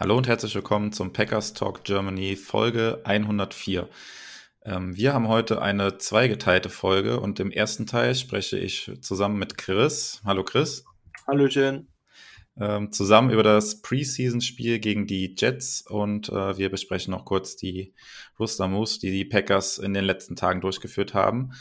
Hallo 0.00 0.16
und 0.16 0.28
herzlich 0.28 0.54
willkommen 0.54 0.92
zum 0.92 1.12
Packers 1.12 1.54
Talk 1.54 1.82
Germany 1.82 2.36
Folge 2.36 3.00
104. 3.02 3.88
Ähm, 4.62 4.96
wir 4.96 5.12
haben 5.12 5.26
heute 5.26 5.60
eine 5.60 5.98
zweigeteilte 5.98 6.70
Folge 6.70 7.18
und 7.18 7.40
im 7.40 7.50
ersten 7.50 7.84
Teil 7.84 8.14
spreche 8.14 8.56
ich 8.56 8.92
zusammen 9.00 9.40
mit 9.40 9.58
Chris. 9.58 10.22
Hallo 10.24 10.44
Chris. 10.44 10.84
Hallöchen. 11.26 11.88
Ähm, 12.56 12.92
zusammen 12.92 13.30
über 13.30 13.42
das 13.42 13.82
Preseason-Spiel 13.82 14.78
gegen 14.78 15.08
die 15.08 15.34
Jets 15.36 15.82
und 15.82 16.28
äh, 16.28 16.56
wir 16.56 16.70
besprechen 16.70 17.10
noch 17.10 17.24
kurz 17.24 17.56
die 17.56 17.92
Rooster 18.38 18.68
Moves, 18.68 19.00
die 19.00 19.10
die 19.10 19.24
Packers 19.24 19.78
in 19.78 19.94
den 19.94 20.04
letzten 20.04 20.36
Tagen 20.36 20.60
durchgeführt 20.60 21.12
haben. 21.12 21.54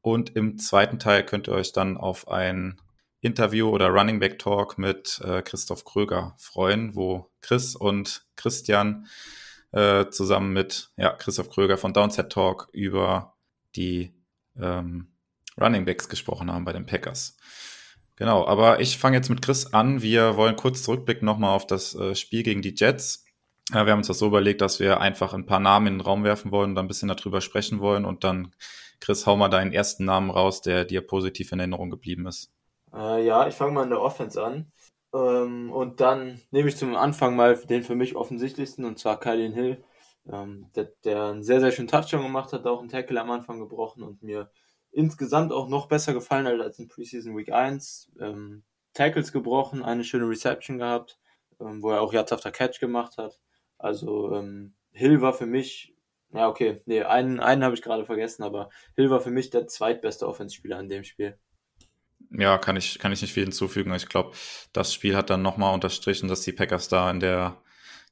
Und 0.00 0.34
im 0.34 0.58
zweiten 0.58 0.98
Teil 0.98 1.24
könnt 1.24 1.46
ihr 1.46 1.54
euch 1.54 1.70
dann 1.70 1.96
auf 1.96 2.26
ein 2.26 2.80
Interview 3.24 3.68
oder 3.70 3.88
Running 3.88 4.20
Back 4.20 4.38
Talk 4.38 4.76
mit 4.76 5.20
äh, 5.24 5.42
Christoph 5.42 5.84
Kröger 5.84 6.34
freuen, 6.38 6.94
wo 6.94 7.30
Chris 7.40 7.74
und 7.74 8.26
Christian 8.36 9.06
äh, 9.72 10.08
zusammen 10.10 10.52
mit 10.52 10.90
ja, 10.96 11.12
Christoph 11.14 11.48
Kröger 11.48 11.78
von 11.78 11.92
Downset 11.92 12.30
Talk 12.30 12.68
über 12.72 13.34
die 13.76 14.14
ähm, 14.60 15.08
Running 15.60 15.84
Backs 15.84 16.08
gesprochen 16.08 16.52
haben 16.52 16.64
bei 16.64 16.72
den 16.72 16.86
Packers. 16.86 17.36
Genau, 18.16 18.46
aber 18.46 18.80
ich 18.80 18.98
fange 18.98 19.16
jetzt 19.16 19.30
mit 19.30 19.42
Chris 19.42 19.72
an. 19.72 20.02
Wir 20.02 20.36
wollen 20.36 20.56
kurz 20.56 20.82
zurückblicken 20.82 21.26
nochmal 21.26 21.56
auf 21.56 21.66
das 21.66 21.94
äh, 21.94 22.14
Spiel 22.14 22.42
gegen 22.42 22.62
die 22.62 22.74
Jets. 22.76 23.24
Ja, 23.72 23.86
wir 23.86 23.92
haben 23.92 24.00
uns 24.00 24.08
das 24.08 24.18
so 24.18 24.26
überlegt, 24.26 24.60
dass 24.60 24.78
wir 24.78 25.00
einfach 25.00 25.32
ein 25.32 25.46
paar 25.46 25.58
Namen 25.60 25.86
in 25.86 25.94
den 25.94 26.00
Raum 26.02 26.22
werfen 26.22 26.52
wollen 26.52 26.70
und 26.70 26.74
dann 26.76 26.84
ein 26.84 26.88
bisschen 26.88 27.08
darüber 27.08 27.40
sprechen 27.40 27.80
wollen 27.80 28.04
und 28.04 28.22
dann 28.22 28.52
Chris, 29.00 29.26
hau 29.26 29.36
mal 29.36 29.48
deinen 29.48 29.72
ersten 29.72 30.04
Namen 30.04 30.30
raus, 30.30 30.62
der 30.62 30.84
dir 30.84 31.00
positiv 31.00 31.50
in 31.52 31.58
Erinnerung 31.58 31.90
geblieben 31.90 32.26
ist. 32.26 32.53
Äh, 32.94 33.24
ja, 33.26 33.48
ich 33.48 33.54
fange 33.54 33.72
mal 33.72 33.84
in 33.84 33.90
der 33.90 34.00
Offense 34.00 34.42
an. 34.42 34.72
Ähm, 35.12 35.72
und 35.72 36.00
dann 36.00 36.40
nehme 36.50 36.68
ich 36.68 36.76
zum 36.76 36.96
Anfang 36.96 37.36
mal 37.36 37.56
den 37.56 37.82
für 37.84 37.94
mich 37.94 38.16
offensichtlichsten, 38.16 38.84
und 38.84 38.98
zwar 38.98 39.20
Kylin 39.20 39.52
Hill, 39.52 39.84
ähm, 40.30 40.70
der, 40.74 40.92
der 41.04 41.24
einen 41.24 41.42
sehr, 41.42 41.60
sehr 41.60 41.72
schönen 41.72 41.88
Touchdown 41.88 42.22
gemacht 42.22 42.52
hat, 42.52 42.66
auch 42.66 42.80
einen 42.80 42.88
Tackle 42.88 43.20
am 43.20 43.30
Anfang 43.30 43.60
gebrochen 43.60 44.02
und 44.02 44.22
mir 44.22 44.50
insgesamt 44.90 45.52
auch 45.52 45.68
noch 45.68 45.88
besser 45.88 46.14
gefallen 46.14 46.46
hat 46.46 46.60
als 46.60 46.78
in 46.78 46.88
Preseason 46.88 47.36
Week 47.36 47.52
1. 47.52 48.12
Ähm, 48.20 48.64
Tackles 48.94 49.32
gebrochen, 49.32 49.82
eine 49.82 50.04
schöne 50.04 50.28
Reception 50.28 50.78
gehabt, 50.78 51.18
ähm, 51.60 51.82
wo 51.82 51.90
er 51.90 52.00
auch 52.00 52.12
Yards 52.12 52.30
Catch 52.52 52.80
gemacht 52.80 53.18
hat. 53.18 53.40
Also 53.78 54.32
ähm, 54.34 54.74
Hill 54.92 55.20
war 55.20 55.32
für 55.34 55.46
mich 55.46 55.94
ja, 56.32 56.48
okay. 56.48 56.82
Nee, 56.86 57.02
einen, 57.04 57.38
einen 57.38 57.62
habe 57.62 57.74
ich 57.76 57.82
gerade 57.82 58.04
vergessen, 58.04 58.42
aber 58.42 58.68
Hill 58.96 59.08
war 59.08 59.20
für 59.20 59.30
mich 59.30 59.50
der 59.50 59.68
zweitbeste 59.68 60.26
Offenspieler 60.26 60.80
in 60.80 60.88
dem 60.88 61.04
Spiel. 61.04 61.38
Ja, 62.30 62.58
kann 62.58 62.76
ich, 62.76 62.98
kann 62.98 63.12
ich 63.12 63.22
nicht 63.22 63.32
viel 63.32 63.44
hinzufügen. 63.44 63.94
Ich 63.94 64.08
glaube, 64.08 64.34
das 64.72 64.92
Spiel 64.92 65.16
hat 65.16 65.30
dann 65.30 65.42
nochmal 65.42 65.72
unterstrichen, 65.74 66.28
dass 66.28 66.40
die 66.40 66.52
Packers 66.52 66.88
da 66.88 67.10
in 67.10 67.20
der 67.20 67.62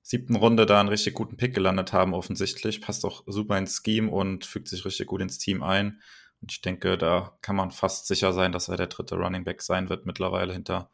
siebten 0.03 0.37
Runde 0.37 0.67
da 0.67 0.81
einen 0.81 0.89
richtig 0.89 1.15
guten 1.15 1.37
Pick 1.37 1.55
gelandet 1.55 1.93
haben, 1.93 2.15
offensichtlich. 2.15 2.81
Passt 2.81 3.05
auch 3.05 3.25
super 3.27 3.59
ins 3.59 3.83
Scheme 3.85 4.11
und 4.11 4.45
fügt 4.45 4.69
sich 4.69 4.85
richtig 4.85 5.07
gut 5.07 5.21
ins 5.21 5.39
Team 5.39 5.63
ein. 5.63 6.01
Und 6.41 6.53
ich 6.53 6.61
denke, 6.61 6.99
da 6.99 7.37
kann 7.41 7.57
man 7.57 7.71
fast 7.71 8.07
sicher 8.07 8.33
sein, 8.33 8.53
dass 8.53 8.69
er 8.69 8.77
der 8.77 8.89
dritte 8.89 9.17
Running 9.17 9.45
Back 9.45 9.63
sein 9.63 9.89
wird, 9.89 10.07
mittlerweile 10.07 10.53
hinter 10.53 10.91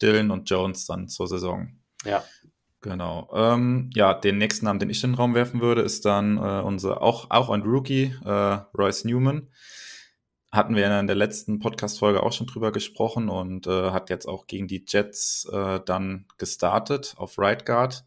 Dylan 0.00 0.30
und 0.30 0.48
Jones 0.48 0.86
dann 0.86 1.08
zur 1.08 1.28
Saison. 1.28 1.78
Ja, 2.04 2.24
Genau. 2.86 3.28
Ähm, 3.34 3.90
ja, 3.94 4.14
den 4.14 4.38
nächsten 4.38 4.64
Namen, 4.66 4.78
den 4.78 4.90
ich 4.90 5.02
in 5.02 5.10
den 5.10 5.16
Raum 5.16 5.34
werfen 5.34 5.60
würde, 5.60 5.82
ist 5.82 6.04
dann 6.04 6.36
äh, 6.36 6.62
unser 6.62 7.02
auch, 7.02 7.30
auch 7.30 7.50
ein 7.50 7.62
Rookie, 7.62 8.14
äh, 8.24 8.30
Royce 8.78 9.04
Newman. 9.04 9.48
Hatten 10.52 10.76
wir 10.76 11.00
in 11.00 11.06
der 11.06 11.16
letzten 11.16 11.58
Podcast-Folge 11.58 12.22
auch 12.22 12.32
schon 12.32 12.46
drüber 12.46 12.72
gesprochen 12.72 13.28
und 13.28 13.66
äh, 13.66 13.90
hat 13.90 14.10
jetzt 14.10 14.26
auch 14.26 14.46
gegen 14.46 14.68
die 14.68 14.84
Jets 14.86 15.46
äh, 15.52 15.80
dann 15.84 16.26
gestartet 16.38 17.14
auf 17.16 17.38
Right 17.38 17.66
Guard. 17.66 18.04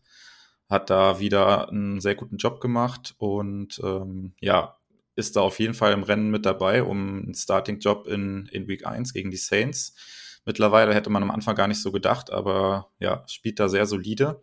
Hat 0.69 0.89
da 0.89 1.19
wieder 1.19 1.69
einen 1.69 1.99
sehr 1.99 2.15
guten 2.15 2.37
Job 2.37 2.61
gemacht 2.61 3.15
und 3.17 3.79
ähm, 3.83 4.33
ja, 4.39 4.77
ist 5.15 5.35
da 5.35 5.41
auf 5.41 5.59
jeden 5.59 5.73
Fall 5.73 5.91
im 5.93 6.03
Rennen 6.03 6.31
mit 6.31 6.45
dabei 6.45 6.83
um 6.83 7.23
einen 7.23 7.35
Starting-Job 7.35 8.07
in, 8.07 8.47
in 8.51 8.67
Week 8.67 8.85
1 8.85 9.13
gegen 9.13 9.31
die 9.31 9.37
Saints. 9.37 9.93
Mittlerweile 10.45 10.93
hätte 10.95 11.09
man 11.09 11.21
am 11.21 11.31
Anfang 11.31 11.55
gar 11.55 11.67
nicht 11.67 11.81
so 11.81 11.91
gedacht, 11.91 12.31
aber 12.31 12.89
ja, 12.99 13.23
spielt 13.27 13.59
da 13.59 13.67
sehr 13.67 13.85
solide. 13.85 14.41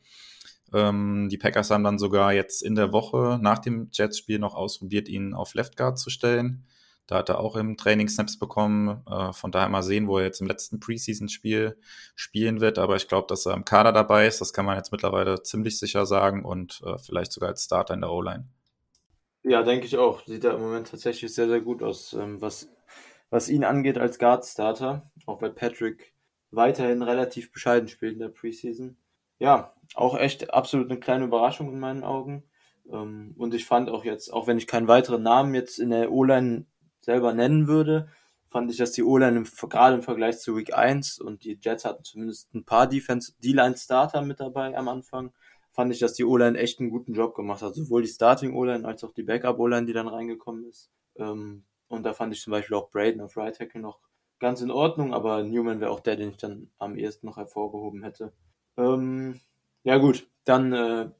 Ähm, 0.72 1.28
die 1.30 1.38
Packers 1.38 1.70
haben 1.70 1.84
dann 1.84 1.98
sogar 1.98 2.32
jetzt 2.32 2.62
in 2.62 2.74
der 2.74 2.92
Woche 2.92 3.38
nach 3.40 3.58
dem 3.58 3.88
Jets-Spiel 3.92 4.38
noch 4.38 4.54
ausprobiert, 4.54 5.08
ihn 5.08 5.32
auf 5.32 5.54
Left 5.54 5.76
Guard 5.76 5.98
zu 5.98 6.10
stellen. 6.10 6.66
Da 7.06 7.19
hat 7.19 7.28
er 7.28 7.41
auch 7.41 7.56
im 7.56 7.77
Training 7.77 8.09
Snaps 8.09 8.39
bekommen. 8.39 9.03
Äh, 9.09 9.33
von 9.33 9.53
daher 9.53 9.69
mal 9.69 9.83
sehen, 9.83 10.09
wo 10.09 10.19
er 10.19 10.25
jetzt 10.25 10.41
im 10.41 10.47
letzten 10.47 10.81
Preseason-Spiel 10.81 11.78
spielen 12.15 12.61
wird. 12.61 12.78
Aber 12.78 12.97
ich 12.97 13.09
glaube, 13.09 13.27
dass 13.28 13.47
er 13.47 13.55
im 13.55 13.65
Kader 13.65 13.93
dabei 13.93 14.27
ist. 14.27 14.41
Das 14.41 14.53
kann 14.53 14.67
man 14.67 14.77
jetzt 14.77 14.93
mittlerweile 14.93 15.43
ziemlich 15.43 15.78
sicher 15.78 16.06
sagen 16.06 16.44
und 16.44 16.83
äh, 16.84 16.99
vielleicht 16.99 17.33
sogar 17.33 17.50
als 17.50 17.65
Starter 17.65 17.94
in 17.94 18.00
der 18.00 18.11
O-Line. 18.11 18.49
Ja, 19.43 19.62
denke 19.62 19.87
ich 19.87 19.97
auch. 19.97 20.25
Sieht 20.27 20.44
er 20.44 20.55
im 20.55 20.61
Moment 20.61 20.89
tatsächlich 20.91 21.33
sehr, 21.33 21.49
sehr 21.49 21.61
gut 21.61 21.83
aus, 21.83 22.12
ähm, 22.12 22.41
was, 22.41 22.69
was 23.31 23.49
ihn 23.49 23.65
angeht 23.65 23.99
als 23.99 24.19
Guard-Starter. 24.19 25.11
Auch 25.27 25.41
weil 25.43 25.50
Patrick 25.50 26.12
weiterhin 26.50 27.03
relativ 27.03 27.53
bescheiden 27.53 27.88
spielt 27.88 28.15
in 28.15 28.21
der 28.21 28.28
Preseason 28.28 28.97
ja, 29.38 29.75
auch 29.94 30.19
echt 30.19 30.53
absolut 30.53 30.91
eine 30.91 31.00
kleine 31.00 31.25
Überraschung 31.25 31.71
in 31.73 31.78
meinen 31.78 32.05
Augen. 32.05 32.44
Ähm, 32.91 33.34
und 33.37 33.55
ich 33.55 33.67
fand 33.67 33.91
auch 33.91 34.05
jetzt, 34.05 34.33
auch 34.33 34.47
wenn 34.47 34.59
ich 34.59 34.67
keinen 34.67 34.88
weiteren 34.88 35.23
Namen 35.23 35.55
jetzt 35.55 35.78
in 35.78 35.91
der 35.91 36.11
O-Line 36.12 36.67
selber 37.06 37.33
nennen 37.33 37.67
würde, 37.67 38.09
fand 38.49 38.71
ich, 38.71 38.77
dass 38.77 38.93
die 38.93 39.03
O-Line 39.03 39.43
gerade 39.43 39.97
im 39.97 40.03
Vergleich 40.03 40.39
zu 40.39 40.56
Week 40.56 40.75
1 40.75 41.19
und 41.21 41.44
die 41.44 41.59
Jets 41.61 41.84
hatten 41.84 42.05
zumindest 42.05 42.55
ein 42.55 42.65
paar 42.65 42.87
D-Line-Starter 42.87 44.22
mit 44.22 44.41
dabei 44.41 44.77
am 44.77 44.89
Anfang, 44.89 45.33
fand 45.72 45.93
ich, 45.93 45.99
dass 45.99 46.15
die 46.15 46.25
O-Line 46.25 46.59
echt 46.59 46.81
einen 46.81 46.91
guten 46.91 47.15
Job 47.15 47.34
gemacht 47.34 47.62
hat. 47.62 47.75
Sowohl 47.75 48.03
die 48.03 48.09
Starting 48.09 48.55
O-Line 48.55 48.87
als 48.87 49.05
auch 49.05 49.12
die 49.12 49.22
Backup 49.22 49.59
O-Line, 49.59 49.87
die 49.87 49.93
dann 49.93 50.09
reingekommen 50.09 50.65
ist. 50.65 50.91
Ähm, 51.17 51.65
und 51.89 52.03
da 52.05 52.12
fand 52.12 52.33
ich 52.33 52.41
zum 52.41 52.50
Beispiel 52.50 52.77
auch 52.77 52.91
Braden 52.91 53.21
auf 53.21 53.37
Right 53.37 53.56
Tackle 53.56 53.81
noch 53.81 54.00
ganz 54.38 54.61
in 54.61 54.71
Ordnung, 54.71 55.15
aber 55.15 55.43
Newman 55.43 55.81
wäre 55.81 55.91
auch 55.91 56.00
der, 56.00 56.17
den 56.17 56.31
ich 56.31 56.37
dann 56.37 56.71
am 56.78 56.97
ehesten 56.97 57.27
noch 57.27 57.37
hervorgehoben 57.37 58.03
hätte. 58.03 58.33
Ähm, 58.77 59.41
ja 59.84 59.99
gut, 59.99 60.28
dann 60.44 60.73
äh, 60.73 61.11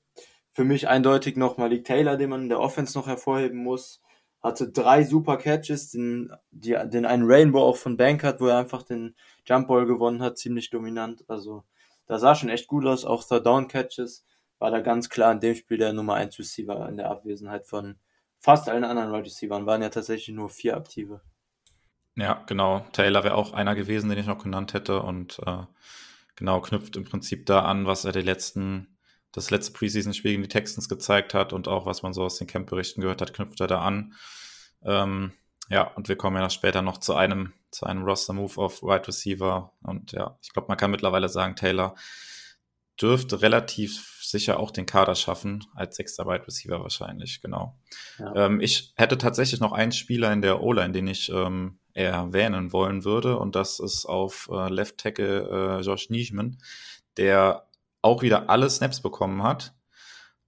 für 0.53 0.65
mich 0.65 0.89
eindeutig 0.89 1.37
noch 1.37 1.59
Malik 1.59 1.85
Taylor, 1.85 2.17
den 2.17 2.31
man 2.31 2.43
in 2.43 2.49
der 2.49 2.61
Offense 2.61 2.97
noch 2.97 3.07
hervorheben 3.07 3.63
muss. 3.63 4.03
Hatte 4.47 4.71
drei 4.71 5.03
super 5.03 5.37
Catches, 5.39 5.91
den, 5.91 6.33
die, 6.53 6.77
den 6.87 7.05
einen 7.05 7.25
Rainbow 7.27 7.61
auch 7.61 7.77
von 7.77 7.97
Bank 7.97 8.23
hat, 8.23 8.41
wo 8.41 8.47
er 8.47 8.59
einfach 8.59 8.83
den 8.85 9.17
Jumpball 9.45 9.87
gewonnen 9.87 10.23
hat, 10.23 10.39
ziemlich 10.39 10.71
dominant. 10.71 11.25
Also 11.29 11.65
da 12.07 12.19
sah 12.19 12.35
schon 12.35 12.49
echt 12.49 12.69
gut 12.69 12.87
aus, 12.87 13.05
auch 13.05 13.25
Third 13.27 13.45
Down 13.45 13.67
Catches. 13.69 14.25
War 14.59 14.71
da 14.71 14.81
ganz 14.81 15.09
klar 15.09 15.33
in 15.33 15.41
dem 15.41 15.55
Spiel 15.55 15.79
der 15.79 15.93
Nummer 15.93 16.15
1 16.15 16.39
Receiver 16.39 16.89
in 16.89 16.97
der 16.97 17.11
Abwesenheit 17.11 17.67
von 17.67 17.97
fast 18.39 18.69
allen 18.69 18.85
anderen 18.85 19.13
Wide 19.13 19.27
Receivers. 19.27 19.67
Waren 19.67 19.83
ja 19.83 19.89
tatsächlich 19.89 20.35
nur 20.35 20.49
vier 20.49 20.77
aktive. 20.77 21.21
Ja, 22.17 22.45
genau. 22.47 22.87
Taylor 22.93 23.25
wäre 23.25 23.35
auch 23.35 23.53
einer 23.53 23.75
gewesen, 23.75 24.09
den 24.09 24.19
ich 24.19 24.27
noch 24.27 24.43
genannt 24.43 24.73
hätte. 24.73 25.03
Und 25.03 25.41
äh, 25.45 25.65
genau, 26.37 26.61
knüpft 26.61 26.97
im 26.97 27.05
Prinzip 27.05 27.47
da 27.47 27.63
an, 27.63 27.87
was 27.87 28.05
er 28.05 28.13
die 28.13 28.23
letzten, 28.23 28.97
das 29.33 29.51
letzte 29.51 29.73
Preseason-Spiel 29.73 30.33
gegen 30.33 30.43
die 30.43 30.49
Texans 30.49 30.89
gezeigt 30.89 31.35
hat 31.35 31.53
und 31.53 31.69
auch 31.69 31.85
was 31.85 32.03
man 32.03 32.15
so 32.15 32.23
aus 32.23 32.39
den 32.39 32.47
Camp-Berichten 32.47 33.03
gehört 33.03 33.21
hat, 33.21 33.35
knüpft 33.35 33.61
er 33.61 33.67
da 33.67 33.81
an. 33.81 34.15
Ähm, 34.87 35.33
ja, 35.69 35.83
und 35.83 36.09
wir 36.09 36.17
kommen 36.17 36.41
ja 36.41 36.49
später 36.49 36.83
noch 36.83 36.99
zu 36.99 37.15
einem, 37.15 37.53
zu 37.71 37.87
einem 37.87 38.05
Roster-Move 38.05 38.57
auf 38.59 38.83
Wide 38.83 39.09
Receiver. 39.09 39.73
Und 39.83 40.13
ja, 40.13 40.39
ich 40.43 40.53
glaube, 40.53 40.69
man 40.69 40.77
kann 40.77 40.91
mittlerweile 40.91 41.29
sagen, 41.29 41.57
Taylor 41.57 41.95
dürfte 43.01 43.43
relativ 43.43 44.21
sicher 44.23 44.59
auch 44.59 44.71
den 44.71 44.87
Kader 44.87 45.15
schaffen, 45.15 45.65
als 45.75 45.97
sechster 45.97 46.27
Wide 46.27 46.47
Receiver 46.47 46.81
wahrscheinlich, 46.81 47.43
genau. 47.43 47.79
Ja. 48.19 48.47
Ähm, 48.47 48.61
ich 48.61 48.93
hätte 48.97 49.19
tatsächlich 49.19 49.61
noch 49.61 49.73
einen 49.73 49.93
Spieler 49.93 50.33
in 50.33 50.41
der 50.41 50.63
O-Line, 50.63 50.93
den 50.93 51.07
ich 51.07 51.31
ähm, 51.31 51.79
erwähnen 51.93 52.73
wollen 52.73 53.05
würde. 53.05 53.39
Und 53.39 53.55
das 53.57 53.81
ist 53.81 54.07
auf 54.07 54.49
äh, 54.53 54.69
Left 54.69 54.99
Tackle 54.99 55.79
äh, 55.79 55.81
Josh 55.83 56.11
Nischman, 56.11 56.59
der 57.17 57.67
auch 58.03 58.23
wieder 58.23 58.49
alle 58.51 58.71
Snaps 58.71 59.01
bekommen 59.01 59.43
hat. 59.43 59.75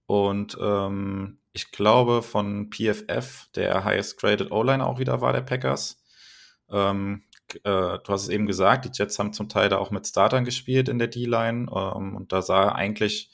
Und 0.09 0.57
ähm, 0.59 1.37
ich 1.53 1.71
glaube 1.71 2.23
von 2.23 2.71
PFF 2.71 3.47
der 3.53 3.83
highest 3.83 4.19
graded 4.19 4.51
O-Line 4.51 4.83
auch 4.83 4.97
wieder 4.97 5.21
war 5.21 5.33
der 5.33 5.41
Packers. 5.41 6.01
Ähm, 6.67 7.25
äh, 7.53 7.59
du 7.63 8.03
hast 8.07 8.23
es 8.23 8.29
eben 8.29 8.47
gesagt, 8.47 8.85
die 8.85 8.91
Jets 8.91 9.19
haben 9.19 9.33
zum 9.33 9.49
Teil 9.49 9.69
da 9.69 9.77
auch 9.77 9.91
mit 9.91 10.07
Startern 10.07 10.45
gespielt 10.45 10.89
in 10.89 10.97
der 10.97 11.09
D-Line. 11.09 11.67
Ähm, 11.71 12.15
und 12.15 12.31
da 12.31 12.41
sah 12.41 12.69
eigentlich 12.69 13.29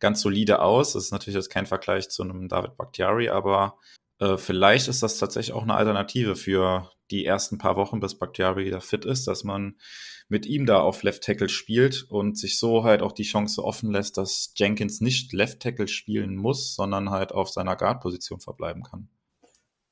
ganz 0.00 0.20
solide 0.20 0.60
aus. 0.60 0.92
Das 0.92 1.04
ist 1.04 1.12
natürlich 1.12 1.36
jetzt 1.36 1.48
kein 1.48 1.64
Vergleich 1.64 2.10
zu 2.10 2.22
einem 2.22 2.46
David 2.46 2.76
Bakhtiari, 2.76 3.30
aber 3.30 3.78
äh, 4.20 4.36
vielleicht 4.36 4.88
ist 4.88 5.02
das 5.02 5.18
tatsächlich 5.18 5.54
auch 5.54 5.62
eine 5.62 5.74
Alternative 5.74 6.36
für 6.36 6.90
die 7.10 7.24
ersten 7.24 7.58
paar 7.58 7.76
Wochen, 7.76 8.00
bis 8.00 8.18
Bakhtiari 8.18 8.64
wieder 8.64 8.80
fit 8.80 9.04
ist, 9.04 9.26
dass 9.26 9.44
man 9.44 9.76
mit 10.28 10.44
ihm 10.44 10.66
da 10.66 10.80
auf 10.80 11.02
Left 11.02 11.24
Tackle 11.24 11.48
spielt 11.48 12.04
und 12.10 12.36
sich 12.36 12.58
so 12.58 12.84
halt 12.84 13.00
auch 13.00 13.12
die 13.12 13.22
Chance 13.22 13.64
offen 13.64 13.90
lässt, 13.90 14.18
dass 14.18 14.52
Jenkins 14.56 15.00
nicht 15.00 15.32
Left 15.32 15.60
Tackle 15.60 15.88
spielen 15.88 16.36
muss, 16.36 16.74
sondern 16.74 17.10
halt 17.10 17.32
auf 17.32 17.48
seiner 17.48 17.76
Guard-Position 17.76 18.40
verbleiben 18.40 18.82
kann. 18.82 19.08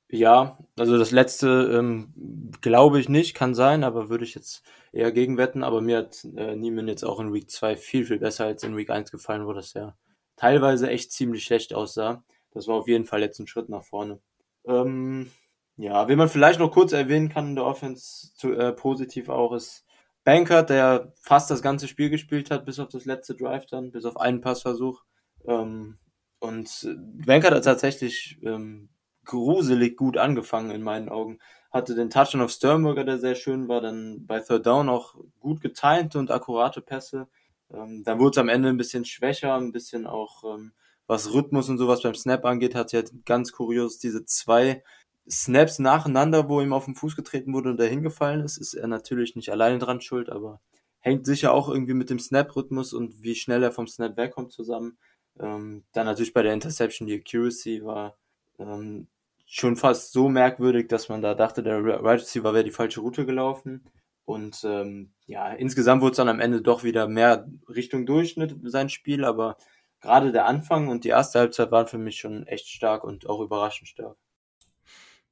Ja, 0.09 0.59
also 0.79 0.99
das 0.99 1.11
letzte 1.11 1.49
ähm, 1.73 2.13
glaube 2.61 3.01
ich 3.01 3.09
nicht, 3.09 3.35
kann 3.35 3.55
sein, 3.55 3.83
aber 3.83 4.09
würde 4.09 4.25
ich 4.25 4.35
jetzt 4.35 4.63
eher 4.93 5.11
gegenwetten. 5.11 5.65
Aber 5.65 5.81
mir 5.81 5.99
hat 5.99 6.25
äh, 6.37 6.55
Niemann 6.55 6.87
jetzt 6.87 7.05
auch 7.05 7.19
in 7.19 7.33
Week 7.33 7.51
2 7.51 7.77
viel, 7.77 8.05
viel 8.05 8.19
besser 8.21 8.45
als 8.45 8.63
in 8.63 8.77
Week 8.77 8.89
1 8.89 9.11
gefallen, 9.11 9.47
wo 9.47 9.53
das 9.53 9.75
ja 9.75 9.97
teilweise 10.37 10.89
echt 10.89 11.11
ziemlich 11.11 11.45
schlecht 11.45 11.75
aussah. 11.75 12.23
Das 12.57 12.67
war 12.69 12.77
auf 12.77 12.89
jeden 12.89 13.05
Fall 13.05 13.21
jetzt 13.21 13.39
ein 13.39 13.47
Schritt 13.47 13.69
nach 13.69 13.85
vorne. 13.85 14.19
Ähm, 14.65 15.31
ja, 15.77 16.09
wie 16.09 16.17
man 16.17 16.31
vielleicht 16.31 16.59
noch 16.59 16.71
kurz 16.71 16.93
erwähnen 16.93 17.29
kann 17.29 17.49
in 17.49 17.55
der 17.55 17.67
Offense 17.67 18.33
zu, 18.35 18.55
äh, 18.55 18.73
positiv 18.73 19.29
auch 19.29 19.53
ist 19.53 19.85
Banker, 20.25 20.63
der 20.63 21.13
fast 21.21 21.51
das 21.51 21.61
ganze 21.61 21.87
Spiel 21.87 22.09
gespielt 22.09 22.51
hat, 22.51 22.65
bis 22.65 22.81
auf 22.81 22.89
das 22.89 23.05
letzte 23.05 23.35
Drive 23.35 23.67
dann, 23.67 23.93
bis 23.93 24.07
auf 24.07 24.17
einen 24.17 24.41
Passversuch. 24.41 25.05
Ähm, 25.47 25.99
und 26.39 26.89
Banker 27.27 27.55
hat 27.55 27.65
tatsächlich 27.65 28.39
ähm, 28.43 28.89
gruselig 29.27 29.99
gut 29.99 30.17
angefangen 30.17 30.71
in 30.71 30.83
meinen 30.83 31.11
Augen. 31.11 31.39
Hatte 31.71 31.95
den 31.95 32.09
Touchdown 32.09 32.41
auf 32.41 32.51
Sternberger, 32.51 33.05
der 33.05 33.19
sehr 33.19 33.35
schön 33.35 33.69
war, 33.69 33.83
dann 33.83 34.27
bei 34.27 34.41
Third 34.41 34.65
Down 34.65 34.89
auch 34.89 35.15
gut 35.41 35.61
getimte 35.61 36.19
und 36.19 36.31
akkurate 36.31 36.81
Pässe. 36.81 37.29
Ähm, 37.71 38.03
dann 38.03 38.19
wurde 38.19 38.31
es 38.31 38.39
am 38.39 38.49
Ende 38.49 38.71
ein 38.71 38.79
bisschen 38.79 39.05
schwächer, 39.05 39.55
ein 39.55 39.73
bisschen 39.73 40.07
auch 40.07 40.43
ähm, 40.55 40.73
was 41.07 41.33
Rhythmus 41.33 41.69
und 41.69 41.79
sowas 41.79 42.03
beim 42.03 42.15
Snap 42.15 42.45
angeht, 42.45 42.75
hat 42.75 42.93
ja 42.93 43.03
ganz 43.25 43.53
kurios 43.53 43.99
diese 43.99 44.25
zwei 44.25 44.83
Snaps 45.29 45.79
nacheinander, 45.79 46.49
wo 46.49 46.61
ihm 46.61 46.73
auf 46.73 46.85
den 46.85 46.95
Fuß 46.95 47.17
getreten 47.17 47.53
wurde 47.53 47.71
und 47.71 47.81
er 47.81 47.89
hingefallen 47.89 48.45
ist, 48.45 48.59
ist 48.59 48.75
er 48.75 48.87
natürlich 48.87 49.37
nicht 49.37 49.51
alleine 49.51 49.79
dran 49.79 50.01
schuld, 50.01 50.31
aber 50.31 50.61
hängt 51.01 51.27
sicher 51.27 51.53
auch 51.53 51.69
irgendwie 51.69 51.95
mit 51.95 52.11
dem 52.11 52.19
Snap-Rhythmus 52.19 52.93
und 52.93 53.23
wie 53.23 53.35
schnell 53.35 53.63
er 53.63 53.73
vom 53.73 53.87
Snap 53.87 54.17
wegkommt 54.17 54.53
zusammen. 54.53 54.99
Ähm, 55.39 55.85
dann 55.93 56.07
natürlich 56.07 56.33
bei 56.33 56.43
der 56.43 56.55
Interception, 56.55 57.07
die 57.07 57.15
Accuracy 57.15 57.85
war 57.85 58.17
ähm, 58.59 59.07
schon 59.47 59.77
fast 59.77 60.13
so 60.13 60.29
merkwürdig, 60.29 60.89
dass 60.89 61.09
man 61.09 61.23
da 61.23 61.35
dachte, 61.35 61.63
der 61.63 61.85
Right 61.85 62.21
Receiver 62.21 62.53
wäre 62.53 62.65
die 62.65 62.71
falsche 62.71 63.01
Route 63.01 63.27
gelaufen. 63.27 63.85
Und 64.25 64.65
ähm, 64.65 65.13
ja, 65.27 65.53
insgesamt 65.53 66.03
wurde 66.03 66.13
es 66.13 66.17
dann 66.17 66.29
am 66.29 66.41
Ende 66.41 66.61
doch 66.61 66.83
wieder 66.83 67.07
mehr 67.07 67.49
Richtung 67.69 68.07
Durchschnitt 68.07 68.57
sein 68.65 68.89
Spiel, 68.89 69.25
aber 69.25 69.57
gerade 70.01 70.33
der 70.33 70.47
Anfang 70.47 70.89
und 70.89 71.05
die 71.05 71.09
erste 71.09 71.39
Halbzeit 71.39 71.71
waren 71.71 71.87
für 71.87 71.99
mich 71.99 72.19
schon 72.19 72.47
echt 72.47 72.69
stark 72.69 73.05
und 73.05 73.29
auch 73.29 73.41
überraschend 73.41 73.89
stark. 73.89 74.17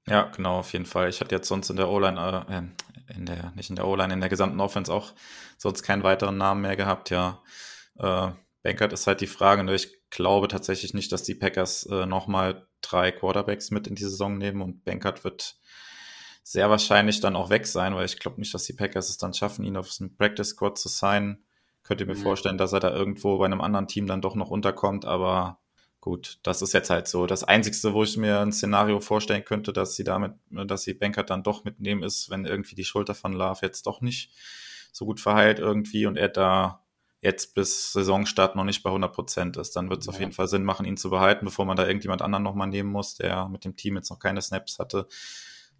Ja, 0.06 0.24
genau, 0.24 0.58
auf 0.58 0.72
jeden 0.72 0.86
Fall. 0.86 1.08
Ich 1.08 1.20
hatte 1.20 1.34
jetzt 1.34 1.48
sonst 1.48 1.70
in 1.70 1.76
der 1.76 1.88
O-Line, 1.88 2.46
äh, 2.48 3.14
in 3.14 3.24
der, 3.24 3.52
nicht 3.56 3.70
in 3.70 3.76
der 3.76 3.86
O-Line, 3.86 4.12
in 4.12 4.20
der 4.20 4.28
gesamten 4.28 4.60
Offense 4.60 4.92
auch 4.92 5.12
sonst 5.56 5.82
keinen 5.82 6.02
weiteren 6.02 6.36
Namen 6.36 6.60
mehr 6.60 6.76
gehabt, 6.76 7.10
ja. 7.10 7.42
Äh, 7.98 8.32
Bankert 8.62 8.94
ist 8.94 9.06
halt 9.06 9.20
die 9.20 9.26
Frage, 9.26 9.62
ne? 9.62 9.74
ich 9.74 10.08
glaube 10.10 10.48
tatsächlich 10.48 10.94
nicht, 10.94 11.12
dass 11.12 11.22
die 11.22 11.34
Packers 11.34 11.84
äh, 11.86 12.06
nochmal 12.06 12.66
drei 12.80 13.12
Quarterbacks 13.12 13.70
mit 13.70 13.86
in 13.86 13.94
die 13.94 14.02
Saison 14.02 14.38
nehmen 14.38 14.62
und 14.62 14.84
Bankert 14.84 15.22
wird 15.22 15.56
sehr 16.42 16.70
wahrscheinlich 16.70 17.20
dann 17.20 17.36
auch 17.36 17.50
weg 17.50 17.66
sein, 17.66 17.94
weil 17.94 18.06
ich 18.06 18.18
glaube 18.18 18.40
nicht, 18.40 18.52
dass 18.54 18.64
die 18.64 18.72
Packers 18.72 19.10
es 19.10 19.18
dann 19.18 19.34
schaffen, 19.34 19.64
ihn 19.64 19.76
auf 19.76 19.90
einen 20.00 20.16
Practice 20.16 20.50
Squad 20.50 20.78
zu 20.78 20.88
sein. 20.88 21.43
Könnt 21.84 22.00
ihr 22.00 22.06
mir 22.06 22.16
mhm. 22.16 22.22
vorstellen, 22.22 22.58
dass 22.58 22.72
er 22.72 22.80
da 22.80 22.90
irgendwo 22.90 23.38
bei 23.38 23.44
einem 23.44 23.60
anderen 23.60 23.86
Team 23.86 24.06
dann 24.06 24.22
doch 24.22 24.34
noch 24.34 24.50
unterkommt, 24.50 25.04
aber 25.04 25.58
gut, 26.00 26.38
das 26.42 26.62
ist 26.62 26.72
jetzt 26.72 26.90
halt 26.90 27.06
so. 27.06 27.26
Das 27.26 27.44
Einzige, 27.44 27.94
wo 27.94 28.02
ich 28.02 28.16
mir 28.16 28.40
ein 28.40 28.52
Szenario 28.52 29.00
vorstellen 29.00 29.44
könnte, 29.44 29.72
dass 29.72 29.94
sie 29.94 30.04
damit, 30.04 30.32
dass 30.50 30.82
sie 30.82 30.94
Bankert 30.94 31.30
dann 31.30 31.42
doch 31.42 31.64
mitnehmen, 31.64 32.02
ist, 32.02 32.30
wenn 32.30 32.46
irgendwie 32.46 32.74
die 32.74 32.84
Schulter 32.84 33.14
von 33.14 33.32
Love 33.32 33.60
jetzt 33.62 33.86
doch 33.86 34.00
nicht 34.00 34.32
so 34.92 35.04
gut 35.04 35.20
verheilt 35.20 35.58
irgendwie 35.58 36.06
und 36.06 36.16
er 36.16 36.28
da 36.28 36.84
jetzt 37.20 37.54
bis 37.54 37.92
Saisonstart 37.92 38.54
noch 38.54 38.64
nicht 38.64 38.82
bei 38.82 38.90
100 38.90 39.12
Prozent 39.12 39.56
ist, 39.56 39.76
dann 39.76 39.88
wird 39.88 40.00
es 40.00 40.06
ja. 40.06 40.12
auf 40.12 40.20
jeden 40.20 40.32
Fall 40.32 40.46
Sinn 40.46 40.62
machen, 40.62 40.84
ihn 40.84 40.98
zu 40.98 41.08
behalten, 41.08 41.46
bevor 41.46 41.64
man 41.64 41.76
da 41.76 41.86
irgendjemand 41.86 42.20
anderen 42.20 42.42
nochmal 42.44 42.68
nehmen 42.68 42.90
muss, 42.90 43.14
der 43.14 43.48
mit 43.48 43.64
dem 43.64 43.76
Team 43.76 43.96
jetzt 43.96 44.10
noch 44.10 44.18
keine 44.18 44.42
Snaps 44.42 44.78
hatte. 44.78 45.08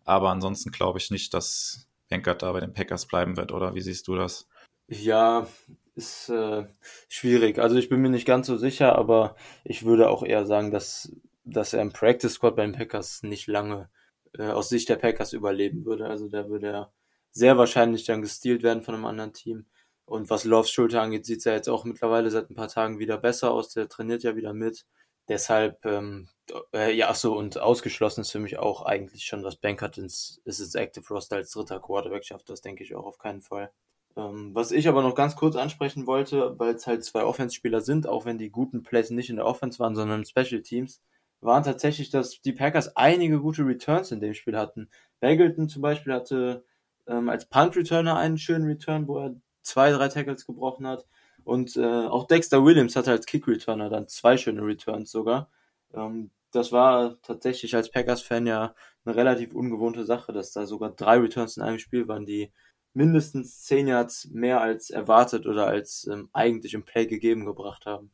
Aber 0.05 0.31
ansonsten 0.31 0.71
glaube 0.71 0.99
ich 0.99 1.11
nicht, 1.11 1.35
dass 1.35 1.87
Bankert 2.09 2.43
da 2.43 2.53
bei 2.53 2.61
den 2.61 2.73
Packers 2.73 3.07
bleiben 3.07 3.37
wird, 3.37 3.53
oder 3.53 3.75
wie 3.75 3.83
siehst 3.83 4.09
du 4.09 4.17
das? 4.17 4.49
Ja, 4.89 5.47
ist 5.97 6.29
äh, 6.29 6.67
schwierig. 7.09 7.59
Also 7.59 7.77
ich 7.77 7.89
bin 7.89 8.01
mir 8.01 8.11
nicht 8.11 8.27
ganz 8.27 8.47
so 8.47 8.57
sicher, 8.57 8.97
aber 8.97 9.37
ich 9.65 9.85
würde 9.85 10.09
auch 10.11 10.25
eher 10.25 10.47
sagen, 10.47 10.71
dass, 10.71 11.13
dass 11.45 11.73
er 11.73 11.83
im 11.83 11.93
Practice 11.93 12.35
Squad 12.35 12.57
bei 12.57 12.63
den 12.63 12.73
Packers 12.73 13.23
nicht 13.23 13.47
lange 13.47 13.91
äh, 14.39 14.49
aus 14.49 14.69
Sicht 14.69 14.89
der 14.89 14.97
Packers 14.97 15.33
überleben 15.33 15.85
würde. 15.85 16.07
Also 16.07 16.29
da 16.29 16.49
würde 16.49 16.69
er 16.69 16.93
sehr 17.31 17.59
wahrscheinlich 17.59 18.05
dann 18.05 18.23
gestealt 18.23 18.63
werden 18.63 18.83
von 18.83 18.95
einem 18.95 19.07
anderen 19.07 19.33
Team. 19.33 19.67
Und 20.07 20.31
was 20.31 20.45
Loves 20.45 20.71
Schulter 20.71 21.03
angeht, 21.03 21.25
sieht 21.27 21.39
es 21.39 21.45
ja 21.45 21.55
jetzt 21.55 21.69
auch 21.69 21.85
mittlerweile 21.85 22.31
seit 22.31 22.51
ein 22.51 22.55
paar 22.55 22.69
Tagen 22.69 22.99
wieder 22.99 23.17
besser 23.19 23.53
aus. 23.53 23.71
Der 23.71 23.89
trainiert 23.89 24.23
ja 24.23 24.37
wieder 24.37 24.53
mit. 24.53 24.87
Deshalb, 25.29 25.85
ähm, 25.87 26.29
äh, 26.75 26.93
ja, 26.95 27.09
ach 27.09 27.15
so, 27.15 27.35
und 27.37 27.59
ausgeschlossen 27.59 28.21
ist 28.21 28.31
für 28.31 28.39
mich 28.39 28.59
auch 28.59 28.83
eigentlich 28.83 29.25
schon, 29.25 29.43
dass 29.43 29.57
Bankert 29.57 29.97
ins, 29.97 30.43
ist 30.45 30.61
ins 30.61 30.75
Active 30.75 31.07
Roster 31.09 31.37
als 31.37 31.51
dritter 31.53 31.81
Quarterback 31.81 32.25
schafft. 32.25 32.51
Das 32.51 32.61
denke 32.61 32.85
ich 32.85 32.95
auch 32.95 33.07
auf 33.07 33.19
keinen 33.19 33.41
Fall. 33.41 33.73
Ähm, 34.17 34.55
was 34.55 34.71
ich 34.71 34.89
aber 34.89 35.03
noch 35.03 35.15
ganz 35.15 35.37
kurz 35.37 35.57
ansprechen 35.57 36.07
wollte, 36.07 36.59
weil 36.59 36.75
es 36.75 36.87
halt 36.87 37.05
zwei 37.05 37.25
Offense-Spieler 37.25 37.81
sind, 37.81 38.07
auch 38.07 38.25
wenn 38.25 38.39
die 38.39 38.51
guten 38.51 38.83
Plays 38.83 39.11
nicht 39.11 39.31
in 39.31 39.37
der 39.37 39.47
Offense 39.47 39.79
waren, 39.79 39.97
sondern 39.97 40.21
in 40.21 40.27
Special 40.27 40.63
Teams, 40.63 41.03
waren 41.41 41.65
tatsächlich, 41.65 42.11
dass 42.11 42.41
die 42.41 42.53
Packers 42.53 42.97
einige 42.97 43.41
gute 43.41 43.67
Returns 43.67 44.13
in 44.13 44.21
dem 44.21 44.35
Spiel 44.35 44.57
hatten. 44.57 44.89
Bagleton 45.21 45.69
zum 45.69 45.83
Beispiel 45.83 46.13
hatte 46.13 46.65
ähm, 47.07 47.29
als 47.29 47.47
Punt-Returner 47.47 48.17
einen 48.17 48.39
schönen 48.39 48.67
Return, 48.67 49.09
wo 49.09 49.19
er 49.19 49.35
zwei, 49.63 49.91
drei 49.91 50.09
Tackles 50.09 50.47
gebrochen 50.47 50.87
hat. 50.87 51.07
Und 51.45 51.77
äh, 51.77 52.07
auch 52.07 52.27
Dexter 52.27 52.65
Williams 52.65 52.97
hatte 52.97 53.11
als 53.11 53.27
Kick-Returner 53.27 53.91
dann 53.91 54.09
zwei 54.09 54.37
schöne 54.37 54.63
Returns 54.63 55.11
sogar. 55.11 55.51
Ähm, 55.93 56.31
das 56.53 56.73
war 56.73 57.21
tatsächlich 57.23 57.75
als 57.75 57.91
Packers-Fan 57.91 58.47
ja 58.47 58.75
eine 59.05 59.17
relativ 59.17 59.55
ungewohnte 59.55 60.05
Sache, 60.05 60.33
dass 60.33 60.53
da 60.53 60.67
sogar 60.67 60.91
drei 60.91 61.19
Returns 61.19 61.57
in 61.57 61.63
einem 61.63 61.79
Spiel 61.79 62.09
waren, 62.09 62.25
die 62.25 62.53
mindestens 62.95 63.63
10 63.63 63.89
Yards 63.89 64.29
mehr 64.31 64.61
als 64.61 64.91
erwartet 64.91 65.47
oder 65.47 65.67
als 65.67 66.07
ähm, 66.07 66.31
eigentlich 66.33 66.75
im 66.75 66.85
Play 66.85 67.07
gegeben 67.07 67.45
gebracht 67.45 67.87
haben. 67.87 68.11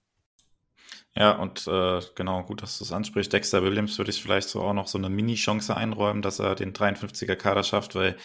Ja, 1.15 1.33
und 1.33 1.67
äh, 1.67 2.01
genau, 2.15 2.43
gut, 2.45 2.63
dass 2.63 2.79
du 2.79 2.85
es 2.85 2.93
ansprichst. 2.93 3.33
Dexter 3.33 3.63
Williams 3.63 3.99
würde 3.99 4.11
ich 4.11 4.23
vielleicht 4.23 4.49
so 4.49 4.63
auch 4.63 4.73
noch 4.73 4.87
so 4.87 4.97
eine 4.97 5.11
Mini-Chance 5.11 5.77
einräumen, 5.77 6.23
dass 6.23 6.39
er 6.39 6.55
den 6.55 6.73
53er 6.73 7.35
Kader 7.35 7.65
schafft, 7.65 7.95
weil 7.95 8.17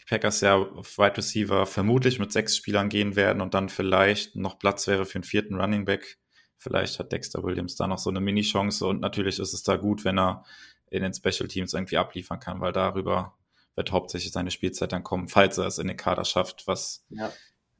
die 0.00 0.04
Packers 0.08 0.40
ja 0.42 0.56
auf 0.56 0.98
Wide 0.98 1.16
Receiver 1.16 1.64
vermutlich 1.66 2.18
mit 2.18 2.30
sechs 2.30 2.56
Spielern 2.56 2.90
gehen 2.90 3.16
werden 3.16 3.40
und 3.40 3.54
dann 3.54 3.68
vielleicht 3.70 4.36
noch 4.36 4.58
Platz 4.58 4.86
wäre 4.86 5.06
für 5.06 5.16
einen 5.16 5.24
vierten 5.24 5.58
Running 5.58 5.84
Back. 5.86 6.18
Vielleicht 6.58 6.98
hat 6.98 7.12
Dexter 7.12 7.42
Williams 7.42 7.76
da 7.76 7.86
noch 7.86 7.98
so 7.98 8.10
eine 8.10 8.20
Mini-Chance 8.20 8.86
und 8.86 9.00
natürlich 9.00 9.38
ist 9.38 9.54
es 9.54 9.62
da 9.62 9.76
gut, 9.76 10.04
wenn 10.04 10.18
er 10.18 10.44
in 10.90 11.02
den 11.02 11.14
Special 11.14 11.48
Teams 11.48 11.72
irgendwie 11.72 11.96
abliefern 11.96 12.38
kann, 12.38 12.60
weil 12.60 12.72
darüber 12.72 13.34
wird 13.74 13.92
hauptsächlich 13.92 14.32
seine 14.32 14.50
Spielzeit 14.50 14.92
dann 14.92 15.04
kommen, 15.04 15.28
falls 15.28 15.58
er 15.58 15.66
es 15.66 15.78
in 15.78 15.88
den 15.88 15.96
Kader 15.96 16.24
schafft, 16.24 16.66
was 16.66 17.04
ja. 17.08 17.32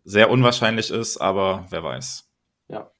sehr 0.05 0.31
unwahrscheinlich 0.31 0.91
ist, 0.91 1.19
aber 1.19 1.67
wer 1.71 1.83
weiß. 1.83 2.29
Ja. 2.69 2.91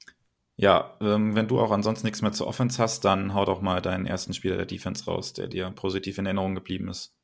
Ja, 0.57 0.97
ähm, 1.01 1.35
wenn 1.35 1.49
du 1.49 1.59
auch 1.61 1.71
ansonsten 1.71 2.07
nichts 2.07 2.23
mehr 2.23 2.33
zur 2.33 2.47
Offense 2.47 2.81
hast, 2.81 3.05
dann 3.05 3.35
hau 3.35 3.45
doch 3.45 3.63
mal 3.63 3.81
deinen 3.81 4.07
ersten 4.07 4.35
Spieler 4.35 4.57
der 4.57 4.67
Defense 4.67 5.07
raus, 5.07 5.33
der 5.33 5.49
dir 5.49 5.71
positiv 5.71 6.19
in 6.19 6.27
Erinnerung 6.27 6.55
geblieben 6.55 6.89
ist. 6.89 7.15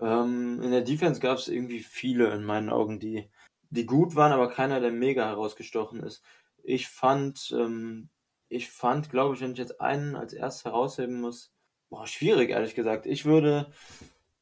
Ähm, 0.00 0.60
in 0.62 0.70
der 0.70 0.80
Defense 0.80 1.20
gab 1.20 1.38
es 1.38 1.48
irgendwie 1.48 1.80
viele 1.80 2.32
in 2.32 2.42
meinen 2.42 2.70
Augen, 2.70 2.98
die, 2.98 3.30
die 3.70 3.86
gut 3.86 4.16
waren, 4.16 4.32
aber 4.32 4.48
keiner, 4.48 4.80
der 4.80 4.90
mega 4.90 5.26
herausgestochen 5.26 6.02
ist. 6.02 6.22
Ich 6.64 6.88
fand, 6.88 7.54
ähm, 7.56 8.08
ich 8.48 8.70
fand, 8.70 9.10
glaube 9.10 9.34
ich, 9.34 9.40
wenn 9.40 9.52
ich 9.52 9.58
jetzt 9.58 9.80
einen 9.80 10.16
als 10.16 10.32
erstes 10.32 10.64
herausheben 10.64 11.20
muss, 11.20 11.52
boah, 11.90 12.06
schwierig, 12.06 12.50
ehrlich 12.50 12.74
gesagt. 12.74 13.06
Ich 13.06 13.24
würde 13.24 13.70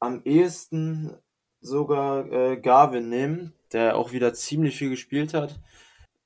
am 0.01 0.23
ehesten 0.25 1.15
sogar 1.61 2.31
äh, 2.33 2.57
Garvin 2.57 3.09
nehmen, 3.09 3.53
der 3.73 3.97
auch 3.97 4.13
wieder 4.13 4.35
ziemlich 4.35 4.77
viel 4.77 4.91
gespielt 4.91 5.35
hat. 5.35 5.61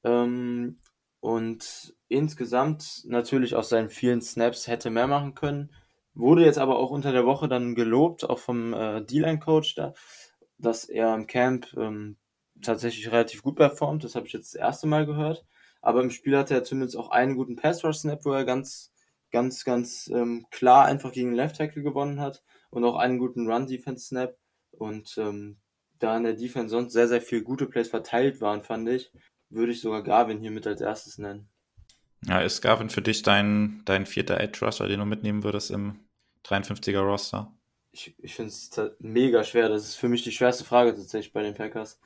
Ähm, 0.04 0.78
und 1.20 1.94
insgesamt 2.08 3.02
natürlich 3.06 3.56
aus 3.56 3.68
seinen 3.68 3.90
vielen 3.90 4.22
Snaps 4.22 4.68
hätte 4.68 4.90
mehr 4.90 5.08
machen 5.08 5.34
können. 5.34 5.70
Wurde 6.14 6.44
jetzt 6.44 6.58
aber 6.58 6.78
auch 6.78 6.90
unter 6.90 7.12
der 7.12 7.26
Woche 7.26 7.48
dann 7.48 7.74
gelobt, 7.74 8.28
auch 8.28 8.38
vom 8.38 8.72
äh, 8.72 9.02
D-Line-Coach 9.02 9.74
da, 9.74 9.94
dass 10.58 10.84
er 10.84 11.14
im 11.14 11.26
Camp 11.26 11.74
ähm, 11.76 12.16
tatsächlich 12.62 13.10
relativ 13.10 13.42
gut 13.42 13.56
performt. 13.56 14.04
Das 14.04 14.14
habe 14.14 14.26
ich 14.26 14.32
jetzt 14.32 14.54
das 14.54 14.60
erste 14.60 14.86
Mal 14.86 15.06
gehört. 15.06 15.44
Aber 15.82 16.00
im 16.00 16.10
Spiel 16.10 16.36
hatte 16.36 16.54
er 16.54 16.64
zumindest 16.64 16.96
auch 16.96 17.10
einen 17.10 17.34
guten 17.34 17.56
Pass-Rush-Snap, 17.56 18.24
wo 18.24 18.32
er 18.32 18.44
ganz, 18.44 18.92
ganz, 19.32 19.64
ganz 19.64 20.08
ähm, 20.14 20.46
klar 20.50 20.84
einfach 20.86 21.12
gegen 21.12 21.34
Left 21.34 21.56
Tackle 21.56 21.82
gewonnen 21.82 22.20
hat 22.20 22.42
und 22.74 22.84
auch 22.84 22.96
einen 22.96 23.18
guten 23.18 23.50
Run-Defense-Snap. 23.50 24.36
Und 24.72 25.16
ähm, 25.18 25.58
da 26.00 26.16
in 26.16 26.24
der 26.24 26.34
Defense 26.34 26.70
sonst 26.70 26.92
sehr, 26.92 27.08
sehr 27.08 27.22
viel 27.22 27.42
gute 27.42 27.66
Plays 27.66 27.88
verteilt 27.88 28.40
waren, 28.40 28.62
fand 28.62 28.88
ich, 28.88 29.12
würde 29.48 29.72
ich 29.72 29.80
sogar 29.80 30.02
Garvin 30.02 30.40
hier 30.40 30.50
mit 30.50 30.66
als 30.66 30.80
erstes 30.80 31.18
nennen. 31.18 31.48
Ja, 32.26 32.40
ist 32.40 32.62
Garvin 32.62 32.90
für 32.90 33.02
dich 33.02 33.22
dein, 33.22 33.82
dein 33.84 34.06
vierter 34.06 34.40
Edge 34.40 34.64
Rusher, 34.64 34.88
den 34.88 34.98
du 34.98 35.06
mitnehmen 35.06 35.44
würdest 35.44 35.70
im 35.70 36.00
53er 36.44 37.00
Roster? 37.00 37.52
Ich, 37.92 38.14
ich 38.18 38.34
finde 38.34 38.50
es 38.50 38.70
mega 38.98 39.44
schwer. 39.44 39.68
Das 39.68 39.84
ist 39.84 39.94
für 39.94 40.08
mich 40.08 40.24
die 40.24 40.32
schwerste 40.32 40.64
Frage 40.64 40.94
tatsächlich 40.94 41.32
bei 41.32 41.42
den 41.42 41.54
Packers. 41.54 42.00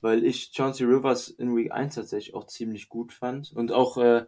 Weil 0.00 0.24
ich 0.24 0.52
Chauncey 0.54 0.86
Rivers 0.86 1.28
in 1.28 1.54
Week 1.56 1.72
1 1.72 1.96
tatsächlich 1.96 2.34
auch 2.34 2.46
ziemlich 2.46 2.88
gut 2.88 3.12
fand. 3.12 3.52
Und 3.52 3.72
auch 3.72 3.98
äh, 3.98 4.24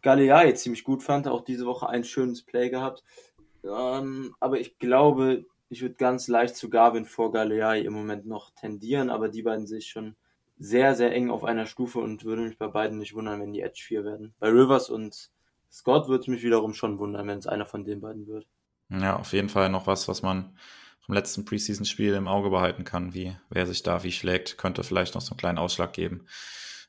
Galliai 0.00 0.52
ziemlich 0.52 0.84
gut 0.84 1.02
fand. 1.02 1.28
Auch 1.28 1.44
diese 1.44 1.66
Woche 1.66 1.88
ein 1.88 2.04
schönes 2.04 2.44
Play 2.44 2.70
gehabt. 2.70 3.02
Ähm, 3.64 4.34
aber 4.40 4.60
ich 4.60 4.78
glaube, 4.78 5.44
ich 5.68 5.82
würde 5.82 5.94
ganz 5.94 6.28
leicht 6.28 6.56
zu 6.56 6.68
Garvin 6.68 7.06
vor 7.06 7.32
Galliai 7.32 7.80
im 7.80 7.92
Moment 7.92 8.26
noch 8.26 8.50
tendieren. 8.50 9.10
Aber 9.10 9.28
die 9.28 9.42
beiden 9.42 9.66
sehe 9.66 9.78
ich 9.78 9.88
schon 9.88 10.16
sehr, 10.58 10.94
sehr 10.94 11.12
eng 11.12 11.30
auf 11.30 11.44
einer 11.44 11.66
Stufe 11.66 11.98
und 11.98 12.24
würde 12.24 12.42
mich 12.42 12.58
bei 12.58 12.68
beiden 12.68 12.98
nicht 12.98 13.14
wundern, 13.14 13.40
wenn 13.40 13.52
die 13.52 13.62
Edge 13.62 13.82
4 13.86 14.04
werden. 14.04 14.34
Bei 14.38 14.48
Rivers 14.48 14.90
und 14.90 15.30
Scott 15.70 16.08
würde 16.08 16.22
es 16.22 16.28
mich 16.28 16.42
wiederum 16.42 16.74
schon 16.74 16.98
wundern, 16.98 17.26
wenn 17.26 17.38
es 17.38 17.46
einer 17.46 17.66
von 17.66 17.84
den 17.84 18.00
beiden 18.00 18.26
wird. 18.26 18.46
Ja, 18.90 19.16
auf 19.16 19.32
jeden 19.32 19.48
Fall 19.48 19.70
noch 19.70 19.86
was, 19.86 20.06
was 20.08 20.22
man 20.22 20.56
vom 21.00 21.14
letzten 21.14 21.44
Preseason-Spiel 21.44 22.14
im 22.14 22.28
Auge 22.28 22.50
behalten 22.50 22.84
kann, 22.84 23.14
wie 23.14 23.34
wer 23.48 23.66
sich 23.66 23.82
da 23.82 24.04
wie 24.04 24.12
schlägt, 24.12 24.58
könnte 24.58 24.84
vielleicht 24.84 25.14
noch 25.14 25.22
so 25.22 25.32
einen 25.32 25.38
kleinen 25.38 25.58
Ausschlag 25.58 25.92
geben. 25.92 26.26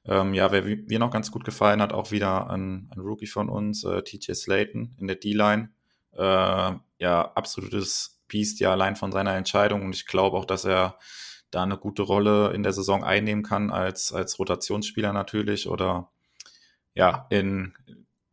Ähm, 0.05 0.33
ja, 0.33 0.51
wer 0.51 0.63
mir 0.63 0.99
noch 0.99 1.11
ganz 1.11 1.31
gut 1.31 1.45
gefallen 1.45 1.81
hat, 1.81 1.93
auch 1.93 2.11
wieder 2.11 2.49
ein, 2.49 2.91
ein 2.93 2.99
Rookie 2.99 3.27
von 3.27 3.47
uns, 3.47 3.85
äh, 3.85 4.03
TJ 4.03 4.33
Slayton 4.33 4.95
in 4.99 5.07
der 5.07 5.15
D-Line. 5.15 5.69
Äh, 6.17 6.74
ja, 7.00 7.32
absolutes 7.36 8.22
Biest, 8.27 8.60
ja, 8.60 8.72
allein 8.72 8.96
von 8.96 9.12
seiner 9.12 9.36
Entscheidung. 9.36 9.84
Und 9.84 9.96
ich 9.96 10.05
glaube 10.05 10.38
auch, 10.38 10.46
dass 10.46 10.65
er 10.65 10.98
da 11.51 11.63
eine 11.63 11.77
gute 11.77 12.01
Rolle 12.03 12.51
in 12.53 12.63
der 12.63 12.74
Saison 12.74 13.03
einnehmen 13.03 13.43
kann, 13.43 13.72
als, 13.72 14.12
als 14.12 14.39
Rotationsspieler 14.39 15.13
natürlich 15.13 15.67
oder 15.67 16.12
ja, 16.96 17.27
in 17.29 17.74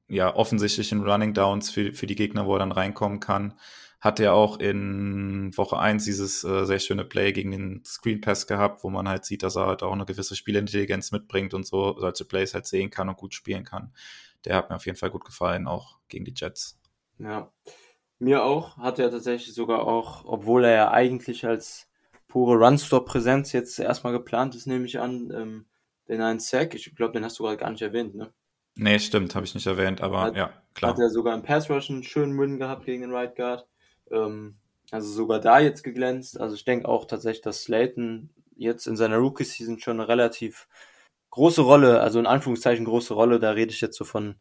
ja, 0.08 0.34
offensichtlichen 0.34 1.02
Running 1.02 1.34
Downs 1.34 1.70
für, 1.70 1.92
für 1.92 2.06
die 2.06 2.16
Gegner, 2.16 2.46
wo 2.46 2.54
er 2.54 2.60
dann 2.60 2.72
reinkommen 2.72 3.20
kann. 3.20 3.54
Hat 4.00 4.18
er 4.18 4.32
auch 4.34 4.58
in 4.58 5.56
Woche 5.56 5.78
1 5.78 6.04
dieses 6.04 6.42
äh, 6.42 6.64
sehr 6.64 6.78
schöne 6.78 7.04
Play 7.04 7.32
gegen 7.32 7.50
den 7.50 7.84
Screen 7.84 8.20
Pass 8.22 8.46
gehabt, 8.46 8.82
wo 8.82 8.90
man 8.90 9.08
halt 9.08 9.26
sieht, 9.26 9.42
dass 9.42 9.56
er 9.56 9.66
halt 9.66 9.82
auch 9.82 9.92
eine 9.92 10.06
gewisse 10.06 10.34
Spielintelligenz 10.36 11.12
mitbringt 11.12 11.52
und 11.52 11.66
so 11.66 11.98
solche 11.98 12.24
Plays 12.24 12.54
halt 12.54 12.66
sehen 12.66 12.90
kann 12.90 13.10
und 13.10 13.18
gut 13.18 13.34
spielen 13.34 13.64
kann. 13.64 13.92
Der 14.46 14.56
hat 14.56 14.70
mir 14.70 14.76
auf 14.76 14.86
jeden 14.86 14.96
Fall 14.96 15.10
gut 15.10 15.24
gefallen, 15.24 15.66
auch 15.66 15.98
gegen 16.08 16.24
die 16.24 16.34
Jets. 16.34 16.79
Ja, 17.22 17.52
mir 18.18 18.44
auch. 18.44 18.76
Hat 18.78 18.98
er 18.98 19.10
tatsächlich 19.10 19.54
sogar 19.54 19.86
auch, 19.86 20.24
obwohl 20.24 20.64
er 20.64 20.74
ja 20.74 20.90
eigentlich 20.90 21.46
als 21.46 21.88
pure 22.28 22.56
Run-Stop-Präsenz 22.56 23.52
jetzt 23.52 23.78
erstmal 23.78 24.12
geplant 24.12 24.54
ist, 24.54 24.66
nehme 24.66 24.86
ich 24.86 24.98
an. 24.98 25.30
Ähm, 25.34 25.66
den 26.08 26.22
einen 26.22 26.40
Sack, 26.40 26.74
ich 26.74 26.94
glaube, 26.96 27.12
den 27.12 27.24
hast 27.24 27.38
du 27.38 27.44
gerade 27.44 27.56
gar 27.56 27.70
nicht 27.70 27.82
erwähnt, 27.82 28.14
ne? 28.14 28.32
Nee, 28.74 28.98
stimmt, 28.98 29.34
habe 29.34 29.46
ich 29.46 29.54
nicht 29.54 29.66
erwähnt, 29.66 30.00
aber 30.00 30.22
hat, 30.22 30.36
ja, 30.36 30.52
klar. 30.74 30.92
Hat 30.92 30.98
er 30.98 31.10
sogar 31.10 31.34
im 31.34 31.42
Pass 31.42 31.70
Rush 31.70 31.90
einen 31.90 32.02
schönen 32.02 32.38
Win 32.38 32.58
gehabt 32.58 32.84
gegen 32.84 33.02
den 33.02 33.12
Right 33.12 33.36
Guard. 33.36 33.66
Ähm, 34.10 34.56
also 34.90 35.08
sogar 35.08 35.40
da 35.40 35.60
jetzt 35.60 35.82
geglänzt. 35.84 36.40
Also 36.40 36.54
ich 36.54 36.64
denke 36.64 36.88
auch 36.88 37.04
tatsächlich, 37.04 37.42
dass 37.42 37.62
Slayton 37.62 38.30
jetzt 38.56 38.86
in 38.86 38.96
seiner 38.96 39.18
Rookie-Season 39.18 39.78
schon 39.78 40.00
eine 40.00 40.08
relativ 40.08 40.66
große 41.30 41.62
Rolle, 41.62 42.00
also 42.00 42.18
in 42.18 42.26
Anführungszeichen 42.26 42.84
große 42.84 43.14
Rolle, 43.14 43.38
da 43.38 43.52
rede 43.52 43.72
ich 43.72 43.80
jetzt 43.80 43.96
so 43.96 44.04
von 44.04 44.36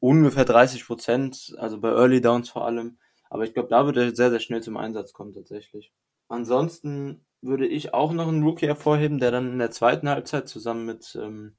ungefähr 0.00 0.44
30 0.44 0.86
Prozent, 0.86 1.54
also 1.58 1.80
bei 1.80 1.90
Early 1.90 2.20
Downs 2.20 2.48
vor 2.48 2.66
allem. 2.66 2.98
Aber 3.28 3.44
ich 3.44 3.54
glaube, 3.54 3.68
da 3.68 3.86
wird 3.86 3.96
er 3.96 4.14
sehr, 4.14 4.30
sehr 4.30 4.40
schnell 4.40 4.62
zum 4.62 4.76
Einsatz 4.76 5.12
kommen 5.12 5.32
tatsächlich. 5.32 5.92
Ansonsten 6.28 7.24
würde 7.42 7.66
ich 7.66 7.94
auch 7.94 8.12
noch 8.12 8.28
einen 8.28 8.42
Rookie 8.42 8.66
hervorheben, 8.66 9.18
der 9.18 9.30
dann 9.30 9.52
in 9.52 9.58
der 9.58 9.70
zweiten 9.70 10.08
Halbzeit 10.08 10.48
zusammen 10.48 10.86
mit, 10.86 11.18
ähm, 11.20 11.56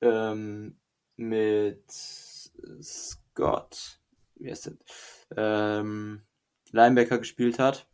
ähm, 0.00 0.78
mit 1.16 1.90
Scott, 1.90 4.00
wie 4.36 4.50
heißt 4.50 4.72
der, 5.36 5.38
ähm, 5.80 6.22
Linebacker 6.72 7.18
gespielt 7.18 7.58
hat. 7.58 7.86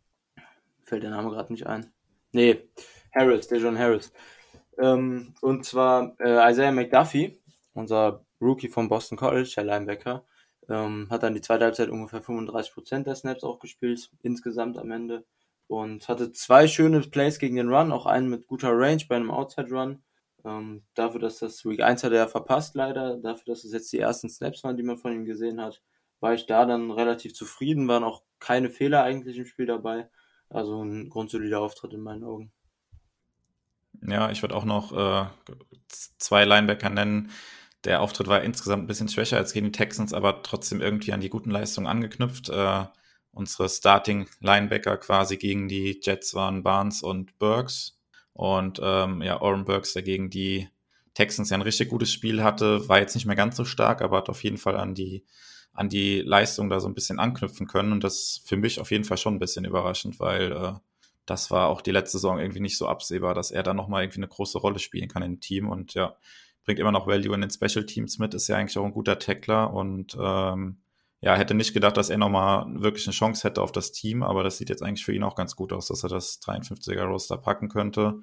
Fällt 0.83 1.03
der 1.03 1.09
Name 1.09 1.29
gerade 1.29 1.51
nicht 1.51 1.67
ein. 1.67 1.91
Nee, 2.31 2.69
Harris, 3.13 3.47
der 3.47 3.59
John 3.59 3.77
Harris. 3.77 4.13
Ähm, 4.77 5.33
und 5.41 5.65
zwar 5.65 6.15
äh, 6.19 6.51
Isaiah 6.51 6.71
McDuffie, 6.71 7.41
unser 7.73 8.25
Rookie 8.41 8.69
vom 8.69 8.89
Boston 8.89 9.17
College, 9.17 9.51
der 9.55 9.63
Linebacker, 9.63 10.25
ähm, 10.69 11.07
hat 11.09 11.23
dann 11.23 11.33
die 11.33 11.41
zweite 11.41 11.65
Halbzeit 11.65 11.89
ungefähr 11.89 12.21
35% 12.21 13.03
der 13.03 13.15
Snaps 13.15 13.43
auch 13.43 13.59
gespielt, 13.59 14.09
insgesamt 14.21 14.77
am 14.77 14.91
Ende 14.91 15.25
und 15.67 16.07
hatte 16.07 16.31
zwei 16.31 16.67
schöne 16.67 17.01
Plays 17.01 17.39
gegen 17.39 17.57
den 17.57 17.69
Run, 17.69 17.91
auch 17.91 18.05
einen 18.05 18.29
mit 18.29 18.47
guter 18.47 18.71
Range 18.71 19.03
bei 19.07 19.15
einem 19.15 19.31
Outside 19.31 19.69
Run. 19.69 20.03
Ähm, 20.45 20.83
dafür, 20.93 21.19
dass 21.19 21.39
das 21.39 21.65
Week 21.65 21.81
1 21.81 22.03
hat 22.03 22.13
er 22.13 22.27
verpasst 22.27 22.75
leider, 22.75 23.17
dafür, 23.17 23.53
dass 23.53 23.63
es 23.63 23.73
jetzt 23.73 23.91
die 23.91 23.99
ersten 23.99 24.29
Snaps 24.29 24.63
waren, 24.63 24.77
die 24.77 24.83
man 24.83 24.97
von 24.97 25.11
ihm 25.11 25.25
gesehen 25.25 25.61
hat, 25.61 25.81
war 26.19 26.33
ich 26.33 26.45
da 26.45 26.65
dann 26.65 26.91
relativ 26.91 27.33
zufrieden, 27.33 27.87
waren 27.87 28.03
auch 28.03 28.23
keine 28.39 28.69
Fehler 28.69 29.03
eigentlich 29.03 29.37
im 29.37 29.45
Spiel 29.45 29.65
dabei. 29.65 30.09
Also 30.49 30.81
ein 30.81 31.09
grundsolider 31.09 31.59
Auftritt 31.59 31.93
in 31.93 32.01
meinen 32.01 32.23
Augen. 32.23 32.51
Ja, 34.07 34.31
ich 34.31 34.41
würde 34.41 34.55
auch 34.55 34.63
noch 34.63 34.93
äh, 34.93 35.25
zwei 35.89 36.45
Linebacker 36.45 36.89
nennen. 36.89 37.31
Der 37.87 38.01
Auftritt 38.01 38.27
war 38.27 38.43
insgesamt 38.43 38.83
ein 38.83 38.87
bisschen 38.87 39.07
schwächer 39.07 39.37
als 39.37 39.53
gegen 39.53 39.67
die 39.67 39.71
Texans, 39.71 40.11
aber 40.11 40.43
trotzdem 40.43 40.81
irgendwie 40.81 41.13
an 41.13 41.21
die 41.21 41.29
guten 41.29 41.51
Leistungen 41.51 41.87
angeknüpft. 41.87 42.49
Äh, 42.49 42.83
unsere 43.31 43.69
Starting 43.69 44.27
Linebacker 44.41 44.97
quasi 44.97 45.37
gegen 45.37 45.69
die 45.69 45.97
Jets 46.03 46.33
waren 46.33 46.63
Barnes 46.63 47.01
und 47.01 47.39
Burks. 47.39 47.97
Und 48.33 48.81
ähm, 48.83 49.21
ja, 49.21 49.39
Oren 49.39 49.63
Burks, 49.63 49.93
der 49.93 50.03
gegen 50.03 50.29
die 50.29 50.67
Texans 51.13 51.49
ja 51.49 51.55
ein 51.55 51.61
richtig 51.61 51.87
gutes 51.87 52.11
Spiel 52.11 52.43
hatte, 52.43 52.89
war 52.89 52.99
jetzt 52.99 53.15
nicht 53.15 53.25
mehr 53.25 53.37
ganz 53.37 53.55
so 53.55 53.63
stark, 53.63 54.01
aber 54.01 54.17
hat 54.17 54.27
auf 54.27 54.43
jeden 54.43 54.57
Fall 54.57 54.75
an 54.75 54.93
die, 54.93 55.23
an 55.71 55.87
die 55.87 56.19
Leistung 56.19 56.69
da 56.69 56.81
so 56.81 56.89
ein 56.89 56.93
bisschen 56.93 57.19
anknüpfen 57.19 57.67
können. 57.67 57.93
Und 57.93 58.03
das 58.03 58.41
für 58.43 58.57
mich 58.57 58.81
auf 58.81 58.91
jeden 58.91 59.05
Fall 59.05 59.17
schon 59.17 59.35
ein 59.35 59.39
bisschen 59.39 59.63
überraschend, 59.63 60.19
weil 60.19 60.51
äh, 60.51 60.73
das 61.25 61.51
war 61.51 61.69
auch 61.69 61.79
die 61.79 61.91
letzte 61.91 62.17
Saison 62.17 62.37
irgendwie 62.37 62.59
nicht 62.59 62.77
so 62.77 62.85
absehbar, 62.85 63.33
dass 63.33 63.49
er 63.51 63.63
da 63.63 63.73
nochmal 63.73 64.03
irgendwie 64.03 64.19
eine 64.19 64.27
große 64.27 64.57
Rolle 64.57 64.79
spielen 64.79 65.07
kann 65.07 65.23
im 65.23 65.39
Team. 65.39 65.69
Und 65.69 65.93
ja, 65.93 66.17
bringt 66.67 66.79
immer 66.79 66.91
noch 66.91 67.07
Value 67.07 67.33
in 67.33 67.39
den 67.39 67.49
Special 67.49 67.85
Teams 67.85 68.19
mit, 68.19 68.33
ist 68.33 68.49
ja 68.49 68.57
eigentlich 68.57 68.77
auch 68.77 68.83
ein 68.83 68.91
guter 68.91 69.17
Tackler 69.17 69.73
und 69.73 70.17
ähm, 70.19 70.81
ja, 71.21 71.33
hätte 71.35 71.53
nicht 71.53 71.73
gedacht, 71.73 71.95
dass 71.95 72.09
er 72.09 72.17
nochmal 72.17 72.65
wirklich 72.81 73.07
eine 73.07 73.13
Chance 73.13 73.47
hätte 73.47 73.61
auf 73.61 73.71
das 73.71 73.93
Team, 73.93 74.21
aber 74.21 74.43
das 74.43 74.57
sieht 74.57 74.69
jetzt 74.69 74.83
eigentlich 74.83 75.05
für 75.05 75.13
ihn 75.13 75.23
auch 75.23 75.35
ganz 75.35 75.55
gut 75.55 75.71
aus, 75.71 75.87
dass 75.87 76.03
er 76.03 76.09
das 76.09 76.41
53er 76.41 77.05
Roster 77.05 77.37
packen 77.37 77.69
könnte. 77.69 78.19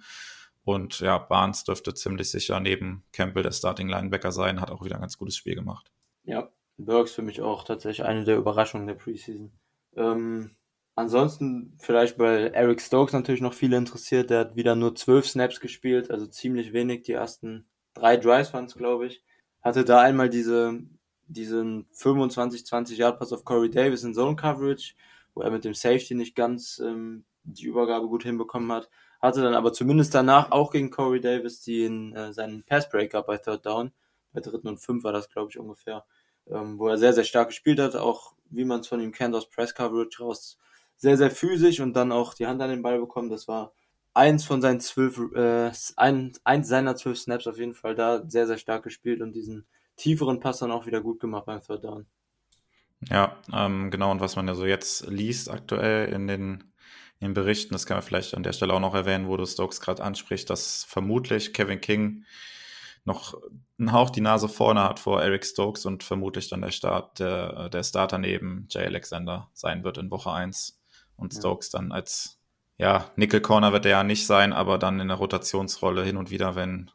Und 0.62 1.00
ja, 1.00 1.16
Barnes 1.16 1.64
dürfte 1.64 1.94
ziemlich 1.94 2.30
sicher 2.30 2.60
neben 2.60 3.02
Campbell 3.12 3.42
der 3.42 3.52
Starting 3.52 3.88
Linebacker 3.88 4.30
sein, 4.30 4.60
hat 4.60 4.70
auch 4.70 4.84
wieder 4.84 4.96
ein 4.96 5.00
ganz 5.00 5.16
gutes 5.16 5.36
Spiel 5.36 5.54
gemacht. 5.54 5.90
Ja, 6.24 6.50
Burks 6.76 7.12
für 7.12 7.22
mich 7.22 7.40
auch 7.40 7.64
tatsächlich 7.64 8.06
eine 8.06 8.24
der 8.24 8.36
Überraschungen 8.36 8.86
der 8.86 8.94
Preseason. 8.94 9.52
Ähm, 9.96 10.50
ansonsten 10.94 11.78
vielleicht 11.80 12.18
bei 12.18 12.48
Eric 12.48 12.82
Stokes 12.82 13.14
natürlich 13.14 13.40
noch 13.40 13.54
viele 13.54 13.78
interessiert. 13.78 14.28
Der 14.28 14.40
hat 14.40 14.56
wieder 14.56 14.76
nur 14.76 14.94
zwölf 14.94 15.26
Snaps 15.26 15.60
gespielt, 15.60 16.10
also 16.10 16.26
ziemlich 16.26 16.74
wenig. 16.74 17.04
Die 17.04 17.12
ersten 17.12 17.66
drei 17.94 18.16
Drives 18.16 18.52
waren 18.52 18.66
es, 18.66 18.74
glaube 18.74 19.06
ich. 19.06 19.22
Hatte 19.62 19.84
da 19.84 20.00
einmal 20.00 20.28
diese 20.28 20.80
diesen 21.26 21.86
25-20 21.92 22.94
Yard 22.94 23.18
Pass 23.18 23.32
auf 23.32 23.44
Corey 23.44 23.70
Davis 23.70 24.04
in 24.04 24.14
Zone 24.14 24.36
Coverage, 24.36 24.94
wo 25.34 25.42
er 25.42 25.50
mit 25.50 25.64
dem 25.64 25.74
Safety 25.74 26.14
nicht 26.14 26.34
ganz 26.34 26.80
ähm, 26.84 27.24
die 27.44 27.66
Übergabe 27.66 28.08
gut 28.08 28.24
hinbekommen 28.24 28.70
hat. 28.72 28.90
Hatte 29.20 29.42
dann 29.42 29.54
aber 29.54 29.72
zumindest 29.72 30.14
danach 30.14 30.50
auch 30.50 30.70
gegen 30.70 30.90
Corey 30.90 31.20
Davis 31.20 31.62
den, 31.62 32.14
äh, 32.14 32.32
seinen 32.32 32.62
Passbreaker 32.64 33.22
bei 33.22 33.38
Third 33.38 33.64
Down. 33.64 33.92
Bei 34.32 34.40
dritten 34.40 34.68
und 34.68 34.78
fünf 34.78 35.04
war 35.04 35.12
das, 35.12 35.30
glaube 35.30 35.50
ich, 35.50 35.58
ungefähr. 35.58 36.04
Ähm, 36.46 36.78
wo 36.78 36.88
er 36.88 36.98
sehr, 36.98 37.14
sehr 37.14 37.24
stark 37.24 37.48
gespielt 37.48 37.80
hat, 37.80 37.96
auch 37.96 38.34
wie 38.50 38.64
man 38.64 38.80
es 38.80 38.88
von 38.88 39.00
ihm 39.00 39.12
kennt 39.12 39.34
aus 39.34 39.48
Press 39.48 39.74
Coverage 39.74 40.22
raus. 40.22 40.58
Sehr, 40.96 41.16
sehr 41.16 41.30
physisch 41.30 41.80
und 41.80 41.94
dann 41.94 42.12
auch 42.12 42.34
die 42.34 42.46
Hand 42.46 42.60
an 42.60 42.70
den 42.70 42.82
Ball 42.82 43.00
bekommen. 43.00 43.30
Das 43.30 43.48
war 43.48 43.72
eins 44.14 44.44
von 44.44 44.62
seinen 44.62 44.80
zwölf, 44.80 45.18
äh, 45.35 45.71
ein, 45.97 46.33
eins 46.44 46.68
seiner 46.68 46.97
zwölf 46.97 47.18
Snaps 47.18 47.47
auf 47.47 47.59
jeden 47.59 47.75
Fall 47.75 47.94
da 47.94 48.23
sehr, 48.28 48.47
sehr 48.47 48.59
stark 48.59 48.85
gespielt 48.85 49.21
und 49.21 49.33
diesen 49.33 49.66
tieferen 49.97 50.40
Pass 50.40 50.61
dann 50.61 50.71
auch 50.71 50.87
wieder 50.87 51.00
gut 51.00 51.21
gemacht 51.21 51.47
beim 51.47 51.61
Third 51.61 51.85
Down. 51.85 52.06
Ja, 53.11 53.37
ähm, 53.52 53.90
genau. 53.90 54.11
Und 54.11 54.21
was 54.21 54.37
man 54.37 54.49
ja 54.49 54.54
so 54.54 54.64
jetzt 54.64 55.06
liest 55.09 55.50
aktuell 55.50 56.12
in 56.12 56.26
den, 56.26 56.73
in 57.21 57.28
den 57.28 57.35
Berichten, 57.35 57.75
das 57.75 57.87
kann 57.87 57.97
man 57.97 58.02
vielleicht 58.02 58.35
an 58.35 58.42
der 58.42 58.52
Stelle 58.52 58.73
auch 58.73 58.80
noch 58.80 58.94
erwähnen, 58.94 59.28
wo 59.28 59.37
du 59.37 59.44
Stokes 59.44 59.80
gerade 59.80 60.02
ansprichst, 60.02 60.49
dass 60.49 60.85
vermutlich 60.85 61.52
Kevin 61.52 61.80
King 61.80 62.25
noch 63.04 63.35
einen 63.78 63.92
Hauch 63.92 64.11
die 64.11 64.23
Nase 64.23 64.49
vorne 64.49 64.83
hat 64.83 64.99
vor 64.99 65.23
Eric 65.23 65.44
Stokes 65.44 65.85
und 65.85 66.02
vermutlich 66.02 66.49
dann 66.49 66.62
der 66.62 66.71
Start, 66.71 67.18
der, 67.18 67.68
der 67.68 67.83
Starter 67.83 68.18
neben 68.18 68.66
Jay 68.71 68.87
Alexander 68.87 69.50
sein 69.52 69.85
wird 69.85 69.99
in 69.99 70.11
Woche 70.11 70.33
1 70.33 70.80
und 71.16 71.35
Stokes 71.35 71.73
ja. 71.73 71.80
dann 71.80 71.92
als 71.92 72.40
ja, 72.78 73.11
Nickel 73.16 73.40
Corner 73.40 73.73
wird 73.73 73.85
er 73.87 73.90
ja 73.93 74.04
nicht 74.04 74.26
sein, 74.26 74.52
aber 74.52 74.78
dann 74.78 75.00
in 75.00 75.09
der 75.09 75.16
Rotationsrolle 75.16 76.02
hin 76.02 76.16
und 76.16 76.31
wieder, 76.31 76.57
wenn 76.57 76.90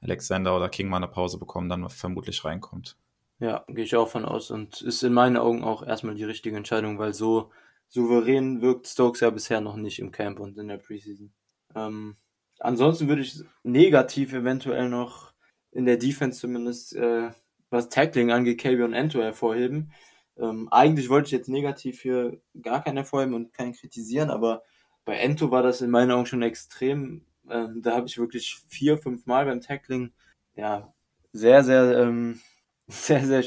Alexander 0.00 0.56
oder 0.56 0.68
King 0.68 0.88
mal 0.88 0.98
eine 0.98 1.08
Pause 1.08 1.38
bekommen, 1.38 1.68
dann 1.68 1.88
vermutlich 1.88 2.44
reinkommt. 2.44 2.96
Ja, 3.38 3.64
gehe 3.68 3.84
ich 3.84 3.96
auch 3.96 4.08
von 4.08 4.24
aus 4.24 4.50
und 4.50 4.80
ist 4.80 5.02
in 5.02 5.12
meinen 5.12 5.36
Augen 5.36 5.64
auch 5.64 5.84
erstmal 5.84 6.14
die 6.14 6.24
richtige 6.24 6.56
Entscheidung, 6.56 6.98
weil 6.98 7.14
so 7.14 7.50
souverän 7.88 8.60
wirkt 8.60 8.86
Stokes 8.86 9.20
ja 9.20 9.30
bisher 9.30 9.60
noch 9.60 9.76
nicht 9.76 9.98
im 9.98 10.12
Camp 10.12 10.40
und 10.40 10.56
in 10.58 10.68
der 10.68 10.78
Preseason. 10.78 11.32
Ähm, 11.74 12.16
ansonsten 12.58 13.08
würde 13.08 13.22
ich 13.22 13.42
negativ 13.62 14.32
eventuell 14.32 14.88
noch 14.88 15.32
in 15.72 15.86
der 15.86 15.96
Defense 15.96 16.40
zumindest 16.40 16.94
äh, 16.94 17.30
was 17.70 17.88
Tackling 17.88 18.30
angeht, 18.30 18.64
und 18.64 18.94
Ento 18.94 19.20
hervorheben. 19.20 19.92
Ähm, 20.36 20.68
eigentlich 20.70 21.08
wollte 21.08 21.26
ich 21.26 21.32
jetzt 21.32 21.48
negativ 21.48 22.00
hier 22.00 22.40
gar 22.60 22.82
keinen 22.82 22.96
hervorheben 22.96 23.34
und 23.34 23.52
keinen 23.52 23.72
kritisieren, 23.72 24.30
aber 24.30 24.62
bei 25.04 25.16
Ento 25.16 25.50
war 25.50 25.62
das 25.62 25.80
in 25.80 25.90
meinen 25.90 26.10
Augen 26.10 26.26
schon 26.26 26.42
extrem. 26.42 27.24
Ähm, 27.50 27.82
da 27.82 27.92
habe 27.96 28.06
ich 28.06 28.18
wirklich 28.18 28.60
vier, 28.68 28.98
fünf 28.98 29.26
Mal 29.26 29.44
beim 29.46 29.60
Tackling 29.60 30.12
ja 30.56 30.92
sehr, 31.32 31.64
sehr, 31.64 31.98
ähm, 31.98 32.40
sehr, 32.86 33.24
sehr, 33.26 33.44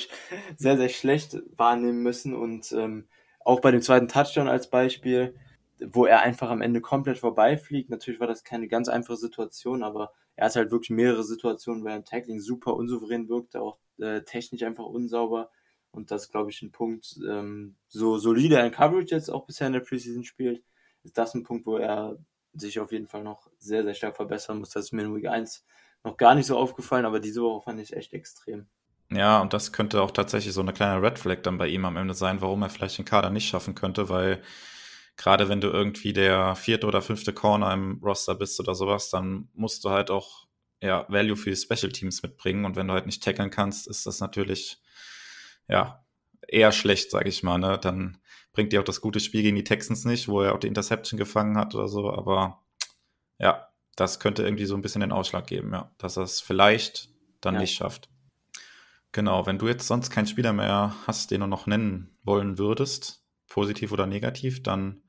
sehr, 0.56 0.78
sehr 0.78 0.90
schlecht 0.90 1.38
wahrnehmen 1.56 2.04
müssen 2.04 2.34
und 2.36 2.72
ähm, 2.74 3.08
auch 3.40 3.62
bei 3.62 3.72
dem 3.72 3.82
zweiten 3.82 4.08
Touchdown 4.08 4.50
als 4.50 4.70
Beispiel, 4.70 5.36
wo 5.80 6.06
er 6.06 6.22
einfach 6.22 6.50
am 6.50 6.62
Ende 6.62 6.82
komplett 6.82 7.18
vorbeifliegt. 7.20 7.90
Natürlich 7.90 8.20
war 8.20 8.28
das 8.28 8.44
keine 8.44 8.68
ganz 8.68 8.90
einfache 8.90 9.18
Situation, 9.18 9.84
aber 9.84 10.12
er 10.36 10.46
hat 10.46 10.56
halt 10.56 10.72
wirklich 10.72 10.90
mehrere 10.90 11.24
Situationen, 11.24 11.84
wo 11.84 11.88
er 11.88 12.04
Tackling 12.04 12.40
super 12.40 12.76
unsouverän 12.76 13.30
wirkte, 13.30 13.62
auch 13.62 13.78
äh, 14.00 14.22
technisch 14.22 14.64
einfach 14.64 14.86
unsauber. 14.86 15.50
Und 15.92 16.12
das 16.12 16.30
glaube 16.30 16.52
ich 16.52 16.62
ein 16.62 16.72
Punkt, 16.72 17.20
ähm, 17.28 17.76
so 17.88 18.18
solide 18.18 18.60
ein 18.60 18.72
Coverage 18.72 19.16
jetzt 19.16 19.30
auch 19.30 19.46
bisher 19.46 19.68
in 19.68 19.74
der 19.74 19.80
Preseason 19.80 20.24
spielt, 20.24 20.62
ist 21.08 21.18
das 21.18 21.34
ein 21.34 21.44
Punkt, 21.44 21.66
wo 21.66 21.78
er 21.78 22.18
sich 22.54 22.80
auf 22.80 22.92
jeden 22.92 23.08
Fall 23.08 23.24
noch 23.24 23.50
sehr, 23.60 23.84
sehr 23.84 23.94
stark 23.94 24.16
verbessern 24.16 24.60
muss. 24.60 24.72
Das 24.72 24.86
ist 24.86 24.92
mir 24.92 25.04
in 25.04 25.16
Week 25.16 25.28
1 25.28 25.66
noch 26.04 26.18
gar 26.18 26.36
nicht 26.36 26.46
so 26.46 26.58
aufgefallen, 26.58 27.06
aber 27.06 27.20
diese 27.20 27.42
Woche 27.42 27.64
fand 27.64 27.80
ich 27.80 27.96
echt 27.96 28.14
extrem. 28.14 28.68
Ja, 29.10 29.42
und 29.42 29.54
das 29.54 29.72
könnte 29.72 30.02
auch 30.02 30.12
tatsächlich 30.12 30.54
so 30.54 30.62
eine 30.62 30.74
kleine 30.74 31.02
Red 31.02 31.18
Flag 31.18 31.42
dann 31.44 31.58
bei 31.58 31.68
ihm 31.68 31.86
am 31.86 31.96
Ende 31.96 32.14
sein, 32.14 32.42
warum 32.42 32.62
er 32.62 32.70
vielleicht 32.70 32.98
den 32.98 33.06
Kader 33.06 33.30
nicht 33.30 33.48
schaffen 33.48 33.74
könnte, 33.74 34.10
weil 34.10 34.42
gerade 35.16 35.48
wenn 35.48 35.62
du 35.62 35.70
irgendwie 35.70 36.14
der 36.14 36.56
vierte 36.56 36.88
oder 36.88 37.02
fünfte 37.02 37.34
Corner 37.34 37.74
im 37.74 38.02
Roster 38.04 38.36
bist 38.36 38.60
oder 38.60 38.76
sowas, 38.76 39.10
dann 39.10 39.50
musst 39.54 39.86
du 39.86 39.90
halt 39.90 40.12
auch 40.12 40.48
ja, 40.82 41.06
Value 41.10 41.38
für 41.38 41.50
die 41.50 41.56
Special 41.56 41.92
Teams 41.92 42.22
mitbringen. 42.22 42.66
Und 42.66 42.76
wenn 42.76 42.88
du 42.88 42.94
halt 42.94 43.06
nicht 43.06 43.24
tackeln 43.24 43.50
kannst, 43.50 43.88
ist 43.88 44.06
das 44.06 44.20
natürlich 44.20 44.78
ja 45.68 46.06
eher 46.48 46.72
schlecht, 46.72 47.12
sag 47.12 47.28
ich 47.28 47.44
mal. 47.44 47.58
Ne? 47.58 47.80
Dann 47.80 48.18
bringt 48.58 48.74
dir 48.74 48.80
auch 48.80 48.86
das 48.86 49.02
gute 49.02 49.20
Spiel 49.20 49.44
gegen 49.44 49.56
die 49.56 49.64
Texans 49.64 50.04
nicht, 50.04 50.28
wo 50.28 50.42
er 50.42 50.56
auch 50.56 50.60
die 50.60 50.66
Interception 50.66 51.20
gefangen 51.20 51.60
hat 51.60 51.76
oder 51.76 51.88
so. 51.88 52.12
Aber 52.12 52.64
ja, 53.38 53.68
das 53.96 54.20
könnte 54.20 54.42
irgendwie 54.42 54.66
so 54.66 54.74
ein 54.74 54.82
bisschen 54.82 55.02
den 55.02 55.12
Ausschlag 55.12 55.46
geben, 55.46 55.72
ja, 55.74 55.92
dass 56.00 56.18
er 56.18 56.24
es 56.24 56.42
vielleicht 56.42 57.10
dann 57.40 57.54
ja. 57.54 57.62
nicht 57.62 57.76
schafft. 57.76 58.10
Genau, 59.12 59.46
wenn 59.46 59.60
du 59.60 59.68
jetzt 59.68 59.86
sonst 59.86 60.10
keinen 60.10 60.26
Spieler 60.26 60.54
mehr 60.54 60.96
hast, 61.06 61.30
den 61.30 61.42
du 61.42 61.46
noch 61.46 61.68
nennen 61.68 62.18
wollen 62.24 62.58
würdest, 62.58 63.24
positiv 63.48 63.92
oder 63.92 64.08
negativ, 64.08 64.64
dann 64.64 65.04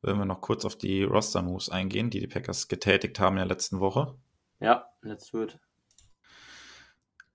würden 0.00 0.20
wir 0.20 0.24
noch 0.24 0.40
kurz 0.40 0.64
auf 0.64 0.78
die 0.78 1.02
Roster-Moves 1.02 1.68
eingehen, 1.68 2.08
die 2.08 2.20
die 2.20 2.26
Packers 2.26 2.68
getätigt 2.68 3.20
haben 3.20 3.34
in 3.34 3.40
der 3.40 3.48
letzten 3.48 3.80
Woche. 3.80 4.16
Ja, 4.60 4.86
let's 5.02 5.30
do 5.30 5.42
it. 5.42 5.58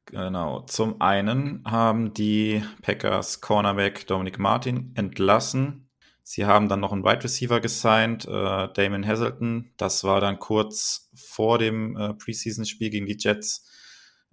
Genau. 0.07 0.61
Zum 0.61 1.01
einen 1.01 1.63
haben 1.65 2.13
die 2.13 2.63
Packers 2.81 3.41
Cornerback 3.41 4.07
Dominic 4.07 4.39
Martin 4.39 4.93
entlassen. 4.95 5.89
Sie 6.23 6.45
haben 6.45 6.69
dann 6.69 6.79
noch 6.79 6.93
einen 6.93 7.03
Wide 7.03 7.23
Receiver 7.23 7.59
gesigned, 7.59 8.25
äh, 8.25 8.69
Damon 8.73 9.05
Hazelton. 9.05 9.71
Das 9.77 10.03
war 10.03 10.21
dann 10.21 10.39
kurz 10.39 11.09
vor 11.13 11.57
dem 11.57 11.97
äh, 11.97 12.13
Preseason-Spiel 12.13 12.89
gegen 12.89 13.05
die 13.05 13.17
Jets. 13.19 13.69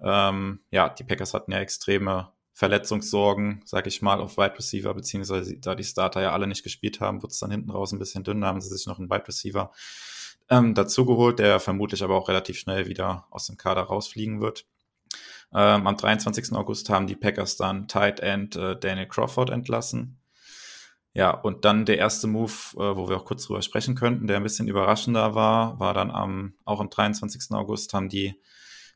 Ähm, 0.00 0.60
ja, 0.70 0.88
die 0.88 1.04
Packers 1.04 1.34
hatten 1.34 1.52
ja 1.52 1.58
extreme 1.58 2.32
Verletzungssorgen, 2.52 3.62
sag 3.64 3.88
ich 3.88 4.00
mal, 4.00 4.20
auf 4.20 4.36
Wide 4.36 4.56
Receiver, 4.56 4.94
beziehungsweise 4.94 5.58
da 5.58 5.74
die 5.74 5.82
Starter 5.82 6.22
ja 6.22 6.32
alle 6.32 6.46
nicht 6.46 6.62
gespielt 6.62 7.00
haben, 7.00 7.20
wurde 7.22 7.32
es 7.32 7.40
dann 7.40 7.50
hinten 7.50 7.70
raus 7.70 7.92
ein 7.92 7.98
bisschen 7.98 8.22
dünn, 8.22 8.40
da 8.40 8.46
haben 8.46 8.60
sie 8.60 8.68
sich 8.68 8.86
noch 8.86 9.00
einen 9.00 9.10
Wide 9.10 9.26
Receiver 9.26 9.72
ähm, 10.50 10.74
dazugeholt, 10.74 11.40
der 11.40 11.58
vermutlich 11.58 12.04
aber 12.04 12.14
auch 12.14 12.28
relativ 12.28 12.58
schnell 12.58 12.86
wieder 12.86 13.26
aus 13.30 13.46
dem 13.46 13.56
Kader 13.56 13.82
rausfliegen 13.82 14.40
wird. 14.40 14.66
Ähm, 15.54 15.86
am 15.86 15.96
23. 15.96 16.52
August 16.52 16.90
haben 16.90 17.06
die 17.06 17.14
Packers 17.14 17.56
dann 17.56 17.86
Tight 17.86 18.20
End 18.20 18.56
äh, 18.56 18.78
Daniel 18.78 19.06
Crawford 19.06 19.50
entlassen. 19.50 20.20
Ja, 21.12 21.30
und 21.30 21.64
dann 21.64 21.84
der 21.84 21.98
erste 21.98 22.26
Move, 22.26 22.52
äh, 22.74 22.96
wo 22.96 23.08
wir 23.08 23.16
auch 23.16 23.24
kurz 23.24 23.46
drüber 23.46 23.62
sprechen 23.62 23.94
könnten, 23.94 24.26
der 24.26 24.38
ein 24.38 24.42
bisschen 24.42 24.66
überraschender 24.66 25.36
war, 25.36 25.78
war 25.78 25.94
dann 25.94 26.10
am, 26.10 26.54
auch 26.64 26.80
am 26.80 26.90
23. 26.90 27.52
August 27.52 27.94
haben 27.94 28.08
die 28.08 28.34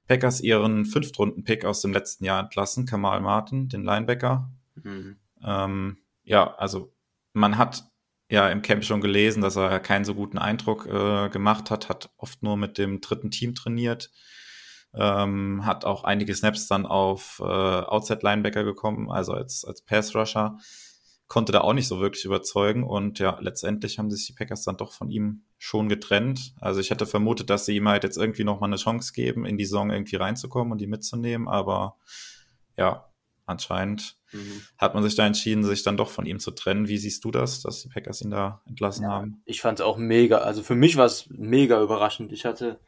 Packers 0.09 0.41
ihren 0.41 0.85
Fünftrunden-Pick 0.85 1.65
aus 1.65 1.81
dem 1.81 1.93
letzten 1.93 2.25
Jahr 2.25 2.41
entlassen, 2.41 2.87
Kamal 2.87 3.21
Martin, 3.21 3.69
den 3.69 3.85
Linebacker. 3.85 4.51
Mhm. 4.83 5.17
Ähm, 5.45 5.99
ja, 6.25 6.55
also 6.57 6.93
man 7.35 7.57
hat 7.57 7.85
ja 8.31 8.49
im 8.49 8.63
Camp 8.63 8.85
schon 8.85 9.01
gelesen, 9.01 9.41
dass 9.41 9.57
er 9.57 9.79
keinen 9.79 10.05
so 10.05 10.15
guten 10.15 10.39
Eindruck 10.39 10.87
äh, 10.87 11.29
gemacht 11.29 11.71
hat, 11.71 11.89
hat 11.89 12.11
oft 12.17 12.43
nur 12.43 12.57
mit 12.57 12.79
dem 12.79 13.01
dritten 13.01 13.31
Team 13.31 13.55
trainiert, 13.55 14.11
ähm, 14.95 15.65
hat 15.65 15.85
auch 15.85 16.05
einige 16.05 16.35
Snaps 16.35 16.67
dann 16.67 16.87
auf 16.87 17.41
äh, 17.41 17.45
Outside 17.45 18.21
Linebacker 18.23 18.65
gekommen, 18.65 19.11
also 19.11 19.33
als, 19.33 19.65
als 19.65 19.83
Pass 19.83 20.15
Rusher, 20.15 20.59
konnte 21.29 21.53
da 21.53 21.61
auch 21.61 21.75
nicht 21.75 21.89
so 21.89 22.01
wirklich 22.01 22.25
überzeugen 22.25 22.85
und 22.85 23.19
ja, 23.19 23.39
letztendlich 23.41 23.99
haben 23.99 24.11
sich 24.11 24.27
die 24.27 24.33
Packers 24.33 24.65
dann 24.65 24.79
doch 24.79 24.93
von 24.93 25.11
ihm 25.11 25.43
schon 25.59 25.89
getrennt. 25.91 26.55
Also 26.59 26.81
ich 26.81 26.91
hätte 26.91 27.05
vermutet, 27.05 27.51
dass 27.51 27.67
sie 27.67 27.77
ihm 27.77 27.89
halt 27.89 28.03
jetzt 28.03 28.17
irgendwie 28.17 28.45
nochmal 28.45 28.71
eine 28.71 28.77
Chance 28.77 29.13
geben, 29.13 29.45
in 29.45 29.59
die 29.59 29.67
Saison 29.67 29.91
irgendwie 29.91 30.17
reinzukommen 30.17 30.73
und 30.73 30.81
die 30.81 30.87
mitzunehmen, 30.87 31.47
aber 31.47 31.97
ja, 32.79 33.09
anscheinend 33.45 34.17
mhm. 34.33 34.63
hat 34.79 34.95
man 34.95 35.03
sich 35.03 35.17
da 35.17 35.27
entschieden, 35.27 35.65
sich 35.65 35.83
dann 35.83 35.97
doch 35.97 36.11
von 36.11 36.27
ihm 36.27 36.39
zu 36.39 36.51
trennen. 36.51 36.89
Wie 36.89 36.99
siehst 36.99 37.25
du 37.25 37.31
das, 37.31 37.61
dass 37.61 37.83
die 37.83 37.89
Packers 37.89 38.23
ihn 38.23 38.31
da 38.31 38.63
entlassen 38.67 39.05
ja, 39.05 39.11
haben? 39.11 39.43
Ich 39.45 39.61
fand 39.61 39.81
es 39.81 39.85
auch 39.85 39.99
mega, 39.99 40.39
also 40.39 40.63
für 40.63 40.75
mich 40.75 40.97
war 40.97 41.07
es 41.07 41.29
mega 41.31 41.83
überraschend. 41.83 42.33
Ich 42.33 42.45
hatte 42.45 42.79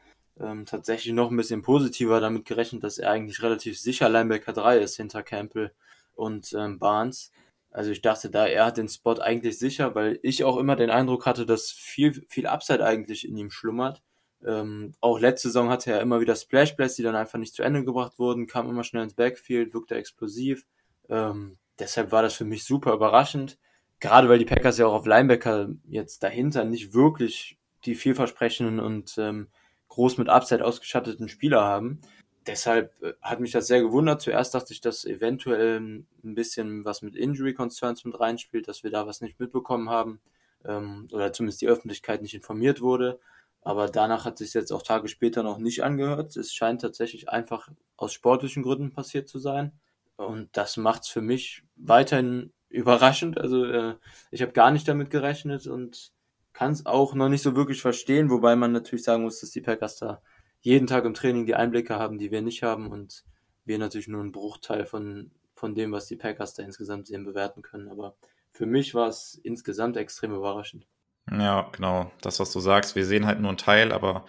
ähm, 0.41 0.65
tatsächlich 0.65 1.13
noch 1.13 1.31
ein 1.31 1.37
bisschen 1.37 1.61
positiver 1.61 2.19
damit 2.19 2.45
gerechnet, 2.45 2.83
dass 2.83 2.97
er 2.97 3.11
eigentlich 3.11 3.41
relativ 3.41 3.79
sicher 3.79 4.09
Linebacker 4.09 4.53
3 4.53 4.79
ist 4.79 4.97
hinter 4.97 5.23
Campbell 5.23 5.71
und 6.15 6.53
ähm, 6.53 6.79
Barnes. 6.79 7.31
Also 7.71 7.91
ich 7.91 8.01
dachte 8.01 8.29
da, 8.29 8.47
er 8.47 8.65
hat 8.65 8.77
den 8.77 8.89
Spot 8.89 9.13
eigentlich 9.13 9.57
sicher, 9.57 9.95
weil 9.95 10.19
ich 10.23 10.43
auch 10.43 10.57
immer 10.57 10.75
den 10.75 10.89
Eindruck 10.89 11.25
hatte, 11.25 11.45
dass 11.45 11.71
viel, 11.71 12.25
viel 12.27 12.47
Upside 12.47 12.85
eigentlich 12.85 13.27
in 13.27 13.37
ihm 13.37 13.49
schlummert. 13.49 14.01
Ähm, 14.45 14.93
auch 14.99 15.19
letzte 15.19 15.47
Saison 15.47 15.69
hatte 15.69 15.91
er 15.91 16.01
immer 16.01 16.19
wieder 16.19 16.35
Splash 16.35 16.73
Plays, 16.73 16.95
die 16.95 17.03
dann 17.03 17.15
einfach 17.15 17.39
nicht 17.39 17.53
zu 17.53 17.63
Ende 17.63 17.85
gebracht 17.85 18.19
wurden, 18.19 18.47
kam 18.47 18.69
immer 18.69 18.83
schnell 18.83 19.03
ins 19.03 19.13
Backfield, 19.13 19.73
wirkte 19.73 19.95
explosiv. 19.95 20.65
Ähm, 21.09 21.57
deshalb 21.79 22.11
war 22.11 22.23
das 22.23 22.33
für 22.33 22.45
mich 22.45 22.65
super 22.65 22.93
überraschend. 22.93 23.57
Gerade 23.99 24.27
weil 24.27 24.39
die 24.39 24.45
Packers 24.45 24.79
ja 24.79 24.87
auch 24.87 24.93
auf 24.93 25.05
Linebacker 25.05 25.69
jetzt 25.87 26.23
dahinter 26.23 26.65
nicht 26.65 26.93
wirklich 26.93 27.59
die 27.85 27.95
vielversprechenden 27.95 28.79
und 28.79 29.15
ähm, 29.17 29.47
groß 29.91 30.17
mit 30.17 30.29
Upside 30.29 30.63
ausgestatteten 30.63 31.27
Spieler 31.27 31.63
haben. 31.63 31.99
Deshalb 32.47 32.93
äh, 33.03 33.13
hat 33.21 33.41
mich 33.41 33.51
das 33.51 33.67
sehr 33.67 33.81
gewundert. 33.81 34.21
Zuerst 34.21 34.55
dachte 34.55 34.71
ich, 34.73 34.79
dass 34.79 35.03
eventuell 35.03 35.79
ein 35.79 36.07
bisschen 36.23 36.85
was 36.85 37.01
mit 37.01 37.15
Injury 37.15 37.53
Concerns 37.53 38.05
mit 38.05 38.17
reinspielt, 38.17 38.69
dass 38.69 38.83
wir 38.83 38.89
da 38.89 39.05
was 39.05 39.19
nicht 39.19 39.39
mitbekommen 39.39 39.89
haben 39.89 40.21
ähm, 40.63 41.09
oder 41.11 41.33
zumindest 41.33 41.61
die 41.61 41.67
Öffentlichkeit 41.67 42.21
nicht 42.21 42.33
informiert 42.33 42.79
wurde. 42.79 43.19
Aber 43.63 43.87
danach 43.89 44.23
hat 44.23 44.37
sich 44.37 44.53
jetzt 44.53 44.71
auch 44.71 44.81
Tage 44.81 45.09
später 45.09 45.43
noch 45.43 45.57
nicht 45.57 45.83
angehört. 45.83 46.37
Es 46.37 46.53
scheint 46.53 46.81
tatsächlich 46.81 47.27
einfach 47.27 47.69
aus 47.97 48.13
sportlichen 48.13 48.63
Gründen 48.63 48.93
passiert 48.93 49.27
zu 49.27 49.39
sein. 49.39 49.73
Und 50.15 50.49
das 50.53 50.77
macht 50.77 51.03
es 51.03 51.09
für 51.09 51.21
mich 51.21 51.63
weiterhin 51.75 52.53
überraschend. 52.69 53.37
Also 53.37 53.65
äh, 53.65 53.95
ich 54.31 54.41
habe 54.41 54.53
gar 54.53 54.71
nicht 54.71 54.87
damit 54.87 55.09
gerechnet 55.09 55.67
und 55.67 56.13
kann 56.53 56.71
es 56.71 56.85
auch 56.85 57.13
noch 57.13 57.29
nicht 57.29 57.41
so 57.41 57.55
wirklich 57.55 57.81
verstehen, 57.81 58.29
wobei 58.29 58.55
man 58.55 58.71
natürlich 58.71 59.03
sagen 59.03 59.23
muss, 59.23 59.39
dass 59.39 59.51
die 59.51 59.61
Packers 59.61 59.97
da 59.97 60.21
jeden 60.59 60.87
Tag 60.87 61.05
im 61.05 61.13
Training 61.13 61.45
die 61.45 61.55
Einblicke 61.55 61.95
haben, 61.95 62.17
die 62.17 62.31
wir 62.31 62.41
nicht 62.41 62.63
haben 62.63 62.87
und 62.87 63.23
wir 63.65 63.79
natürlich 63.79 64.07
nur 64.07 64.21
einen 64.21 64.31
Bruchteil 64.31 64.85
von, 64.85 65.31
von 65.55 65.75
dem, 65.75 65.91
was 65.91 66.07
die 66.07 66.15
Packers 66.15 66.53
da 66.53 66.63
insgesamt 66.63 67.07
sehen, 67.07 67.25
bewerten 67.25 67.61
können. 67.61 67.89
Aber 67.89 68.15
für 68.51 68.65
mich 68.65 68.93
war 68.93 69.07
es 69.07 69.39
insgesamt 69.43 69.97
extrem 69.97 70.33
überraschend. 70.33 70.87
Ja, 71.31 71.69
genau. 71.71 72.11
Das, 72.21 72.39
was 72.39 72.51
du 72.51 72.59
sagst, 72.59 72.95
wir 72.95 73.05
sehen 73.05 73.25
halt 73.25 73.39
nur 73.39 73.49
einen 73.49 73.57
Teil, 73.57 73.91
aber 73.91 74.25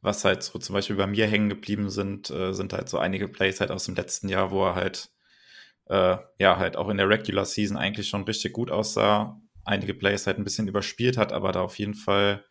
was 0.00 0.24
halt 0.24 0.42
so 0.42 0.58
zum 0.58 0.74
Beispiel 0.74 0.96
bei 0.96 1.06
mir 1.06 1.26
hängen 1.26 1.48
geblieben 1.48 1.88
sind, 1.88 2.30
äh, 2.30 2.52
sind 2.52 2.72
halt 2.72 2.88
so 2.88 2.98
einige 2.98 3.28
Plays 3.28 3.60
halt 3.60 3.70
aus 3.70 3.84
dem 3.84 3.94
letzten 3.94 4.28
Jahr, 4.28 4.50
wo 4.50 4.64
er 4.66 4.74
halt, 4.74 5.10
äh, 5.86 6.18
ja, 6.38 6.58
halt 6.58 6.76
auch 6.76 6.88
in 6.88 6.96
der 6.98 7.08
Regular 7.08 7.44
Season 7.44 7.76
eigentlich 7.76 8.08
schon 8.08 8.24
richtig 8.24 8.52
gut 8.52 8.70
aussah. 8.70 9.40
Einige 9.64 9.94
Plays 9.94 10.26
halt 10.26 10.38
ein 10.38 10.44
bisschen 10.44 10.68
überspielt 10.68 11.16
hat, 11.16 11.32
aber 11.32 11.52
da 11.52 11.62
auf 11.62 11.78
jeden 11.78 11.94
Fall, 11.94 12.44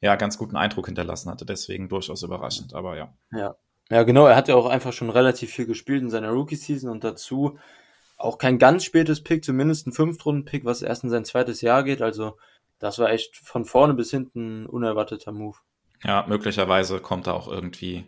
ja, 0.00 0.16
ganz 0.16 0.38
guten 0.38 0.56
Eindruck 0.56 0.86
hinterlassen 0.86 1.30
hatte. 1.30 1.44
Deswegen 1.44 1.88
durchaus 1.88 2.22
überraschend, 2.22 2.74
aber 2.74 2.96
ja. 2.96 3.14
Ja. 3.32 3.56
Ja, 3.90 4.02
genau. 4.02 4.26
Er 4.26 4.36
hat 4.36 4.48
ja 4.48 4.54
auch 4.54 4.66
einfach 4.66 4.92
schon 4.92 5.10
relativ 5.10 5.50
viel 5.50 5.66
gespielt 5.66 6.02
in 6.02 6.10
seiner 6.10 6.30
Rookie-Season 6.30 6.90
und 6.90 7.04
dazu 7.04 7.58
auch 8.16 8.38
kein 8.38 8.58
ganz 8.58 8.84
spätes 8.84 9.22
Pick, 9.22 9.44
zumindest 9.44 9.86
ein 9.86 9.92
Fünftrunden-Pick, 9.92 10.64
was 10.64 10.82
erst 10.82 11.04
in 11.04 11.10
sein 11.10 11.24
zweites 11.24 11.60
Jahr 11.60 11.82
geht. 11.84 12.00
Also 12.00 12.38
das 12.78 12.98
war 12.98 13.10
echt 13.10 13.36
von 13.36 13.64
vorne 13.64 13.94
bis 13.94 14.10
hinten 14.10 14.62
ein 14.62 14.66
unerwarteter 14.66 15.32
Move. 15.32 15.58
Ja, 16.02 16.24
möglicherweise 16.28 17.00
kommt 17.00 17.26
da 17.26 17.32
auch 17.32 17.48
irgendwie 17.48 18.06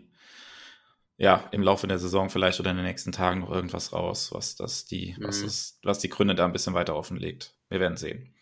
ja, 1.18 1.48
im 1.50 1.62
Laufe 1.62 1.86
der 1.86 1.98
Saison 1.98 2.28
vielleicht 2.28 2.60
oder 2.60 2.70
in 2.70 2.76
den 2.76 2.84
nächsten 2.84 3.12
Tagen 3.12 3.40
noch 3.40 3.50
irgendwas 3.50 3.92
raus, 3.92 4.30
was 4.32 4.54
das 4.56 4.84
die, 4.84 5.14
mhm. 5.18 5.24
was, 5.24 5.40
ist, 5.40 5.78
was 5.82 5.98
die 5.98 6.10
Gründe 6.10 6.34
da 6.34 6.44
ein 6.44 6.52
bisschen 6.52 6.74
weiter 6.74 6.94
offenlegt. 6.94 7.54
Wir 7.68 7.80
werden 7.80 7.96
sehen. 7.96 8.34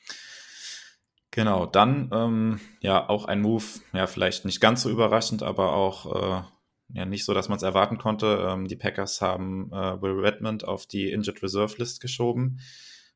Genau, 1.30 1.66
dann 1.66 2.10
ähm, 2.12 2.60
ja 2.80 3.08
auch 3.08 3.24
ein 3.24 3.42
Move, 3.42 3.64
ja, 3.92 4.06
vielleicht 4.06 4.44
nicht 4.44 4.60
ganz 4.60 4.82
so 4.82 4.90
überraschend, 4.90 5.42
aber 5.42 5.74
auch 5.74 6.14
äh, 6.14 6.42
ja 6.94 7.04
nicht 7.06 7.24
so, 7.24 7.34
dass 7.34 7.48
man 7.48 7.56
es 7.56 7.62
erwarten 7.62 7.98
konnte. 7.98 8.46
Ähm, 8.48 8.68
die 8.68 8.76
Packers 8.76 9.20
haben 9.20 9.72
äh, 9.72 10.00
Will 10.00 10.20
Redmond 10.20 10.66
auf 10.66 10.86
die 10.86 11.10
Injured 11.10 11.42
Reserve 11.42 11.74
List 11.78 12.00
geschoben. 12.00 12.60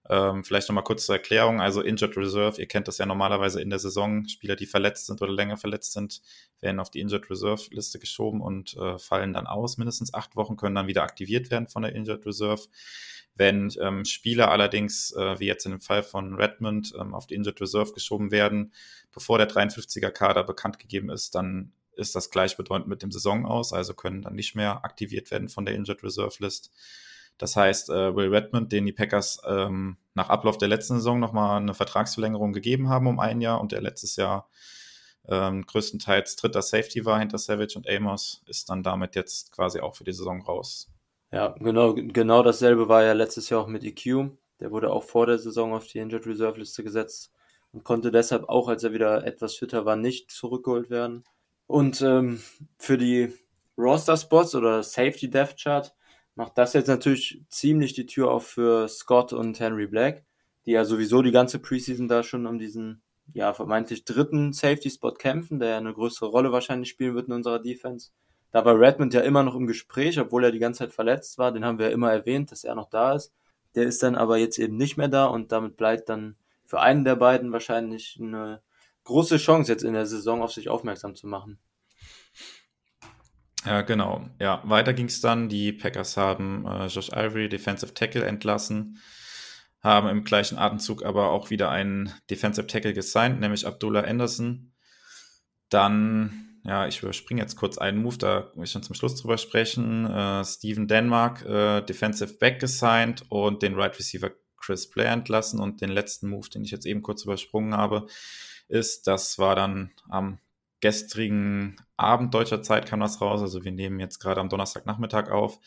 Ähm, 0.09 0.43
vielleicht 0.43 0.69
nochmal 0.69 0.85
kurz 0.85 1.07
zur 1.07 1.17
Erklärung. 1.17 1.61
Also 1.61 1.83
Injured 1.83 2.17
Reserve, 2.17 2.61
ihr 2.61 2.67
kennt 2.67 2.89
das 2.89 2.99
ja 2.99 3.07
normalerweise 3.07 3.61
in 3.61 3.71
der 3.71 3.79
Saison. 3.79 4.27
Spieler, 4.27 4.57
die 4.57 4.67
verletzt 4.67 5.07
sind 5.07 5.21
oder 5.21 5.33
länger 5.33 5.57
verletzt 5.57 5.93
sind, 5.93 6.23
werden 6.61 6.81
auf 6.81 6.91
die 6.91 7.01
Injured 7.01 7.29
Reserve 7.31 7.63
Liste 7.71 7.99
geschoben 7.99 8.41
und 8.41 8.77
äh, 8.77 8.99
fallen 8.99 9.35
dann 9.35 9.47
aus. 9.47 9.77
Mindestens 9.77 10.15
acht 10.15 10.35
Wochen 10.37 10.57
können 10.57 10.75
dann 10.75 10.87
wieder 10.87 11.03
aktiviert 11.03 11.51
werden 11.51 11.69
von 11.69 11.83
der 11.83 11.95
Injured 11.95 12.25
Reserve. 12.25 12.63
Wenn 13.35 13.73
ähm, 13.81 14.05
Spieler 14.05 14.51
allerdings, 14.51 15.13
äh, 15.13 15.39
wie 15.39 15.47
jetzt 15.47 15.65
in 15.65 15.73
dem 15.73 15.81
Fall 15.81 16.03
von 16.03 16.35
Redmond, 16.35 16.93
ähm, 16.99 17.15
auf 17.15 17.27
die 17.27 17.35
Injured 17.35 17.61
Reserve 17.61 17.93
geschoben 17.93 18.31
werden, 18.31 18.73
bevor 19.13 19.39
der 19.39 19.49
53er 19.49 20.11
Kader 20.11 20.43
bekannt 20.43 20.79
gegeben 20.79 21.11
ist, 21.11 21.35
dann 21.35 21.73
ist 21.99 22.15
das 22.15 22.31
gleichbedeutend 22.31 22.89
mit 22.89 23.03
dem 23.03 23.13
Saison 23.13 23.45
aus, 23.45 23.73
also 23.73 23.93
können 23.93 24.23
dann 24.23 24.35
nicht 24.35 24.55
mehr 24.55 24.85
aktiviert 24.85 25.31
werden 25.31 25.49
von 25.49 25.65
der 25.65 25.75
Injured 25.75 26.03
Reserve 26.03 26.35
List. 26.39 26.73
Das 27.39 27.57
heißt, 27.57 27.91
äh, 27.91 28.15
Will 28.15 28.35
Redmond, 28.35 28.73
den 28.73 28.85
die 28.85 28.93
Packers 28.93 29.41
ähm, 29.47 29.97
nach 30.15 30.29
Ablauf 30.29 30.59
der 30.59 30.69
letzten 30.69 30.97
Saison 30.97 31.21
nochmal 31.21 31.61
eine 31.61 31.75
Vertragsverlängerung 31.75 32.53
gegeben 32.53 32.89
haben 32.89 33.07
um 33.07 33.21
ein 33.21 33.41
Jahr 33.41 33.61
und 33.61 33.73
der 33.73 33.81
letztes 33.81 34.17
Jahr 34.17 34.49
ähm, 35.29 35.65
größtenteils 35.65 36.37
dritter 36.37 36.63
Safety 36.63 37.05
war 37.05 37.19
hinter 37.21 37.39
Savage 37.39 37.77
und 37.77 37.89
Amos, 37.89 38.43
ist 38.47 38.71
dann 38.71 38.83
damit 38.83 39.15
jetzt 39.15 39.53
quasi 39.53 39.81
auch 39.81 39.95
für 39.95 40.05
die 40.05 40.13
Saison 40.13 40.43
raus. 40.43 40.91
Ja, 41.31 41.55
genau, 41.59 41.95
genau 41.95 42.43
dasselbe 42.43 42.89
war 42.89 43.05
ja 43.05 43.13
letztes 43.13 43.51
Jahr 43.51 43.61
auch 43.61 43.67
mit 43.67 43.85
EQ. 43.85 44.31
Der 44.61 44.71
wurde 44.71 44.91
auch 44.91 45.05
vor 45.05 45.27
der 45.27 45.39
Saison 45.39 45.75
auf 45.75 45.87
die 45.87 45.99
Injured 45.99 46.27
Reserve 46.27 46.59
Liste 46.59 46.83
gesetzt 46.83 47.33
und 47.73 47.85
konnte 47.85 48.11
deshalb 48.11 48.49
auch, 48.49 48.69
als 48.69 48.83
er 48.83 48.93
wieder 48.93 49.25
etwas 49.25 49.55
fitter 49.55 49.85
war, 49.85 49.97
nicht 49.97 50.31
zurückgeholt 50.31 50.91
werden. 50.91 51.25
Und 51.67 52.01
ähm, 52.01 52.41
für 52.79 52.97
die 52.97 53.33
Roster-Spots 53.77 54.55
oder 54.55 54.83
Safety 54.83 55.31
Depth 55.31 55.63
Chart 55.63 55.95
macht 56.39 56.57
das 56.57 56.73
jetzt 56.73 56.87
natürlich 56.87 57.43
ziemlich 57.49 57.95
die 57.95 58.07
Tür 58.07 58.31
auf 58.31 58.47
für 58.47 58.87
Scott 58.87 59.33
und 59.33 59.59
Henry 59.59 59.89
Black, 59.89 60.25
die 60.67 60.71
ja 60.71 60.85
sowieso 60.85 61.21
die 61.21 61.33
ganze 61.33 61.59
Preseason 61.59 62.07
da 62.07 62.23
schon 62.23 62.47
um 62.47 62.61
diesen 62.61 63.03
ja 63.35 63.53
vermeintlich 63.53 64.05
dritten 64.05 64.53
Safety-Spot 64.53 65.15
kämpfen, 65.15 65.59
der 65.59 65.71
ja 65.71 65.79
eine 65.79 65.93
größere 65.93 66.29
Rolle 66.29 66.53
wahrscheinlich 66.53 66.91
spielen 66.91 67.17
wird 67.17 67.27
in 67.27 67.35
unserer 67.35 67.59
Defense. 67.59 68.11
Da 68.53 68.65
war 68.65 68.79
Redmond 68.79 69.15
ja 69.15 69.23
immer 69.23 69.43
noch 69.43 69.57
im 69.57 69.67
Gespräch, 69.67 70.21
obwohl 70.21 70.45
er 70.45 70.53
die 70.53 70.61
ganze 70.61 70.85
Zeit 70.85 70.93
verletzt 70.93 71.39
war. 71.39 71.51
Den 71.51 71.65
haben 71.65 71.81
wir 71.81 71.87
ja 71.87 71.93
immer 71.93 72.13
erwähnt, 72.13 72.53
dass 72.53 72.63
er 72.63 72.77
noch 72.77 72.89
da 72.89 73.15
ist. 73.15 73.33
Der 73.75 73.83
ist 73.83 74.05
dann 74.05 74.15
aber 74.15 74.37
jetzt 74.39 74.61
eben 74.61 74.77
nicht 74.77 74.97
mehr 74.97 75.09
da 75.09 75.27
und 75.27 75.51
damit 75.51 75.77
bleibt 75.77 76.09
dann 76.09 76.37
für 76.65 76.79
einen 76.79 77.03
der 77.03 77.17
beiden 77.17 77.51
wahrscheinlich 77.51 78.17
eine 78.23 78.63
große 79.03 79.39
Chance 79.39 79.73
jetzt 79.73 79.83
in 79.83 79.95
der 79.95 80.07
Saison 80.07 80.41
auf 80.43 80.53
sich 80.53 80.69
aufmerksam 80.69 81.17
zu 81.17 81.27
machen. 81.27 81.59
Ja, 83.65 83.83
genau. 83.83 84.29
Ja, 84.39 84.63
weiter 84.65 84.95
ging 84.95 85.07
es 85.07 85.21
dann. 85.21 85.49
Die 85.49 85.73
Packers 85.73 86.17
haben 86.17 86.65
äh, 86.67 86.87
Josh 86.87 87.11
Ivory, 87.11 87.49
Defensive 87.49 87.93
Tackle, 87.93 88.25
entlassen, 88.25 88.99
haben 89.81 90.09
im 90.09 90.25
gleichen 90.25 90.59
Atemzug 90.59 91.05
aber 91.05 91.31
auch 91.31 91.51
wieder 91.51 91.71
einen 91.71 92.13
Defensive 92.31 92.67
Tackle 92.67 92.95
gesigned, 92.95 93.41
nämlich 93.41 93.67
Abdullah 93.67 94.03
Anderson. 94.03 94.73
Dann, 95.71 96.61
ja, 96.65 96.87
ich 96.87 97.03
überspringe 97.03 97.43
jetzt 97.43 97.57
kurz 97.57 97.79
einen 97.79 98.01
Move, 98.03 98.17
da 98.17 98.53
will 98.55 98.65
ich 98.65 98.71
schon 98.71 98.83
zum 98.83 98.95
Schluss 98.95 99.21
drüber 99.21 99.39
sprechen. 99.39 100.07
Äh, 100.07 100.45
Steven 100.45 100.87
Denmark, 100.87 101.45
äh, 101.45 101.83
Defensive 101.83 102.35
Back 102.35 102.61
gesigned 102.61 103.25
und 103.29 103.63
den 103.63 103.75
Right 103.75 103.99
Receiver 103.99 104.31
Chris 104.57 104.89
Blair 104.89 105.11
entlassen. 105.13 105.61
Und 105.61 105.81
den 105.81 105.91
letzten 105.91 106.29
Move, 106.29 106.49
den 106.49 106.63
ich 106.63 106.71
jetzt 106.71 106.87
eben 106.87 107.03
kurz 107.03 107.25
übersprungen 107.25 107.75
habe, 107.75 108.07
ist, 108.69 109.07
das 109.07 109.39
war 109.39 109.57
dann 109.57 109.93
am 110.09 110.39
gestrigen 110.81 111.77
Abend 111.97 112.35
deutscher 112.35 112.63
Zeit 112.63 112.87
kam 112.87 113.01
das 113.01 113.21
raus, 113.21 113.41
also 113.41 113.65
wir 113.65 113.73
nehmen 113.73 114.01
jetzt 114.01 114.19
gerade 114.19 114.41
am 114.41 114.49
Donnerstagnachmittag 114.49 115.31
auf, 115.31 115.59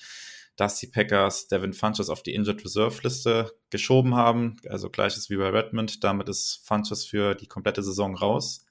dass 0.56 0.80
die 0.80 0.88
Packers 0.88 1.48
Devin 1.48 1.74
Funches 1.74 2.10
auf 2.10 2.24
die 2.24 2.34
Injured 2.34 2.64
Reserve 2.64 3.02
Liste 3.04 3.52
geschoben 3.70 4.16
haben, 4.16 4.58
also 4.70 4.90
gleiches 4.90 5.30
wie 5.30 5.38
bei 5.38 5.50
Redmond, 5.50 6.04
damit 6.04 6.30
ist 6.30 6.62
Funches 6.66 7.06
für 7.06 7.36
die 7.36 7.48
komplette 7.48 7.84
Saison 7.84 8.16
raus. 8.16 8.66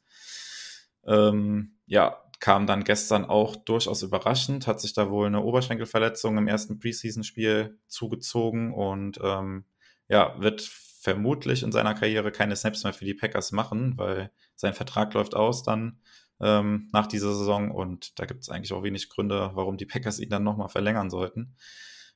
Ähm, 1.04 1.76
ja, 1.86 2.22
kam 2.40 2.66
dann 2.66 2.84
gestern 2.84 3.26
auch 3.26 3.54
durchaus 3.54 4.02
überraschend, 4.02 4.66
hat 4.66 4.80
sich 4.80 4.94
da 4.94 5.10
wohl 5.10 5.26
eine 5.26 5.42
Oberschenkelverletzung 5.42 6.38
im 6.38 6.48
ersten 6.48 6.78
Preseason-Spiel 6.78 7.78
zugezogen. 7.86 8.72
Und 8.72 9.20
ähm, 9.22 9.64
ja, 10.08 10.34
wird 10.40 10.62
vermutlich 10.62 11.62
in 11.62 11.72
seiner 11.72 11.94
Karriere 11.94 12.32
keine 12.32 12.56
Snaps 12.56 12.82
mehr 12.82 12.94
für 12.94 13.04
die 13.04 13.14
Packers 13.14 13.52
machen, 13.52 13.96
weil 13.96 14.30
sein 14.56 14.74
Vertrag 14.74 15.12
läuft 15.14 15.34
aus 15.34 15.62
dann 15.62 16.00
ähm, 16.40 16.88
nach 16.92 17.06
dieser 17.06 17.34
Saison 17.34 17.70
und 17.70 18.18
da 18.18 18.24
gibt 18.26 18.42
es 18.42 18.48
eigentlich 18.48 18.72
auch 18.72 18.82
wenig 18.82 19.08
Gründe, 19.08 19.50
warum 19.54 19.76
die 19.76 19.86
Packers 19.86 20.20
ihn 20.20 20.30
dann 20.30 20.44
nochmal 20.44 20.68
verlängern 20.68 21.10
sollten. 21.10 21.54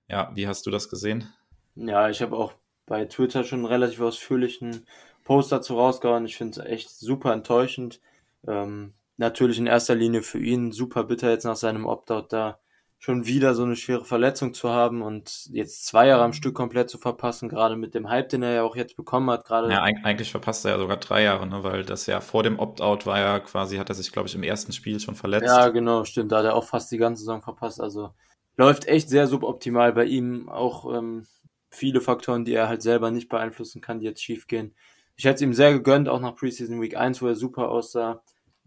Ja, 0.09 0.31
wie 0.35 0.47
hast 0.47 0.67
du 0.67 0.71
das 0.71 0.89
gesehen? 0.89 1.33
Ja, 1.77 2.09
ich 2.09 2.23
habe 2.23 2.37
auch 2.37 2.55
bei 2.87 3.05
Twitter 3.07 3.45
schon 3.45 3.65
relativ 3.65 4.01
ausführlichen 4.01 4.87
Post 5.25 5.53
dazu 5.53 5.77
rausgehauen. 5.77 6.27
Ich 6.27 6.37
finde 6.37 6.61
es 6.61 6.67
echt 6.67 6.91
super 6.91 7.33
enttäuschend. 7.33 8.01
Ähm, 8.47 8.93
natürlich 9.17 9.59
in 9.59 9.67
erster 9.67 9.95
Linie 9.95 10.23
für 10.23 10.39
ihn 10.39 10.73
super 10.73 11.05
bitter 11.05 11.31
jetzt 11.31 11.45
nach 11.45 11.57
seinem 11.57 11.87
Opt-out 11.87 12.33
da 12.33 12.59
schon 13.05 13.27
wieder 13.27 13.55
so 13.55 13.65
eine 13.65 13.77
schwere 13.77 14.07
Verletzung 14.07 14.55
zu 14.55 14.71
haben 14.71 15.03
und 15.03 15.51
jetzt 15.51 15.85
zwei 15.85 16.07
Jahre 16.07 16.23
am 16.23 16.33
Stück 16.33 16.55
komplett 16.55 16.89
zu 16.89 16.97
verpassen, 16.97 17.51
gerade 17.51 17.77
mit 17.77 17.95
dem 17.95 18.09
Hype, 18.09 18.31
den 18.31 18.43
er 18.43 18.55
ja 18.55 18.63
auch 18.63 18.77
jetzt 18.77 18.97
bekommen 18.97 19.29
hat. 19.29 19.45
Gerade 19.45 19.71
ja, 19.71 19.83
eigentlich 19.83 20.31
verpasst 20.31 20.65
er 20.65 20.71
ja 20.71 20.79
sogar 20.79 20.97
drei 20.97 21.23
Jahre, 21.23 21.47
ne? 21.47 21.63
weil 21.63 21.85
das 21.85 22.07
ja 22.07 22.23
vor 22.23 22.43
dem 22.43 22.59
Opt-out 22.59 23.05
war 23.05 23.19
ja 23.19 23.41
quasi, 23.41 23.77
hat 23.77 23.91
er 23.91 23.95
sich, 23.95 24.11
glaube 24.11 24.29
ich, 24.29 24.35
im 24.35 24.43
ersten 24.43 24.73
Spiel 24.73 25.01
schon 25.01 25.17
verletzt. 25.17 25.45
Ja, 25.45 25.69
genau, 25.69 26.05
stimmt. 26.05 26.33
Da 26.33 26.39
hat 26.39 26.47
er 26.47 26.57
auch 26.57 26.65
fast 26.65 26.91
die 26.93 26.97
ganze 26.97 27.21
Saison 27.21 27.43
verpasst. 27.43 27.79
Also 27.79 28.15
läuft 28.57 28.89
echt 28.89 29.11
sehr 29.11 29.27
suboptimal 29.27 29.93
bei 29.93 30.07
ihm. 30.07 30.49
Auch 30.49 30.91
ähm, 30.97 31.27
viele 31.69 32.01
Faktoren, 32.01 32.47
die 32.47 32.55
er 32.55 32.69
halt 32.69 32.81
selber 32.81 33.11
nicht 33.11 33.29
beeinflussen 33.29 33.83
kann, 33.83 34.01
die 34.01 34.07
jetzt 34.07 34.23
schief 34.23 34.47
gehen. 34.47 34.75
Ich 35.15 35.27
hätte 35.27 35.35
es 35.35 35.43
ihm 35.43 35.53
sehr 35.53 35.75
gegönnt, 35.75 36.09
auch 36.09 36.21
nach 36.21 36.37
Preseason 36.37 36.81
Week 36.81 36.97
1, 36.97 37.21
wo 37.21 37.27
er 37.27 37.35
super 37.35 37.69
aussah. 37.69 38.23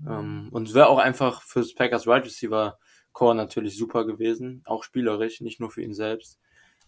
Ähm, 0.07 0.49
und 0.51 0.67
es 0.67 0.75
wäre 0.75 0.89
auch 0.89 0.99
einfach 0.99 1.41
fürs 1.41 1.73
Packers 1.73 2.05
Wide 2.05 2.11
right 2.17 2.25
Receiver 2.25 2.77
Core 3.17 3.33
natürlich 3.33 3.75
super 3.75 4.05
gewesen, 4.05 4.61
auch 4.65 4.83
spielerisch, 4.83 5.41
nicht 5.41 5.59
nur 5.59 5.71
für 5.71 5.81
ihn 5.81 5.95
selbst. 5.95 6.37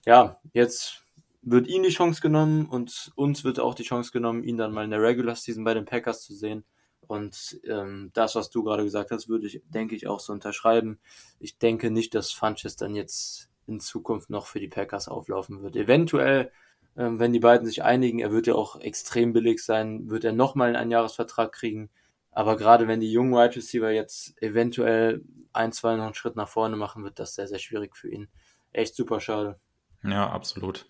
Ja, 0.05 0.39
jetzt 0.53 1.03
wird 1.41 1.67
ihm 1.67 1.81
die 1.81 1.89
Chance 1.89 2.21
genommen 2.21 2.67
und 2.67 3.11
uns 3.15 3.43
wird 3.43 3.59
auch 3.59 3.73
die 3.73 3.81
Chance 3.81 4.11
genommen, 4.11 4.43
ihn 4.43 4.55
dann 4.55 4.71
mal 4.71 4.83
in 4.83 4.91
der 4.91 5.01
Regular 5.01 5.35
Season 5.35 5.63
bei 5.63 5.73
den 5.73 5.85
Packers 5.85 6.21
zu 6.21 6.35
sehen. 6.35 6.65
Und 7.07 7.59
ähm, 7.67 8.11
das, 8.13 8.35
was 8.35 8.51
du 8.51 8.61
gerade 8.61 8.83
gesagt 8.83 9.09
hast, 9.09 9.27
würde 9.27 9.47
ich, 9.47 9.63
denke 9.69 9.95
ich, 9.95 10.05
auch 10.05 10.19
so 10.19 10.31
unterschreiben. 10.31 10.99
Ich 11.39 11.57
denke 11.57 11.89
nicht, 11.89 12.13
dass 12.13 12.29
Funches 12.29 12.75
dann 12.75 12.93
jetzt 12.93 13.49
in 13.65 13.79
Zukunft 13.79 14.29
noch 14.29 14.45
für 14.45 14.59
die 14.59 14.67
Packers 14.67 15.07
auflaufen 15.07 15.63
wird. 15.63 15.75
Eventuell, 15.75 16.51
ähm, 16.95 17.19
wenn 17.19 17.33
die 17.33 17.39
beiden 17.39 17.65
sich 17.65 17.81
einigen, 17.81 18.19
er 18.19 18.31
wird 18.31 18.45
ja 18.45 18.53
auch 18.53 18.79
extrem 18.79 19.33
billig 19.33 19.63
sein, 19.63 20.11
wird 20.11 20.25
er 20.25 20.33
nochmal 20.33 20.67
einen 20.67 20.75
Einjahresvertrag 20.75 21.51
kriegen. 21.51 21.89
Aber 22.31 22.57
gerade 22.57 22.87
wenn 22.87 22.99
die 22.99 23.11
jungen 23.11 23.33
Wide 23.33 23.55
Receiver 23.55 23.91
jetzt 23.91 24.41
eventuell 24.41 25.23
ein, 25.51 25.71
zwei 25.71 25.95
noch 25.95 26.05
einen 26.05 26.13
Schritt 26.13 26.35
nach 26.35 26.47
vorne 26.47 26.75
machen, 26.75 27.03
wird 27.03 27.19
das 27.19 27.35
sehr, 27.35 27.47
sehr 27.47 27.59
schwierig 27.59 27.95
für 27.95 28.09
ihn. 28.09 28.29
Echt 28.71 28.95
super 28.95 29.19
schade. 29.19 29.59
Ja, 30.03 30.29
absolut. 30.29 30.87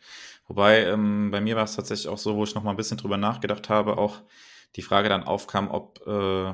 Wobei, 0.47 0.85
ähm, 0.85 1.31
bei 1.31 1.41
mir 1.41 1.55
war 1.55 1.63
es 1.63 1.75
tatsächlich 1.75 2.07
auch 2.07 2.17
so, 2.17 2.35
wo 2.35 2.43
ich 2.43 2.53
noch 2.55 2.63
mal 2.63 2.71
ein 2.71 2.77
bisschen 2.77 2.97
drüber 2.97 3.17
nachgedacht 3.17 3.69
habe, 3.69 3.97
auch 3.97 4.21
die 4.75 4.81
Frage 4.81 5.09
dann 5.09 5.23
aufkam, 5.23 5.71
ob 5.71 6.05
äh, 6.05 6.53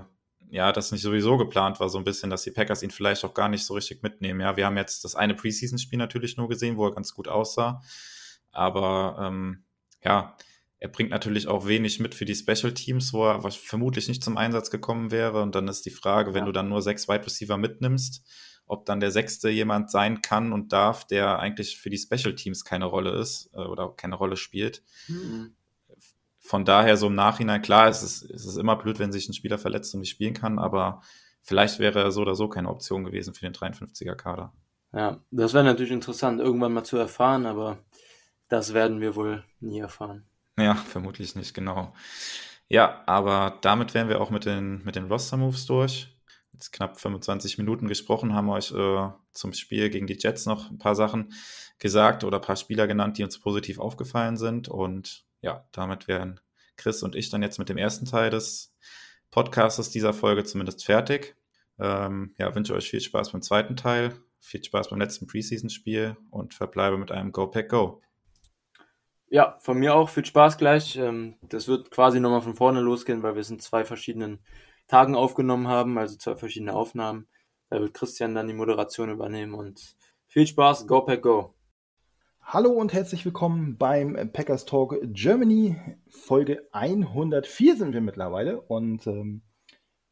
ja 0.49 0.71
das 0.71 0.91
nicht 0.91 1.01
sowieso 1.01 1.37
geplant 1.37 1.79
war, 1.79 1.89
so 1.89 1.97
ein 1.97 2.05
bisschen, 2.05 2.29
dass 2.29 2.43
die 2.43 2.51
Packers 2.51 2.83
ihn 2.83 2.91
vielleicht 2.91 3.25
auch 3.25 3.33
gar 3.33 3.49
nicht 3.49 3.65
so 3.65 3.73
richtig 3.73 4.03
mitnehmen. 4.03 4.39
Ja, 4.39 4.55
wir 4.55 4.65
haben 4.65 4.77
jetzt 4.77 5.03
das 5.03 5.15
eine 5.15 5.33
Preseason-Spiel 5.33 5.99
natürlich 5.99 6.37
nur 6.37 6.47
gesehen, 6.47 6.77
wo 6.77 6.85
er 6.85 6.93
ganz 6.93 7.13
gut 7.13 7.27
aussah. 7.27 7.81
Aber 8.51 9.17
ähm, 9.19 9.65
ja, 10.03 10.37
er 10.85 10.91
bringt 10.91 11.09
natürlich 11.09 11.47
auch 11.47 11.65
wenig 11.65 11.99
mit 11.99 12.13
für 12.13 12.25
die 12.25 12.35
Special 12.35 12.71
Teams, 12.71 13.11
wo 13.11 13.25
er 13.25 13.41
vermutlich 13.49 14.07
nicht 14.07 14.23
zum 14.23 14.37
Einsatz 14.37 14.69
gekommen 14.69 15.09
wäre. 15.09 15.41
Und 15.41 15.55
dann 15.55 15.67
ist 15.67 15.83
die 15.87 15.89
Frage, 15.89 16.35
wenn 16.35 16.41
ja. 16.41 16.45
du 16.45 16.51
dann 16.51 16.69
nur 16.69 16.83
sechs 16.83 17.07
Wide 17.07 17.25
Receiver 17.25 17.57
mitnimmst, 17.57 18.23
ob 18.67 18.85
dann 18.85 18.99
der 18.99 19.09
sechste 19.09 19.49
jemand 19.49 19.89
sein 19.89 20.21
kann 20.21 20.53
und 20.53 20.73
darf, 20.73 21.07
der 21.07 21.39
eigentlich 21.39 21.79
für 21.79 21.89
die 21.89 21.97
Special 21.97 22.35
Teams 22.35 22.63
keine 22.63 22.85
Rolle 22.85 23.19
ist 23.19 23.49
äh, 23.53 23.61
oder 23.61 23.95
keine 23.97 24.13
Rolle 24.13 24.37
spielt. 24.37 24.83
Mhm. 25.07 25.55
Von 26.37 26.65
daher 26.65 26.97
so 26.97 27.07
im 27.07 27.15
Nachhinein, 27.15 27.63
klar, 27.63 27.87
es 27.87 28.03
ist, 28.03 28.21
es 28.21 28.45
ist 28.45 28.57
immer 28.57 28.75
blöd, 28.75 28.99
wenn 28.99 29.11
sich 29.11 29.27
ein 29.27 29.33
Spieler 29.33 29.57
verletzt 29.57 29.91
und 29.95 30.01
nicht 30.01 30.11
spielen 30.11 30.35
kann, 30.35 30.59
aber 30.59 31.01
vielleicht 31.41 31.79
wäre 31.79 31.99
er 31.99 32.11
so 32.11 32.21
oder 32.21 32.35
so 32.35 32.47
keine 32.47 32.69
Option 32.69 33.03
gewesen 33.03 33.33
für 33.33 33.49
den 33.49 33.53
53er 33.53 34.13
Kader. 34.13 34.53
Ja, 34.93 35.19
das 35.31 35.55
wäre 35.55 35.63
natürlich 35.63 35.91
interessant, 35.91 36.39
irgendwann 36.39 36.73
mal 36.73 36.83
zu 36.83 36.97
erfahren, 36.97 37.47
aber 37.47 37.79
das 38.49 38.75
werden 38.75 39.01
wir 39.01 39.15
wohl 39.15 39.43
nie 39.59 39.79
erfahren. 39.79 40.27
Ja, 40.57 40.75
vermutlich 40.75 41.35
nicht, 41.35 41.53
genau. 41.53 41.93
Ja, 42.67 43.03
aber 43.05 43.59
damit 43.61 43.93
wären 43.93 44.09
wir 44.09 44.21
auch 44.21 44.29
mit 44.29 44.45
den, 44.45 44.83
mit 44.83 44.95
den 44.95 45.07
Roster-Moves 45.07 45.65
durch. 45.65 46.15
Jetzt 46.53 46.71
knapp 46.71 46.99
25 46.99 47.57
Minuten 47.57 47.87
gesprochen, 47.87 48.33
haben 48.33 48.49
euch 48.49 48.71
äh, 48.71 49.09
zum 49.33 49.53
Spiel 49.53 49.89
gegen 49.89 50.07
die 50.07 50.17
Jets 50.17 50.45
noch 50.45 50.71
ein 50.71 50.77
paar 50.77 50.95
Sachen 50.95 51.33
gesagt 51.79 52.23
oder 52.23 52.37
ein 52.37 52.43
paar 52.43 52.55
Spieler 52.55 52.87
genannt, 52.87 53.17
die 53.17 53.23
uns 53.23 53.39
positiv 53.39 53.77
aufgefallen 53.79 54.37
sind. 54.37 54.69
Und 54.69 55.25
ja, 55.41 55.67
damit 55.73 56.07
wären 56.07 56.39
Chris 56.77 57.03
und 57.03 57.15
ich 57.15 57.29
dann 57.29 57.41
jetzt 57.41 57.59
mit 57.59 57.67
dem 57.67 57.77
ersten 57.77 58.05
Teil 58.05 58.29
des 58.29 58.73
Podcasts 59.31 59.89
dieser 59.89 60.13
Folge 60.13 60.45
zumindest 60.45 60.85
fertig. 60.85 61.35
Ähm, 61.77 62.33
ja, 62.37 62.55
wünsche 62.55 62.73
euch 62.73 62.89
viel 62.89 63.01
Spaß 63.01 63.33
beim 63.33 63.41
zweiten 63.41 63.75
Teil, 63.75 64.13
viel 64.39 64.63
Spaß 64.63 64.89
beim 64.89 64.99
letzten 64.99 65.27
Preseason-Spiel 65.27 66.15
und 66.31 66.53
verbleibe 66.53 66.97
mit 66.97 67.11
einem 67.11 67.33
Go 67.33 67.47
Pack 67.47 67.69
Go. 67.69 68.01
Ja, 69.35 69.57
von 69.59 69.77
mir 69.79 69.95
auch 69.95 70.07
viel 70.07 70.23
Spaß 70.23 70.57
gleich. 70.57 70.95
Ähm, 70.95 71.35
das 71.41 71.67
wird 71.67 71.91
quasi 71.91 72.21
nochmal 72.21 72.39
von 72.39 72.55
vorne 72.55 72.79
losgehen, 72.79 73.21
weil 73.21 73.35
wir 73.35 73.41
es 73.41 73.49
in 73.49 73.59
zwei 73.59 73.83
verschiedenen 73.83 74.39
Tagen 74.87 75.13
aufgenommen 75.13 75.67
haben, 75.67 75.97
also 75.97 76.15
zwei 76.15 76.37
verschiedene 76.37 76.73
Aufnahmen. 76.73 77.27
Da 77.69 77.81
wird 77.81 77.93
Christian 77.93 78.33
dann 78.33 78.47
die 78.47 78.53
Moderation 78.53 79.09
übernehmen 79.09 79.53
und 79.53 79.97
viel 80.25 80.47
Spaß, 80.47 80.87
Go 80.87 81.01
Pack 81.01 81.23
Go. 81.23 81.53
Hallo 82.43 82.69
und 82.69 82.93
herzlich 82.93 83.25
willkommen 83.25 83.77
beim 83.77 84.13
Packers 84.31 84.63
Talk 84.63 84.95
Germany. 85.03 85.75
Folge 86.07 86.69
104 86.71 87.75
sind 87.75 87.91
wir 87.91 87.99
mittlerweile 87.99 88.61
und 88.61 89.05
ähm, 89.05 89.41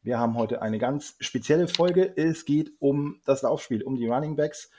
wir 0.01 0.19
haben 0.19 0.35
heute 0.35 0.61
eine 0.61 0.79
ganz 0.79 1.15
spezielle 1.21 1.69
Folge. 1.69 2.11
Es 2.17 2.43
geht 2.43 2.73
um 2.79 3.21
das 3.23 3.43
Laufspiel, 3.43 3.83
um 3.83 3.95
die 3.95 4.05
Running 4.05 4.35
Backs. 4.35 4.69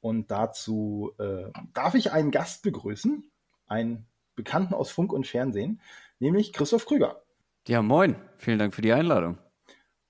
Und 0.00 0.30
dazu 0.30 1.12
äh, 1.18 1.50
darf 1.74 1.94
ich 1.94 2.10
einen 2.10 2.30
Gast 2.30 2.62
begrüßen, 2.62 3.30
einen 3.72 4.06
Bekannten 4.36 4.74
aus 4.74 4.90
Funk 4.90 5.12
und 5.12 5.26
Fernsehen, 5.26 5.80
nämlich 6.18 6.52
Christoph 6.52 6.86
Krüger. 6.86 7.22
Ja, 7.66 7.82
moin. 7.82 8.16
Vielen 8.36 8.58
Dank 8.58 8.74
für 8.74 8.82
die 8.82 8.92
Einladung. 8.92 9.38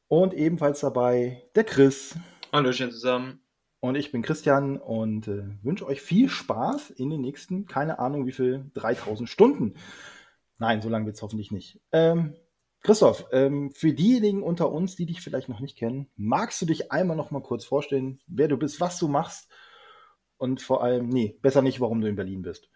Und 0.08 0.34
ebenfalls 0.34 0.80
dabei 0.80 1.42
der 1.54 1.64
Chris. 1.64 2.16
Hallöchen 2.52 2.90
zusammen. 2.90 3.40
Und 3.80 3.96
ich 3.96 4.12
bin 4.12 4.22
Christian 4.22 4.76
und 4.78 5.26
äh, 5.26 5.42
wünsche 5.62 5.86
euch 5.86 6.02
viel 6.02 6.28
Spaß 6.28 6.90
in 6.90 7.10
den 7.10 7.20
nächsten, 7.20 7.66
keine 7.66 7.98
Ahnung 7.98 8.26
wie 8.26 8.32
viel, 8.32 8.70
3000 8.74 9.28
Stunden. 9.28 9.74
Nein, 10.58 10.82
so 10.82 10.88
lange 10.88 11.06
wird 11.06 11.16
es 11.16 11.22
hoffentlich 11.22 11.50
nicht. 11.50 11.80
Ähm, 11.90 12.36
Christoph, 12.82 13.26
ähm, 13.32 13.72
für 13.72 13.92
diejenigen 13.92 14.42
unter 14.42 14.70
uns, 14.70 14.94
die 14.94 15.06
dich 15.06 15.20
vielleicht 15.20 15.48
noch 15.48 15.60
nicht 15.60 15.76
kennen, 15.76 16.08
magst 16.16 16.62
du 16.62 16.66
dich 16.66 16.92
einmal 16.92 17.16
noch 17.16 17.32
mal 17.32 17.42
kurz 17.42 17.64
vorstellen, 17.64 18.20
wer 18.26 18.48
du 18.48 18.56
bist, 18.56 18.80
was 18.80 18.98
du 18.98 19.08
machst 19.08 19.50
und 20.36 20.62
vor 20.62 20.82
allem, 20.82 21.08
nee, 21.08 21.38
besser 21.42 21.62
nicht, 21.62 21.80
warum 21.80 22.00
du 22.00 22.08
in 22.08 22.16
Berlin 22.16 22.42
bist. 22.42 22.68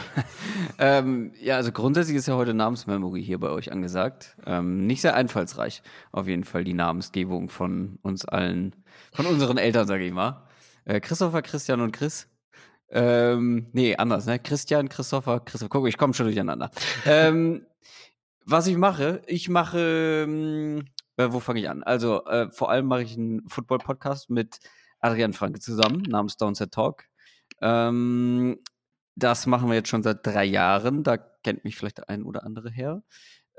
ähm, 0.78 1.32
ja, 1.40 1.56
also 1.56 1.72
grundsätzlich 1.72 2.16
ist 2.16 2.28
ja 2.28 2.36
heute 2.36 2.54
Namensmemory 2.54 3.22
hier 3.22 3.38
bei 3.38 3.50
euch 3.50 3.72
angesagt. 3.72 4.36
Ähm, 4.46 4.86
nicht 4.86 5.00
sehr 5.00 5.14
einfallsreich, 5.14 5.82
auf 6.12 6.28
jeden 6.28 6.44
Fall 6.44 6.64
die 6.64 6.74
Namensgebung 6.74 7.48
von 7.48 7.98
uns 8.02 8.24
allen, 8.24 8.74
von 9.12 9.26
unseren 9.26 9.58
Eltern, 9.58 9.86
sage 9.86 10.04
ich 10.04 10.12
mal. 10.12 10.46
Äh, 10.84 11.00
Christopher, 11.00 11.42
Christian 11.42 11.80
und 11.80 11.92
Chris. 11.92 12.28
Ähm, 12.90 13.68
nee, 13.72 13.96
anders, 13.96 14.26
ne? 14.26 14.38
Christian, 14.38 14.88
Christopher, 14.88 15.40
Christopher. 15.40 15.70
Guck, 15.70 15.88
ich 15.88 15.96
komme 15.96 16.14
schon 16.14 16.26
durcheinander. 16.26 16.70
ähm, 17.06 17.66
was 18.44 18.66
ich 18.66 18.76
mache, 18.76 19.22
ich 19.26 19.48
mache, 19.48 20.24
ähm, 20.26 20.84
äh, 21.16 21.28
wo 21.30 21.40
fange 21.40 21.60
ich 21.60 21.70
an? 21.70 21.82
Also, 21.82 22.24
äh, 22.26 22.50
vor 22.50 22.70
allem 22.70 22.86
mache 22.86 23.02
ich 23.02 23.16
einen 23.16 23.48
Football-Podcast 23.48 24.30
mit 24.30 24.58
Adrian 25.00 25.32
Franke 25.32 25.60
zusammen, 25.60 26.02
namens 26.02 26.36
Downset 26.36 26.72
Talk. 26.72 27.04
Ähm, 27.60 28.58
das 29.14 29.46
machen 29.46 29.68
wir 29.68 29.74
jetzt 29.74 29.88
schon 29.88 30.02
seit 30.02 30.26
drei 30.26 30.44
Jahren. 30.44 31.02
Da 31.02 31.16
kennt 31.16 31.64
mich 31.64 31.76
vielleicht 31.76 31.98
der 31.98 32.08
ein 32.08 32.24
oder 32.24 32.44
andere 32.44 32.70
her. 32.70 33.02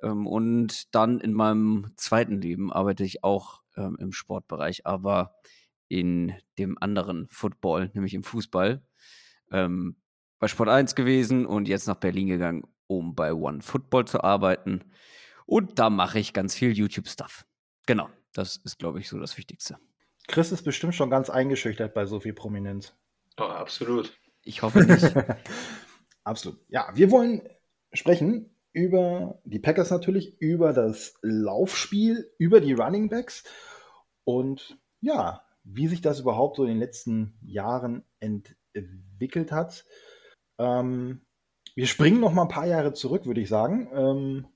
Ähm, 0.02 0.28
und 0.28 0.94
dann 0.96 1.20
in 1.20 1.34
meinem 1.34 1.92
zweiten 1.96 2.42
Leben 2.42 2.72
arbeite 2.72 3.04
ich 3.04 3.24
auch 3.24 3.62
ähm, 3.78 3.98
im 4.00 4.12
Sportbereich, 4.12 4.86
aber 4.86 5.36
in 5.88 6.34
dem 6.58 6.78
anderen 6.80 7.28
Football, 7.30 7.92
nämlich 7.94 8.14
im 8.14 8.24
Fußball. 8.24 8.82
Ähm, 9.52 9.98
bei 10.40 10.48
Sport 10.48 10.70
1 10.70 10.96
gewesen 10.96 11.46
und 11.46 11.68
jetzt 11.68 11.88
nach 11.88 11.96
Berlin 11.96 12.28
gegangen, 12.28 12.64
um 12.88 13.16
bei 13.16 13.34
One 13.34 13.62
Football 13.62 14.06
zu 14.06 14.24
arbeiten. 14.24 14.84
Und 15.46 15.80
da 15.80 15.90
mache 15.90 16.20
ich 16.20 16.34
ganz 16.34 16.56
viel 16.56 16.72
YouTube-Stuff. 16.72 17.46
Genau, 17.86 18.10
das 18.34 18.58
ist, 18.58 18.80
glaube 18.80 19.00
ich, 19.00 19.08
so 19.08 19.20
das 19.20 19.38
Wichtigste. 19.38 19.78
Chris 20.28 20.52
ist 20.52 20.64
bestimmt 20.64 20.96
schon 20.96 21.10
ganz 21.10 21.30
eingeschüchtert 21.30 21.94
bei 21.94 22.06
so 22.06 22.20
viel 22.20 22.34
Prominenz. 22.34 22.94
Oh, 23.38 23.44
absolut. 23.44 24.18
Ich 24.44 24.62
hoffe 24.62 24.84
nicht. 24.84 25.14
Absolut. 26.24 26.60
Ja, 26.70 26.92
wir 26.94 27.12
wollen 27.12 27.48
sprechen 27.94 28.56
über 28.72 29.40
die 29.46 29.60
Packers 29.60 29.92
natürlich, 29.92 30.42
über 30.42 30.74
das 30.74 31.18
Laufspiel, 31.22 32.32
über 32.38 32.60
die 32.60 32.74
Running 32.74 33.10
Backs 33.10 33.44
und 34.24 34.80
ja, 35.02 35.44
wie 35.64 35.88
sich 35.88 36.02
das 36.02 36.20
überhaupt 36.20 36.58
so 36.58 36.64
in 36.64 36.70
den 36.70 36.80
letzten 36.80 37.38
Jahren 37.42 38.04
entwickelt 38.20 39.52
hat. 39.52 39.86
Ähm, 40.58 41.22
wir 41.76 41.88
springen 41.88 42.20
noch 42.20 42.34
mal 42.34 42.44
ein 42.44 42.50
paar 42.50 42.68
Jahre 42.68 42.94
zurück, 42.94 43.26
würde 43.26 43.42
ich 43.42 43.50
sagen. 43.50 43.90
Ähm, 43.94 44.48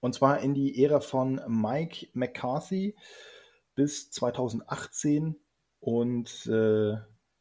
und 0.00 0.14
zwar 0.14 0.40
in 0.40 0.54
die 0.54 0.82
Ära 0.82 1.00
von 1.00 1.40
Mike 1.48 2.08
McCarthy 2.12 2.96
bis 3.74 4.10
2018 4.10 5.36
und 5.80 6.46
äh, 6.46 6.96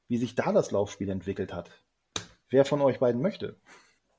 wie 0.07 0.17
sich 0.17 0.35
da 0.35 0.51
das 0.51 0.71
Laufspiel 0.71 1.09
entwickelt 1.09 1.53
hat. 1.53 1.71
Wer 2.49 2.65
von 2.65 2.81
euch 2.81 2.99
beiden 2.99 3.21
möchte? 3.21 3.57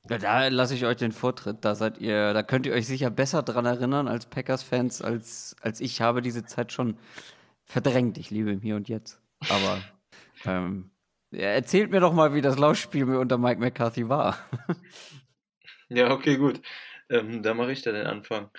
Ja, 0.09 0.17
da 0.17 0.47
lasse 0.47 0.75
ich 0.75 0.85
euch 0.85 0.97
den 0.97 1.11
Vortritt. 1.11 1.57
Da 1.61 1.75
seid 1.75 1.97
ihr, 1.99 2.33
da 2.33 2.43
könnt 2.43 2.65
ihr 2.65 2.73
euch 2.73 2.87
sicher 2.87 3.09
besser 3.09 3.43
dran 3.43 3.65
erinnern 3.65 4.07
als 4.07 4.25
Packers-Fans, 4.25 5.01
als, 5.01 5.55
als 5.61 5.81
ich 5.81 6.01
habe 6.01 6.21
diese 6.21 6.45
Zeit 6.45 6.71
schon 6.71 6.97
verdrängt. 7.63 8.17
Ich 8.17 8.29
liebe 8.29 8.51
im 8.51 8.61
Hier 8.61 8.75
und 8.75 8.89
Jetzt. 8.89 9.21
Aber 9.49 9.81
ähm, 10.45 10.91
erzählt 11.31 11.91
mir 11.91 11.99
doch 11.99 12.13
mal, 12.13 12.33
wie 12.33 12.41
das 12.41 12.57
Laufspiel 12.57 13.15
unter 13.15 13.37
Mike 13.37 13.59
McCarthy 13.59 14.07
war. 14.07 14.37
ja, 15.89 16.11
okay, 16.11 16.37
gut. 16.37 16.61
Ähm, 17.09 17.43
da 17.43 17.53
mache 17.53 17.71
ich 17.71 17.81
da 17.81 17.91
den 17.91 18.07
Anfang. 18.07 18.49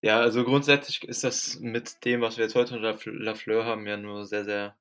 Ja, 0.00 0.20
also 0.20 0.44
grundsätzlich 0.44 1.02
ist 1.04 1.24
das 1.24 1.58
mit 1.58 2.04
dem, 2.04 2.20
was 2.20 2.36
wir 2.36 2.44
jetzt 2.44 2.54
heute 2.54 2.76
unter 2.76 2.96
Lafleur 3.10 3.64
haben, 3.64 3.86
ja 3.86 3.96
nur 3.96 4.26
sehr, 4.26 4.44
sehr 4.44 4.76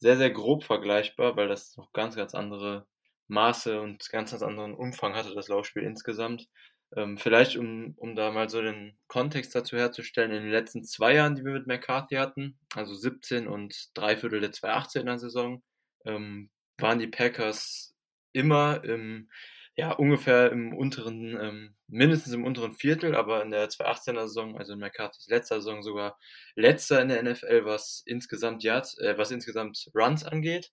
sehr, 0.00 0.16
sehr 0.16 0.30
grob 0.30 0.64
vergleichbar, 0.64 1.36
weil 1.36 1.48
das 1.48 1.76
noch 1.76 1.92
ganz, 1.92 2.16
ganz 2.16 2.34
andere 2.34 2.86
Maße 3.28 3.80
und 3.80 4.08
ganz, 4.10 4.30
ganz 4.32 4.42
anderen 4.42 4.74
Umfang 4.74 5.14
hatte, 5.14 5.34
das 5.34 5.48
Laufspiel 5.48 5.82
insgesamt. 5.82 6.48
Ähm, 6.96 7.18
vielleicht, 7.18 7.56
um, 7.56 7.94
um 7.96 8.14
da 8.14 8.30
mal 8.30 8.48
so 8.48 8.62
den 8.62 8.96
Kontext 9.08 9.54
dazu 9.54 9.76
herzustellen, 9.76 10.30
in 10.30 10.42
den 10.42 10.52
letzten 10.52 10.84
zwei 10.84 11.14
Jahren, 11.14 11.34
die 11.34 11.44
wir 11.44 11.52
mit 11.52 11.66
McCarthy 11.66 12.16
hatten, 12.16 12.58
also 12.74 12.94
17 12.94 13.48
und 13.48 13.90
drei 13.94 14.16
Viertel 14.16 14.40
der 14.40 14.52
2018er 14.52 15.18
Saison, 15.18 15.62
ähm, 16.04 16.50
waren 16.78 16.98
die 16.98 17.08
Packers 17.08 17.94
immer 18.32 18.84
im 18.84 19.28
ja, 19.76 19.92
ungefähr 19.92 20.52
im 20.52 20.72
unteren, 20.74 21.38
ähm, 21.40 21.74
mindestens 21.88 22.32
im 22.32 22.44
unteren 22.44 22.74
Viertel, 22.74 23.14
aber 23.16 23.42
in 23.42 23.50
der 23.50 23.68
2018er 23.68 24.26
Saison, 24.28 24.56
also 24.56 24.74
in 24.74 24.78
McCarthy's 24.78 25.26
letzter 25.28 25.56
Saison 25.56 25.82
sogar 25.82 26.18
letzter 26.54 27.02
in 27.02 27.08
der 27.08 27.22
NFL, 27.22 27.64
was 27.64 28.02
insgesamt 28.06 28.62
Yards, 28.62 28.96
äh, 28.98 29.18
was 29.18 29.32
insgesamt 29.32 29.90
Runs 29.94 30.24
angeht. 30.24 30.70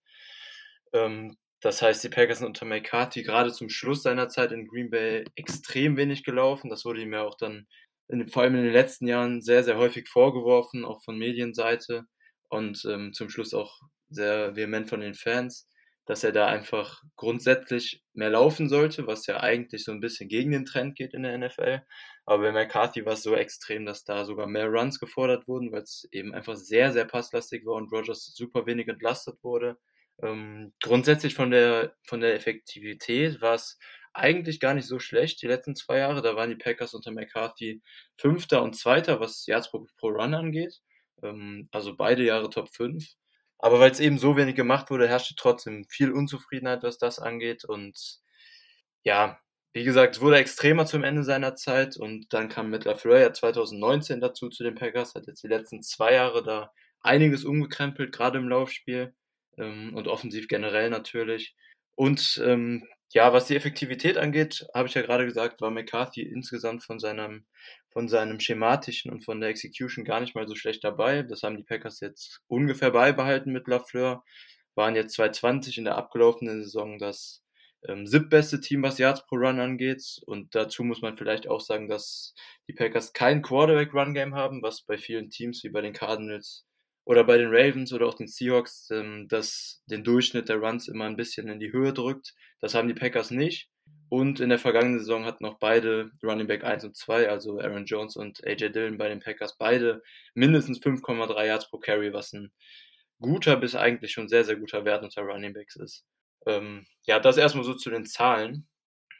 Ähm, 0.94 1.38
das 1.62 1.82
heißt, 1.82 2.04
die 2.04 2.10
Packers 2.10 2.40
sind 2.40 2.48
unter 2.48 2.66
McCarthy 2.66 3.24
gerade 3.24 3.52
zum 3.52 3.70
Schluss 3.70 4.04
seiner 4.04 4.30
Zeit 4.30 4.52
in 4.52 4.68
Green 4.68 4.90
Bay 4.90 5.26
extrem 5.36 5.98
wenig 5.98 6.24
gelaufen. 6.24 6.70
Das 6.70 6.86
wurde 6.86 7.02
ihm 7.02 7.14
ja 7.14 7.24
auch 7.24 7.38
dann 7.38 7.68
in, 8.08 8.28
vor 8.28 8.44
allem 8.44 8.56
in 8.56 8.64
den 8.64 8.74
letzten 8.74 9.08
Jahren 9.08 9.42
sehr, 9.42 9.64
sehr 9.64 9.78
häufig 9.78 10.10
vorgeworfen, 10.10 10.86
auch 10.86 11.04
von 11.04 11.18
Medienseite 11.18 12.06
und 12.50 12.84
ähm, 12.86 13.14
zum 13.14 13.30
Schluss 13.30 13.54
auch 13.54 13.80
sehr 14.10 14.56
vehement 14.56 14.90
von 14.90 15.00
den 15.02 15.14
Fans 15.16 15.68
dass 16.12 16.26
er 16.26 16.34
da 16.34 16.48
einfach 16.48 17.02
grundsätzlich 17.16 18.04
mehr 18.12 18.32
laufen 18.32 18.68
sollte, 18.68 19.08
was 19.08 19.28
ja 19.28 19.40
eigentlich 19.40 19.86
so 19.86 19.94
ein 19.94 20.02
bisschen 20.02 20.28
gegen 20.28 20.52
den 20.52 20.66
Trend 20.66 20.98
geht 20.98 21.14
in 21.14 21.24
der 21.24 21.38
NFL. 21.38 21.84
Aber 22.26 22.44
bei 22.44 22.52
McCarthy 22.52 23.06
war 23.06 23.14
es 23.14 23.24
so 23.24 23.34
extrem, 23.34 23.86
dass 23.86 24.04
da 24.04 24.26
sogar 24.26 24.46
mehr 24.46 24.68
Runs 24.68 25.00
gefordert 25.00 25.48
wurden, 25.48 25.72
weil 25.72 25.84
es 25.84 26.10
eben 26.12 26.34
einfach 26.34 26.58
sehr, 26.58 26.92
sehr 26.92 27.06
passlastig 27.06 27.66
war 27.66 27.76
und 27.76 27.94
Rogers 27.94 28.26
super 28.36 28.66
wenig 28.66 28.90
entlastet 28.90 29.42
wurde. 29.42 29.78
Ähm, 30.22 30.74
grundsätzlich 30.84 31.34
von 31.34 31.50
der, 31.50 31.96
von 32.04 32.20
der 32.20 32.36
Effektivität 32.36 33.40
war 33.40 33.54
es 33.54 33.80
eigentlich 34.12 34.60
gar 34.60 34.74
nicht 34.74 34.88
so 34.88 35.00
schlecht 35.00 35.42
die 35.42 35.48
letzten 35.48 35.78
zwei 35.78 36.00
Jahre. 36.00 36.22
Da 36.22 36.36
waren 36.36 36.50
die 36.50 36.58
Packers 36.58 36.94
unter 36.94 37.12
McCarthy 37.12 37.82
Fünfter 38.18 38.64
und 38.64 38.76
Zweiter, 38.76 39.22
was 39.22 39.46
Yards 39.46 39.72
pro, 39.72 39.88
pro 39.96 40.10
Run 40.10 40.34
angeht. 40.34 40.82
Ähm, 41.24 41.70
also 41.72 41.96
beide 41.96 42.26
Jahre 42.26 42.50
Top 42.50 42.68
5. 42.76 43.16
Aber 43.62 43.80
weil 43.80 43.92
es 43.92 44.00
eben 44.00 44.18
so 44.18 44.36
wenig 44.38 44.56
gemacht 44.56 44.90
wurde, 44.90 45.08
herrschte 45.08 45.36
trotzdem 45.36 45.86
viel 45.88 46.12
Unzufriedenheit, 46.12 46.82
was 46.84 46.98
das 46.98 47.20
angeht. 47.20 47.64
Und 47.64 48.20
ja, 49.04 49.40
wie 49.74 49.84
gesagt, 49.84 50.16
es 50.16 50.22
wurde 50.22 50.38
extremer 50.38 50.86
zum 50.86 51.04
Ende 51.04 51.24
seiner 51.24 51.56
Zeit 51.56 51.96
und 51.96 52.34
dann 52.34 52.50
kam 52.50 52.72
mit 52.72 52.86
LaFleur 52.86 53.20
ja 53.20 53.34
2019 53.34 54.20
dazu 54.20 54.50
zu 54.50 54.64
den 54.64 54.76
Packers, 54.76 55.16
hat 55.16 55.28
jetzt 55.28 55.44
die 55.44 55.48
letzten 55.48 55.84
zwei 55.84 56.14
Jahre 56.14 56.44
da 56.44 56.74
einiges 57.02 57.46
umgekrempelt, 57.46 58.12
gerade 58.12 58.40
im 58.40 58.50
Laufspiel 58.50 59.14
ähm, 59.58 59.94
und 59.96 60.08
offensiv 60.08 60.48
generell 60.48 60.90
natürlich. 60.90 61.56
Und 61.96 62.42
ähm, 62.44 62.88
ja, 63.14 63.34
was 63.34 63.48
die 63.48 63.56
Effektivität 63.56 64.18
angeht, 64.18 64.66
habe 64.74 64.88
ich 64.88 64.94
ja 64.94 65.02
gerade 65.02 65.26
gesagt, 65.26 65.62
war 65.62 65.72
McCarthy 65.72 66.22
insgesamt 66.22 66.84
von 66.84 67.00
seinem 67.00 67.46
von 67.92 68.08
seinem 68.08 68.40
schematischen 68.40 69.12
und 69.12 69.26
von 69.26 69.42
der 69.42 69.50
Execution 69.50 70.06
gar 70.06 70.22
nicht 70.22 70.34
mal 70.36 70.48
so 70.48 70.56
schlecht 70.56 70.84
dabei. 70.84 71.24
Das 71.24 71.44
haben 71.44 71.58
die 71.58 71.64
Packers 71.64 72.00
jetzt 72.00 72.42
ungefähr 72.48 72.92
beibehalten 72.92 73.52
mit 73.52 73.68
Lafleur. 73.68 74.24
Waren 74.76 74.96
jetzt 74.96 75.14
220 75.16 75.80
in 75.80 75.84
der 75.84 75.98
abgelaufenen 75.98 76.64
Saison 76.64 76.98
das 76.98 77.44
ähm, 77.88 78.08
siebtbeste 78.08 78.62
Team, 78.62 78.84
was 78.84 78.98
Yards 78.98 79.26
pro 79.28 79.36
Run 79.36 79.60
angeht. 79.60 80.22
Und 80.26 80.56
dazu 80.56 80.84
muss 80.84 81.02
man 81.02 81.18
vielleicht 81.18 81.48
auch 81.48 81.62
sagen, 81.62 81.90
dass 81.90 82.34
die 82.70 82.74
Packers 82.74 83.14
kein 83.14 83.42
Quarterback-Run-Game 83.42 84.36
haben, 84.36 84.62
was 84.62 84.84
bei 84.84 84.98
vielen 84.98 85.30
Teams 85.30 85.64
wie 85.64 85.70
bei 85.70 85.82
den 85.82 85.94
Cardinals 85.94 86.66
oder 87.04 87.24
bei 87.24 87.38
den 87.38 87.50
Ravens 87.50 87.94
oder 87.94 88.08
auch 88.08 88.14
den 88.14 88.28
Seahawks, 88.28 88.90
ähm, 88.92 89.28
das 89.28 89.84
den 89.88 90.04
Durchschnitt 90.04 90.50
der 90.50 90.58
Runs 90.58 90.88
immer 90.88 91.06
ein 91.06 91.18
bisschen 91.18 91.48
in 91.48 91.60
die 91.60 91.72
Höhe 91.72 91.94
drückt. 91.94 92.34
Das 92.60 92.76
haben 92.76 92.88
die 92.88 92.94
Packers 92.94 93.32
nicht. 93.32 93.70
Und 94.10 94.42
in 94.42 94.50
der 94.50 94.60
vergangenen 94.60 95.00
Saison 95.00 95.24
hatten 95.24 95.46
auch 95.46 95.58
beide 95.58 96.12
Running 96.22 96.48
Back 96.48 96.66
1 96.66 96.84
und 96.84 96.98
2, 96.98 97.30
also 97.30 97.60
Aaron 97.60 97.86
Jones 97.86 98.18
und 98.18 98.46
AJ 98.46 98.72
Dillon 98.72 98.98
bei 98.98 99.08
den 99.08 99.22
Packers, 99.22 99.58
beide 99.58 100.04
mindestens 100.34 100.82
5,3 100.82 101.46
Yards 101.46 101.70
pro 101.70 101.78
Carry, 101.78 102.12
was 102.12 102.34
ein 102.34 102.52
guter 103.22 103.56
bis 103.56 103.74
eigentlich 103.74 104.12
schon 104.12 104.28
sehr, 104.28 104.44
sehr 104.44 104.58
guter 104.58 104.84
Wert 104.84 105.04
unter 105.04 105.22
Running 105.22 105.54
Backs 105.54 105.78
ist. 105.78 106.06
Ähm, 106.46 106.86
ja, 107.04 107.20
das 107.20 107.38
erstmal 107.38 107.64
so 107.64 107.74
zu 107.74 107.90
den 107.90 108.06
Zahlen. 108.06 108.68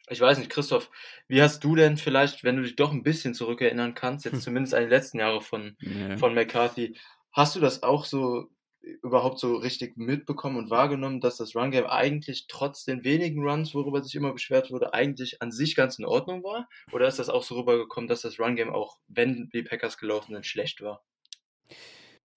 Ich 0.10 0.20
weiß 0.20 0.40
nicht, 0.40 0.50
Christoph, 0.50 0.90
wie 1.30 1.42
hast 1.42 1.64
du 1.64 1.76
denn 1.76 1.96
vielleicht, 1.96 2.44
wenn 2.44 2.58
du 2.58 2.64
dich 2.64 2.76
doch 2.76 2.92
ein 2.92 3.04
bisschen 3.04 3.34
zurückerinnern 3.34 3.94
kannst, 3.94 4.26
jetzt 4.26 4.34
hm. 4.34 4.42
zumindest 4.42 4.74
an 4.74 4.84
die 4.84 4.90
letzten 4.90 5.20
Jahre 5.20 5.40
von, 5.40 5.78
nee. 5.80 6.18
von 6.18 6.34
McCarthy, 6.34 6.98
Hast 7.32 7.56
du 7.56 7.60
das 7.60 7.84
auch 7.84 8.06
so 8.06 8.50
überhaupt 8.82 9.40
so 9.40 9.56
richtig 9.56 9.96
mitbekommen 9.96 10.58
und 10.58 10.70
wahrgenommen, 10.70 11.22
dass 11.22 11.38
das 11.38 11.56
Run 11.56 11.72
Game 11.72 11.86
eigentlich 11.86 12.48
trotz 12.48 12.84
den 12.84 13.04
wenigen 13.04 13.48
Runs, 13.48 13.76
worüber 13.76 14.02
sich 14.02 14.16
immer 14.16 14.34
beschwert 14.34 14.72
wurde, 14.72 14.94
eigentlich 14.94 15.42
an 15.42 15.52
sich 15.52 15.76
ganz 15.76 16.00
in 16.00 16.06
Ordnung 16.06 16.44
war? 16.44 16.68
Oder 16.92 17.08
ist 17.08 17.20
das 17.20 17.30
auch 17.30 17.44
so 17.44 17.60
rübergekommen, 17.60 18.08
dass 18.08 18.22
das 18.22 18.40
Run 18.40 18.56
Game 18.56 18.74
auch, 18.74 18.98
wenn 19.08 19.50
die 19.54 19.64
Packers 19.64 19.98
gelaufen 19.98 20.34
sind, 20.34 20.46
schlecht 20.46 20.82
war? 20.82 21.04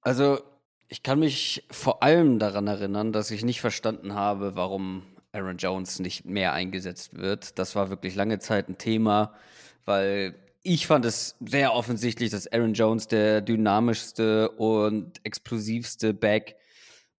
Also, 0.03 0.41
ich 0.89 1.03
kann 1.03 1.19
mich 1.19 1.67
vor 1.71 2.03
allem 2.03 2.39
daran 2.39 2.67
erinnern, 2.67 3.13
dass 3.13 3.31
ich 3.31 3.43
nicht 3.43 3.63
verstanden 3.63 4.15
habe, 4.15 4.55
warum 4.55 5.03
Aaron 5.33 5.57
Jones 5.57 5.99
nicht 5.99 6.27
mehr 6.27 6.53
eingesetzt 6.53 7.17
wird. 7.17 7.59
Das 7.59 7.75
war 7.75 7.89
wirklich 7.89 8.15
lange 8.15 8.39
Zeit 8.39 8.69
ein 8.69 8.79
Thema, 8.79 9.35
weil 9.87 10.35
ich 10.67 10.87
fand 10.87 11.05
es 11.05 11.37
sehr 11.45 11.75
offensichtlich, 11.75 12.31
dass 12.31 12.51
Aaron 12.51 12.73
Jones 12.73 13.07
der 13.07 13.43
dynamischste 13.43 14.51
und 14.51 15.21
explosivste 15.23 16.15
Back 16.15 16.57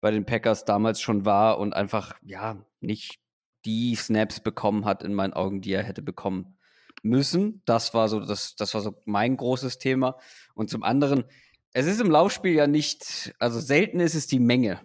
bei 0.02 0.10
den 0.10 0.26
Packers 0.26 0.66
damals 0.66 1.00
schon 1.00 1.26
war 1.26 1.60
und 1.60 1.74
einfach, 1.74 2.16
ja, 2.24 2.58
nicht 2.82 3.20
die 3.64 3.96
Snaps 3.96 4.40
bekommen 4.40 4.86
hat, 4.86 5.04
in 5.04 5.14
meinen 5.14 5.34
Augen, 5.34 5.62
die 5.62 5.74
er 5.74 5.84
hätte 5.84 6.02
bekommen 6.02 6.58
müssen. 7.04 7.62
Das 7.66 7.94
war 7.94 8.10
so, 8.10 8.20
das, 8.20 8.56
das 8.56 8.74
war 8.74 8.82
so 8.82 8.96
mein 9.06 9.38
großes 9.38 9.78
Thema. 9.78 10.18
Und 10.56 10.72
zum 10.72 10.84
anderen, 10.84 11.24
es 11.72 11.86
ist 11.86 12.02
im 12.02 12.10
Laufspiel 12.10 12.54
ja 12.54 12.66
nicht, 12.66 13.36
also 13.38 13.60
selten 13.60 14.00
ist 14.00 14.16
es 14.16 14.26
die 14.26 14.40
Menge, 14.40 14.82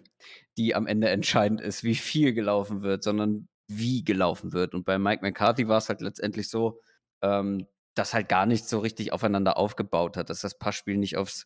die 0.57 0.75
am 0.75 0.85
Ende 0.85 1.09
entscheidend 1.09 1.61
ist, 1.61 1.83
wie 1.83 1.95
viel 1.95 2.33
gelaufen 2.33 2.83
wird, 2.83 3.03
sondern 3.03 3.47
wie 3.67 4.03
gelaufen 4.03 4.53
wird. 4.53 4.75
Und 4.75 4.85
bei 4.85 4.99
Mike 4.99 5.23
McCarthy 5.23 5.67
war 5.67 5.79
es 5.79 5.89
halt 5.89 6.01
letztendlich 6.01 6.47
so, 6.49 6.79
ähm, 7.23 7.65
das 7.93 8.13
halt 8.13 8.29
gar 8.29 8.45
nicht 8.45 8.67
so 8.67 8.79
richtig 8.79 9.13
aufeinander 9.13 9.57
aufgebaut 9.57 10.17
hat, 10.17 10.29
dass 10.29 10.41
das 10.41 10.57
Passspiel 10.57 10.97
nicht 10.97 11.17
aufs, 11.17 11.45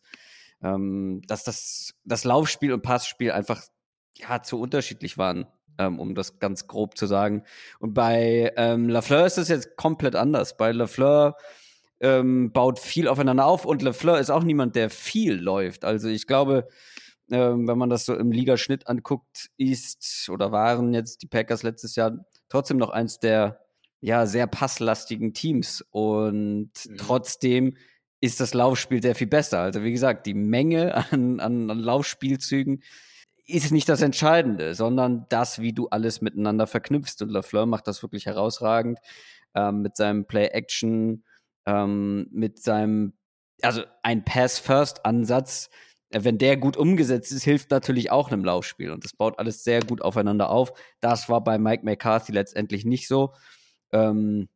ähm, 0.62 1.22
dass 1.26 1.44
das, 1.44 1.94
das 2.04 2.24
Laufspiel 2.24 2.72
und 2.72 2.82
Passspiel 2.82 3.32
einfach 3.32 3.62
ja 4.14 4.42
zu 4.42 4.60
unterschiedlich 4.60 5.18
waren, 5.18 5.46
ähm, 5.78 5.98
um 5.98 6.14
das 6.14 6.38
ganz 6.38 6.66
grob 6.66 6.96
zu 6.96 7.06
sagen. 7.06 7.44
Und 7.78 7.94
bei 7.94 8.52
ähm, 8.56 8.88
Lafleur 8.88 9.26
ist 9.26 9.38
es 9.38 9.48
jetzt 9.48 9.76
komplett 9.76 10.14
anders. 10.14 10.56
Bei 10.56 10.72
Lafleur 10.72 11.36
ähm, 12.00 12.52
baut 12.52 12.78
viel 12.78 13.08
aufeinander 13.08 13.46
auf 13.46 13.64
und 13.64 13.82
Lafleur 13.82 14.18
ist 14.18 14.30
auch 14.30 14.42
niemand, 14.44 14.76
der 14.76 14.90
viel 14.90 15.34
läuft. 15.34 15.84
Also 15.84 16.08
ich 16.08 16.26
glaube, 16.26 16.68
ähm, 17.30 17.66
wenn 17.66 17.78
man 17.78 17.90
das 17.90 18.04
so 18.04 18.14
im 18.14 18.30
Ligaschnitt 18.30 18.86
anguckt, 18.86 19.50
ist 19.56 20.28
oder 20.30 20.52
waren 20.52 20.94
jetzt 20.94 21.22
die 21.22 21.26
Packers 21.26 21.62
letztes 21.62 21.96
Jahr 21.96 22.12
trotzdem 22.48 22.76
noch 22.76 22.90
eins 22.90 23.18
der 23.18 23.65
ja, 24.00 24.26
sehr 24.26 24.46
passlastigen 24.46 25.34
Teams. 25.34 25.84
Und 25.90 26.70
mhm. 26.88 26.96
trotzdem 26.96 27.76
ist 28.20 28.40
das 28.40 28.54
Laufspiel 28.54 29.02
sehr 29.02 29.14
viel 29.14 29.26
besser. 29.26 29.60
Also, 29.60 29.82
wie 29.82 29.92
gesagt, 29.92 30.26
die 30.26 30.34
Menge 30.34 30.94
an, 31.12 31.40
an, 31.40 31.70
an 31.70 31.78
Laufspielzügen 31.78 32.82
ist 33.46 33.70
nicht 33.70 33.88
das 33.88 34.02
Entscheidende, 34.02 34.74
sondern 34.74 35.26
das, 35.28 35.60
wie 35.60 35.72
du 35.72 35.88
alles 35.88 36.20
miteinander 36.20 36.66
verknüpfst. 36.66 37.22
Und 37.22 37.30
Lafleur 37.30 37.66
macht 37.66 37.86
das 37.86 38.02
wirklich 38.02 38.26
herausragend 38.26 38.98
ähm, 39.54 39.82
mit 39.82 39.96
seinem 39.96 40.26
Play-Action, 40.26 41.24
ähm, 41.66 42.28
mit 42.32 42.60
seinem, 42.60 43.12
also 43.62 43.82
ein 44.02 44.24
Pass-First-Ansatz. 44.24 45.70
Äh, 46.10 46.24
wenn 46.24 46.38
der 46.38 46.56
gut 46.56 46.76
umgesetzt 46.76 47.30
ist, 47.30 47.44
hilft 47.44 47.70
natürlich 47.70 48.10
auch 48.10 48.32
einem 48.32 48.44
Laufspiel. 48.44 48.90
Und 48.90 49.04
das 49.04 49.12
baut 49.12 49.38
alles 49.38 49.62
sehr 49.62 49.80
gut 49.82 50.02
aufeinander 50.02 50.50
auf. 50.50 50.72
Das 51.00 51.28
war 51.28 51.42
bei 51.42 51.56
Mike 51.58 51.84
McCarthy 51.84 52.32
letztendlich 52.32 52.84
nicht 52.84 53.06
so. 53.06 53.32
Ähm, 53.96 54.48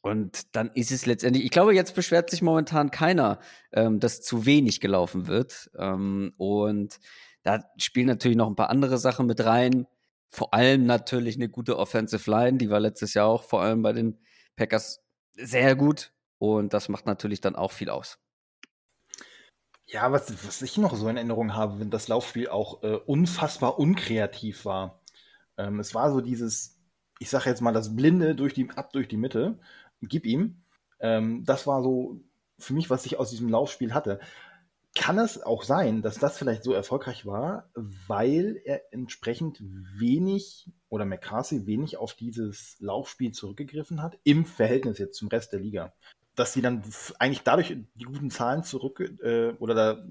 und 0.00 0.54
dann 0.56 0.70
ist 0.74 0.90
es 0.92 1.06
letztendlich, 1.06 1.44
ich 1.44 1.50
glaube, 1.50 1.74
jetzt 1.74 1.94
beschwert 1.94 2.30
sich 2.30 2.42
momentan 2.42 2.90
keiner, 2.90 3.40
ähm, 3.72 4.00
dass 4.00 4.22
zu 4.22 4.46
wenig 4.46 4.80
gelaufen 4.80 5.26
wird. 5.26 5.70
Ähm, 5.76 6.32
und 6.36 6.98
da 7.42 7.64
spielen 7.78 8.06
natürlich 8.06 8.36
noch 8.36 8.48
ein 8.48 8.56
paar 8.56 8.70
andere 8.70 8.98
Sachen 8.98 9.26
mit 9.26 9.44
rein. 9.44 9.86
Vor 10.30 10.54
allem 10.54 10.86
natürlich 10.86 11.36
eine 11.36 11.48
gute 11.48 11.78
Offensive 11.78 12.30
Line, 12.30 12.58
die 12.58 12.70
war 12.70 12.80
letztes 12.80 13.14
Jahr 13.14 13.26
auch 13.26 13.44
vor 13.44 13.62
allem 13.62 13.82
bei 13.82 13.92
den 13.92 14.18
Packers 14.56 15.02
sehr 15.34 15.74
gut. 15.74 16.12
Und 16.38 16.72
das 16.74 16.88
macht 16.88 17.06
natürlich 17.06 17.40
dann 17.40 17.56
auch 17.56 17.72
viel 17.72 17.90
aus. 17.90 18.18
Ja, 19.86 20.12
was, 20.12 20.30
was 20.46 20.62
ich 20.62 20.76
noch 20.76 20.94
so 20.94 21.08
in 21.08 21.16
Erinnerung 21.16 21.54
habe, 21.54 21.80
wenn 21.80 21.90
das 21.90 22.08
Laufspiel 22.08 22.48
auch 22.48 22.82
äh, 22.82 22.94
unfassbar 22.94 23.78
unkreativ 23.78 24.64
war. 24.66 25.02
Ähm, 25.56 25.80
es 25.80 25.94
war 25.94 26.12
so 26.12 26.20
dieses, 26.20 26.77
ich 27.18 27.30
sage 27.30 27.50
jetzt 27.50 27.60
mal, 27.60 27.72
das 27.72 27.94
Blinde 27.94 28.34
durch 28.34 28.54
die, 28.54 28.70
ab 28.70 28.92
durch 28.92 29.08
die 29.08 29.16
Mitte, 29.16 29.58
gib 30.02 30.26
ihm. 30.26 30.62
Ähm, 31.00 31.44
das 31.44 31.66
war 31.66 31.82
so 31.82 32.20
für 32.58 32.74
mich, 32.74 32.90
was 32.90 33.06
ich 33.06 33.18
aus 33.18 33.30
diesem 33.30 33.48
Laufspiel 33.48 33.94
hatte. 33.94 34.20
Kann 34.94 35.18
es 35.18 35.42
auch 35.42 35.62
sein, 35.62 36.02
dass 36.02 36.18
das 36.18 36.38
vielleicht 36.38 36.64
so 36.64 36.72
erfolgreich 36.72 37.26
war, 37.26 37.70
weil 37.74 38.60
er 38.64 38.92
entsprechend 38.92 39.60
wenig 39.60 40.70
oder 40.88 41.04
McCarthy 41.04 41.66
wenig 41.66 41.98
auf 41.98 42.14
dieses 42.14 42.76
Laufspiel 42.80 43.32
zurückgegriffen 43.32 44.02
hat, 44.02 44.18
im 44.24 44.44
Verhältnis 44.44 44.98
jetzt 44.98 45.18
zum 45.18 45.28
Rest 45.28 45.52
der 45.52 45.60
Liga? 45.60 45.92
Dass 46.34 46.52
sie 46.52 46.62
dann 46.62 46.82
eigentlich 47.18 47.42
dadurch 47.42 47.76
die 47.94 48.04
guten 48.04 48.30
Zahlen 48.30 48.64
zurück 48.64 49.00
äh, 49.22 49.52
oder 49.58 49.74
da, 49.74 50.06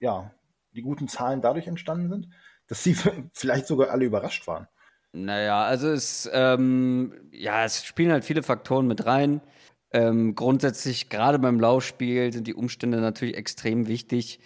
ja, 0.00 0.32
die 0.74 0.82
guten 0.82 1.08
Zahlen 1.08 1.42
dadurch 1.42 1.66
entstanden 1.66 2.08
sind, 2.08 2.28
dass 2.66 2.82
sie 2.82 2.96
vielleicht 3.32 3.66
sogar 3.66 3.90
alle 3.90 4.06
überrascht 4.06 4.46
waren. 4.46 4.66
Naja, 5.12 5.62
also 5.64 5.88
es, 5.88 6.28
ähm, 6.32 7.12
ja, 7.32 7.64
es 7.64 7.84
spielen 7.84 8.12
halt 8.12 8.24
viele 8.24 8.42
Faktoren 8.42 8.86
mit 8.86 9.04
rein. 9.04 9.42
Ähm, 9.92 10.34
grundsätzlich, 10.34 11.10
gerade 11.10 11.38
beim 11.38 11.60
Laufspiel, 11.60 12.32
sind 12.32 12.46
die 12.46 12.54
Umstände 12.54 13.00
natürlich 13.00 13.36
extrem 13.36 13.88
wichtig. 13.88 14.40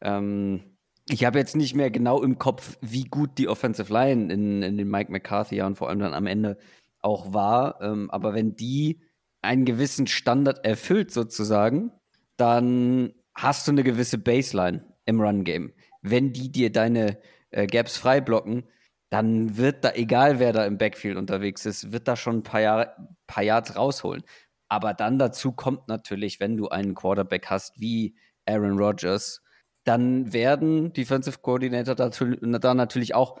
Ähm, 0.00 0.62
ich 1.08 1.24
habe 1.24 1.40
jetzt 1.40 1.56
nicht 1.56 1.74
mehr 1.74 1.90
genau 1.90 2.22
im 2.22 2.38
Kopf, 2.38 2.78
wie 2.80 3.04
gut 3.04 3.36
die 3.38 3.48
Offensive 3.48 3.92
Line 3.92 4.32
in, 4.32 4.62
in 4.62 4.78
den 4.78 4.88
Mike 4.88 5.10
McCarthy 5.10 5.60
und 5.62 5.76
vor 5.76 5.88
allem 5.88 5.98
dann 5.98 6.14
am 6.14 6.28
Ende 6.28 6.56
auch 7.00 7.32
war. 7.34 7.80
Ähm, 7.82 8.08
aber 8.10 8.32
wenn 8.32 8.54
die 8.54 9.00
einen 9.42 9.64
gewissen 9.64 10.06
Standard 10.06 10.64
erfüllt, 10.64 11.10
sozusagen, 11.10 11.90
dann 12.36 13.12
hast 13.34 13.66
du 13.66 13.72
eine 13.72 13.82
gewisse 13.82 14.18
Baseline 14.18 14.84
im 15.04 15.20
Run-Game. 15.20 15.72
Wenn 16.00 16.32
die 16.32 16.52
dir 16.52 16.70
deine 16.70 17.18
äh, 17.50 17.66
Gaps 17.66 17.96
frei 17.96 18.20
blocken, 18.20 18.64
dann 19.12 19.58
wird 19.58 19.84
da, 19.84 19.92
egal 19.92 20.38
wer 20.38 20.54
da 20.54 20.64
im 20.64 20.78
Backfield 20.78 21.18
unterwegs 21.18 21.66
ist, 21.66 21.92
wird 21.92 22.08
da 22.08 22.16
schon 22.16 22.36
ein 22.36 22.42
paar, 22.42 22.62
Jahre, 22.62 22.96
paar 23.26 23.42
Yards 23.42 23.76
rausholen. 23.76 24.22
Aber 24.70 24.94
dann 24.94 25.18
dazu 25.18 25.52
kommt 25.52 25.86
natürlich, 25.86 26.40
wenn 26.40 26.56
du 26.56 26.70
einen 26.70 26.94
Quarterback 26.94 27.50
hast 27.50 27.78
wie 27.78 28.16
Aaron 28.46 28.78
Rodgers, 28.78 29.42
dann 29.84 30.32
werden 30.32 30.94
Defensive 30.94 31.40
Coordinator 31.42 31.94
da 31.94 32.74
natürlich 32.74 33.14
auch 33.14 33.38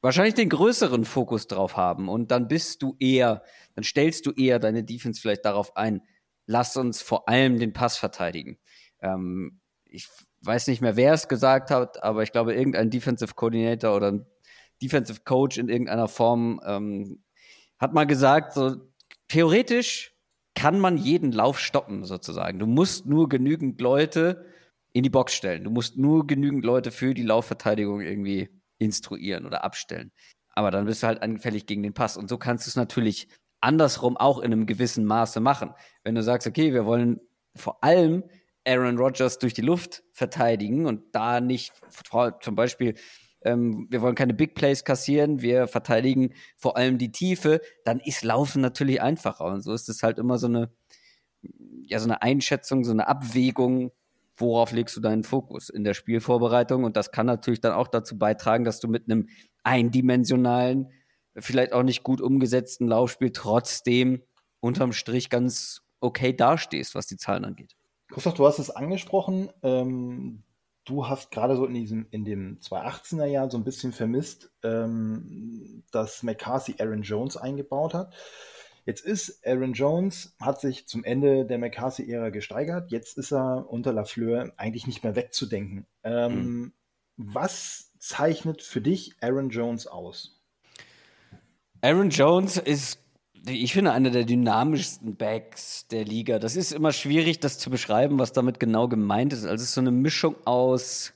wahrscheinlich 0.00 0.34
den 0.34 0.48
größeren 0.48 1.04
Fokus 1.04 1.48
drauf 1.48 1.76
haben. 1.76 2.08
Und 2.08 2.30
dann 2.30 2.46
bist 2.46 2.80
du 2.80 2.94
eher, 3.00 3.42
dann 3.74 3.82
stellst 3.82 4.26
du 4.26 4.30
eher 4.30 4.60
deine 4.60 4.84
Defense 4.84 5.20
vielleicht 5.20 5.44
darauf 5.44 5.76
ein, 5.76 6.02
lass 6.46 6.76
uns 6.76 7.02
vor 7.02 7.28
allem 7.28 7.58
den 7.58 7.72
Pass 7.72 7.96
verteidigen. 7.96 8.60
Ähm, 9.00 9.60
ich 9.86 10.06
weiß 10.42 10.68
nicht 10.68 10.82
mehr, 10.82 10.94
wer 10.94 11.14
es 11.14 11.26
gesagt 11.26 11.72
hat, 11.72 12.00
aber 12.00 12.22
ich 12.22 12.30
glaube, 12.30 12.54
irgendein 12.54 12.90
Defensive 12.90 13.34
Coordinator 13.34 13.96
oder 13.96 14.12
ein 14.12 14.26
Defensive 14.82 15.20
Coach 15.24 15.58
in 15.58 15.68
irgendeiner 15.68 16.08
Form, 16.08 16.60
ähm, 16.64 17.22
hat 17.78 17.92
mal 17.92 18.06
gesagt, 18.06 18.52
so 18.52 18.76
theoretisch 19.28 20.14
kann 20.54 20.78
man 20.78 20.96
jeden 20.96 21.32
Lauf 21.32 21.58
stoppen, 21.58 22.04
sozusagen. 22.04 22.58
Du 22.58 22.66
musst 22.66 23.06
nur 23.06 23.28
genügend 23.28 23.80
Leute 23.80 24.44
in 24.92 25.02
die 25.02 25.10
Box 25.10 25.34
stellen. 25.34 25.64
Du 25.64 25.70
musst 25.70 25.96
nur 25.96 26.26
genügend 26.26 26.64
Leute 26.64 26.90
für 26.90 27.14
die 27.14 27.22
Laufverteidigung 27.22 28.00
irgendwie 28.00 28.50
instruieren 28.78 29.46
oder 29.46 29.64
abstellen. 29.64 30.12
Aber 30.50 30.70
dann 30.70 30.86
bist 30.86 31.02
du 31.02 31.06
halt 31.06 31.22
anfällig 31.22 31.66
gegen 31.66 31.82
den 31.82 31.94
Pass. 31.94 32.16
Und 32.16 32.28
so 32.28 32.38
kannst 32.38 32.66
du 32.66 32.70
es 32.70 32.76
natürlich 32.76 33.28
andersrum 33.60 34.16
auch 34.16 34.38
in 34.38 34.52
einem 34.52 34.66
gewissen 34.66 35.04
Maße 35.04 35.40
machen. 35.40 35.72
Wenn 36.02 36.14
du 36.14 36.22
sagst, 36.22 36.46
okay, 36.46 36.72
wir 36.72 36.86
wollen 36.86 37.20
vor 37.54 37.82
allem 37.84 38.24
Aaron 38.66 38.98
Rodgers 38.98 39.38
durch 39.38 39.54
die 39.54 39.62
Luft 39.62 40.02
verteidigen 40.12 40.86
und 40.86 41.14
da 41.14 41.40
nicht 41.40 41.72
zum 42.40 42.54
Beispiel 42.54 42.94
ähm, 43.42 43.86
wir 43.90 44.02
wollen 44.02 44.14
keine 44.14 44.34
Big 44.34 44.54
Plays 44.54 44.84
kassieren, 44.84 45.40
wir 45.40 45.68
verteidigen 45.68 46.34
vor 46.56 46.76
allem 46.76 46.98
die 46.98 47.12
Tiefe, 47.12 47.60
dann 47.84 48.00
ist 48.00 48.22
Laufen 48.22 48.60
natürlich 48.60 49.00
einfacher. 49.00 49.46
Und 49.46 49.62
so 49.62 49.72
ist 49.72 49.88
es 49.88 50.02
halt 50.02 50.18
immer 50.18 50.38
so 50.38 50.46
eine, 50.46 50.70
ja, 51.82 51.98
so 51.98 52.04
eine 52.04 52.22
Einschätzung, 52.22 52.84
so 52.84 52.92
eine 52.92 53.08
Abwägung 53.08 53.92
worauf 54.40 54.72
legst 54.72 54.96
du 54.96 55.00
deinen 55.00 55.22
Fokus 55.22 55.68
in 55.68 55.84
der 55.84 55.94
Spielvorbereitung? 55.94 56.84
Und 56.84 56.96
das 56.96 57.12
kann 57.12 57.26
natürlich 57.26 57.60
dann 57.60 57.72
auch 57.72 57.88
dazu 57.88 58.18
beitragen, 58.18 58.64
dass 58.64 58.80
du 58.80 58.88
mit 58.88 59.04
einem 59.04 59.28
eindimensionalen, 59.62 60.90
vielleicht 61.36 61.72
auch 61.72 61.82
nicht 61.82 62.02
gut 62.02 62.20
umgesetzten 62.20 62.88
Laufspiel 62.88 63.30
trotzdem 63.30 64.22
unterm 64.60 64.92
Strich 64.92 65.30
ganz 65.30 65.82
okay 66.00 66.34
dastehst, 66.34 66.94
was 66.94 67.06
die 67.06 67.16
Zahlen 67.16 67.44
angeht. 67.44 67.76
Christoph, 68.08 68.34
du 68.34 68.46
hast 68.46 68.58
es 68.58 68.70
angesprochen. 68.70 69.50
Ähm, 69.62 70.42
du 70.84 71.08
hast 71.08 71.30
gerade 71.30 71.56
so 71.56 71.66
in 71.66 71.74
diesem, 71.74 72.06
in 72.10 72.24
dem 72.24 72.58
2018er 72.60 73.26
Jahr 73.26 73.50
so 73.50 73.58
ein 73.58 73.64
bisschen 73.64 73.92
vermisst, 73.92 74.50
ähm, 74.62 75.82
dass 75.92 76.22
McCarthy 76.22 76.76
Aaron 76.78 77.02
Jones 77.02 77.36
eingebaut 77.36 77.94
hat. 77.94 78.14
Jetzt 78.86 79.04
ist 79.04 79.46
Aaron 79.46 79.74
Jones, 79.74 80.34
hat 80.40 80.60
sich 80.60 80.88
zum 80.88 81.04
Ende 81.04 81.44
der 81.44 81.58
McCarthy-Ära 81.58 82.30
gesteigert. 82.30 82.90
Jetzt 82.90 83.18
ist 83.18 83.32
er 83.32 83.70
unter 83.70 83.92
Lafleur 83.92 84.52
eigentlich 84.56 84.86
nicht 84.86 85.04
mehr 85.04 85.16
wegzudenken. 85.16 85.86
Ähm, 86.02 86.34
mhm. 86.34 86.72
Was 87.16 87.92
zeichnet 87.98 88.62
für 88.62 88.80
dich 88.80 89.14
Aaron 89.20 89.50
Jones 89.50 89.86
aus? 89.86 90.40
Aaron 91.82 92.10
Jones 92.10 92.56
ist, 92.56 93.02
ich 93.46 93.72
finde, 93.72 93.92
einer 93.92 94.10
der 94.10 94.24
dynamischsten 94.24 95.16
Backs 95.16 95.86
der 95.88 96.04
Liga. 96.04 96.38
Das 96.38 96.56
ist 96.56 96.72
immer 96.72 96.92
schwierig, 96.92 97.40
das 97.40 97.58
zu 97.58 97.70
beschreiben, 97.70 98.18
was 98.18 98.32
damit 98.32 98.60
genau 98.60 98.88
gemeint 98.88 99.32
ist. 99.32 99.44
Also 99.44 99.54
es 99.54 99.62
ist 99.62 99.74
so 99.74 99.80
eine 99.80 99.90
Mischung 99.90 100.36
aus 100.44 101.12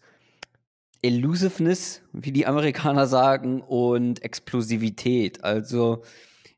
Elusiveness, 1.02 2.00
wie 2.12 2.32
die 2.32 2.46
Amerikaner 2.46 3.06
sagen, 3.06 3.60
und 3.60 4.22
Explosivität. 4.22 5.44
Also 5.44 6.02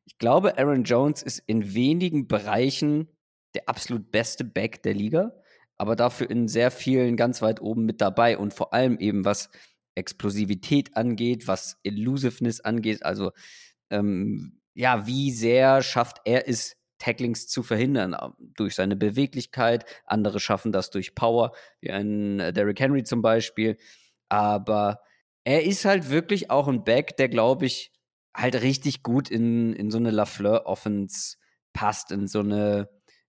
ich 0.04 0.18
glaube, 0.18 0.56
Aaron 0.56 0.84
Jones 0.84 1.22
ist 1.22 1.42
in 1.46 1.74
wenigen 1.74 2.28
Bereichen 2.28 3.08
der 3.54 3.68
absolut 3.68 4.12
beste 4.12 4.44
Back 4.44 4.82
der 4.82 4.94
Liga, 4.94 5.32
aber 5.78 5.96
dafür 5.96 6.30
in 6.30 6.46
sehr 6.46 6.70
vielen 6.70 7.16
ganz 7.16 7.42
weit 7.42 7.60
oben 7.60 7.86
mit 7.86 8.00
dabei 8.00 8.38
und 8.38 8.54
vor 8.54 8.72
allem 8.72 8.98
eben 8.98 9.24
was 9.24 9.50
Explosivität 9.96 10.96
angeht, 10.96 11.48
was 11.48 11.80
Elusiveness 11.82 12.60
angeht, 12.60 13.04
also 13.04 13.32
ähm, 13.90 14.60
ja, 14.76 15.06
wie 15.06 15.32
sehr 15.32 15.82
schafft 15.82 16.20
er 16.24 16.48
es, 16.48 16.76
Tacklings 16.98 17.48
zu 17.48 17.62
verhindern 17.62 18.12
äh, 18.12 18.28
durch 18.38 18.74
seine 18.74 18.94
Beweglichkeit. 18.94 19.84
Andere 20.04 20.38
schaffen 20.38 20.70
das 20.70 20.90
durch 20.90 21.14
Power, 21.14 21.52
wie 21.80 21.90
ein 21.90 22.40
äh, 22.40 22.52
Derrick 22.52 22.78
Henry 22.78 23.02
zum 23.02 23.22
Beispiel. 23.22 23.78
Aber 24.28 25.00
er 25.44 25.64
ist 25.64 25.84
halt 25.84 26.10
wirklich 26.10 26.50
auch 26.50 26.68
ein 26.68 26.84
Back, 26.84 27.16
der, 27.16 27.28
glaube 27.28 27.66
ich, 27.66 27.90
halt 28.34 28.60
richtig 28.62 29.02
gut 29.02 29.30
in, 29.30 29.72
in 29.72 29.90
so 29.90 29.98
eine 29.98 30.10
Lafleur-Offense 30.10 31.36
passt, 31.72 32.12
in 32.12 32.26
so 32.26 32.40
eine, 32.40 32.88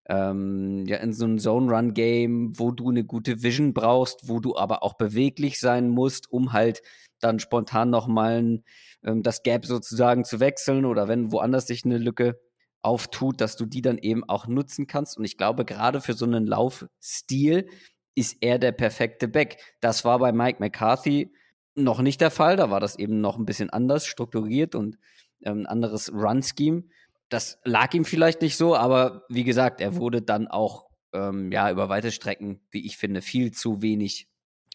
ähm, 0.09 0.85
ja, 0.87 0.97
in 0.97 1.13
so 1.13 1.25
ein 1.25 1.37
Zone-Run-Game, 1.37 2.57
wo 2.57 2.71
du 2.71 2.89
eine 2.89 3.03
gute 3.03 3.43
Vision 3.43 3.73
brauchst, 3.73 4.29
wo 4.29 4.39
du 4.39 4.55
aber 4.55 4.83
auch 4.83 4.93
beweglich 4.93 5.59
sein 5.59 5.89
musst, 5.89 6.31
um 6.31 6.53
halt 6.53 6.81
dann 7.19 7.39
spontan 7.39 7.89
nochmal 7.89 8.61
ähm, 9.03 9.23
das 9.23 9.43
Gap 9.43 9.65
sozusagen 9.65 10.23
zu 10.23 10.39
wechseln 10.39 10.85
oder 10.85 11.07
wenn 11.07 11.31
woanders 11.31 11.67
sich 11.67 11.83
eine 11.83 11.97
Lücke 11.97 12.39
auftut, 12.81 13.41
dass 13.41 13.57
du 13.57 13.65
die 13.65 13.81
dann 13.81 13.97
eben 13.97 14.23
auch 14.23 14.47
nutzen 14.47 14.87
kannst. 14.87 15.17
Und 15.17 15.25
ich 15.25 15.37
glaube, 15.37 15.65
gerade 15.65 15.99
für 15.99 16.13
so 16.13 16.25
einen 16.25 16.47
Laufstil 16.47 17.67
ist 18.15 18.37
er 18.41 18.59
der 18.59 18.71
perfekte 18.71 19.27
Back. 19.27 19.57
Das 19.81 20.05
war 20.05 20.19
bei 20.19 20.31
Mike 20.31 20.59
McCarthy 20.59 21.33
noch 21.75 22.01
nicht 22.01 22.21
der 22.21 22.31
Fall. 22.31 22.55
Da 22.55 22.69
war 22.69 22.79
das 22.79 22.97
eben 22.97 23.19
noch 23.19 23.37
ein 23.37 23.45
bisschen 23.45 23.69
anders 23.69 24.05
strukturiert 24.05 24.73
und 24.73 24.97
ähm, 25.43 25.59
ein 25.59 25.65
anderes 25.65 26.13
Run-Scheme. 26.13 26.83
Das 27.29 27.59
lag 27.63 27.93
ihm 27.93 28.05
vielleicht 28.05 28.41
nicht 28.41 28.57
so, 28.57 28.75
aber 28.75 29.25
wie 29.29 29.43
gesagt, 29.43 29.81
er 29.81 29.95
wurde 29.95 30.21
dann 30.21 30.47
auch 30.47 30.87
ähm, 31.13 31.51
ja 31.51 31.69
über 31.71 31.89
weite 31.89 32.11
Strecken, 32.11 32.61
wie 32.71 32.85
ich 32.85 32.97
finde, 32.97 33.21
viel 33.21 33.51
zu 33.51 33.81
wenig 33.81 34.29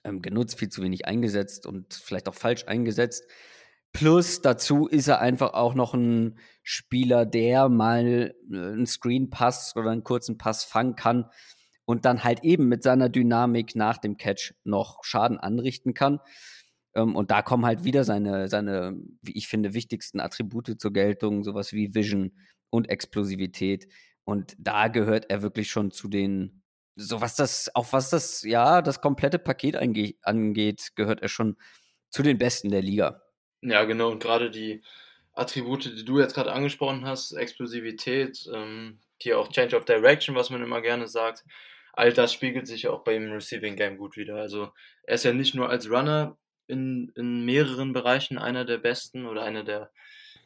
ähm, 0.05 0.23
genutzt, 0.23 0.59
viel 0.59 0.69
zu 0.69 0.83
wenig 0.83 1.07
eingesetzt 1.07 1.67
und 1.67 1.95
vielleicht 1.95 2.29
auch 2.29 2.35
falsch 2.35 2.65
eingesetzt. 2.67 3.25
Plus 3.93 4.41
dazu 4.41 4.87
ist 4.87 5.09
er 5.09 5.21
einfach 5.21 5.53
auch 5.53 5.75
noch 5.75 5.93
ein 5.93 6.39
Spieler, 6.63 7.27
der 7.27 7.69
mal 7.69 8.35
äh, 8.51 8.57
einen 8.57 8.87
Screen-Pass 8.87 9.77
oder 9.77 9.91
einen 9.91 10.05
kurzen 10.05 10.39
Pass 10.39 10.65
fangen 10.65 10.97
kann 10.97 11.27
und 11.85 12.05
dann 12.05 12.25
halt 12.25 12.43
eben 12.43 12.69
mit 12.69 12.83
seiner 12.83 13.09
Dynamik 13.09 13.77
nach 13.77 13.99
dem 13.99 14.17
Catch 14.17 14.55
noch 14.65 15.05
Schaden 15.05 15.39
anrichten 15.39 15.95
kann. 15.95 16.21
Ähm, 16.95 17.17
und 17.17 17.31
da 17.31 17.43
kommen 17.43 17.67
halt 17.67 17.85
wieder 17.85 18.05
seine, 18.05 18.49
seine, 18.49 18.97
wie 19.23 19.37
ich 19.37 19.49
finde, 19.49 19.75
wichtigsten 19.75 20.21
Attribute 20.21 20.81
zur 20.81 20.93
Geltung, 20.93 21.45
sowas 21.45 21.73
wie 21.73 21.95
Vision 21.95 22.33
und 22.71 22.89
Explosivität. 22.89 23.89
Und 24.25 24.55
da 24.59 24.89
gehört 24.89 25.31
er 25.31 25.43
wirklich 25.43 25.71
schon 25.71 25.91
zu 25.91 26.09
den, 26.09 26.63
so 26.97 27.21
was 27.21 27.37
das, 27.37 27.75
auch 27.75 27.93
was 27.93 28.11
das, 28.11 28.43
ja, 28.43 28.83
das 28.83 29.01
komplette 29.01 29.39
Paket 29.39 29.77
angeht, 29.77 30.93
gehört 30.95 31.23
er 31.23 31.29
schon 31.29 31.57
zu 32.11 32.23
den 32.23 32.39
Besten 32.39 32.71
der 32.71 32.83
Liga. 32.83 33.23
Ja, 33.63 33.85
genau. 33.85 34.11
Und 34.11 34.23
gerade 34.23 34.51
die 34.51 34.83
Attribute, 35.33 35.85
die 35.85 36.05
du 36.05 36.21
jetzt 36.21 36.35
gerade 36.35 36.53
angesprochen 36.53 37.07
hast, 37.07 37.33
Explosivität, 37.33 38.47
ähm, 38.53 39.01
hier 39.19 39.39
auch 39.39 39.49
Change 39.49 39.77
of 39.77 39.85
Direction, 39.85 40.35
was 40.35 40.51
man 40.51 40.63
immer 40.63 40.83
gerne 40.83 41.07
sagt, 41.09 41.45
all 41.93 42.13
das 42.13 42.33
spiegelt 42.33 42.67
sich 42.67 42.89
auch 42.89 43.05
bei 43.05 43.15
ihm 43.15 43.31
Receiving 43.31 43.77
Game 43.77 43.97
gut 43.97 44.17
wieder. 44.17 44.37
Also 44.37 44.73
er 45.05 45.15
ist 45.15 45.25
ja 45.25 45.33
nicht 45.33 45.55
nur 45.55 45.69
als 45.69 45.89
Runner 45.89 46.37
in, 46.73 47.13
in 47.17 47.45
mehreren 47.45 47.93
Bereichen 47.93 48.39
einer 48.39 48.65
der 48.65 48.79
besten 48.79 49.27
oder 49.27 49.43
einer 49.43 49.65
der, 49.65 49.91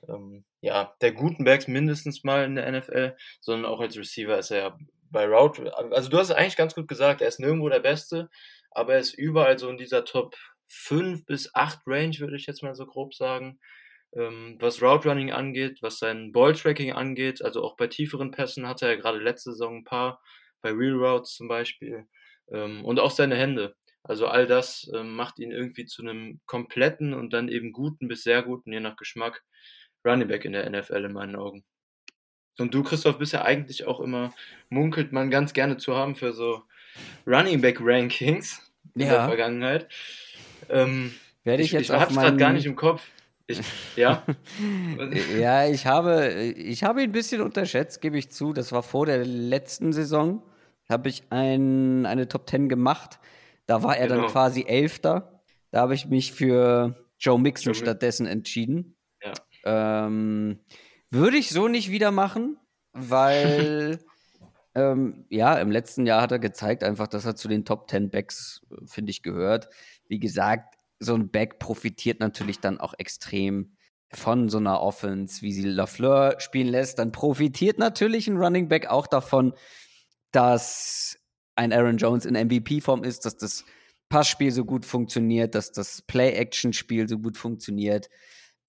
ähm, 0.09 0.45
ja, 0.61 0.95
der 1.01 1.13
guten 1.13 1.45
Backs 1.45 1.69
mindestens 1.69 2.25
mal 2.25 2.45
in 2.45 2.57
der 2.57 2.71
NFL, 2.71 3.17
sondern 3.41 3.71
auch 3.71 3.81
als 3.81 3.97
Receiver 3.97 4.39
ist 4.39 4.51
er 4.51 4.59
ja 4.59 4.79
bei 5.11 5.27
Route, 5.27 5.73
also 5.93 6.11
du 6.11 6.19
hast 6.19 6.31
es 6.31 6.37
eigentlich 6.37 6.57
ganz 6.57 6.75
gut 6.75 6.89
gesagt, 6.89 7.21
er 7.23 7.29
ist 7.29 7.41
nirgendwo 7.41 7.69
der 7.69 7.81
Beste, 7.81 8.29
aber 8.71 8.95
er 8.95 9.01
ist 9.01 9.15
überall 9.15 9.59
so 9.59 9.69
in 9.71 9.79
dieser 9.79 10.05
Top 10.05 10.37
5 10.67 11.25
bis 11.25 11.55
8 11.55 11.81
Range, 11.87 12.19
würde 12.19 12.37
ich 12.37 12.47
jetzt 12.47 12.63
mal 12.63 12.75
so 12.75 12.87
grob 12.87 13.15
sagen. 13.15 13.59
Ähm, 14.15 14.57
was 14.61 14.83
Route 14.83 15.09
Running 15.09 15.33
angeht, 15.33 15.79
was 15.83 15.99
sein 15.99 16.33
Ball 16.33 16.55
Tracking 16.55 16.93
angeht, 16.93 17.43
also 17.43 17.63
auch 17.63 17.77
bei 17.77 17.87
tieferen 17.87 18.31
Pässen 18.31 18.67
hatte 18.67 18.87
er 18.87 18.97
gerade 18.97 19.19
letzte 19.19 19.53
Saison 19.53 19.79
ein 19.79 19.85
paar, 19.85 20.21
bei 20.63 20.71
Real 20.71 20.97
Routes 20.97 21.35
zum 21.35 21.49
Beispiel. 21.49 22.07
Ähm, 22.51 22.85
und 22.85 23.01
auch 23.01 23.11
seine 23.11 23.37
Hände. 23.37 23.77
Also 24.09 24.29
all 24.29 24.47
das 24.47 24.89
äh, 24.95 25.03
macht 25.03 25.39
ihn 25.41 25.51
irgendwie 25.51 25.85
zu 25.85 26.03
einem 26.03 26.41
kompletten 26.47 27.13
und 27.13 27.33
dann 27.33 27.49
eben 27.49 27.73
guten 27.73 28.07
bis 28.07 28.23
sehr 28.23 28.43
guten, 28.43 28.73
je 28.73 28.81
nach 28.81 28.97
Geschmack, 28.97 29.43
Running 30.05 30.29
Back 30.29 30.45
in 30.45 30.53
der 30.53 30.71
NFL 30.71 31.05
in 31.05 31.13
meinen 31.13 31.35
Augen. 31.35 31.65
Und 32.59 32.73
du, 32.73 32.83
Christoph, 32.83 33.19
bist 33.19 33.33
ja 33.33 33.43
eigentlich 33.43 33.87
auch 33.87 34.01
immer, 34.01 34.33
munkelt 34.69 35.13
man 35.13 35.31
ganz 35.31 35.53
gerne 35.53 35.77
zu 35.77 35.95
haben 35.97 36.15
für 36.15 36.33
so 36.33 36.63
Running 37.27 37.61
Back 37.61 37.79
Rankings 37.81 38.63
in 38.95 39.03
ja. 39.03 39.09
der 39.09 39.25
Vergangenheit. 39.27 39.89
Ähm, 40.69 41.15
Werde 41.45 41.63
ich, 41.63 41.69
ich 41.69 41.73
jetzt 41.73 41.91
ich 41.91 41.91
hab's 41.91 42.15
gerade 42.15 42.37
gar 42.37 42.53
nicht 42.53 42.67
im 42.67 42.77
Kopf. 42.77 43.03
Ich, 43.49 43.61
ja. 43.97 44.25
ja, 45.39 45.67
ich 45.69 45.87
habe, 45.87 46.33
ich 46.33 46.85
habe 46.85 47.03
ihn 47.03 47.11
ein 47.11 47.13
bisschen 47.13 47.43
unterschätzt, 47.43 48.01
gebe 48.01 48.19
ich 48.19 48.31
zu. 48.31 48.53
Das 48.53 48.73
war 48.73 48.83
vor 48.83 49.07
der 49.07 49.25
letzten 49.25 49.93
Saison. 49.93 50.43
Habe 50.89 51.09
ich 51.09 51.25
ein, 51.31 52.07
eine 52.07 52.29
Top 52.29 52.49
10 52.49 52.69
gemacht. 52.69 53.19
Da 53.67 53.83
war 53.83 53.97
er 53.97 54.09
genau. 54.09 54.23
dann 54.23 54.31
quasi 54.31 54.65
Elfter. 54.67 55.43
Da 55.71 55.81
habe 55.81 55.95
ich 55.95 56.07
mich 56.07 56.33
für 56.33 56.97
Joe 57.19 57.39
Mixon 57.39 57.73
Joe 57.73 57.75
stattdessen 57.75 58.27
entschieden. 58.27 58.97
Ja. 59.23 60.07
Ähm, 60.07 60.61
würde 61.11 61.37
ich 61.37 61.51
so 61.51 61.69
nicht 61.69 61.91
wieder 61.91 62.11
machen, 62.11 62.59
weil 62.93 63.99
ähm, 64.75 65.27
ja, 65.29 65.55
im 65.59 65.71
letzten 65.71 66.07
Jahr 66.07 66.23
hat 66.23 66.33
er 66.33 66.39
gezeigt 66.39 66.85
einfach, 66.85 67.09
dass 67.09 67.25
er 67.25 67.37
zu 67.37 67.49
den 67.49 67.65
Top 67.65 67.91
10 67.91 68.11
Backs, 68.11 68.63
äh, 68.71 68.87
finde 68.87 69.11
ich, 69.11 69.23
gehört. 69.23 69.69
Wie 70.09 70.21
gesagt, 70.21 70.75
so 70.99 71.15
ein 71.15 71.31
Back 71.31 71.59
profitiert 71.59 72.21
natürlich 72.21 72.61
dann 72.61 72.79
auch 72.79 72.95
extrem 72.99 73.77
von 74.13 74.49
so 74.49 74.59
einer 74.59 74.81
Offense, 74.81 75.43
wie 75.43 75.53
sie 75.53 75.69
Lafleur 75.69 76.37
spielen 76.39 76.69
lässt. 76.69 76.99
Dann 76.99 77.13
profitiert 77.13 77.79
natürlich 77.79 78.29
ein 78.29 78.37
Running 78.37 78.69
Back 78.69 78.87
auch 78.87 79.07
davon, 79.07 79.53
dass 80.31 81.19
ein 81.57 81.73
Aaron 81.73 81.97
Jones 81.97 82.25
in 82.25 82.35
MVP-Form 82.35 83.03
ist, 83.03 83.25
dass 83.25 83.37
das 83.37 83.65
Passspiel 84.09 84.53
so 84.53 84.65
gut 84.65 84.87
funktioniert, 84.87 85.55
dass 85.55 85.73
das 85.73 86.03
Play-Action-Spiel 86.03 87.09
so 87.09 87.19
gut 87.19 87.37
funktioniert. 87.37 88.09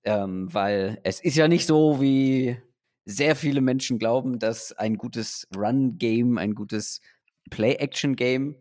Ähm, 0.03 0.51
weil 0.53 0.99
es 1.03 1.19
ist 1.19 1.35
ja 1.35 1.47
nicht 1.47 1.67
so, 1.67 2.01
wie 2.01 2.57
sehr 3.05 3.35
viele 3.35 3.61
Menschen 3.61 3.99
glauben, 3.99 4.39
dass 4.39 4.71
ein 4.73 4.95
gutes 4.95 5.47
Run-Game, 5.55 6.37
ein 6.37 6.55
gutes 6.55 7.01
Play-Action-Game 7.49 8.55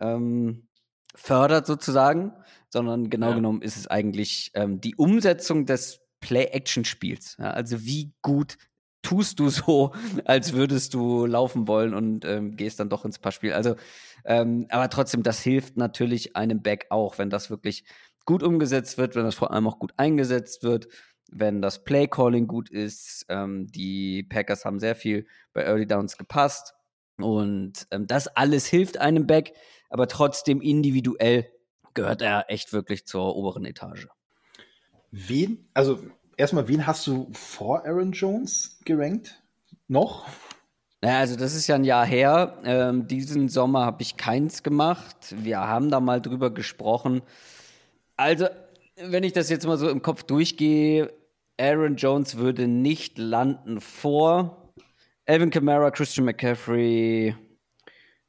ähm, 0.00 0.68
fördert 1.14 1.66
sozusagen, 1.66 2.32
sondern 2.68 3.10
genau 3.10 3.30
ja. 3.30 3.34
genommen 3.36 3.62
ist 3.62 3.76
es 3.76 3.86
eigentlich 3.86 4.50
ähm, 4.54 4.80
die 4.80 4.96
Umsetzung 4.96 5.66
des 5.66 6.00
Play-Action-Spiels. 6.20 7.36
Ja, 7.38 7.50
also 7.50 7.84
wie 7.84 8.12
gut 8.22 8.56
tust 9.02 9.40
du 9.40 9.48
so, 9.48 9.92
als 10.24 10.52
würdest 10.52 10.94
du 10.94 11.26
laufen 11.26 11.68
wollen 11.68 11.94
und 11.94 12.24
ähm, 12.24 12.56
gehst 12.56 12.80
dann 12.80 12.88
doch 12.88 13.04
ins 13.04 13.18
Passspiel. 13.18 13.52
Also, 13.52 13.76
ähm, 14.24 14.66
aber 14.70 14.88
trotzdem, 14.88 15.22
das 15.22 15.40
hilft 15.42 15.76
natürlich 15.76 16.36
einem 16.36 16.62
Back 16.62 16.86
auch, 16.90 17.18
wenn 17.18 17.30
das 17.30 17.50
wirklich 17.50 17.84
gut 18.24 18.42
umgesetzt 18.42 18.98
wird, 18.98 19.14
wenn 19.16 19.24
das 19.24 19.34
vor 19.34 19.52
allem 19.52 19.66
auch 19.66 19.78
gut 19.78 19.92
eingesetzt 19.96 20.62
wird, 20.62 20.88
wenn 21.30 21.62
das 21.62 21.84
Play 21.84 22.06
Calling 22.06 22.46
gut 22.46 22.70
ist. 22.70 23.26
Ähm, 23.28 23.66
die 23.66 24.22
Packers 24.22 24.64
haben 24.64 24.78
sehr 24.78 24.94
viel 24.94 25.26
bei 25.52 25.62
Early 25.62 25.86
Downs 25.86 26.16
gepasst 26.16 26.74
und 27.18 27.86
ähm, 27.90 28.06
das 28.06 28.28
alles 28.28 28.66
hilft 28.66 28.98
einem 28.98 29.26
Back. 29.26 29.52
aber 29.90 30.08
trotzdem 30.08 30.60
individuell 30.60 31.50
gehört 31.94 32.22
er 32.22 32.46
echt 32.48 32.72
wirklich 32.72 33.06
zur 33.06 33.36
oberen 33.36 33.64
Etage. 33.64 34.08
Wen, 35.10 35.68
also 35.74 35.98
erstmal, 36.36 36.68
wen 36.68 36.86
hast 36.86 37.06
du 37.06 37.28
vor 37.32 37.84
Aaron 37.84 38.12
Jones 38.12 38.78
gerankt? 38.84 39.42
Noch? 39.88 40.26
Naja, 41.00 41.18
also 41.18 41.36
das 41.36 41.54
ist 41.54 41.66
ja 41.66 41.74
ein 41.74 41.84
Jahr 41.84 42.06
her. 42.06 42.58
Ähm, 42.64 43.08
diesen 43.08 43.48
Sommer 43.48 43.84
habe 43.84 44.02
ich 44.02 44.16
keins 44.16 44.62
gemacht. 44.62 45.34
Wir 45.36 45.58
haben 45.60 45.90
da 45.90 46.00
mal 46.00 46.20
drüber 46.20 46.50
gesprochen. 46.50 47.22
Also, 48.16 48.46
wenn 48.96 49.24
ich 49.24 49.32
das 49.32 49.50
jetzt 49.50 49.66
mal 49.66 49.78
so 49.78 49.88
im 49.88 50.02
Kopf 50.02 50.22
durchgehe, 50.22 51.12
Aaron 51.58 51.96
Jones 51.96 52.36
würde 52.36 52.68
nicht 52.68 53.18
landen 53.18 53.80
vor 53.80 54.72
Alvin 55.26 55.50
Kamara, 55.50 55.90
Christian 55.90 56.24
McCaffrey, 56.24 57.34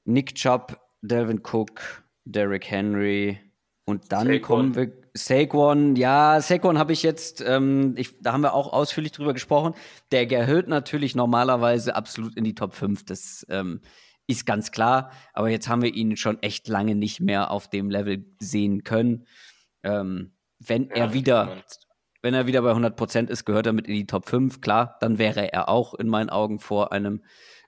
Nick 0.06 0.36
Chubb, 0.36 0.80
Delvin 1.01 1.41
Cook, 1.43 2.04
Derrick 2.26 2.70
Henry 2.70 3.39
und 3.86 4.11
dann 4.11 4.27
Saquon. 4.27 4.41
kommen 4.41 4.75
wir 4.75 4.91
Saquon. 5.13 5.95
Ja, 5.95 6.41
Saquon 6.41 6.77
habe 6.77 6.93
ich 6.93 7.03
jetzt, 7.03 7.43
ähm, 7.45 7.93
ich, 7.97 8.19
da 8.21 8.34
haben 8.34 8.41
wir 8.41 8.53
auch 8.53 8.73
ausführlich 8.73 9.11
drüber 9.11 9.34
gesprochen. 9.34 9.73
Der 10.11 10.25
gehört 10.25 10.67
natürlich 10.67 11.15
normalerweise 11.15 11.95
absolut 11.95 12.36
in 12.36 12.43
die 12.43 12.55
Top 12.55 12.73
5. 12.73 13.05
Das 13.05 13.45
ähm, 13.49 13.81
ist 14.25 14.45
ganz 14.45 14.71
klar. 14.71 15.11
Aber 15.34 15.49
jetzt 15.49 15.67
haben 15.67 15.81
wir 15.81 15.93
ihn 15.93 16.17
schon 16.17 16.41
echt 16.41 16.67
lange 16.67 16.95
nicht 16.95 17.19
mehr 17.19 17.51
auf 17.51 17.69
dem 17.69 17.89
Level 17.89 18.25
sehen 18.39 18.84
können. 18.84 19.27
Ähm, 19.84 20.31
wenn 20.59 20.88
ja, 20.88 20.95
er 20.95 21.13
wieder, 21.13 21.63
wenn 22.21 22.34
er 22.34 22.47
wieder 22.47 22.61
bei 22.61 22.69
100 22.69 22.95
Prozent 22.95 23.29
ist, 23.29 23.45
gehört 23.45 23.67
er 23.67 23.73
mit 23.73 23.88
in 23.88 23.93
die 23.93 24.07
Top 24.07 24.27
5. 24.27 24.61
Klar, 24.61 24.97
dann 24.99 25.19
wäre 25.19 25.51
er 25.51 25.69
auch 25.69 25.93
in 25.93 26.07
meinen 26.07 26.29
Augen 26.29 26.59
vor 26.59 26.91
einem 26.91 27.21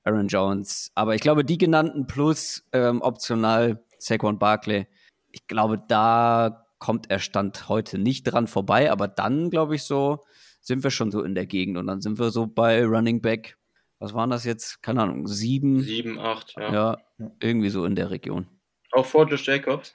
Aaron 0.03 0.27
Jones. 0.27 0.91
Aber 0.95 1.13
ich 1.13 1.21
glaube, 1.21 1.43
die 1.43 1.57
genannten 1.57 2.07
plus 2.07 2.67
ähm, 2.71 3.01
optional 3.01 3.83
Saquon 3.99 4.39
Barkley, 4.39 4.87
ich 5.35 5.47
glaube, 5.47 5.83
da 5.85 6.65
kommt 6.79 7.11
er 7.11 7.19
Stand 7.19 7.67
heute 7.67 7.97
nicht 7.97 8.23
dran 8.23 8.47
vorbei. 8.47 8.89
Aber 8.89 9.09
dann, 9.09 9.49
glaube 9.49 9.75
ich, 9.75 9.83
so 9.83 10.23
sind 10.61 10.83
wir 10.83 10.91
schon 10.91 11.11
so 11.11 11.23
in 11.23 11.35
der 11.35 11.45
Gegend. 11.45 11.77
Und 11.77 11.87
dann 11.87 11.99
sind 11.99 12.19
wir 12.19 12.31
so 12.31 12.47
bei 12.47 12.85
Running 12.85 13.21
Back. 13.21 13.57
Was 13.99 14.13
waren 14.13 14.29
das 14.29 14.45
jetzt? 14.45 14.81
Keine 14.81 15.03
Ahnung, 15.03 15.27
sieben? 15.27 15.81
Sieben, 15.81 16.19
acht, 16.19 16.55
ja. 16.57 16.73
Ja, 16.73 16.97
irgendwie 17.41 17.69
so 17.69 17.85
in 17.85 17.95
der 17.95 18.11
Region. 18.11 18.47
Auch 18.93 19.05
vor 19.05 19.27
Josh 19.27 19.45
Jacobs? 19.45 19.93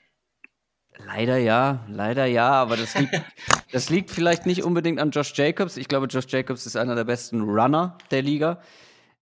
Leider 1.07 1.39
ja, 1.39 1.87
leider 1.89 2.27
ja, 2.27 2.51
aber 2.51 2.77
das 2.77 2.99
liegt, 2.99 3.15
das 3.73 3.89
liegt 3.89 4.11
vielleicht 4.11 4.45
nicht 4.45 4.63
unbedingt 4.63 5.01
an 5.01 5.11
Josh 5.11 5.33
Jacobs. 5.35 5.79
Ich 5.79 5.89
glaube, 5.89 6.07
Josh 6.07 6.27
Jacobs 6.29 6.67
ist 6.67 6.77
einer 6.77 6.95
der 6.95 7.05
besten 7.05 7.41
Runner 7.41 7.97
der 8.11 8.21
Liga. 8.21 8.61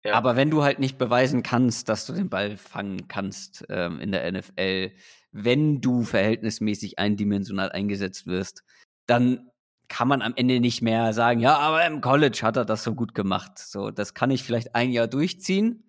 Ja. 0.04 0.16
Aber 0.16 0.36
wenn 0.36 0.50
du 0.50 0.64
halt 0.64 0.80
nicht 0.80 0.98
beweisen 0.98 1.44
kannst, 1.44 1.88
dass 1.88 2.06
du 2.06 2.14
den 2.14 2.30
Ball 2.30 2.58
fangen 2.58 3.08
kannst 3.08 3.66
ähm, 3.70 4.00
in 4.00 4.12
der 4.12 4.30
NFL, 4.30 4.92
wenn 5.32 5.82
du 5.82 6.04
verhältnismäßig 6.04 7.00
eindimensional 7.00 7.72
eingesetzt 7.72 8.28
wirst, 8.28 8.64
dann 9.06 9.50
kann 9.88 10.08
man 10.08 10.22
am 10.22 10.34
Ende 10.36 10.60
nicht 10.60 10.82
mehr 10.82 11.14
sagen, 11.14 11.40
ja, 11.40 11.58
aber 11.58 11.86
im 11.86 12.02
College 12.02 12.40
hat 12.42 12.58
er 12.58 12.66
das 12.66 12.84
so 12.84 12.96
gut 12.96 13.14
gemacht. 13.14 13.60
So, 13.60 13.92
das 13.92 14.14
kann 14.14 14.32
ich 14.32 14.44
vielleicht 14.44 14.76
ein 14.76 14.92
Jahr 14.92 15.08
durchziehen. 15.08 15.84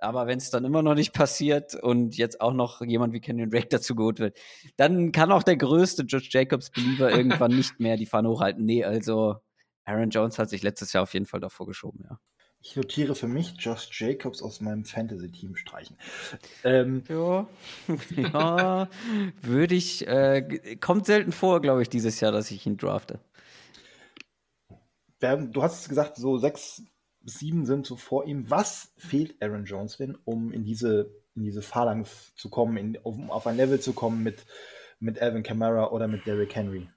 Aber 0.00 0.28
wenn 0.28 0.38
es 0.38 0.50
dann 0.50 0.64
immer 0.64 0.82
noch 0.82 0.94
nicht 0.94 1.12
passiert 1.12 1.74
und 1.74 2.16
jetzt 2.16 2.40
auch 2.40 2.52
noch 2.52 2.80
jemand 2.82 3.12
wie 3.12 3.20
Kenyon 3.20 3.50
Drake 3.50 3.66
dazu 3.68 3.96
geholt 3.96 4.20
wird, 4.20 4.38
dann 4.76 5.10
kann 5.10 5.32
auch 5.32 5.42
der 5.42 5.56
größte 5.56 6.04
George 6.04 6.28
Jacobs 6.30 6.70
Believer 6.70 7.10
irgendwann 7.10 7.50
nicht 7.56 7.80
mehr 7.80 7.96
die 7.96 8.06
Fahne 8.06 8.28
hochhalten. 8.28 8.64
Nee, 8.64 8.84
also 8.84 9.36
Aaron 9.84 10.10
Jones 10.10 10.38
hat 10.38 10.50
sich 10.50 10.62
letztes 10.62 10.92
Jahr 10.92 11.02
auf 11.02 11.14
jeden 11.14 11.26
Fall 11.26 11.40
davor 11.40 11.66
geschoben, 11.66 12.04
ja. 12.08 12.18
Ich 12.60 12.74
notiere 12.74 13.14
für 13.14 13.28
mich 13.28 13.54
Josh 13.58 13.88
Jacobs 13.92 14.42
aus 14.42 14.60
meinem 14.60 14.84
Fantasy-Team 14.84 15.56
streichen. 15.56 15.96
Ähm, 16.64 17.04
ja, 17.08 17.48
ja 18.16 18.88
würde 19.42 19.74
ich. 19.74 20.06
Äh, 20.06 20.76
kommt 20.80 21.06
selten 21.06 21.32
vor, 21.32 21.60
glaube 21.60 21.82
ich, 21.82 21.88
dieses 21.88 22.20
Jahr, 22.20 22.32
dass 22.32 22.50
ich 22.50 22.66
ihn 22.66 22.76
drafte. 22.76 23.20
Du 25.20 25.62
hast 25.62 25.80
es 25.80 25.88
gesagt, 25.88 26.16
so 26.16 26.38
sechs 26.38 26.82
sieben 27.24 27.66
sind 27.66 27.86
so 27.86 27.96
vor 27.96 28.24
ihm. 28.26 28.50
Was 28.50 28.92
fehlt 28.96 29.40
Aaron 29.42 29.64
Jones 29.64 29.96
denn, 29.96 30.16
um 30.24 30.52
in 30.52 30.64
diese, 30.64 31.10
in 31.34 31.44
diese 31.44 31.62
Phalanx 31.62 32.34
zu 32.34 32.50
kommen, 32.50 32.76
in, 32.76 32.96
um 33.02 33.30
auf 33.30 33.46
ein 33.46 33.56
Level 33.56 33.80
zu 33.80 33.92
kommen 33.92 34.22
mit, 34.22 34.46
mit 35.00 35.20
Alvin 35.20 35.42
Kamara 35.42 35.90
oder 35.90 36.08
mit 36.08 36.26
Derrick 36.26 36.54
Henry? 36.54 36.88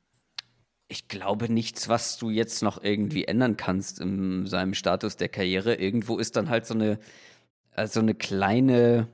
Ich 0.91 1.07
glaube 1.07 1.51
nichts, 1.51 1.87
was 1.87 2.17
du 2.17 2.29
jetzt 2.29 2.61
noch 2.63 2.83
irgendwie 2.83 3.23
ändern 3.25 3.55
kannst 3.55 4.01
in 4.01 4.45
seinem 4.45 4.73
Status 4.73 5.15
der 5.15 5.29
Karriere. 5.29 5.75
Irgendwo 5.75 6.17
ist 6.17 6.35
dann 6.35 6.49
halt 6.49 6.65
so 6.65 6.73
eine, 6.73 6.99
also 7.71 8.01
eine 8.01 8.13
kleine 8.13 9.07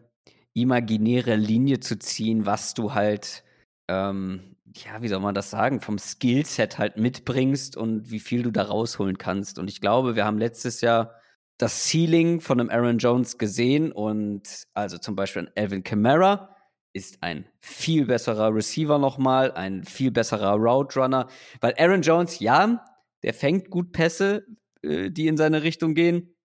imaginäre 0.53 1.36
Linie 1.36 1.80
zu 1.80 1.99
ziehen, 1.99 2.47
was 2.47 2.73
du 2.73 2.95
halt 2.95 3.43
ähm, 3.88 4.57
ja, 4.75 5.01
wie 5.01 5.07
soll 5.07 5.19
man 5.19 5.36
das 5.36 5.49
sagen, 5.49 5.82
vom 5.82 5.97
Skillset 5.97 6.78
halt 6.78 6.97
mitbringst 6.97 7.78
und 7.78 8.11
wie 8.11 8.19
viel 8.19 8.43
du 8.43 8.51
da 8.51 8.63
rausholen 8.63 9.17
kannst. 9.17 9.59
Und 9.59 9.69
ich 9.69 9.82
glaube, 9.82 10.15
wir 10.15 10.25
haben 10.25 10.38
letztes 10.38 10.82
Jahr 10.82 11.15
das 11.57 11.89
Ceiling 11.89 12.41
von 12.41 12.59
einem 12.59 12.69
Aaron 12.69 12.99
Jones 12.99 13.38
gesehen 13.38 13.91
und 13.91 14.65
also 14.73 14.97
zum 14.97 15.15
Beispiel 15.15 15.43
ein 15.43 15.51
Alvin 15.55 15.84
Kamara 15.84 16.55
ist 16.97 17.21
ein 17.21 17.47
viel 17.59 18.05
besserer 18.05 18.53
Receiver 18.53 18.97
nochmal, 18.97 19.51
ein 19.51 19.83
viel 19.83 20.11
besserer 20.11 20.53
Route 20.53 20.99
Runner, 20.99 21.27
weil 21.61 21.73
Aaron 21.77 22.01
Jones, 22.01 22.39
ja, 22.39 22.83
der 23.23 23.33
fängt 23.33 23.69
gut 23.69 23.91
Pässe, 23.91 24.45
äh, 24.81 25.09
die 25.11 25.27
in 25.27 25.37
seine 25.37 25.63
Richtung 25.63 25.93
gehen, 25.93 26.35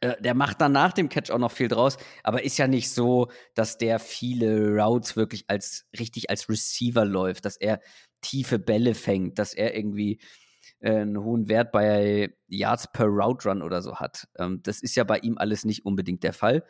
äh, 0.00 0.20
der 0.20 0.34
macht 0.34 0.60
dann 0.60 0.72
nach 0.72 0.92
dem 0.92 1.08
Catch 1.08 1.30
auch 1.30 1.38
noch 1.38 1.52
viel 1.52 1.68
draus, 1.68 1.96
aber 2.24 2.42
ist 2.42 2.58
ja 2.58 2.66
nicht 2.66 2.90
so, 2.90 3.30
dass 3.54 3.78
der 3.78 3.98
viele 3.98 4.74
Routes 4.74 5.16
wirklich 5.16 5.44
als 5.48 5.86
richtig 5.98 6.28
als 6.28 6.48
Receiver 6.48 7.04
läuft, 7.04 7.44
dass 7.44 7.56
er 7.56 7.80
tiefe 8.20 8.58
Bälle 8.58 8.94
fängt, 8.94 9.38
dass 9.38 9.54
er 9.54 9.76
irgendwie 9.76 10.20
äh, 10.80 10.96
einen 10.96 11.22
hohen 11.22 11.48
Wert 11.48 11.72
bei 11.72 12.34
Yards 12.48 12.90
per 12.92 13.06
Route 13.06 13.48
Run 13.48 13.62
oder 13.62 13.80
so 13.82 13.96
hat. 13.96 14.26
Ähm, 14.38 14.60
das 14.62 14.82
ist 14.82 14.96
ja 14.96 15.04
bei 15.04 15.18
ihm 15.18 15.38
alles 15.38 15.64
nicht 15.64 15.84
unbedingt 15.86 16.22
der 16.22 16.32
Fall. 16.32 16.64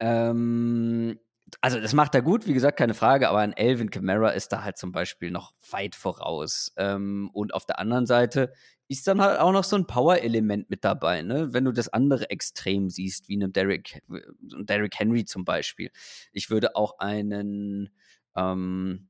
Ähm, 0.00 1.18
also 1.60 1.80
das 1.80 1.92
macht 1.92 2.14
er 2.14 2.22
gut, 2.22 2.46
wie 2.46 2.52
gesagt, 2.52 2.78
keine 2.78 2.94
Frage, 2.94 3.28
aber 3.28 3.38
ein 3.38 3.56
Elvin 3.56 3.90
Kamara 3.90 4.30
ist 4.30 4.48
da 4.48 4.64
halt 4.64 4.76
zum 4.76 4.92
Beispiel 4.92 5.30
noch 5.30 5.52
weit 5.70 5.94
voraus. 5.94 6.72
Ähm, 6.76 7.30
und 7.32 7.54
auf 7.54 7.64
der 7.64 7.78
anderen 7.78 8.06
Seite 8.06 8.52
ist 8.88 9.06
dann 9.06 9.20
halt 9.20 9.38
auch 9.38 9.52
noch 9.52 9.64
so 9.64 9.76
ein 9.76 9.86
Power-Element 9.86 10.70
mit 10.70 10.84
dabei, 10.84 11.22
ne? 11.22 11.52
Wenn 11.52 11.64
du 11.64 11.72
das 11.72 11.92
andere 11.92 12.30
Extrem 12.30 12.88
siehst, 12.88 13.28
wie 13.28 13.36
einem 13.36 13.52
Derrick, 13.52 14.02
Derrick 14.40 14.98
Henry 14.98 15.24
zum 15.24 15.44
Beispiel. 15.44 15.90
Ich 16.32 16.48
würde 16.48 16.74
auch 16.74 16.98
einen, 16.98 17.90
ähm, 18.34 19.08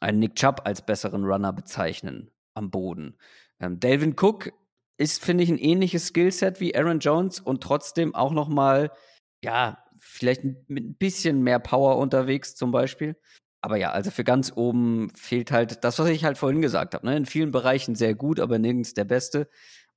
einen 0.00 0.18
Nick 0.18 0.34
Chubb 0.34 0.62
als 0.64 0.84
besseren 0.84 1.24
Runner 1.24 1.52
bezeichnen 1.52 2.30
am 2.54 2.70
Boden. 2.70 3.16
Ähm, 3.60 3.78
Delvin 3.78 4.16
Cook 4.18 4.52
ist, 4.96 5.24
finde 5.24 5.44
ich, 5.44 5.50
ein 5.50 5.58
ähnliches 5.58 6.08
Skillset 6.08 6.60
wie 6.60 6.74
Aaron 6.74 6.98
Jones 6.98 7.40
und 7.40 7.62
trotzdem 7.62 8.14
auch 8.14 8.32
noch 8.32 8.48
mal, 8.48 8.90
ja, 9.42 9.78
vielleicht 10.00 10.42
mit 10.68 10.84
ein 10.84 10.94
bisschen 10.94 11.42
mehr 11.42 11.58
Power 11.58 11.98
unterwegs 11.98 12.54
zum 12.54 12.70
Beispiel. 12.70 13.16
Aber 13.62 13.76
ja, 13.76 13.90
also 13.92 14.10
für 14.10 14.24
ganz 14.24 14.52
oben 14.56 15.10
fehlt 15.14 15.50
halt 15.50 15.84
das, 15.84 15.98
was 15.98 16.08
ich 16.08 16.24
halt 16.24 16.38
vorhin 16.38 16.62
gesagt 16.62 16.94
habe. 16.94 17.06
Ne? 17.06 17.16
In 17.16 17.26
vielen 17.26 17.52
Bereichen 17.52 17.94
sehr 17.94 18.14
gut, 18.14 18.40
aber 18.40 18.58
nirgends 18.58 18.94
der 18.94 19.04
Beste. 19.04 19.48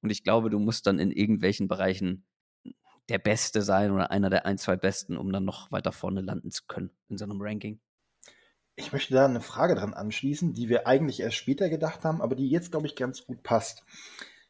Und 0.01 0.09
ich 0.09 0.23
glaube, 0.23 0.49
du 0.49 0.59
musst 0.59 0.85
dann 0.85 0.99
in 0.99 1.11
irgendwelchen 1.11 1.67
Bereichen 1.67 2.25
der 3.09 3.19
Beste 3.19 3.61
sein 3.61 3.91
oder 3.91 4.11
einer 4.11 4.29
der 4.29 4.45
ein, 4.45 4.57
zwei 4.57 4.75
Besten, 4.75 5.17
um 5.17 5.31
dann 5.31 5.45
noch 5.45 5.71
weiter 5.71 5.91
vorne 5.91 6.21
landen 6.21 6.51
zu 6.51 6.63
können 6.67 6.91
in 7.09 7.17
so 7.17 7.25
einem 7.25 7.41
Ranking. 7.41 7.79
Ich 8.75 8.91
möchte 8.91 9.13
da 9.13 9.25
eine 9.25 9.41
Frage 9.41 9.75
dran 9.75 9.93
anschließen, 9.93 10.53
die 10.53 10.67
wir 10.67 10.87
eigentlich 10.87 11.19
erst 11.19 11.35
später 11.35 11.69
gedacht 11.69 12.03
haben, 12.03 12.21
aber 12.21 12.35
die 12.35 12.49
jetzt, 12.49 12.71
glaube 12.71 12.87
ich, 12.87 12.95
ganz 12.95 13.25
gut 13.25 13.43
passt. 13.43 13.83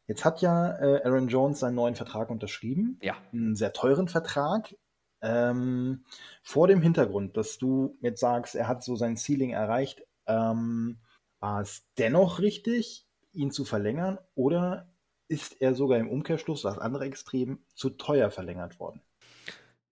Jetzt 0.08 0.26
hat 0.26 0.42
ja 0.42 0.78
äh, 0.80 1.04
Aaron 1.04 1.28
Jones 1.28 1.60
seinen 1.60 1.76
neuen 1.76 1.96
Vertrag 1.96 2.30
unterschrieben. 2.30 3.00
Ja. 3.02 3.16
Einen 3.32 3.56
sehr 3.56 3.74
teuren 3.74 4.08
Vertrag. 4.08 4.76
Ähm, 5.24 6.04
vor 6.44 6.68
dem 6.68 6.82
Hintergrund, 6.82 7.38
dass 7.38 7.58
du 7.58 7.98
jetzt 8.02 8.20
sagst, 8.20 8.56
er 8.56 8.68
hat 8.68 8.84
so 8.84 8.98
sein 8.98 9.16
Ceiling 9.16 9.52
erreicht, 9.52 10.04
ähm, 10.28 10.98
war 11.40 11.62
es 11.62 11.88
dennoch 11.98 12.40
richtig, 12.40 13.08
ihn 13.32 13.50
zu 13.50 13.64
verlängern 13.64 14.20
oder 14.36 14.94
ist 15.30 15.62
er 15.62 15.74
sogar 15.74 15.98
im 15.98 16.10
Umkehrschluss, 16.10 16.64
das 16.64 16.78
andere 16.78 17.06
Extrem, 17.06 17.60
zu 17.74 17.90
teuer 17.90 18.32
verlängert 18.32 18.80
worden? 18.80 19.02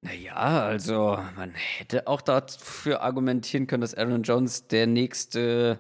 Naja, 0.02 0.36
also 0.36 1.18
man 1.36 1.54
hätte 1.54 2.08
auch 2.08 2.22
dafür 2.22 3.02
argumentieren 3.02 3.68
können, 3.68 3.82
dass 3.82 3.96
Aaron 3.96 4.24
Jones 4.24 4.68
der 4.68 4.88
nächste 4.88 5.80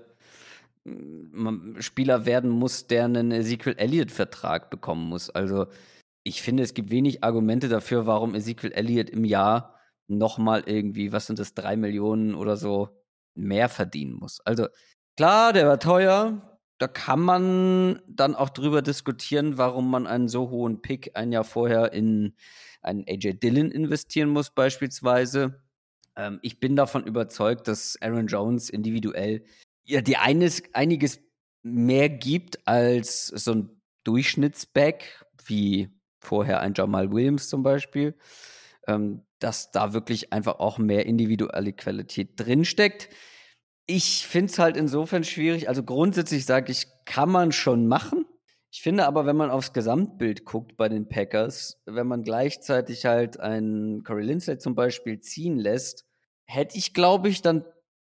mm, 0.86 1.80
Spieler 1.80 2.26
werden 2.26 2.50
muss, 2.50 2.88
der 2.88 3.06
einen 3.06 3.32
Ezekiel 3.32 3.76
Elliott-Vertrag 3.78 4.70
bekommen 4.70 5.10
muss. 5.10 5.30
Also 5.30 5.68
ich 6.24 6.42
finde, 6.42 6.64
es 6.64 6.74
gibt 6.74 6.90
wenig 6.92 7.24
Argumente 7.24 7.68
dafür, 7.68 8.06
warum 8.06 8.36
Ezekiel 8.36 8.72
Elliott 8.72 9.10
im 9.10 9.26
Jahr 9.26 9.76
nochmal 10.08 10.64
irgendwie, 10.66 11.12
was 11.12 11.28
sind 11.28 11.40
das, 11.40 11.54
drei 11.54 11.76
Millionen 11.76 12.36
oder 12.36 12.58
so 12.58 12.90
mehr 13.34 13.70
verdienen 13.70 14.14
muss. 14.14 14.40
Also 14.42 14.68
klar, 15.16 15.54
der 15.54 15.68
war 15.68 15.80
teuer. 15.80 16.60
Da 16.78 16.88
kann 16.88 17.20
man 17.20 18.02
dann 18.08 18.36
auch 18.36 18.50
drüber 18.50 18.82
diskutieren, 18.82 19.58
warum 19.58 19.90
man 19.90 20.08
einen 20.08 20.28
so 20.28 20.50
hohen 20.50 20.82
Pick 20.82 21.16
ein 21.16 21.32
Jahr 21.32 21.44
vorher 21.44 21.94
in 21.94 22.34
einen 22.82 23.06
AJ 23.08 23.34
Dillon 23.34 23.70
investieren 23.70 24.30
muss, 24.30 24.50
beispielsweise. 24.50 25.62
Ähm, 26.16 26.40
ich 26.42 26.60
bin 26.60 26.76
davon 26.76 27.06
überzeugt, 27.06 27.68
dass 27.68 28.02
Aaron 28.02 28.28
Jones 28.28 28.70
individuell 28.70 29.44
ja 29.84 30.02
dir 30.02 30.22
eines, 30.22 30.64
einiges 30.74 31.20
mehr 31.62 32.10
gibt 32.10 32.68
als 32.68 33.28
so 33.28 33.54
ein 33.54 33.82
Durchschnittsback, 34.04 35.24
wie 35.46 35.90
vorher 36.22 36.62
ein 36.62 36.74
Jamal 36.76 37.12
Williams 37.12 37.50
zum 37.50 37.64
Beispiel. 37.64 38.16
Ähm, 38.88 39.24
dass 39.42 39.72
da 39.72 39.94
wirklich 39.94 40.32
einfach 40.32 40.60
auch 40.60 40.78
mehr 40.78 41.06
individuelle 41.06 41.74
Qualität 41.74 42.40
drinsteckt. 42.40 43.10
Ich 43.88 44.28
finde 44.28 44.52
es 44.52 44.60
halt 44.60 44.78
insofern 44.78 45.24
schwierig. 45.24 45.68
Also 45.68 45.84
grundsätzlich 45.84 46.46
sage 46.46 46.72
ich, 46.72 46.88
kann 47.06 47.30
man 47.30 47.52
schon 47.52 47.88
machen. 47.88 48.26
Ich 48.70 48.82
finde 48.82 49.06
aber, 49.06 49.26
wenn 49.26 49.36
man 49.36 49.50
aufs 49.50 49.74
Gesamtbild 49.74 50.46
guckt 50.46 50.78
bei 50.78 50.88
den 50.88 51.10
Packers, 51.10 51.82
wenn 51.86 52.08
man 52.08 52.24
gleichzeitig 52.24 53.06
halt 53.06 53.40
einen 53.40 54.04
Corey 54.04 54.24
Lindsay 54.24 54.58
zum 54.60 54.76
Beispiel 54.76 55.20
ziehen 55.20 55.58
lässt, 55.58 56.06
hätte 56.46 56.78
ich, 56.78 56.94
glaube 56.94 57.28
ich, 57.28 57.42
dann, 57.42 57.66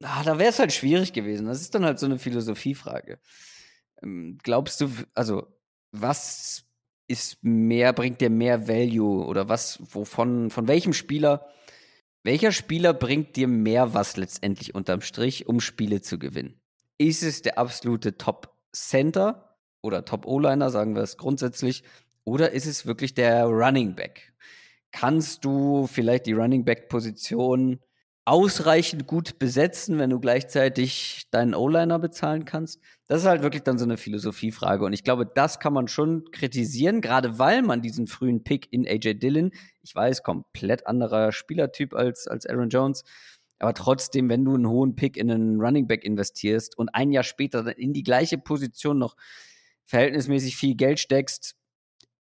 ah, 0.03 0.23
da 0.23 0.39
wäre 0.39 0.51
es 0.51 0.59
halt 0.59 0.73
schwierig 0.73 1.13
gewesen. 1.13 1.47
Das 1.47 1.61
ist 1.61 1.75
dann 1.75 1.85
halt 1.85 1.99
so 1.99 2.07
eine 2.07 2.19
Philosophiefrage. 2.19 3.19
Ähm, 4.03 4.39
glaubst 4.43 4.81
du, 4.81 4.91
also 5.15 5.49
was 5.91 6.64
ist 7.07 7.43
mehr, 7.43 7.93
bringt 7.93 8.21
dir 8.21 8.31
mehr 8.31 8.69
Value 8.69 9.27
oder 9.27 9.49
was, 9.49 9.79
wovon, 9.93 10.51
von 10.51 10.69
welchem 10.69 10.93
Spieler, 10.93 11.47
welcher 12.23 12.53
Spieler 12.53 12.95
bringt 12.95 13.37
dir 13.37 13.49
mehr 13.49 13.93
was 13.95 14.17
letztendlich 14.17 14.75
unterm 14.75 15.03
Strich, 15.03 15.47
um 15.47 15.61
Spiele 15.61 16.01
zu 16.01 16.19
gewinnen? 16.19 16.61
Ist 16.97 17.23
es 17.23 17.43
der 17.43 17.59
absolute 17.59 18.17
Top 18.17 18.57
Center 18.73 19.57
oder 19.83 20.05
Top 20.05 20.27
O-Liner, 20.27 20.71
sagen 20.71 20.95
wir 20.95 21.03
es 21.03 21.19
grundsätzlich, 21.19 21.85
oder 22.25 22.53
ist 22.53 22.67
es 22.67 22.87
wirklich 22.87 23.15
der 23.15 23.45
Running 23.45 23.95
Back? 23.95 24.33
Kannst 24.93 25.45
du 25.45 25.87
vielleicht 25.87 26.27
die 26.27 26.33
Running 26.33 26.65
Back 26.65 26.89
Position 26.89 27.81
ausreichend 28.27 29.07
gut 29.07 29.39
besetzen, 29.39 29.99
wenn 29.99 30.11
du 30.11 30.19
gleichzeitig 30.19 31.27
deinen 31.31 31.55
O-Liner 31.55 31.99
bezahlen 31.99 32.45
kannst? 32.45 32.81
Das 33.07 33.23
ist 33.23 33.29
halt 33.29 33.43
wirklich 33.43 33.63
dann 33.63 33.79
so 33.79 33.85
eine 33.85 33.99
Philosophiefrage. 33.99 34.85
Und 34.85 34.95
ich 34.95 35.05
glaube, 35.05 35.27
das 35.27 35.61
kann 35.61 35.75
man 35.75 35.89
schon 35.89 36.25
kritisieren, 36.31 37.01
gerade 37.03 37.39
weil 37.39 37.63
man 37.63 37.83
diesen 37.83 38.07
frühen 38.07 38.43
Pick 38.43 38.73
in 38.73 38.87
AJ 38.87 39.15
Dillon, 39.15 39.53
ich 39.83 39.95
weiß, 39.95 40.23
komplett 40.23 40.87
anderer 40.87 41.33
Spielertyp 41.33 41.95
als, 41.95 42.27
als 42.27 42.47
Aaron 42.47 42.71
Jones, 42.71 43.05
aber 43.59 43.75
trotzdem, 43.75 44.29
wenn 44.29 44.45
du 44.45 44.55
einen 44.55 44.69
hohen 44.69 44.97
Pick 44.97 45.17
in 45.17 45.31
einen 45.31 45.61
Running 45.61 45.87
Back 45.87 46.05
investierst 46.05 46.77
und 46.77 46.91
ein 46.91 47.13
Jahr 47.13 47.23
später 47.23 47.77
in 47.79 47.93
die 47.93 48.03
gleiche 48.03 48.39
Position 48.39 48.99
noch 48.99 49.17
verhältnismäßig 49.85 50.57
viel 50.57 50.75
Geld 50.75 50.99
steckst, 50.99 51.57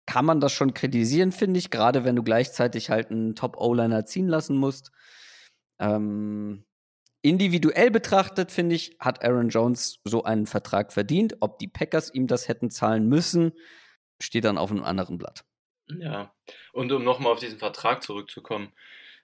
kann 0.06 0.24
man 0.24 0.40
das 0.40 0.52
schon 0.52 0.72
kritisieren, 0.72 1.32
finde 1.32 1.58
ich, 1.58 1.70
gerade 1.70 2.04
wenn 2.04 2.16
du 2.16 2.22
gleichzeitig 2.22 2.88
halt 2.88 3.10
einen 3.10 3.34
Top-O-Liner 3.34 4.06
ziehen 4.06 4.26
lassen 4.26 4.56
musst. 4.56 4.90
Ähm, 5.78 6.64
individuell 7.22 7.90
betrachtet, 7.90 8.52
finde 8.52 8.76
ich, 8.76 8.96
hat 9.00 9.24
Aaron 9.24 9.48
Jones 9.48 10.00
so 10.04 10.24
einen 10.24 10.46
Vertrag 10.46 10.92
verdient. 10.92 11.36
Ob 11.40 11.58
die 11.58 11.68
Packers 11.68 12.12
ihm 12.12 12.26
das 12.26 12.48
hätten 12.48 12.70
zahlen 12.70 13.08
müssen, 13.08 13.52
steht 14.20 14.44
dann 14.44 14.58
auf 14.58 14.70
einem 14.70 14.84
anderen 14.84 15.18
Blatt. 15.18 15.44
Ja, 15.86 16.34
und 16.72 16.92
um 16.92 17.02
nochmal 17.02 17.32
auf 17.32 17.40
diesen 17.40 17.58
Vertrag 17.58 18.02
zurückzukommen, 18.02 18.72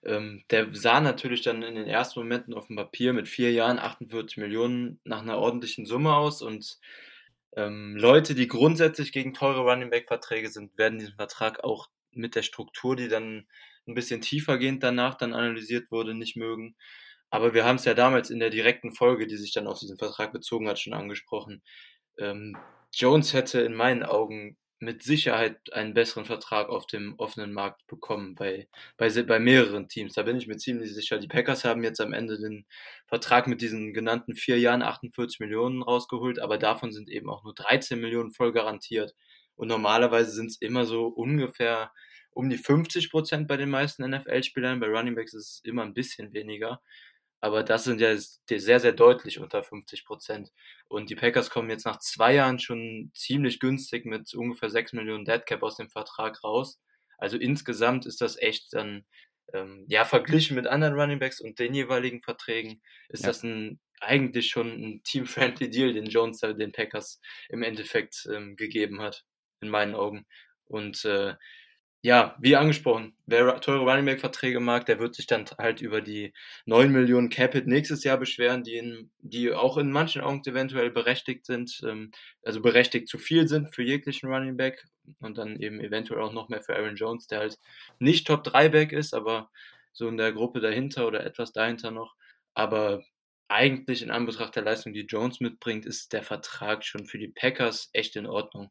ähm, 0.04 0.44
der 0.50 0.74
sah 0.74 1.00
natürlich 1.00 1.42
dann 1.42 1.62
in 1.62 1.74
den 1.74 1.86
ersten 1.86 2.20
Momenten 2.20 2.54
auf 2.54 2.66
dem 2.66 2.76
Papier 2.76 3.12
mit 3.12 3.28
vier 3.28 3.52
Jahren 3.52 3.78
48 3.78 4.38
Millionen 4.38 5.00
nach 5.04 5.22
einer 5.22 5.38
ordentlichen 5.38 5.86
Summe 5.86 6.14
aus 6.14 6.42
und 6.42 6.78
ähm, 7.56 7.96
Leute, 7.96 8.34
die 8.34 8.48
grundsätzlich 8.48 9.12
gegen 9.12 9.32
teure 9.32 9.60
Running 9.60 9.90
Back 9.90 10.08
Verträge 10.08 10.48
sind, 10.48 10.76
werden 10.76 10.98
diesen 10.98 11.14
Vertrag 11.14 11.62
auch 11.62 11.88
mit 12.10 12.34
der 12.34 12.42
Struktur, 12.42 12.96
die 12.96 13.08
dann 13.08 13.46
ein 13.86 13.94
bisschen 13.94 14.20
tiefergehend 14.20 14.82
danach 14.82 15.14
dann 15.14 15.34
analysiert 15.34 15.90
wurde, 15.90 16.14
nicht 16.14 16.36
mögen. 16.36 16.76
Aber 17.30 17.54
wir 17.54 17.64
haben 17.64 17.76
es 17.76 17.84
ja 17.84 17.94
damals 17.94 18.30
in 18.30 18.38
der 18.38 18.50
direkten 18.50 18.92
Folge, 18.92 19.26
die 19.26 19.36
sich 19.36 19.52
dann 19.52 19.66
auf 19.66 19.78
diesen 19.78 19.98
Vertrag 19.98 20.32
bezogen 20.32 20.68
hat, 20.68 20.78
schon 20.78 20.94
angesprochen. 20.94 21.62
Ähm, 22.18 22.56
Jones 22.92 23.34
hätte 23.34 23.60
in 23.60 23.74
meinen 23.74 24.04
Augen 24.04 24.56
mit 24.84 25.02
Sicherheit 25.02 25.72
einen 25.72 25.94
besseren 25.94 26.24
Vertrag 26.26 26.68
auf 26.68 26.86
dem 26.86 27.14
offenen 27.18 27.52
Markt 27.52 27.86
bekommen 27.86 28.34
bei, 28.34 28.68
bei, 28.96 29.10
bei 29.24 29.38
mehreren 29.38 29.88
Teams. 29.88 30.14
Da 30.14 30.22
bin 30.22 30.36
ich 30.36 30.46
mir 30.46 30.56
ziemlich 30.56 30.94
sicher. 30.94 31.18
Die 31.18 31.28
Packers 31.28 31.64
haben 31.64 31.82
jetzt 31.82 32.00
am 32.00 32.12
Ende 32.12 32.38
den 32.38 32.66
Vertrag 33.06 33.46
mit 33.46 33.60
diesen 33.60 33.92
genannten 33.92 34.34
vier 34.34 34.58
Jahren 34.58 34.82
48 34.82 35.40
Millionen 35.40 35.82
rausgeholt, 35.82 36.38
aber 36.38 36.58
davon 36.58 36.92
sind 36.92 37.08
eben 37.08 37.30
auch 37.30 37.44
nur 37.44 37.54
13 37.54 38.00
Millionen 38.00 38.32
voll 38.32 38.52
garantiert. 38.52 39.14
Und 39.56 39.68
normalerweise 39.68 40.32
sind 40.32 40.50
es 40.50 40.60
immer 40.60 40.84
so 40.84 41.06
ungefähr 41.06 41.92
um 42.34 42.50
die 42.50 42.58
50 42.58 43.10
Prozent 43.10 43.48
bei 43.48 43.56
den 43.56 43.70
meisten 43.70 44.08
NFL-Spielern. 44.08 44.80
Bei 44.80 44.88
Running 44.88 45.14
Backs 45.14 45.32
ist 45.32 45.48
es 45.48 45.60
immer 45.64 45.82
ein 45.82 45.94
bisschen 45.94 46.32
weniger. 46.32 46.82
Aber 47.40 47.62
das 47.62 47.84
sind 47.84 48.00
ja 48.00 48.16
sehr, 48.16 48.80
sehr 48.80 48.92
deutlich 48.92 49.38
unter 49.38 49.62
50 49.62 50.04
Prozent. 50.04 50.50
Und 50.88 51.10
die 51.10 51.14
Packers 51.14 51.50
kommen 51.50 51.68
jetzt 51.68 51.84
nach 51.84 51.98
zwei 51.98 52.34
Jahren 52.34 52.58
schon 52.58 53.10
ziemlich 53.14 53.60
günstig 53.60 54.06
mit 54.06 54.32
ungefähr 54.34 54.70
6 54.70 54.94
Millionen 54.94 55.24
Deadcap 55.24 55.62
aus 55.62 55.76
dem 55.76 55.90
Vertrag 55.90 56.42
raus. 56.42 56.80
Also 57.18 57.36
insgesamt 57.36 58.06
ist 58.06 58.20
das 58.20 58.38
echt 58.38 58.72
dann, 58.72 59.04
ähm, 59.52 59.84
ja, 59.88 60.04
verglichen 60.04 60.56
mit 60.56 60.66
anderen 60.66 60.94
Running 60.94 61.18
Backs 61.18 61.40
und 61.40 61.58
den 61.58 61.74
jeweiligen 61.74 62.22
Verträgen, 62.22 62.80
ist 63.10 63.24
ja. 63.24 63.28
das 63.28 63.42
ein, 63.42 63.78
eigentlich 64.00 64.48
schon 64.48 64.68
ein 64.68 65.02
team-friendly 65.04 65.68
Deal, 65.68 65.92
den 65.92 66.06
Jones 66.06 66.40
den 66.40 66.72
Packers 66.72 67.20
im 67.50 67.62
Endeffekt 67.62 68.26
ähm, 68.32 68.56
gegeben 68.56 69.02
hat, 69.02 69.24
in 69.60 69.68
meinen 69.68 69.94
Augen. 69.94 70.26
Und 70.64 71.04
äh, 71.04 71.34
ja, 72.04 72.36
wie 72.38 72.54
angesprochen, 72.54 73.16
wer 73.24 73.62
teure 73.62 73.90
Running 73.90 74.04
Back 74.04 74.20
Verträge 74.20 74.60
mag, 74.60 74.84
der 74.84 74.98
wird 74.98 75.14
sich 75.14 75.26
dann 75.26 75.46
halt 75.56 75.80
über 75.80 76.02
die 76.02 76.34
9 76.66 76.92
Millionen 76.92 77.30
Capit 77.30 77.66
nächstes 77.66 78.04
Jahr 78.04 78.18
beschweren, 78.18 78.62
die, 78.62 78.76
in, 78.76 79.10
die 79.20 79.54
auch 79.54 79.78
in 79.78 79.90
manchen 79.90 80.20
Augen 80.20 80.42
eventuell 80.44 80.90
berechtigt 80.90 81.46
sind, 81.46 81.80
ähm, 81.82 82.10
also 82.42 82.60
berechtigt 82.60 83.08
zu 83.08 83.16
viel 83.16 83.48
sind 83.48 83.74
für 83.74 83.82
jeglichen 83.82 84.28
Running 84.28 84.58
Back 84.58 84.84
und 85.20 85.38
dann 85.38 85.58
eben 85.58 85.80
eventuell 85.80 86.20
auch 86.20 86.34
noch 86.34 86.50
mehr 86.50 86.60
für 86.60 86.76
Aaron 86.76 86.96
Jones, 86.96 87.26
der 87.26 87.38
halt 87.38 87.58
nicht 87.98 88.26
Top 88.26 88.44
3 88.44 88.68
Back 88.68 88.92
ist, 88.92 89.14
aber 89.14 89.50
so 89.94 90.06
in 90.06 90.18
der 90.18 90.32
Gruppe 90.34 90.60
dahinter 90.60 91.06
oder 91.06 91.24
etwas 91.24 91.52
dahinter 91.54 91.90
noch. 91.90 92.16
Aber 92.52 93.02
eigentlich 93.48 94.02
in 94.02 94.10
Anbetracht 94.10 94.56
der 94.56 94.62
Leistung, 94.64 94.92
die 94.92 95.06
Jones 95.06 95.40
mitbringt, 95.40 95.86
ist 95.86 96.12
der 96.12 96.22
Vertrag 96.22 96.84
schon 96.84 97.06
für 97.06 97.16
die 97.16 97.28
Packers 97.28 97.88
echt 97.94 98.14
in 98.16 98.26
Ordnung. 98.26 98.70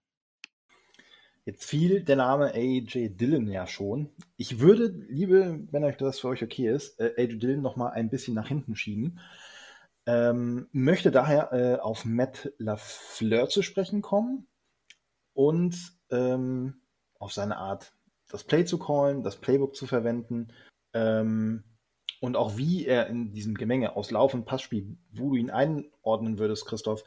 Jetzt 1.46 1.66
fiel 1.66 2.04
der 2.04 2.16
Name 2.16 2.54
AJ 2.54 3.18
Dillon 3.18 3.48
ja 3.48 3.68
schon. 3.68 4.10
Ich 4.38 4.60
würde, 4.60 4.88
liebe, 5.10 5.60
wenn 5.72 5.84
euch 5.84 5.98
das 5.98 6.20
für 6.20 6.30
euch 6.30 6.41
okay 6.41 6.70
ist, 6.70 7.00
äh, 7.00 7.14
AJ 7.18 7.39
Dillon 7.39 7.62
noch 7.62 7.76
mal 7.76 7.89
ein 7.89 8.10
bisschen 8.10 8.34
nach 8.34 8.48
hinten 8.48 8.76
schieben. 8.76 9.20
Ähm, 10.06 10.68
möchte 10.72 11.12
daher 11.12 11.52
äh, 11.52 11.80
auf 11.80 12.06
Matt 12.06 12.54
LaFleur 12.60 13.50
zu 13.50 13.62
sprechen 13.62 14.02
kommen 14.02 14.48
und 15.34 15.76
ähm, 16.12 16.82
auf 17.20 17.34
seine 17.34 17.58
Art, 17.58 17.94
das 18.30 18.44
Play 18.44 18.66
zu 18.66 18.78
callen, 18.80 19.24
das 19.24 19.38
Playbook 19.38 19.76
zu 19.76 19.86
verwenden 19.86 20.50
ähm, 20.94 21.64
und 22.22 22.38
auch 22.38 22.58
wie 22.58 22.86
er 22.86 23.08
in 23.08 23.32
diesem 23.34 23.56
Gemenge 23.56 23.96
aus 23.96 24.12
Lauf- 24.12 24.34
und 24.34 24.46
Passspiel, 24.46 24.98
wo 25.12 25.32
du 25.32 25.36
ihn 25.36 25.50
einordnen 25.50 26.38
würdest, 26.38 26.66
Christoph. 26.66 27.04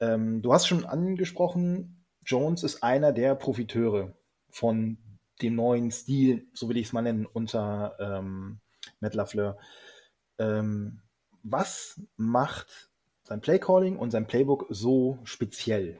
Ähm, 0.00 0.42
du 0.42 0.52
hast 0.52 0.66
schon 0.66 0.84
angesprochen, 0.84 2.03
Jones 2.24 2.62
ist 2.62 2.82
einer 2.82 3.12
der 3.12 3.34
Profiteure 3.34 4.14
von 4.50 4.98
dem 5.42 5.56
neuen 5.56 5.90
Stil, 5.90 6.46
so 6.52 6.68
will 6.68 6.76
ich 6.76 6.86
es 6.86 6.92
mal 6.92 7.02
nennen, 7.02 7.26
unter 7.26 7.96
ähm, 7.98 8.60
Matt 9.00 9.14
LaFleur. 9.14 9.58
Ähm, 10.38 11.02
was 11.42 12.00
macht 12.16 12.90
sein 13.24 13.40
Playcalling 13.40 13.96
und 13.96 14.10
sein 14.10 14.26
Playbook 14.26 14.66
so 14.70 15.18
speziell? 15.24 15.98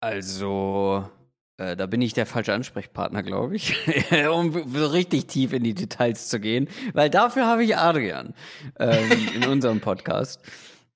Also, 0.00 1.08
äh, 1.56 1.76
da 1.76 1.86
bin 1.86 2.02
ich 2.02 2.12
der 2.12 2.26
falsche 2.26 2.52
Ansprechpartner, 2.52 3.22
glaube 3.22 3.56
ich, 3.56 3.74
um 4.32 4.52
so 4.68 4.86
richtig 4.86 5.26
tief 5.26 5.52
in 5.52 5.64
die 5.64 5.74
Details 5.74 6.28
zu 6.28 6.38
gehen, 6.40 6.68
weil 6.92 7.10
dafür 7.10 7.46
habe 7.46 7.64
ich 7.64 7.76
Adrian 7.76 8.34
ähm, 8.78 9.10
in 9.34 9.44
unserem 9.48 9.80
Podcast, 9.80 10.40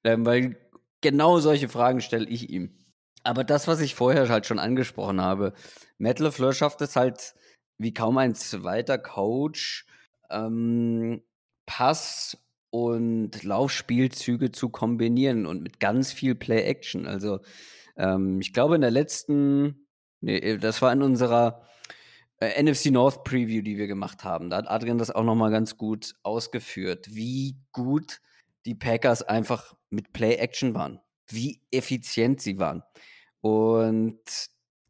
ähm, 0.05 0.27
weil 0.27 0.57
genau 1.01 1.39
solche 1.39 1.69
Fragen 1.69 2.01
stelle 2.01 2.29
ich 2.29 2.51
ihm. 2.51 2.77
Aber 3.23 3.45
das, 3.45 3.69
was 3.69 3.81
ich 3.81 3.95
vorher 3.95 4.29
halt 4.29 4.47
schon 4.47 4.59
angesprochen 4.59 5.21
habe, 5.21 5.53
Matt 5.99 6.19
LeFleur 6.19 6.53
schafft 6.53 6.81
es 6.81 6.97
halt 6.97 7.35
wie 7.79 7.95
kaum 7.95 8.19
ein 8.19 8.35
zweiter 8.35 8.99
Coach, 8.99 9.87
ähm, 10.31 11.23
Pass 11.67 12.37
und 12.71 13.43
Laufspielzüge 13.43 14.53
zu 14.53 14.69
kombinieren 14.69 15.47
und 15.47 15.63
mit 15.63 15.81
ganz 15.81 16.13
viel 16.13 16.35
Play-Action. 16.35 17.07
Also 17.07 17.41
ähm, 17.97 18.41
ich 18.41 18.53
glaube 18.53 18.77
in 18.77 18.81
der 18.81 18.91
letzten, 18.91 19.87
nee, 20.21 20.57
das 20.59 20.83
war 20.83 20.93
in 20.93 21.03
unserer 21.03 21.63
äh, 22.41 22.63
NFC 22.63 22.87
North 22.87 23.25
Preview, 23.25 23.63
die 23.63 23.77
wir 23.77 23.87
gemacht 23.87 24.25
haben. 24.25 24.51
Da 24.51 24.59
hat 24.59 24.71
Adrian 24.71 24.99
das 24.99 25.11
auch 25.11 25.25
nochmal 25.25 25.51
ganz 25.51 25.77
gut 25.77 26.15
ausgeführt, 26.23 27.07
wie 27.11 27.57
gut 27.73 28.21
die 28.67 28.75
Packers 28.75 29.23
einfach 29.23 29.75
mit 29.91 30.13
Play-Action 30.13 30.75
waren, 30.75 31.01
wie 31.33 31.61
effizient 31.71 32.41
sie 32.41 32.59
waren. 32.59 32.83
Und 33.41 34.21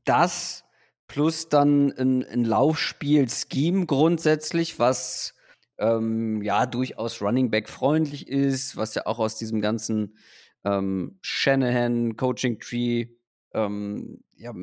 das 0.05 0.65
plus 1.07 1.49
dann 1.49 1.93
ein, 1.93 2.25
ein 2.25 2.45
Laufspiel-Scheme 2.45 3.87
grundsätzlich, 3.87 4.79
was 4.79 5.35
ähm, 5.79 6.43
ja 6.43 6.67
durchaus 6.67 7.21
Running 7.21 7.51
Back 7.51 7.69
freundlich 7.69 8.29
ist, 8.29 8.77
was 8.77 8.95
ja 8.95 9.07
auch 9.07 9.19
aus 9.19 9.37
diesem 9.37 9.61
ganzen 9.61 10.17
ähm, 10.65 11.19
Shanahan 11.23 12.17
Coaching 12.17 12.61
Tree 12.61 13.07
ähm, 13.55 14.23
ja, 14.37 14.55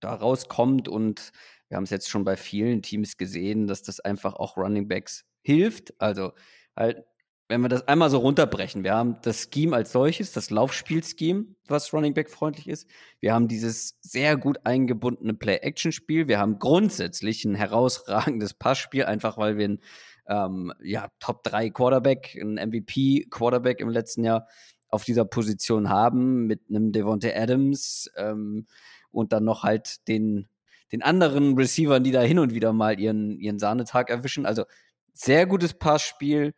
da 0.00 0.14
rauskommt 0.14 0.88
und 0.88 1.32
wir 1.68 1.76
haben 1.76 1.84
es 1.84 1.90
jetzt 1.90 2.10
schon 2.10 2.24
bei 2.24 2.36
vielen 2.36 2.82
Teams 2.82 3.16
gesehen, 3.16 3.66
dass 3.66 3.82
das 3.82 4.00
einfach 4.00 4.34
auch 4.34 4.56
Running 4.56 4.88
Backs 4.88 5.24
hilft. 5.42 5.94
Also 6.00 6.32
halt, 6.76 7.04
wenn 7.54 7.60
wir 7.60 7.68
das 7.68 7.86
einmal 7.86 8.10
so 8.10 8.18
runterbrechen, 8.18 8.82
wir 8.82 8.94
haben 8.94 9.16
das 9.22 9.48
Scheme 9.48 9.76
als 9.76 9.92
solches, 9.92 10.32
das 10.32 10.50
Laufspiel-Scheme, 10.50 11.44
was 11.68 11.92
Running 11.92 12.12
Back 12.12 12.28
freundlich 12.28 12.66
ist. 12.66 12.88
Wir 13.20 13.32
haben 13.32 13.46
dieses 13.46 13.96
sehr 14.00 14.36
gut 14.36 14.58
eingebundene 14.64 15.34
Play-Action-Spiel. 15.34 16.26
Wir 16.26 16.40
haben 16.40 16.58
grundsätzlich 16.58 17.44
ein 17.44 17.54
herausragendes 17.54 18.54
Passspiel, 18.54 19.04
einfach 19.04 19.38
weil 19.38 19.56
wir 19.56 19.68
ein 19.68 19.80
ähm, 20.26 20.72
ja, 20.82 21.06
Top 21.20 21.44
3 21.44 21.70
Quarterback, 21.70 22.34
ein 22.34 22.54
MVP 22.54 23.28
Quarterback 23.30 23.78
im 23.78 23.88
letzten 23.88 24.24
Jahr 24.24 24.48
auf 24.88 25.04
dieser 25.04 25.24
Position 25.24 25.88
haben 25.88 26.48
mit 26.48 26.62
einem 26.68 26.90
Devontae 26.90 27.36
Adams 27.36 28.10
ähm, 28.16 28.66
und 29.12 29.32
dann 29.32 29.44
noch 29.44 29.62
halt 29.62 30.08
den, 30.08 30.48
den 30.90 31.02
anderen 31.02 31.56
Receivern, 31.56 32.02
die 32.02 32.10
da 32.10 32.22
hin 32.22 32.40
und 32.40 32.52
wieder 32.52 32.72
mal 32.72 32.98
ihren, 32.98 33.38
ihren 33.38 33.60
Sahnetag 33.60 34.10
erwischen. 34.10 34.44
Also 34.44 34.64
sehr 35.12 35.46
gutes 35.46 35.72
Passspiel 35.74 36.52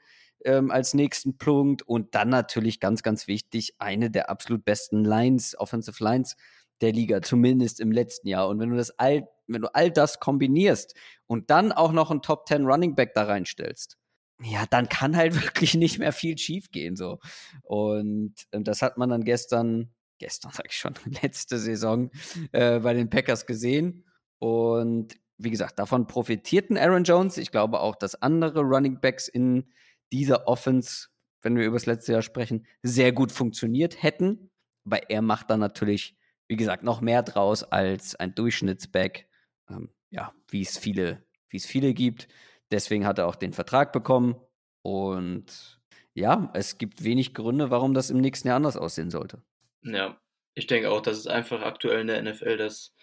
ähm, 0.46 0.70
als 0.70 0.94
nächsten 0.94 1.36
Punkt 1.36 1.82
und 1.82 2.14
dann 2.14 2.28
natürlich 2.28 2.80
ganz, 2.80 3.02
ganz 3.02 3.26
wichtig, 3.26 3.74
eine 3.78 4.10
der 4.10 4.30
absolut 4.30 4.64
besten 4.64 5.04
Lines, 5.04 5.58
Offensive 5.58 6.02
Lines 6.02 6.36
der 6.80 6.92
Liga, 6.92 7.22
zumindest 7.22 7.80
im 7.80 7.90
letzten 7.90 8.28
Jahr. 8.28 8.48
Und 8.48 8.58
wenn 8.58 8.70
du 8.70 8.76
das 8.76 8.90
all, 8.98 9.28
wenn 9.46 9.62
du 9.62 9.74
all 9.74 9.90
das 9.90 10.20
kombinierst 10.20 10.94
und 11.26 11.50
dann 11.50 11.72
auch 11.72 11.92
noch 11.92 12.10
einen 12.10 12.22
Top 12.22 12.46
10 12.48 12.64
Running 12.64 12.94
Back 12.94 13.14
da 13.14 13.24
reinstellst, 13.24 13.98
ja, 14.42 14.64
dann 14.68 14.88
kann 14.88 15.16
halt 15.16 15.34
wirklich 15.42 15.74
nicht 15.74 15.98
mehr 15.98 16.12
viel 16.12 16.38
schief 16.38 16.70
gehen, 16.70 16.96
so. 16.96 17.18
Und 17.62 18.34
ähm, 18.52 18.64
das 18.64 18.82
hat 18.82 18.98
man 18.98 19.08
dann 19.08 19.24
gestern, 19.24 19.92
gestern 20.18 20.52
sag 20.52 20.66
ich 20.66 20.76
schon, 20.76 20.94
letzte 21.22 21.58
Saison 21.58 22.10
äh, 22.52 22.80
bei 22.80 22.94
den 22.94 23.10
Packers 23.10 23.46
gesehen. 23.46 24.04
Und 24.38 25.16
wie 25.38 25.50
gesagt, 25.50 25.78
davon 25.78 26.06
profitierten 26.06 26.78
Aaron 26.78 27.04
Jones. 27.04 27.36
Ich 27.36 27.50
glaube 27.50 27.80
auch, 27.80 27.96
dass 27.96 28.20
andere 28.22 28.60
Running 28.60 29.00
Backs 29.00 29.28
in 29.28 29.64
dieser 30.12 30.46
Offense, 30.48 31.08
wenn 31.42 31.56
wir 31.56 31.64
über 31.64 31.76
das 31.76 31.86
letzte 31.86 32.12
Jahr 32.12 32.22
sprechen, 32.22 32.66
sehr 32.82 33.12
gut 33.12 33.32
funktioniert 33.32 34.02
hätten. 34.02 34.50
Aber 34.84 35.10
er 35.10 35.22
macht 35.22 35.50
dann 35.50 35.60
natürlich, 35.60 36.16
wie 36.48 36.56
gesagt, 36.56 36.82
noch 36.82 37.00
mehr 37.00 37.22
draus 37.22 37.62
als 37.64 38.14
ein 38.14 38.34
Durchschnittsback. 38.34 39.28
Ähm, 39.68 39.90
ja, 40.10 40.32
wie 40.48 40.62
es 40.62 40.78
viele, 40.78 41.24
wie 41.48 41.56
es 41.56 41.66
viele 41.66 41.94
gibt. 41.94 42.28
Deswegen 42.70 43.06
hat 43.06 43.18
er 43.18 43.26
auch 43.26 43.36
den 43.36 43.52
Vertrag 43.52 43.92
bekommen. 43.92 44.36
Und 44.82 45.80
ja, 46.14 46.50
es 46.54 46.78
gibt 46.78 47.04
wenig 47.04 47.34
Gründe, 47.34 47.70
warum 47.70 47.94
das 47.94 48.10
im 48.10 48.18
nächsten 48.18 48.48
Jahr 48.48 48.56
anders 48.56 48.76
aussehen 48.76 49.10
sollte. 49.10 49.42
Ja, 49.82 50.20
ich 50.54 50.66
denke 50.66 50.90
auch, 50.90 51.00
das 51.00 51.18
ist 51.18 51.26
einfach 51.26 51.62
aktuell 51.62 52.00
in 52.00 52.06
der 52.06 52.22
NFL 52.22 52.56
das 52.56 52.94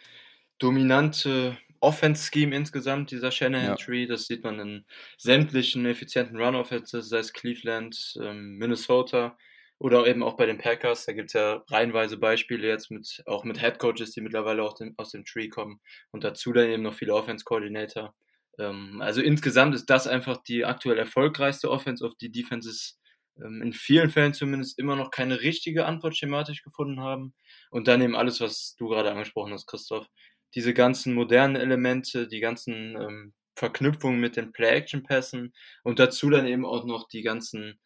dominante 0.57 1.57
Offense-Scheme 1.83 2.55
insgesamt, 2.55 3.11
dieser 3.11 3.31
Shanahan-Tree. 3.31 4.03
Ja. 4.03 4.07
Das 4.07 4.25
sieht 4.25 4.43
man 4.43 4.59
in 4.59 4.85
sämtlichen 5.17 5.85
effizienten 5.85 6.37
Run-Offenses, 6.37 7.09
sei 7.09 7.19
es 7.19 7.33
Cleveland, 7.33 8.15
ähm, 8.21 8.57
Minnesota 8.57 9.37
oder 9.79 10.07
eben 10.07 10.23
auch 10.23 10.37
bei 10.37 10.45
den 10.45 10.57
Packers. 10.57 11.05
Da 11.05 11.13
gibt 11.13 11.29
es 11.29 11.33
ja 11.33 11.63
reihenweise 11.67 12.17
Beispiele 12.17 12.67
jetzt 12.67 12.89
mit, 12.89 13.21
auch 13.25 13.43
mit 13.43 13.59
Head-Coaches, 13.59 14.11
die 14.11 14.21
mittlerweile 14.21 14.63
auch 14.63 14.75
den, 14.75 14.93
aus 14.97 15.11
dem 15.11 15.25
Tree 15.25 15.49
kommen 15.49 15.81
und 16.11 16.23
dazu 16.23 16.53
dann 16.53 16.69
eben 16.69 16.83
noch 16.83 16.93
viele 16.93 17.13
Offense-Coordinator. 17.13 18.15
Ähm, 18.59 19.01
also 19.01 19.21
insgesamt 19.21 19.75
ist 19.75 19.89
das 19.89 20.07
einfach 20.07 20.37
die 20.43 20.65
aktuell 20.65 20.97
erfolgreichste 20.97 21.69
Offense, 21.69 22.05
auf 22.05 22.15
die 22.15 22.31
Defenses 22.31 22.99
ähm, 23.37 23.61
in 23.61 23.73
vielen 23.73 24.09
Fällen 24.09 24.33
zumindest 24.33 24.79
immer 24.79 24.95
noch 24.95 25.11
keine 25.11 25.41
richtige 25.41 25.85
Antwort 25.85 26.15
schematisch 26.15 26.63
gefunden 26.63 26.99
haben. 27.01 27.33
Und 27.71 27.87
dann 27.87 28.01
eben 28.01 28.15
alles, 28.15 28.41
was 28.41 28.75
du 28.77 28.87
gerade 28.87 29.11
angesprochen 29.11 29.53
hast, 29.53 29.67
Christoph. 29.67 30.07
Diese 30.55 30.73
ganzen 30.73 31.13
modernen 31.13 31.55
Elemente, 31.55 32.27
die 32.27 32.39
ganzen 32.39 32.95
ähm, 32.95 33.33
Verknüpfungen 33.55 34.19
mit 34.19 34.35
den 34.35 34.51
Play-Action-Pässen 34.51 35.53
und 35.83 35.99
dazu 35.99 36.29
dann 36.29 36.47
eben 36.47 36.65
auch 36.65 36.85
noch 36.85 37.07
die 37.07 37.21
ganzen 37.21 37.79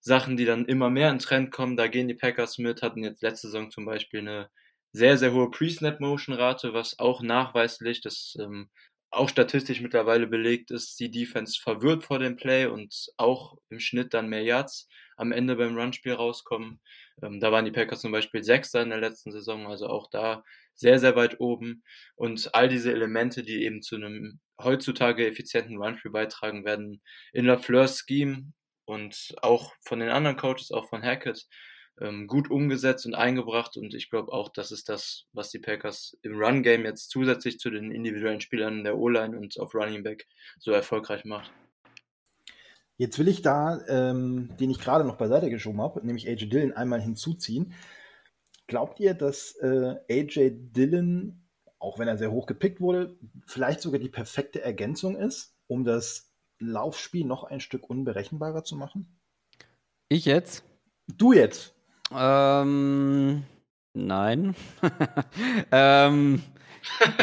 Sachen, 0.00 0.36
die 0.36 0.46
dann 0.46 0.64
immer 0.66 0.90
mehr 0.90 1.10
in 1.10 1.18
Trend 1.18 1.50
kommen. 1.52 1.76
Da 1.76 1.88
gehen 1.88 2.08
die 2.08 2.14
Packers 2.14 2.58
mit, 2.58 2.82
hatten 2.82 3.04
jetzt 3.04 3.22
letzte 3.22 3.48
Saison 3.48 3.70
zum 3.70 3.84
Beispiel 3.84 4.20
eine 4.20 4.50
sehr, 4.92 5.18
sehr 5.18 5.32
hohe 5.32 5.50
Pre-Snap-Motion-Rate, 5.50 6.72
was 6.74 6.98
auch 6.98 7.22
nachweislich, 7.22 8.00
das 8.00 8.36
ähm, 8.40 8.70
auch 9.10 9.28
statistisch 9.28 9.80
mittlerweile 9.80 10.26
belegt 10.26 10.70
ist, 10.70 10.98
die 11.00 11.10
Defense 11.10 11.60
verwirrt 11.60 12.04
vor 12.04 12.18
dem 12.18 12.36
Play 12.36 12.66
und 12.66 13.08
auch 13.16 13.56
im 13.68 13.80
Schnitt 13.80 14.14
dann 14.14 14.28
mehr 14.28 14.42
Yards 14.42 14.88
am 15.16 15.32
Ende 15.32 15.56
beim 15.56 15.76
Runspiel 15.76 16.12
rauskommen. 16.14 16.80
Ähm, 17.22 17.40
da 17.40 17.52
waren 17.52 17.64
die 17.64 17.70
Packers 17.70 18.00
zum 18.00 18.12
Beispiel 18.12 18.42
Sechster 18.42 18.82
in 18.82 18.90
der 18.90 19.00
letzten 19.00 19.32
Saison, 19.32 19.66
also 19.66 19.88
auch 19.88 20.08
da 20.10 20.44
sehr, 20.74 20.98
sehr 20.98 21.16
weit 21.16 21.40
oben. 21.40 21.82
Und 22.16 22.54
all 22.54 22.68
diese 22.68 22.92
Elemente, 22.92 23.42
die 23.42 23.64
eben 23.64 23.82
zu 23.82 23.96
einem 23.96 24.40
heutzutage 24.62 25.26
effizienten 25.26 25.76
Runspiel 25.76 26.10
beitragen, 26.10 26.64
werden 26.64 27.02
in 27.32 27.46
LaFleur's 27.46 28.04
Scheme 28.06 28.52
und 28.84 29.34
auch 29.42 29.74
von 29.82 30.00
den 30.00 30.08
anderen 30.08 30.36
Coaches, 30.36 30.72
auch 30.72 30.88
von 30.88 31.02
Hackett, 31.02 31.46
ähm, 32.00 32.26
gut 32.26 32.50
umgesetzt 32.50 33.06
und 33.06 33.14
eingebracht. 33.14 33.76
Und 33.76 33.94
ich 33.94 34.10
glaube 34.10 34.32
auch, 34.32 34.48
das 34.48 34.72
ist 34.72 34.88
das, 34.88 35.26
was 35.32 35.50
die 35.50 35.58
Packers 35.58 36.18
im 36.22 36.40
Run-Game 36.42 36.84
jetzt 36.84 37.10
zusätzlich 37.10 37.58
zu 37.58 37.70
den 37.70 37.92
individuellen 37.92 38.40
Spielern 38.40 38.84
der 38.84 38.98
O-Line 38.98 39.36
und 39.36 39.58
auf 39.60 39.74
Running 39.74 40.02
Back 40.02 40.26
so 40.58 40.72
erfolgreich 40.72 41.24
macht. 41.24 41.52
Jetzt 43.00 43.18
will 43.18 43.28
ich 43.28 43.40
da, 43.40 43.80
ähm, 43.88 44.50
den 44.60 44.68
ich 44.68 44.78
gerade 44.78 45.04
noch 45.04 45.16
beiseite 45.16 45.48
geschoben 45.48 45.80
habe, 45.80 46.04
nämlich 46.04 46.28
AJ 46.28 46.50
Dillon 46.50 46.72
einmal 46.74 47.00
hinzuziehen. 47.00 47.72
Glaubt 48.66 49.00
ihr, 49.00 49.14
dass 49.14 49.56
äh, 49.56 49.94
AJ 50.10 50.50
Dillon, 50.74 51.48
auch 51.78 51.98
wenn 51.98 52.08
er 52.08 52.18
sehr 52.18 52.30
hoch 52.30 52.44
gepickt 52.44 52.78
wurde, 52.78 53.16
vielleicht 53.46 53.80
sogar 53.80 54.00
die 54.00 54.10
perfekte 54.10 54.60
Ergänzung 54.60 55.16
ist, 55.16 55.56
um 55.66 55.84
das 55.84 56.30
Laufspiel 56.58 57.24
noch 57.24 57.44
ein 57.44 57.60
Stück 57.60 57.88
unberechenbarer 57.88 58.64
zu 58.64 58.76
machen? 58.76 59.18
Ich 60.10 60.26
jetzt? 60.26 60.62
Du 61.16 61.32
jetzt. 61.32 61.74
Ähm, 62.14 63.44
nein. 63.94 64.54
ähm, 65.72 66.42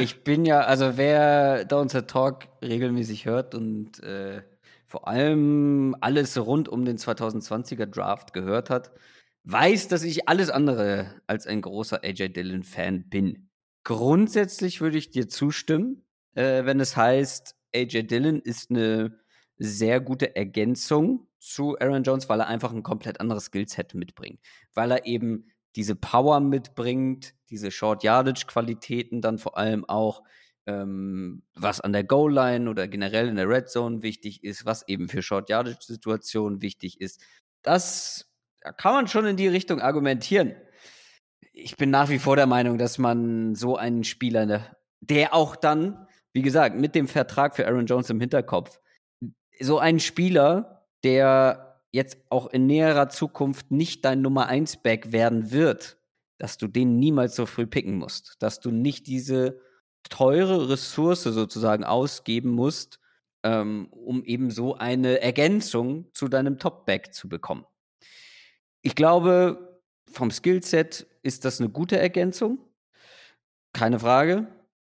ich 0.02 0.24
bin 0.24 0.44
ja, 0.44 0.62
also 0.62 0.98
wer 0.98 1.66
Downset 1.66 2.10
Talk 2.10 2.48
regelmäßig 2.64 3.26
hört 3.26 3.54
und 3.54 4.02
äh, 4.02 4.42
vor 4.88 5.08
allem 5.08 5.96
alles 6.00 6.38
rund 6.38 6.70
um 6.70 6.86
den 6.86 6.98
2020er 6.98 7.86
Draft 7.86 8.34
gehört 8.34 8.70
hat, 8.70 8.92
weiß, 9.44 9.90
dass 9.90 10.04
ich 10.04 10.28
alles 10.28 10.50
andere 10.50 11.22
als 11.28 11.46
ein 11.46 11.62
großer 11.62 12.04
AJ 12.04 12.30
Dillon-Fan 12.30 13.10
bin. 13.10 13.50
Grundsätzlich 13.84 14.82
würde 14.82 14.98
ich 14.98 15.12
dir 15.12 15.28
zustimmen, 15.28 16.06
äh, 16.36 16.66
wenn 16.66 16.80
es 16.80 16.96
heißt, 16.98 17.56
AJ 17.76 18.04
Dillon 18.04 18.40
ist 18.40 18.72
eine 18.72 19.20
sehr 19.58 20.00
gute 20.00 20.36
Ergänzung 20.36 21.28
zu 21.40 21.78
Aaron 21.80 22.04
Jones, 22.04 22.30
weil 22.30 22.40
er 22.40 22.48
einfach 22.48 22.72
ein 22.72 22.84
komplett 22.84 23.20
anderes 23.20 23.46
Skillset 23.46 23.94
mitbringt. 23.94 24.40
Weil 24.74 24.92
er 24.92 25.06
eben 25.06 25.46
diese 25.76 25.96
Power 25.96 26.40
mitbringt, 26.40 27.34
diese 27.50 27.72
Short 27.72 28.04
Yardage 28.04 28.46
Qualitäten 28.48 29.22
dann 29.22 29.38
vor 29.38 29.58
allem 29.58 29.86
auch, 29.86 30.24
ähm, 30.68 31.42
was 31.56 31.82
an 31.82 31.94
der 31.94 32.04
Goal 32.04 32.34
Line 32.34 32.70
oder 32.70 32.88
generell 32.88 33.28
in 33.28 33.36
der 33.36 33.50
Red 33.50 33.70
Zone 33.70 34.04
wichtig 34.04 34.44
ist, 34.44 34.66
was 34.66 34.88
eben 34.88 35.10
für 35.10 35.22
Short 35.22 35.50
Yardage 35.50 35.78
Situationen 35.82 36.62
wichtig 36.62 37.02
ist. 37.02 37.22
Das 37.64 38.30
da 38.62 38.72
kann 38.74 38.94
man 38.94 39.08
schon 39.08 39.26
in 39.26 39.38
die 39.38 39.48
Richtung 39.48 39.80
argumentieren. 39.82 40.56
Ich 41.54 41.78
bin 41.78 41.90
nach 41.90 42.10
wie 42.10 42.20
vor 42.20 42.36
der 42.36 42.48
Meinung, 42.48 42.78
dass 42.78 42.98
man 42.98 43.56
so 43.56 43.78
einen 43.78 44.04
Spieler, 44.04 44.76
der 45.00 45.34
auch 45.34 45.56
dann, 45.56 46.08
wie 46.34 46.42
gesagt, 46.42 46.76
mit 46.76 46.94
dem 46.94 47.08
Vertrag 47.08 47.56
für 47.56 47.66
Aaron 47.66 47.86
Jones 47.86 48.10
im 48.10 48.20
Hinterkopf, 48.20 48.82
so 49.60 49.80
einen 49.80 50.00
Spieler 50.00 50.78
der 51.04 51.82
jetzt 51.92 52.18
auch 52.30 52.48
in 52.48 52.66
näherer 52.66 53.10
Zukunft 53.10 53.72
nicht 53.72 54.04
dein 54.06 54.22
Nummer 54.22 54.48
1 54.48 54.78
Back 54.78 55.12
werden 55.12 55.52
wird, 55.52 55.98
dass 56.38 56.58
du 56.58 56.68
den 56.68 57.00
niemals 57.00 57.36
so 57.36 57.46
früh 57.46 57.66
picken 57.66 57.98
musst, 57.98 58.36
dass 58.40 58.60
du 58.60 58.72
nicht 58.72 59.08
diese 59.08 59.62
teure 60.10 60.70
Ressource 60.70 61.24
sozusagen 61.24 61.84
ausgeben 61.84 62.52
musst, 62.52 63.00
ähm, 63.44 63.88
um 63.92 64.24
eben 64.24 64.52
so 64.52 64.76
eine 64.76 65.22
Ergänzung 65.22 66.08
zu 66.14 66.28
deinem 66.28 66.60
Top-Back 66.60 67.14
zu 67.14 67.30
bekommen. 67.30 67.66
Ich 68.82 68.96
glaube, 68.96 69.82
vom 70.12 70.32
Skillset 70.32 71.08
ist 71.24 71.46
das 71.46 71.60
eine 71.60 71.70
gute 71.70 71.98
Ergänzung. 71.98 72.60
Keine 73.74 74.00
Frage. 74.00 74.48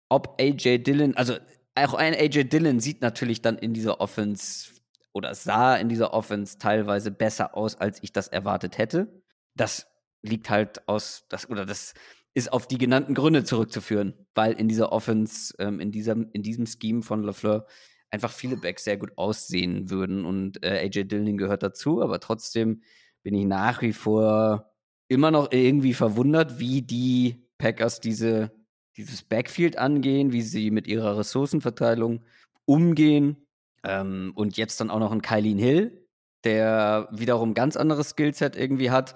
Ob 0.10 0.40
AJ 0.42 0.80
Dillon, 0.80 1.16
also 1.16 1.36
auch 1.76 1.94
ein 1.94 2.14
AJ 2.14 2.46
Dillon 2.46 2.80
sieht 2.80 3.02
natürlich 3.02 3.42
dann 3.42 3.58
in 3.58 3.74
dieser 3.74 4.02
Offense 4.02 4.72
oder 5.14 5.34
sah 5.36 5.76
in 5.76 5.90
dieser 5.90 6.14
Offense 6.14 6.58
teilweise 6.58 7.12
besser 7.12 7.56
aus, 7.56 7.76
als 7.76 8.02
ich 8.02 8.12
das 8.12 8.28
erwartet 8.28 8.78
hätte. 8.78 9.22
Das 9.56 9.88
liegt 10.22 10.50
halt 10.50 10.88
aus, 10.88 11.26
das, 11.30 11.50
oder 11.50 11.66
das 11.66 11.94
ist 12.34 12.54
auf 12.54 12.68
die 12.68 12.78
genannten 12.78 13.14
Gründe 13.14 13.44
zurückzuführen, 13.44 14.14
weil 14.36 14.54
in 14.54 14.68
dieser 14.68 14.92
Offense, 14.92 15.54
ähm, 15.60 15.80
in, 15.80 15.92
diesem, 15.92 16.30
in 16.32 16.44
diesem 16.44 16.66
Scheme 16.66 17.02
von 17.02 17.24
LaFleur 17.24 17.66
einfach 18.12 18.32
viele 18.32 18.58
Backs 18.58 18.84
sehr 18.84 18.98
gut 18.98 19.18
aussehen 19.18 19.90
würden. 19.90 20.26
Und 20.26 20.64
äh, 20.64 20.80
AJ 20.80 21.06
Dillon 21.06 21.38
gehört 21.38 21.64
dazu, 21.64 22.02
aber 22.02 22.20
trotzdem 22.20 22.82
bin 23.24 23.34
ich 23.34 23.46
nach 23.46 23.82
wie 23.82 23.94
vor 23.94 24.72
immer 25.08 25.32
noch 25.32 25.52
irgendwie 25.52 25.94
verwundert, 25.94 26.60
wie 26.60 26.82
die 26.82 27.48
Packers 27.58 28.00
diese, 28.00 28.52
dieses 28.96 29.24
Backfield 29.24 29.78
angehen, 29.78 30.32
wie 30.32 30.42
sie 30.42 30.72
mit 30.72 30.88
ihrer 30.88 31.18
Ressourcenverteilung 31.18 32.24
umgehen. 32.66 33.48
Ähm, 33.84 34.34
und 34.36 34.58
jetzt 34.58 34.80
dann 34.82 34.90
auch 34.90 35.00
noch 35.00 35.12
ein 35.12 35.22
Kylien 35.22 35.58
Hill, 35.58 36.08
der 36.44 37.08
wiederum 37.12 37.54
ganz 37.54 37.76
anderes 37.76 38.12
Skillset 38.12 38.56
irgendwie 38.56 38.92
hat. 38.92 39.16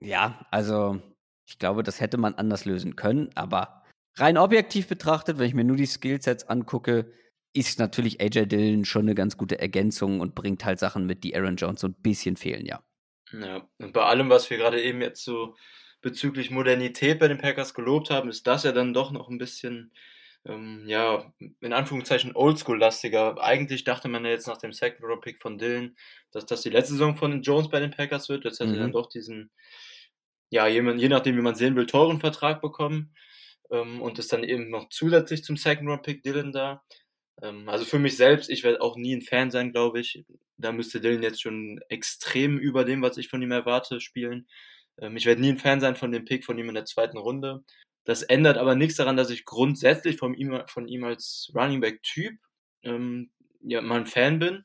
Ja, 0.00 0.46
also 0.50 1.00
ich 1.48 1.58
glaube, 1.58 1.82
das 1.82 2.00
hätte 2.00 2.18
man 2.18 2.34
anders 2.34 2.66
lösen 2.66 2.94
können, 2.94 3.30
aber 3.34 3.82
rein 4.16 4.36
objektiv 4.36 4.86
betrachtet, 4.86 5.38
wenn 5.38 5.46
ich 5.46 5.54
mir 5.54 5.64
nur 5.64 5.76
die 5.76 5.86
Skillsets 5.86 6.44
angucke, 6.44 7.10
ist 7.54 7.78
natürlich 7.78 8.20
AJ 8.20 8.46
Dillon 8.46 8.84
schon 8.84 9.02
eine 9.02 9.14
ganz 9.14 9.38
gute 9.38 9.58
Ergänzung 9.58 10.20
und 10.20 10.34
bringt 10.34 10.64
halt 10.66 10.78
Sachen 10.78 11.06
mit, 11.06 11.24
die 11.24 11.34
Aaron 11.34 11.56
Jones 11.56 11.80
so 11.80 11.88
ein 11.88 11.94
bisschen 11.94 12.36
fehlen, 12.36 12.66
ja. 12.66 12.84
Ja, 13.32 13.66
und 13.78 13.92
bei 13.94 14.02
allem, 14.02 14.28
was 14.28 14.48
wir 14.50 14.58
gerade 14.58 14.82
eben 14.82 15.00
jetzt 15.00 15.24
so 15.24 15.56
bezüglich 16.02 16.50
Modernität 16.50 17.18
bei 17.18 17.28
den 17.28 17.38
Packers 17.38 17.72
gelobt 17.74 18.10
haben, 18.10 18.28
ist 18.28 18.46
das 18.46 18.64
ja 18.64 18.72
dann 18.72 18.92
doch 18.92 19.10
noch 19.10 19.28
ein 19.28 19.38
bisschen, 19.38 19.92
ähm, 20.44 20.84
ja, 20.86 21.32
in 21.60 21.72
Anführungszeichen 21.72 22.36
oldschool-lastiger. 22.36 23.42
Eigentlich 23.42 23.84
dachte 23.84 24.08
man 24.08 24.24
ja 24.24 24.30
jetzt 24.30 24.46
nach 24.46 24.58
dem 24.58 24.72
Second 24.72 25.02
Round 25.02 25.22
Pick 25.22 25.40
von 25.40 25.58
Dillon, 25.58 25.96
dass 26.30 26.46
das 26.46 26.60
die 26.60 26.70
letzte 26.70 26.92
Saison 26.92 27.16
von 27.16 27.42
Jones 27.42 27.70
bei 27.70 27.80
den 27.80 27.90
Packers 27.90 28.28
wird. 28.28 28.44
Jetzt 28.44 28.60
hat 28.60 28.68
mhm. 28.68 28.74
er 28.74 28.80
dann 28.80 28.92
doch 28.92 29.08
diesen, 29.08 29.50
ja, 30.50 30.66
jemand, 30.66 31.00
je 31.00 31.08
nachdem, 31.08 31.36
wie 31.36 31.42
man 31.42 31.54
sehen 31.54 31.76
will, 31.76 31.86
teuren 31.86 32.20
Vertrag 32.20 32.60
bekommen. 32.62 33.14
Ähm, 33.70 34.00
und 34.00 34.18
ist 34.18 34.32
dann 34.32 34.44
eben 34.44 34.70
noch 34.70 34.88
zusätzlich 34.88 35.44
zum 35.44 35.56
Second 35.56 35.88
Round 35.88 36.02
Pick 36.02 36.22
Dillon 36.22 36.52
da. 36.52 36.82
Ähm, 37.42 37.68
also 37.68 37.84
für 37.84 37.98
mich 37.98 38.16
selbst, 38.16 38.50
ich 38.50 38.64
werde 38.64 38.80
auch 38.80 38.96
nie 38.96 39.14
ein 39.14 39.22
Fan 39.22 39.50
sein, 39.50 39.72
glaube 39.72 40.00
ich. 40.00 40.24
Da 40.56 40.72
müsste 40.72 41.00
Dylan 41.00 41.22
jetzt 41.22 41.42
schon 41.42 41.80
extrem 41.88 42.58
über 42.58 42.84
dem, 42.84 43.02
was 43.02 43.16
ich 43.16 43.28
von 43.28 43.42
ihm 43.42 43.52
erwarte, 43.52 44.00
spielen. 44.00 44.48
Ähm, 45.00 45.16
ich 45.16 45.26
werde 45.26 45.40
nie 45.40 45.50
ein 45.50 45.58
Fan 45.58 45.80
sein 45.80 45.96
von 45.96 46.12
dem 46.12 46.24
Pick 46.24 46.44
von 46.44 46.58
ihm 46.58 46.68
in 46.68 46.74
der 46.74 46.84
zweiten 46.84 47.18
Runde. 47.18 47.64
Das 48.04 48.22
ändert 48.22 48.56
aber 48.58 48.74
nichts 48.74 48.96
daran, 48.96 49.16
dass 49.16 49.30
ich 49.30 49.44
grundsätzlich 49.44 50.16
von 50.16 50.34
ihm, 50.34 50.62
von 50.66 50.88
ihm 50.88 51.04
als 51.04 51.52
Running 51.54 51.80
Back 51.80 52.02
Typ 52.02 52.34
ähm, 52.82 53.30
ja, 53.62 53.82
mal 53.82 54.00
ein 54.00 54.06
Fan 54.06 54.38
bin. 54.38 54.64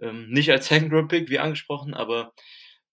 Ähm, 0.00 0.30
nicht 0.30 0.50
als 0.50 0.68
Second 0.68 0.92
Round 0.92 1.08
Pick, 1.08 1.30
wie 1.30 1.38
angesprochen, 1.38 1.94
aber 1.94 2.34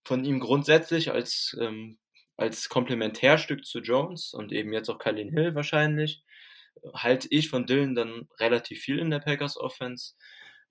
von 0.03 0.25
ihm 0.25 0.39
grundsätzlich 0.39 1.11
als, 1.11 1.55
ähm, 1.61 1.97
als 2.37 2.69
Komplementärstück 2.69 3.65
zu 3.65 3.79
Jones 3.79 4.33
und 4.33 4.51
eben 4.51 4.73
jetzt 4.73 4.89
auch 4.89 4.97
Kalin 4.97 5.29
Hill 5.29 5.55
wahrscheinlich 5.55 6.23
halte 6.93 7.27
ich 7.31 7.49
von 7.49 7.65
Dylan 7.65 7.95
dann 7.95 8.27
relativ 8.39 8.81
viel 8.81 8.99
in 8.99 9.09
der 9.09 9.19
Packers 9.19 9.57
Offense, 9.57 10.13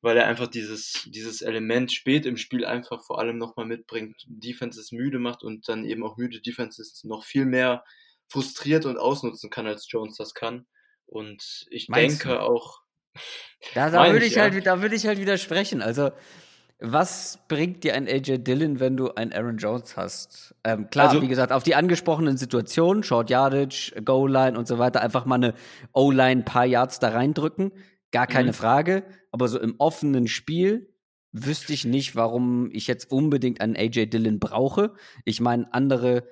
weil 0.00 0.16
er 0.16 0.26
einfach 0.26 0.48
dieses, 0.48 1.06
dieses 1.06 1.42
Element 1.42 1.92
spät 1.92 2.26
im 2.26 2.36
Spiel 2.36 2.64
einfach 2.64 3.04
vor 3.04 3.18
allem 3.18 3.38
nochmal 3.38 3.66
mitbringt, 3.66 4.24
Defenses 4.26 4.92
müde 4.92 5.18
macht 5.18 5.42
und 5.42 5.68
dann 5.68 5.84
eben 5.84 6.04
auch 6.04 6.16
müde 6.16 6.40
Defenses 6.40 7.04
noch 7.04 7.24
viel 7.24 7.44
mehr 7.44 7.84
frustriert 8.28 8.86
und 8.86 8.98
ausnutzen 8.98 9.50
kann, 9.50 9.66
als 9.66 9.90
Jones 9.90 10.16
das 10.16 10.34
kann. 10.34 10.66
Und 11.06 11.66
ich 11.70 11.88
Meinst 11.88 12.24
denke 12.24 12.38
du? 12.38 12.42
auch. 12.42 12.80
Da, 13.74 13.90
da 13.90 14.06
würde 14.12 14.24
ich, 14.24 14.32
ich, 14.32 14.38
halt, 14.38 14.66
da 14.66 14.80
würde 14.80 14.96
ich 14.96 15.06
halt 15.06 15.18
widersprechen. 15.18 15.82
Also, 15.82 16.10
was 16.82 17.38
bringt 17.48 17.84
dir 17.84 17.94
ein 17.94 18.08
AJ 18.08 18.38
Dillon, 18.38 18.80
wenn 18.80 18.96
du 18.96 19.12
einen 19.14 19.32
Aaron 19.32 19.56
Jones 19.56 19.96
hast? 19.96 20.54
Ähm, 20.64 20.90
klar, 20.90 21.08
also, 21.08 21.22
wie 21.22 21.28
gesagt, 21.28 21.52
auf 21.52 21.62
die 21.62 21.76
angesprochenen 21.76 22.36
Situationen, 22.36 23.04
Short 23.04 23.30
Yardage, 23.30 23.92
Goal 24.04 24.30
Line 24.30 24.58
und 24.58 24.66
so 24.66 24.78
weiter, 24.78 25.00
einfach 25.00 25.24
mal 25.24 25.36
eine 25.36 25.54
O-Line 25.92 26.42
paar 26.42 26.66
Yards 26.66 26.98
da 26.98 27.10
reindrücken, 27.10 27.72
gar 28.10 28.26
keine 28.26 28.48
mhm. 28.48 28.54
Frage. 28.54 29.04
Aber 29.30 29.48
so 29.48 29.60
im 29.60 29.76
offenen 29.78 30.26
Spiel 30.26 30.92
wüsste 31.30 31.72
ich 31.72 31.84
nicht, 31.84 32.16
warum 32.16 32.68
ich 32.72 32.88
jetzt 32.88 33.10
unbedingt 33.10 33.60
einen 33.60 33.76
AJ 33.76 34.06
Dillon 34.06 34.40
brauche. 34.40 34.94
Ich 35.24 35.40
meine, 35.40 35.72
andere, 35.72 36.24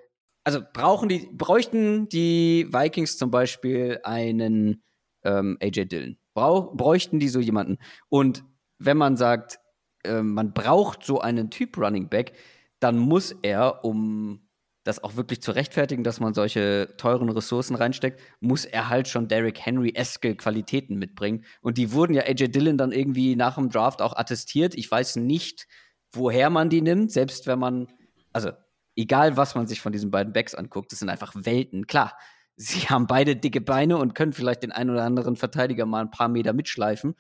also 0.44 0.61
brauchen 0.72 1.09
die, 1.09 1.28
bräuchten 1.32 2.09
die 2.09 2.68
Vikings 2.70 3.16
zum 3.16 3.30
Beispiel 3.30 4.01
einen 4.03 4.82
ähm, 5.24 5.57
AJ 5.62 5.86
Dillon? 5.86 6.18
Brauch, 6.34 6.74
bräuchten 6.76 7.20
die 7.20 7.28
so 7.28 7.40
jemanden? 7.40 7.78
Und 8.09 8.44
wenn 8.78 8.96
man 8.96 9.16
sagt, 9.16 9.61
äh, 10.05 10.22
man 10.22 10.53
braucht 10.53 11.05
so 11.05 11.20
einen 11.20 11.51
Typ 11.51 11.76
Running 11.78 12.09
Back, 12.09 12.32
dann 12.80 12.98
muss 12.98 13.34
er, 13.42 13.84
um 13.84 14.40
das 14.84 15.05
auch 15.05 15.16
wirklich 15.16 15.42
zu 15.42 15.53
rechtfertigen, 15.53 16.05
dass 16.05 16.20
man 16.20 16.32
solche 16.32 16.94
teuren 16.96 17.28
Ressourcen 17.28 17.74
reinsteckt, 17.74 18.20
muss 18.40 18.64
er 18.64 18.88
halt 18.88 19.09
schon 19.09 19.28
Derrick 19.28 19.61
Henry-eske 19.61 20.34
Qualitäten 20.36 20.98
mitbringen. 20.98 21.44
Und 21.61 21.76
die 21.76 21.92
wurden 21.92 22.14
ja 22.14 22.22
AJ 22.22 22.48
Dillon 22.48 22.78
dann 22.78 22.92
irgendwie 22.92 23.36
nach 23.36 23.57
dem 23.57 23.68
Draft 23.68 24.01
auch 24.01 24.16
attestiert. 24.16 24.74
Ich 24.74 24.90
weiß 24.90 25.16
nicht, 25.16 25.68
woher 26.12 26.48
man 26.48 26.70
die 26.70 26.80
nimmt, 26.80 27.12
selbst 27.12 27.46
wenn 27.46 27.59
man, 27.59 27.88
also 28.32 28.51
egal 28.96 29.36
was 29.36 29.55
man 29.55 29.66
sich 29.66 29.80
von 29.80 29.92
diesen 29.92 30.11
beiden 30.11 30.32
Backs 30.32 30.55
anguckt, 30.55 30.92
das 30.92 31.01
sind 31.01 31.11
einfach 31.11 31.34
Welten. 31.36 31.86
Klar, 31.86 32.16
sie 32.57 32.80
haben 32.88 33.07
beide 33.07 33.36
dicke 33.36 33.61
Beine 33.61 33.98
und 33.98 34.14
können 34.14 34.32
vielleicht 34.32 34.62
den 34.62 34.72
einen 34.72 34.90
oder 34.90 35.05
anderen 35.05 35.36
Verteidiger 35.36 35.84
mal 35.84 36.01
ein 36.01 36.11
paar 36.11 36.28
Meter 36.28 36.55
mitschleifen. 36.55 37.16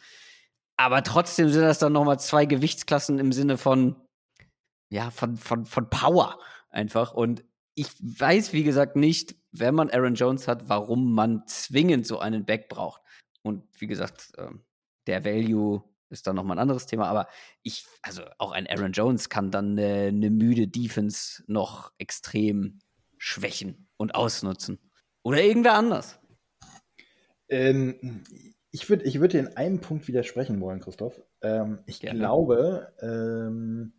Aber 0.80 1.02
trotzdem 1.02 1.50
sind 1.50 1.60
das 1.60 1.78
dann 1.78 1.92
nochmal 1.92 2.18
zwei 2.18 2.46
Gewichtsklassen 2.46 3.18
im 3.18 3.32
Sinne 3.32 3.58
von, 3.58 3.96
ja, 4.88 5.10
von, 5.10 5.36
von, 5.36 5.66
von 5.66 5.90
Power 5.90 6.38
einfach. 6.70 7.12
Und 7.12 7.44
ich 7.74 7.88
weiß, 8.00 8.54
wie 8.54 8.62
gesagt, 8.62 8.96
nicht, 8.96 9.36
wenn 9.52 9.74
man 9.74 9.90
Aaron 9.90 10.14
Jones 10.14 10.48
hat, 10.48 10.70
warum 10.70 11.12
man 11.12 11.46
zwingend 11.46 12.06
so 12.06 12.18
einen 12.18 12.46
Back 12.46 12.70
braucht. 12.70 13.02
Und 13.42 13.62
wie 13.78 13.88
gesagt, 13.88 14.32
ähm, 14.38 14.64
der 15.06 15.22
Value 15.22 15.84
ist 16.08 16.26
dann 16.26 16.36
nochmal 16.36 16.56
ein 16.56 16.62
anderes 16.62 16.86
Thema, 16.86 17.08
aber 17.08 17.28
ich, 17.62 17.84
also 18.00 18.22
auch 18.38 18.52
ein 18.52 18.66
Aaron 18.66 18.92
Jones 18.92 19.28
kann 19.28 19.50
dann 19.50 19.78
eine, 19.78 20.06
eine 20.06 20.30
müde 20.30 20.66
Defense 20.66 21.44
noch 21.46 21.92
extrem 21.98 22.78
schwächen 23.18 23.86
und 23.98 24.14
ausnutzen. 24.14 24.78
Oder 25.24 25.42
irgendwer 25.42 25.74
anders. 25.74 26.18
Ähm, 27.50 28.24
ich 28.70 28.88
würde 28.88 29.04
ich 29.04 29.20
würd 29.20 29.32
dir 29.32 29.40
in 29.40 29.56
einem 29.56 29.80
Punkt 29.80 30.06
widersprechen 30.08 30.60
wollen, 30.60 30.80
Christoph. 30.80 31.20
Ähm, 31.42 31.80
ich 31.86 32.00
Gerne. 32.00 32.18
glaube, 32.18 32.92
ähm, 33.00 33.92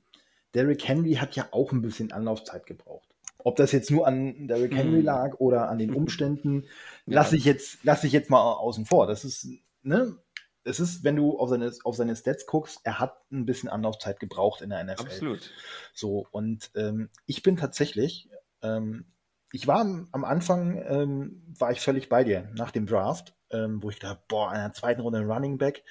Derrick 0.54 0.88
Henry 0.88 1.14
hat 1.16 1.36
ja 1.36 1.48
auch 1.52 1.72
ein 1.72 1.82
bisschen 1.82 2.12
Anlaufzeit 2.12 2.66
gebraucht. 2.66 3.10
Ob 3.44 3.56
das 3.56 3.72
jetzt 3.72 3.90
nur 3.90 4.08
an 4.08 4.48
Derrick 4.48 4.76
Henry 4.76 5.00
hm. 5.00 5.06
lag 5.06 5.40
oder 5.40 5.70
an 5.70 5.78
den 5.78 5.94
Umständen, 5.96 6.64
ja. 7.06 7.16
lasse 7.16 7.36
ich, 7.36 7.46
jetzt, 7.46 7.80
lass 7.84 8.04
ich 8.04 8.14
jetzt 8.14 8.30
mal 8.30 8.42
außen 8.42 8.86
vor. 8.86 9.08
Das 9.08 9.26
ist, 9.26 9.48
ne? 9.84 10.18
Es 10.64 10.80
ist, 10.80 11.04
wenn 11.04 11.16
du 11.16 11.40
auf 11.40 11.50
seine, 11.50 11.72
auf 11.84 11.96
seine 11.96 12.16
Stats 12.16 12.46
guckst, 12.46 12.82
er 12.84 13.00
hat 13.00 13.18
ein 13.32 13.48
bisschen 13.48 13.68
Anlaufzeit 13.68 14.20
gebraucht 14.20 14.62
in 14.62 14.70
der 14.70 14.84
NFL. 14.84 15.02
Absolut. 15.02 15.52
So, 15.94 16.28
und 16.30 16.70
ähm, 16.76 17.10
ich 17.26 17.42
bin 17.42 17.58
tatsächlich, 17.58 18.30
ähm, 18.62 19.06
ich 19.52 19.66
war 19.66 19.82
am 19.82 20.24
Anfang, 20.24 20.78
ähm, 20.88 21.44
war 21.58 21.72
ich 21.72 21.82
völlig 21.82 22.10
bei 22.10 22.24
dir 22.24 22.48
nach 22.54 22.70
dem 22.70 22.86
Draft 22.86 23.34
ähm, 23.54 23.82
wo 23.82 23.90
ich 23.90 24.00
dachte, 24.00 24.22
boah, 24.28 24.52
in 24.54 24.60
der 24.60 24.74
zweiten 24.74 25.02
Runde 25.02 25.20
ein 25.20 25.30
Running 25.30 25.58
Back, 25.58 25.84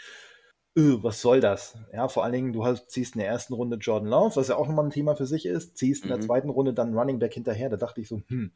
öh, 0.76 0.98
was 1.02 1.20
soll 1.20 1.40
das? 1.40 1.76
Ja, 1.92 2.08
vor 2.08 2.24
allen 2.24 2.32
Dingen, 2.32 2.52
du 2.52 2.64
hast, 2.64 2.90
ziehst 2.90 3.14
in 3.14 3.20
der 3.20 3.28
ersten 3.28 3.54
Runde 3.54 3.76
Jordan 3.76 4.08
Love, 4.08 4.36
was 4.36 4.48
ja 4.48 4.56
auch 4.56 4.68
nochmal 4.68 4.86
ein 4.86 4.90
Thema 4.90 5.16
für 5.16 5.26
sich 5.26 5.46
ist, 5.46 5.76
ziehst 5.76 6.04
mhm. 6.04 6.10
in 6.10 6.16
der 6.16 6.18
mhm. 6.18 6.26
zweiten 6.26 6.48
Runde 6.50 6.74
dann 6.74 6.96
Running 6.96 7.18
Back 7.18 7.34
hinterher. 7.34 7.68
Da 7.68 7.76
dachte 7.76 8.00
ich 8.00 8.08
so, 8.08 8.22
hm, 8.28 8.52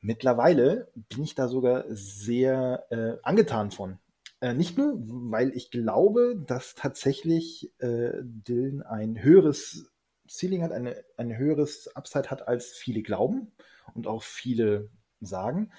mittlerweile 0.00 0.90
bin 0.94 1.24
ich 1.24 1.34
da 1.34 1.48
sogar 1.48 1.84
sehr 1.88 2.86
äh, 2.90 3.18
angetan 3.22 3.70
von. 3.70 3.98
Äh, 4.40 4.54
nicht 4.54 4.76
nur, 4.76 4.94
weil 4.96 5.50
ich 5.56 5.70
glaube, 5.70 6.36
dass 6.46 6.74
tatsächlich 6.74 7.72
äh, 7.78 8.12
Dylan 8.22 8.82
ein 8.82 9.22
höheres 9.22 9.90
Ceiling 10.28 10.62
hat, 10.62 10.72
eine, 10.72 11.04
ein 11.16 11.36
höheres 11.36 11.88
Upside 11.96 12.30
hat, 12.30 12.46
als 12.46 12.72
viele 12.72 13.02
glauben 13.02 13.52
und 13.94 14.06
auch 14.06 14.22
viele 14.22 14.90
sagen, 15.20 15.72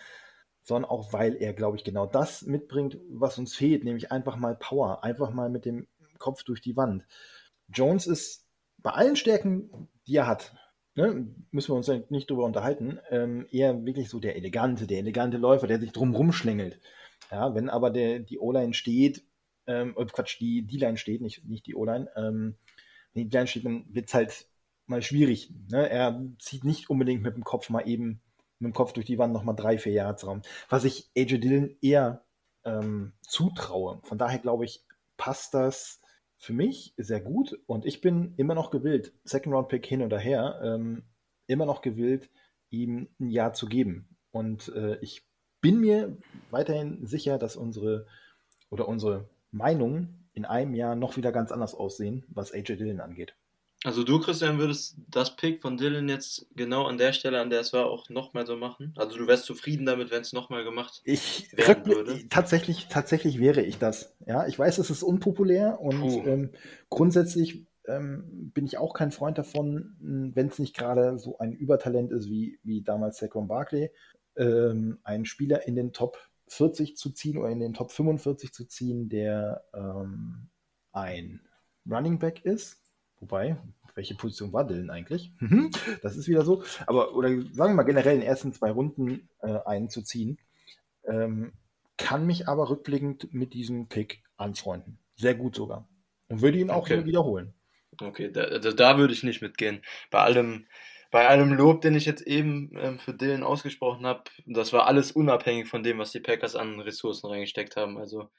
sondern 0.68 0.90
auch, 0.90 1.14
weil 1.14 1.36
er, 1.36 1.54
glaube 1.54 1.78
ich, 1.78 1.86
genau 1.86 2.06
das 2.06 2.42
mitbringt, 2.42 2.98
was 3.10 3.38
uns 3.38 3.56
fehlt, 3.56 3.86
nämlich 3.86 4.12
einfach 4.12 4.36
mal 4.36 4.54
Power, 4.56 5.02
einfach 5.02 5.32
mal 5.32 5.50
mit 5.50 5.64
dem 5.64 5.88
Kopf 6.18 6.44
durch 6.44 6.60
die 6.60 6.76
Wand. 6.76 7.06
Jones 7.70 8.06
ist 8.06 8.46
bei 8.80 8.92
allen 8.92 9.16
Stärken, 9.16 9.88
die 10.08 10.18
er 10.18 10.28
hat, 10.28 10.54
ne, 10.96 11.34
müssen 11.52 11.72
wir 11.72 11.76
uns 11.76 11.90
nicht 12.10 12.30
drüber 12.30 12.44
unterhalten, 12.44 13.00
ähm, 13.10 13.48
eher 13.50 13.86
wirklich 13.86 14.10
so 14.10 14.20
der 14.20 14.36
elegante, 14.36 14.88
der 14.88 15.00
elegante 15.00 15.38
Läufer, 15.38 15.68
der 15.68 15.80
sich 15.80 15.94
drumrum 15.94 16.34
schlängelt. 16.34 16.82
Ja, 17.32 17.56
wenn 17.56 17.70
aber 17.70 17.90
der, 17.90 18.20
die 18.20 18.38
O-Line 18.38 18.74
steht, 18.74 19.24
ähm, 19.68 19.94
oh 19.96 20.06
Quatsch, 20.06 20.38
die 20.42 20.68
D-Line 20.68 20.98
steht, 20.98 21.22
nicht, 21.22 21.46
nicht 21.46 21.66
die 21.66 21.76
O-Line, 21.76 22.10
ähm, 22.18 22.56
die 23.16 23.30
D-Line 23.30 23.48
steht, 23.48 23.64
dann 23.64 23.86
wird 23.90 24.10
es 24.10 24.14
halt 24.14 24.48
mal 24.86 25.02
schwierig. 25.02 25.54
Ne? 25.72 25.90
Er 25.90 26.22
zieht 26.40 26.66
nicht 26.66 26.90
unbedingt 26.90 27.24
mit 27.24 27.36
dem 27.36 27.46
Kopf 27.46 27.70
mal 27.70 27.88
eben 27.88 28.22
mit 28.60 28.72
dem 28.72 28.74
Kopf 28.74 28.94
durch 28.94 29.06
die 29.06 29.18
Wand 29.18 29.34
nochmal 29.34 29.56
drei, 29.56 29.78
vier 29.78 29.94
Yards 29.94 30.26
Raum. 30.26 30.42
Was 30.70 30.84
ich 30.84 31.10
AJ 31.16 31.40
Dillon 31.40 31.76
eher 31.82 32.26
ähm, 32.66 33.14
zutraue. 33.22 34.00
Von 34.04 34.18
daher 34.18 34.40
glaube 34.40 34.66
ich, 34.66 34.86
passt 35.16 35.54
das 35.54 36.02
für 36.38 36.54
mich 36.54 36.94
sehr 36.98 37.22
gut 37.22 37.60
und 37.66 37.86
ich 37.86 38.02
bin 38.02 38.34
immer 38.38 38.54
noch 38.54 38.70
gewillt, 38.70 39.14
Second 39.24 39.56
Round 39.56 39.70
Pick 39.70 39.86
hin 39.86 40.04
oder 40.04 40.20
her, 40.20 40.60
ähm, 40.64 41.04
immer 41.48 41.66
noch 41.66 41.82
gewillt, 41.82 42.30
ihm 42.70 43.08
ein 43.20 43.30
Jahr 43.30 43.54
zu 43.54 43.68
geben. 43.68 44.18
Und 44.32 44.70
äh, 44.76 44.98
ich 45.02 45.28
bin 45.62 45.80
mir 45.80 46.18
weiterhin 46.52 47.06
sicher, 47.06 47.40
dass 47.40 47.56
unsere 47.56 48.06
oder 48.70 48.88
unsere 48.88 49.30
Meinungen 49.52 50.30
in 50.34 50.46
einem 50.46 50.76
Jahr 50.76 50.96
noch 50.96 51.18
wieder 51.18 51.32
ganz 51.32 51.52
anders 51.52 51.74
aussehen, 51.74 52.24
was 52.28 52.54
AJ 52.54 52.76
Dillon 52.76 53.00
angeht. 53.00 53.36
Also 53.84 54.04
du, 54.04 54.20
Christian, 54.20 54.58
würdest 54.58 54.98
das 55.08 55.36
Pick 55.36 55.62
von 55.62 55.78
Dylan 55.78 56.10
jetzt 56.10 56.48
genau 56.56 56.86
an 56.86 56.98
der 56.98 57.14
Stelle, 57.14 57.40
an 57.40 57.52
der 57.52 57.60
es 57.60 57.74
war, 57.74 57.86
auch 57.86 58.10
nochmal 58.10 58.48
so 58.48 58.56
machen? 58.56 58.94
Also 58.98 59.18
du 59.18 59.28
wärst 59.28 59.46
zufrieden 59.46 59.86
damit, 59.86 60.10
wenn 60.10 60.22
es 60.22 60.34
nochmal 60.34 60.64
gemacht 60.64 61.02
ich 61.04 61.48
werden 61.56 61.86
würde? 61.86 62.28
Tatsächlich, 62.28 62.88
tatsächlich 62.90 63.40
wäre 63.40 63.62
ich 63.62 63.78
das. 63.78 64.16
Ja, 64.26 64.48
ich 64.48 64.58
weiß, 64.58 64.80
es 64.80 64.90
ist 64.90 65.04
unpopulär 65.04 65.80
und 65.80 66.02
ähm, 66.26 66.50
grundsätzlich 66.90 67.68
ähm, 67.88 68.52
bin 68.54 68.66
ich 68.66 68.80
auch 68.80 68.94
kein 68.94 69.12
Freund 69.12 69.38
davon, 69.38 69.96
wenn 70.00 70.48
es 70.48 70.58
nicht 70.58 70.76
gerade 70.76 71.20
so 71.20 71.38
ein 71.38 71.54
Übertalent 71.54 72.12
ist 72.12 72.30
wie, 72.30 72.60
wie 72.64 72.82
damals 72.82 73.18
Saquon 73.18 73.48
Barkley, 73.48 73.92
ähm, 74.36 75.00
einen 75.04 75.26
Spieler 75.26 75.68
in 75.68 75.76
den 75.76 75.94
Top 75.94 76.18
40 76.48 76.98
zu 76.98 77.12
ziehen 77.12 77.38
oder 77.38 77.50
in 77.50 77.60
den 77.60 77.74
Top 77.74 77.92
45 77.92 78.54
zu 78.54 78.66
ziehen, 78.66 79.10
der 79.10 79.64
ähm, 79.74 80.50
ein 80.92 81.42
Running 81.90 82.20
Back 82.20 82.44
ist. 82.44 82.82
Wobei, 83.20 83.58
welche 83.96 84.16
Position 84.16 84.54
war 84.54 84.66
Dylan 84.66 84.90
eigentlich? 84.90 85.32
Mhm. 85.40 85.72
das 86.02 86.16
ist 86.16 86.28
wieder 86.28 86.44
so. 86.44 86.64
Aber, 86.86 87.16
oder 87.16 87.30
sagen 87.30 87.72
wir 87.72 87.74
mal 87.76 87.84
generell 87.84 88.16
in 88.16 88.22
den 88.22 88.30
ersten 88.30 88.54
zwei 88.54 88.72
Runden 88.72 89.28
äh, 89.42 89.60
einen 89.66 89.90
zu 89.90 90.02
ziehen, 90.04 90.38
ähm, 91.06 91.54
kann 91.98 92.26
mich 92.26 92.48
aber 92.48 92.70
rückblickend 92.70 93.34
mit 93.34 93.54
diesem 93.54 93.88
Pick 93.88 94.22
anfreunden. 94.38 95.00
Sehr 95.16 95.34
gut 95.34 95.56
sogar. 95.56 95.88
Und 96.30 96.42
würde 96.42 96.60
ihn 96.60 96.70
auch 96.70 96.84
okay. 96.84 97.06
wiederholen. 97.06 97.54
Okay, 98.00 98.32
da, 98.32 98.60
da, 98.60 98.72
da, 98.72 98.98
würde 98.98 99.14
ich 99.14 99.24
nicht 99.24 99.42
mitgehen. 99.42 99.82
Bei 100.12 100.20
allem, 100.20 100.68
bei 101.10 101.28
allem 101.28 101.54
Lob, 101.54 101.82
den 101.82 101.96
ich 101.96 102.06
jetzt 102.06 102.22
eben 102.22 102.70
ähm, 102.80 103.00
für 103.00 103.14
Dylan 103.14 103.44
ausgesprochen 103.44 104.06
habe, 104.06 104.26
das 104.46 104.74
war 104.74 104.86
alles 104.86 105.12
unabhängig 105.12 105.68
von 105.68 105.82
dem, 105.82 105.98
was 105.98 106.12
die 106.12 106.20
Packers 106.20 106.56
an 106.56 106.80
Ressourcen 106.80 107.28
reingesteckt 107.28 107.76
haben. 107.76 107.98
Also 107.98 108.30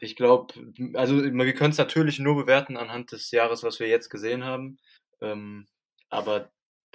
ich 0.00 0.16
glaube, 0.16 0.54
also 0.94 1.22
wir 1.22 1.54
können 1.54 1.70
es 1.70 1.78
natürlich 1.78 2.18
nur 2.18 2.36
bewerten 2.36 2.76
anhand 2.76 3.12
des 3.12 3.30
Jahres, 3.30 3.62
was 3.62 3.80
wir 3.80 3.88
jetzt 3.88 4.10
gesehen 4.10 4.44
haben. 4.44 4.78
Ähm, 5.20 5.66
aber 6.10 6.50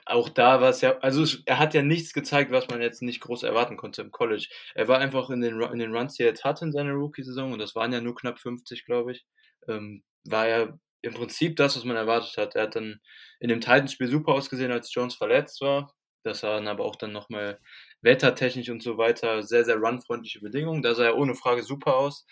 auch 0.05 0.29
da 0.29 0.61
war 0.61 0.69
es 0.69 0.81
ja, 0.81 0.97
also 0.99 1.23
es, 1.23 1.43
er 1.45 1.59
hat 1.59 1.73
ja 1.73 1.81
nichts 1.81 2.13
gezeigt, 2.13 2.51
was 2.51 2.67
man 2.67 2.81
jetzt 2.81 3.01
nicht 3.01 3.21
groß 3.21 3.43
erwarten 3.43 3.77
konnte 3.77 4.01
im 4.01 4.11
College. 4.11 4.47
Er 4.75 4.87
war 4.87 4.99
einfach 4.99 5.29
in 5.29 5.41
den, 5.41 5.61
in 5.61 5.79
den 5.79 5.95
Runs, 5.95 6.15
die 6.15 6.23
er 6.23 6.29
jetzt 6.29 6.43
hatte 6.43 6.65
in 6.65 6.71
seiner 6.71 6.93
Rookie-Saison, 6.93 7.53
und 7.53 7.59
das 7.59 7.75
waren 7.75 7.93
ja 7.93 8.01
nur 8.01 8.15
knapp 8.15 8.39
50, 8.39 8.85
glaube 8.85 9.13
ich, 9.13 9.25
ähm, 9.67 10.03
war 10.25 10.47
er 10.47 10.79
im 11.01 11.13
Prinzip 11.13 11.55
das, 11.57 11.75
was 11.75 11.83
man 11.83 11.95
erwartet 11.95 12.35
hat. 12.37 12.55
Er 12.55 12.63
hat 12.63 12.75
dann 12.75 12.99
in 13.39 13.49
dem 13.49 13.61
Titans-Spiel 13.61 14.07
super 14.07 14.33
ausgesehen, 14.33 14.71
als 14.71 14.93
Jones 14.93 15.15
verletzt 15.15 15.61
war. 15.61 15.93
Das 16.23 16.43
waren 16.43 16.67
aber 16.67 16.85
auch 16.85 16.95
dann 16.95 17.11
nochmal 17.11 17.59
wettertechnisch 18.01 18.69
und 18.69 18.81
so 18.81 18.97
weiter 18.97 19.43
sehr, 19.43 19.65
sehr 19.65 19.75
runfreundliche 19.77 20.39
Bedingungen. 20.39 20.81
Da 20.81 20.95
sah 20.95 21.05
er 21.05 21.17
ohne 21.17 21.35
Frage 21.35 21.63
super 21.63 21.97
aus. 21.97 22.25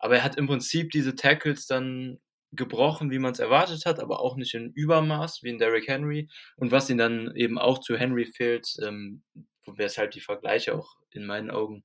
Aber 0.00 0.16
er 0.16 0.24
hat 0.24 0.36
im 0.36 0.46
Prinzip 0.46 0.90
diese 0.90 1.14
Tackles 1.14 1.66
dann 1.66 2.18
gebrochen, 2.52 3.10
wie 3.10 3.18
man 3.18 3.32
es 3.32 3.38
erwartet 3.38 3.86
hat, 3.86 4.00
aber 4.00 4.20
auch 4.20 4.36
nicht 4.36 4.54
in 4.54 4.72
Übermaß 4.72 5.42
wie 5.42 5.50
in 5.50 5.58
Derrick 5.58 5.86
Henry. 5.86 6.28
Und 6.56 6.72
was 6.72 6.90
ihn 6.90 6.98
dann 6.98 7.34
eben 7.36 7.58
auch 7.58 7.78
zu 7.78 7.96
Henry 7.96 8.26
fehlt, 8.26 8.76
ähm, 8.82 9.22
weshalb 9.66 10.10
die 10.10 10.20
Vergleiche 10.20 10.74
auch 10.74 10.96
in 11.12 11.26
meinen 11.26 11.50
Augen 11.50 11.84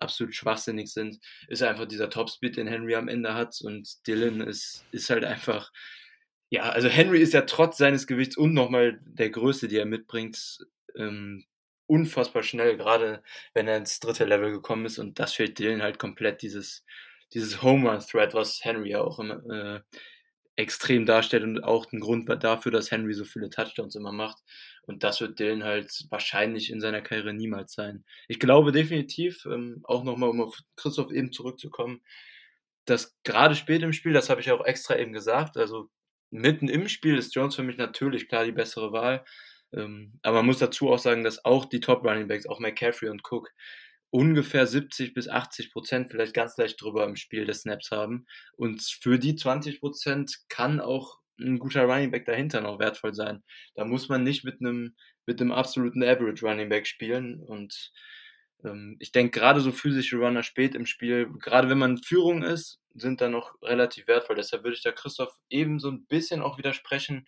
absolut 0.00 0.34
schwachsinnig 0.34 0.92
sind, 0.92 1.20
ist 1.46 1.62
einfach 1.62 1.86
dieser 1.86 2.10
Topspeed, 2.10 2.56
den 2.56 2.66
Henry 2.66 2.96
am 2.96 3.08
Ende 3.08 3.34
hat. 3.34 3.60
Und 3.62 4.06
Dylan 4.06 4.40
ist, 4.40 4.84
ist 4.90 5.10
halt 5.10 5.24
einfach, 5.24 5.70
ja, 6.50 6.64
also 6.64 6.88
Henry 6.88 7.20
ist 7.20 7.34
ja 7.34 7.42
trotz 7.42 7.78
seines 7.78 8.06
Gewichts 8.06 8.36
und 8.36 8.54
nochmal 8.54 8.98
der 9.04 9.30
Größe, 9.30 9.68
die 9.68 9.76
er 9.76 9.86
mitbringt, 9.86 10.58
ähm, 10.96 11.44
unfassbar 11.86 12.42
schnell, 12.42 12.76
gerade 12.76 13.22
wenn 13.54 13.68
er 13.68 13.76
ins 13.76 14.00
dritte 14.00 14.24
Level 14.24 14.50
gekommen 14.50 14.86
ist. 14.86 14.98
Und 14.98 15.18
das 15.18 15.34
fehlt 15.34 15.58
Dylan 15.58 15.82
halt 15.82 15.98
komplett, 15.98 16.42
dieses, 16.42 16.84
dieses 17.34 17.62
Home 17.62 17.90
Run 17.90 18.00
Thread, 18.00 18.34
was 18.34 18.60
Henry 18.62 18.90
ja 18.90 19.00
auch 19.00 19.18
immer, 19.18 19.44
äh, 19.50 19.80
extrem 20.56 21.06
darstellt 21.06 21.44
und 21.44 21.64
auch 21.64 21.90
ein 21.92 22.00
Grund 22.00 22.28
dafür, 22.44 22.72
dass 22.72 22.90
Henry 22.90 23.14
so 23.14 23.24
viele 23.24 23.48
Touchdowns 23.48 23.94
immer 23.94 24.12
macht. 24.12 24.38
Und 24.82 25.02
das 25.02 25.20
wird 25.20 25.38
Dylan 25.38 25.64
halt 25.64 25.90
wahrscheinlich 26.10 26.70
in 26.70 26.80
seiner 26.80 27.00
Karriere 27.00 27.32
niemals 27.32 27.72
sein. 27.72 28.04
Ich 28.28 28.38
glaube 28.38 28.72
definitiv, 28.72 29.46
ähm, 29.46 29.80
auch 29.84 30.04
nochmal, 30.04 30.28
um 30.28 30.42
auf 30.42 30.58
Christoph 30.76 31.10
eben 31.10 31.32
zurückzukommen, 31.32 32.02
dass 32.84 33.16
gerade 33.24 33.54
spät 33.54 33.82
im 33.82 33.92
Spiel, 33.92 34.12
das 34.12 34.28
habe 34.28 34.40
ich 34.40 34.50
auch 34.50 34.64
extra 34.64 34.96
eben 34.96 35.12
gesagt, 35.12 35.56
also 35.56 35.88
mitten 36.30 36.68
im 36.68 36.88
Spiel 36.88 37.16
ist 37.16 37.34
Jones 37.34 37.54
für 37.54 37.62
mich 37.62 37.76
natürlich 37.76 38.28
klar 38.28 38.44
die 38.44 38.52
bessere 38.52 38.92
Wahl. 38.92 39.24
Ähm, 39.72 40.18
aber 40.22 40.38
man 40.38 40.46
muss 40.46 40.58
dazu 40.58 40.90
auch 40.90 40.98
sagen, 40.98 41.24
dass 41.24 41.44
auch 41.44 41.64
die 41.64 41.80
Top 41.80 42.04
Running 42.04 42.28
Backs, 42.28 42.46
auch 42.46 42.60
McCaffrey 42.60 43.08
und 43.08 43.22
Cook, 43.24 43.50
ungefähr 44.12 44.66
70 44.66 45.14
bis 45.14 45.26
80 45.26 45.72
Prozent, 45.72 46.10
vielleicht 46.10 46.34
ganz 46.34 46.56
leicht 46.58 46.80
drüber 46.80 47.04
im 47.04 47.16
Spiel 47.16 47.46
des 47.46 47.62
Snaps 47.62 47.90
haben. 47.90 48.26
Und 48.56 48.82
für 48.82 49.18
die 49.18 49.34
20 49.36 49.80
Prozent 49.80 50.36
kann 50.50 50.80
auch 50.80 51.18
ein 51.40 51.58
guter 51.58 51.84
Running 51.84 52.10
Back 52.10 52.26
dahinter 52.26 52.60
noch 52.60 52.78
wertvoll 52.78 53.14
sein. 53.14 53.42
Da 53.74 53.86
muss 53.86 54.10
man 54.10 54.22
nicht 54.22 54.44
mit 54.44 54.60
einem, 54.60 54.94
mit 55.26 55.40
einem 55.40 55.50
absoluten 55.50 56.02
Average 56.04 56.46
Running 56.46 56.68
Back 56.68 56.86
spielen. 56.86 57.40
Und 57.40 57.90
ähm, 58.64 58.96
ich 59.00 59.12
denke, 59.12 59.40
gerade 59.40 59.60
so 59.62 59.72
physische 59.72 60.18
Runner 60.18 60.42
spät 60.42 60.74
im 60.74 60.84
Spiel, 60.84 61.30
gerade 61.38 61.70
wenn 61.70 61.78
man 61.78 61.96
Führung 61.96 62.42
ist, 62.42 62.80
sind 62.94 63.22
da 63.22 63.30
noch 63.30 63.54
relativ 63.62 64.06
wertvoll. 64.08 64.36
Deshalb 64.36 64.62
würde 64.62 64.76
ich 64.76 64.82
da 64.82 64.92
Christoph 64.92 65.34
eben 65.48 65.80
so 65.80 65.90
ein 65.90 66.04
bisschen 66.04 66.42
auch 66.42 66.58
widersprechen, 66.58 67.26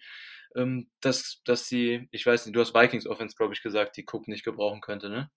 ähm, 0.54 0.90
dass, 1.00 1.40
dass 1.46 1.66
sie, 1.66 2.08
ich 2.10 2.26
weiß 2.26 2.44
nicht, 2.44 2.54
du 2.54 2.60
hast 2.60 2.74
Vikings 2.74 3.06
Offense, 3.06 3.34
glaube 3.36 3.54
ich, 3.54 3.62
gesagt, 3.62 3.96
die 3.96 4.04
Cook 4.06 4.28
nicht 4.28 4.44
gebrauchen 4.44 4.82
könnte, 4.82 5.08
ne? 5.08 5.30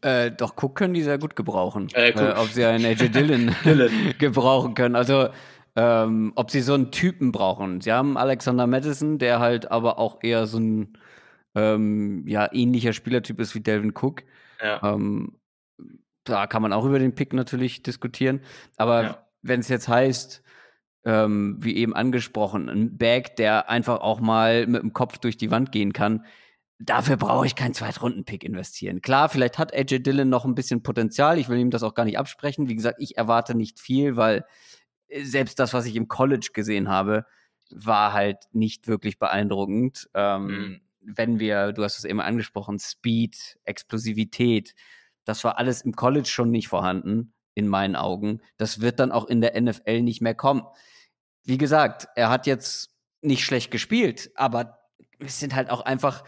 Äh, 0.00 0.30
doch, 0.30 0.54
Cook 0.56 0.76
können 0.76 0.94
die 0.94 1.02
sehr 1.02 1.18
gut 1.18 1.36
gebrauchen. 1.36 1.88
Äh, 1.94 2.10
äh, 2.10 2.34
ob 2.36 2.48
sie 2.48 2.64
einen 2.64 2.84
AJ 2.84 3.08
Dillon 3.10 3.54
gebrauchen 4.18 4.74
können. 4.74 4.96
Also, 4.96 5.28
ähm, 5.76 6.32
ob 6.34 6.50
sie 6.50 6.60
so 6.60 6.74
einen 6.74 6.90
Typen 6.90 7.32
brauchen. 7.32 7.80
Sie 7.80 7.92
haben 7.92 8.16
Alexander 8.16 8.66
Madison, 8.66 9.18
der 9.18 9.40
halt 9.40 9.70
aber 9.70 9.98
auch 9.98 10.18
eher 10.22 10.46
so 10.46 10.58
ein 10.58 10.98
ähm, 11.54 12.24
ja, 12.26 12.48
ähnlicher 12.52 12.92
Spielertyp 12.92 13.40
ist 13.40 13.54
wie 13.54 13.60
Delvin 13.60 13.92
Cook. 13.94 14.22
Ja. 14.62 14.80
Ähm, 14.82 15.38
da 16.24 16.46
kann 16.46 16.62
man 16.62 16.72
auch 16.72 16.84
über 16.84 16.98
den 16.98 17.14
Pick 17.14 17.32
natürlich 17.32 17.82
diskutieren. 17.82 18.40
Aber 18.76 19.02
ja. 19.02 19.26
wenn 19.42 19.60
es 19.60 19.68
jetzt 19.68 19.88
heißt, 19.88 20.42
ähm, 21.04 21.56
wie 21.60 21.76
eben 21.76 21.94
angesprochen, 21.94 22.68
ein 22.68 22.98
Bag, 22.98 23.36
der 23.36 23.70
einfach 23.70 24.00
auch 24.00 24.20
mal 24.20 24.66
mit 24.66 24.82
dem 24.82 24.92
Kopf 24.92 25.18
durch 25.18 25.36
die 25.36 25.50
Wand 25.50 25.72
gehen 25.72 25.92
kann, 25.92 26.24
dafür 26.78 27.16
brauche 27.16 27.46
ich 27.46 27.56
keinen 27.56 27.74
Zweitrunden-Pick 27.74 28.44
investieren. 28.44 29.02
Klar, 29.02 29.28
vielleicht 29.28 29.58
hat 29.58 29.74
AJ 29.74 30.00
Dillon 30.00 30.28
noch 30.28 30.44
ein 30.44 30.54
bisschen 30.54 30.82
Potenzial. 30.82 31.38
Ich 31.38 31.48
will 31.48 31.58
ihm 31.58 31.70
das 31.70 31.82
auch 31.82 31.94
gar 31.94 32.04
nicht 32.04 32.18
absprechen. 32.18 32.68
Wie 32.68 32.76
gesagt, 32.76 32.98
ich 33.00 33.16
erwarte 33.16 33.54
nicht 33.54 33.80
viel, 33.80 34.16
weil 34.16 34.44
äh, 35.08 35.24
selbst 35.24 35.58
das, 35.58 35.74
was 35.74 35.86
ich 35.86 35.96
im 35.96 36.08
College 36.08 36.50
gesehen 36.52 36.88
habe, 36.88 37.26
war 37.70 38.12
halt 38.12 38.38
nicht 38.52 38.86
wirklich 38.86 39.18
beeindruckend. 39.18 40.08
Ähm, 40.14 40.46
mhm. 40.46 40.80
Wenn 41.00 41.40
wir, 41.40 41.72
du 41.72 41.82
hast 41.82 41.98
es 41.98 42.04
eben 42.04 42.20
angesprochen, 42.20 42.78
Speed, 42.78 43.58
Explosivität, 43.64 44.74
das 45.24 45.44
war 45.44 45.58
alles 45.58 45.82
im 45.82 45.94
College 45.94 46.28
schon 46.28 46.50
nicht 46.50 46.68
vorhanden, 46.68 47.32
in 47.54 47.66
meinen 47.66 47.96
Augen. 47.96 48.40
Das 48.56 48.80
wird 48.80 49.00
dann 49.00 49.12
auch 49.12 49.26
in 49.26 49.40
der 49.40 49.60
NFL 49.60 50.02
nicht 50.02 50.20
mehr 50.20 50.34
kommen. 50.34 50.62
Wie 51.44 51.58
gesagt, 51.58 52.08
er 52.14 52.30
hat 52.30 52.46
jetzt 52.46 52.94
nicht 53.20 53.44
schlecht 53.44 53.70
gespielt, 53.70 54.30
aber 54.36 54.78
es 55.18 55.40
sind 55.40 55.54
halt 55.54 55.70
auch 55.70 55.80
einfach 55.80 56.24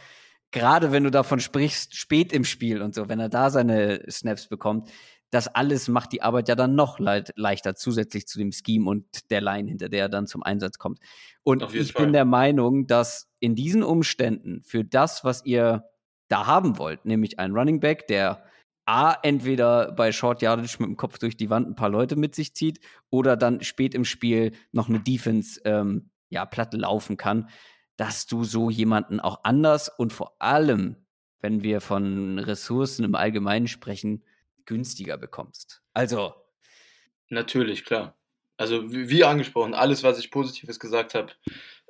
gerade 0.52 0.92
wenn 0.92 1.04
du 1.04 1.10
davon 1.10 1.40
sprichst, 1.40 1.96
spät 1.96 2.32
im 2.32 2.44
Spiel 2.44 2.82
und 2.82 2.94
so, 2.94 3.08
wenn 3.08 3.20
er 3.20 3.28
da 3.28 3.50
seine 3.50 4.02
Snaps 4.10 4.48
bekommt, 4.48 4.90
das 5.30 5.46
alles 5.46 5.88
macht 5.88 6.12
die 6.12 6.22
Arbeit 6.22 6.48
ja 6.48 6.56
dann 6.56 6.74
noch 6.74 6.98
le 6.98 7.24
leichter, 7.36 7.76
zusätzlich 7.76 8.26
zu 8.26 8.38
dem 8.38 8.50
Scheme 8.52 8.88
und 8.88 9.30
der 9.30 9.40
Line, 9.40 9.68
hinter 9.68 9.88
der 9.88 10.02
er 10.02 10.08
dann 10.08 10.26
zum 10.26 10.42
Einsatz 10.42 10.78
kommt. 10.78 10.98
Und 11.44 11.62
ich 11.72 11.92
Fall. 11.92 12.06
bin 12.06 12.12
der 12.12 12.24
Meinung, 12.24 12.86
dass 12.86 13.30
in 13.38 13.54
diesen 13.54 13.82
Umständen 13.82 14.60
für 14.62 14.84
das, 14.84 15.24
was 15.24 15.44
ihr 15.44 15.84
da 16.28 16.46
haben 16.46 16.78
wollt, 16.78 17.04
nämlich 17.04 17.38
ein 17.38 17.52
Running 17.52 17.80
Back, 17.80 18.08
der 18.08 18.44
A, 18.86 19.16
entweder 19.22 19.92
bei 19.92 20.10
Short 20.10 20.42
Yardage 20.42 20.76
mit 20.80 20.88
dem 20.88 20.96
Kopf 20.96 21.18
durch 21.18 21.36
die 21.36 21.48
Wand 21.48 21.68
ein 21.68 21.76
paar 21.76 21.90
Leute 21.90 22.16
mit 22.16 22.34
sich 22.34 22.54
zieht 22.54 22.80
oder 23.08 23.36
dann 23.36 23.62
spät 23.62 23.94
im 23.94 24.04
Spiel 24.04 24.52
noch 24.72 24.88
eine 24.88 24.98
Defense 24.98 25.60
ähm, 25.64 26.10
ja, 26.28 26.44
platt 26.44 26.74
laufen 26.74 27.16
kann, 27.16 27.48
dass 28.00 28.24
du 28.24 28.44
so 28.44 28.70
jemanden 28.70 29.20
auch 29.20 29.40
anders 29.44 29.90
und 29.90 30.14
vor 30.14 30.34
allem, 30.38 30.96
wenn 31.40 31.62
wir 31.62 31.82
von 31.82 32.38
Ressourcen 32.38 33.04
im 33.04 33.14
Allgemeinen 33.14 33.68
sprechen, 33.68 34.24
günstiger 34.64 35.18
bekommst. 35.18 35.82
Also. 35.92 36.32
Natürlich, 37.28 37.84
klar. 37.84 38.16
Also 38.56 38.90
wie 38.90 39.22
angesprochen, 39.24 39.74
alles, 39.74 40.02
was 40.02 40.18
ich 40.18 40.30
Positives 40.30 40.80
gesagt 40.80 41.12
habe, 41.12 41.32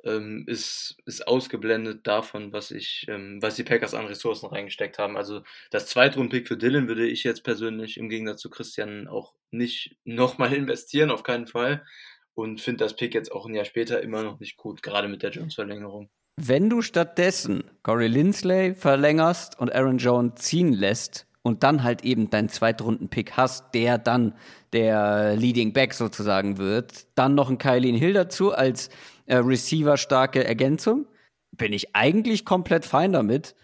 ähm, 0.03 0.43
ist, 0.47 0.97
ist 1.05 1.25
ausgeblendet 1.25 2.05
davon, 2.05 2.51
was 2.51 2.71
ich, 2.71 3.05
ähm, 3.07 3.41
was 3.41 3.55
die 3.55 3.63
Packers 3.63 3.93
an 3.93 4.07
Ressourcen 4.07 4.47
reingesteckt 4.47 4.99
haben. 4.99 5.15
Also 5.15 5.43
das 5.69 5.87
Zweitrunden-Pick 5.87 6.45
für 6.45 6.57
Dylan 6.57 6.89
würde 6.89 7.07
ich 7.07 7.23
jetzt 7.23 7.45
persönlich 7.45 7.95
im 7.95 8.09
Gegensatz 8.09 8.41
zu 8.41 8.49
Christian 8.49 9.07
auch 9.07 9.33
nicht 9.49 9.95
nochmal 10.03 10.51
investieren, 10.53 11.09
auf 11.09 11.23
keinen 11.23 11.47
Fall 11.47 11.85
und 12.33 12.61
finde 12.61 12.83
das 12.83 12.95
Pick 12.95 13.13
jetzt 13.13 13.31
auch 13.31 13.45
ein 13.45 13.53
Jahr 13.53 13.65
später 13.65 14.01
immer 14.01 14.23
noch 14.23 14.39
nicht 14.39 14.57
gut, 14.57 14.81
gerade 14.81 15.07
mit 15.07 15.23
der 15.23 15.31
Jones-Verlängerung. 15.31 16.09
Wenn 16.37 16.69
du 16.69 16.81
stattdessen 16.81 17.63
Corey 17.83 18.07
Lindsley 18.07 18.73
verlängerst 18.73 19.59
und 19.59 19.73
Aaron 19.73 19.97
Jones 19.97 20.41
ziehen 20.41 20.73
lässt 20.73 21.27
und 21.43 21.63
dann 21.63 21.83
halt 21.83 22.03
eben 22.03 22.29
deinen 22.29 22.49
Zweitrunden-Pick 22.49 23.33
hast, 23.33 23.73
der 23.73 23.97
dann 23.97 24.33
der 24.73 25.35
Leading 25.35 25.73
Back 25.73 25.93
sozusagen 25.93 26.57
wird, 26.57 27.05
dann 27.15 27.35
noch 27.35 27.49
ein 27.49 27.57
Kylene 27.57 27.97
Hill 27.97 28.13
dazu 28.13 28.53
als 28.53 28.89
äh, 29.25 29.37
Receiver-starke 29.37 30.43
Ergänzung, 30.43 31.07
bin 31.51 31.73
ich 31.73 31.95
eigentlich 31.95 32.45
komplett 32.45 32.85
fein 32.85 33.11
damit. 33.11 33.55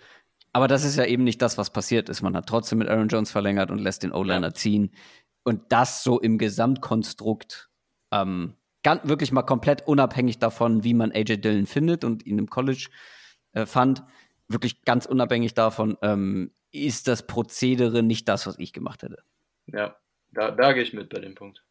Aber 0.53 0.67
das 0.67 0.83
ist 0.83 0.97
ja 0.97 1.05
eben 1.05 1.23
nicht 1.23 1.41
das, 1.41 1.57
was 1.57 1.69
passiert 1.69 2.09
ist. 2.09 2.21
Man 2.21 2.35
hat 2.35 2.47
trotzdem 2.47 2.79
mit 2.79 2.89
Aaron 2.89 3.07
Jones 3.07 3.31
verlängert 3.31 3.71
und 3.71 3.79
lässt 3.79 4.03
den 4.03 4.11
O-Liner 4.11 4.47
ja. 4.47 4.53
ziehen. 4.53 4.91
Und 5.43 5.61
das 5.69 6.03
so 6.03 6.19
im 6.19 6.37
Gesamtkonstrukt 6.37 7.69
ähm, 8.11 8.53
ganz, 8.83 9.07
wirklich 9.07 9.31
mal 9.31 9.43
komplett 9.43 9.87
unabhängig 9.87 10.39
davon, 10.39 10.83
wie 10.83 10.93
man 10.93 11.11
AJ 11.11 11.37
Dillon 11.37 11.65
findet 11.65 12.03
und 12.03 12.25
ihn 12.25 12.39
im 12.39 12.49
College 12.49 12.89
äh, 13.53 13.65
fand, 13.65 14.03
wirklich 14.47 14.83
ganz 14.85 15.05
unabhängig 15.05 15.53
davon, 15.53 15.97
ähm, 16.01 16.51
ist 16.71 17.07
das 17.07 17.27
Prozedere 17.27 18.03
nicht 18.03 18.27
das, 18.29 18.47
was 18.47 18.59
ich 18.59 18.73
gemacht 18.73 19.03
hätte. 19.03 19.17
Ja, 19.67 19.95
da, 20.31 20.51
da 20.51 20.73
gehe 20.73 20.83
ich 20.83 20.93
mit 20.93 21.09
bei 21.09 21.19
dem 21.19 21.35
Punkt. 21.35 21.63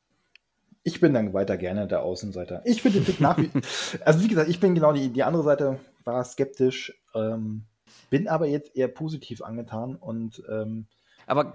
Ich 0.83 1.01
bin 1.01 1.15
dann 1.15 1.33
weiter 1.33 1.57
gerne 1.57 1.89
der 1.89 2.03
Außenseiter. 2.03 2.63
Ich 2.65 2.83
finde 2.83 2.99
den 2.99 3.07
Pick 3.07 3.21
nach 3.21 3.39
wie 3.39 3.51
Also, 4.05 4.23
wie 4.23 4.29
gesagt, 4.29 4.49
ich 4.49 4.61
bin 4.61 4.75
genau 4.75 4.93
die, 4.93 5.09
die 5.09 5.23
andere 5.23 5.43
Seite, 5.43 5.81
war 6.05 6.23
skeptisch, 6.25 6.93
ähm, 7.15 7.65
bin 8.11 8.29
aber 8.29 8.47
jetzt 8.47 8.77
eher 8.77 8.89
positiv 8.89 9.43
angetan 9.43 9.97
und. 9.97 10.43
Ähm, 10.49 10.87
aber 11.27 11.55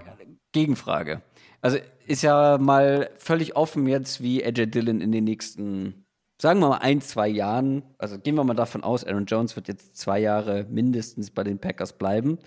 Gegenfrage. 0.52 1.22
Also 1.62 1.78
ist 2.06 2.24
ja 2.24 2.58
mal 2.58 3.10
völlig 3.18 3.56
offen 3.56 3.88
jetzt, 3.88 4.22
wie 4.22 4.44
AJ 4.44 4.68
Dillon 4.68 5.02
in 5.02 5.12
den 5.12 5.24
nächsten, 5.24 6.06
sagen 6.42 6.60
wir 6.60 6.70
mal, 6.70 6.78
ein, 6.78 7.02
zwei 7.02 7.28
Jahren, 7.28 7.84
also 7.98 8.20
gehen 8.20 8.36
wir 8.36 8.44
mal 8.44 8.54
davon 8.54 8.84
aus, 8.84 9.06
Aaron 9.06 9.26
Jones 9.26 9.56
wird 9.56 9.68
jetzt 9.68 9.96
zwei 9.96 10.20
Jahre 10.20 10.66
mindestens 10.70 11.32
bei 11.32 11.44
den 11.44 11.60
Packers 11.60 11.98
bleiben. 11.98 12.40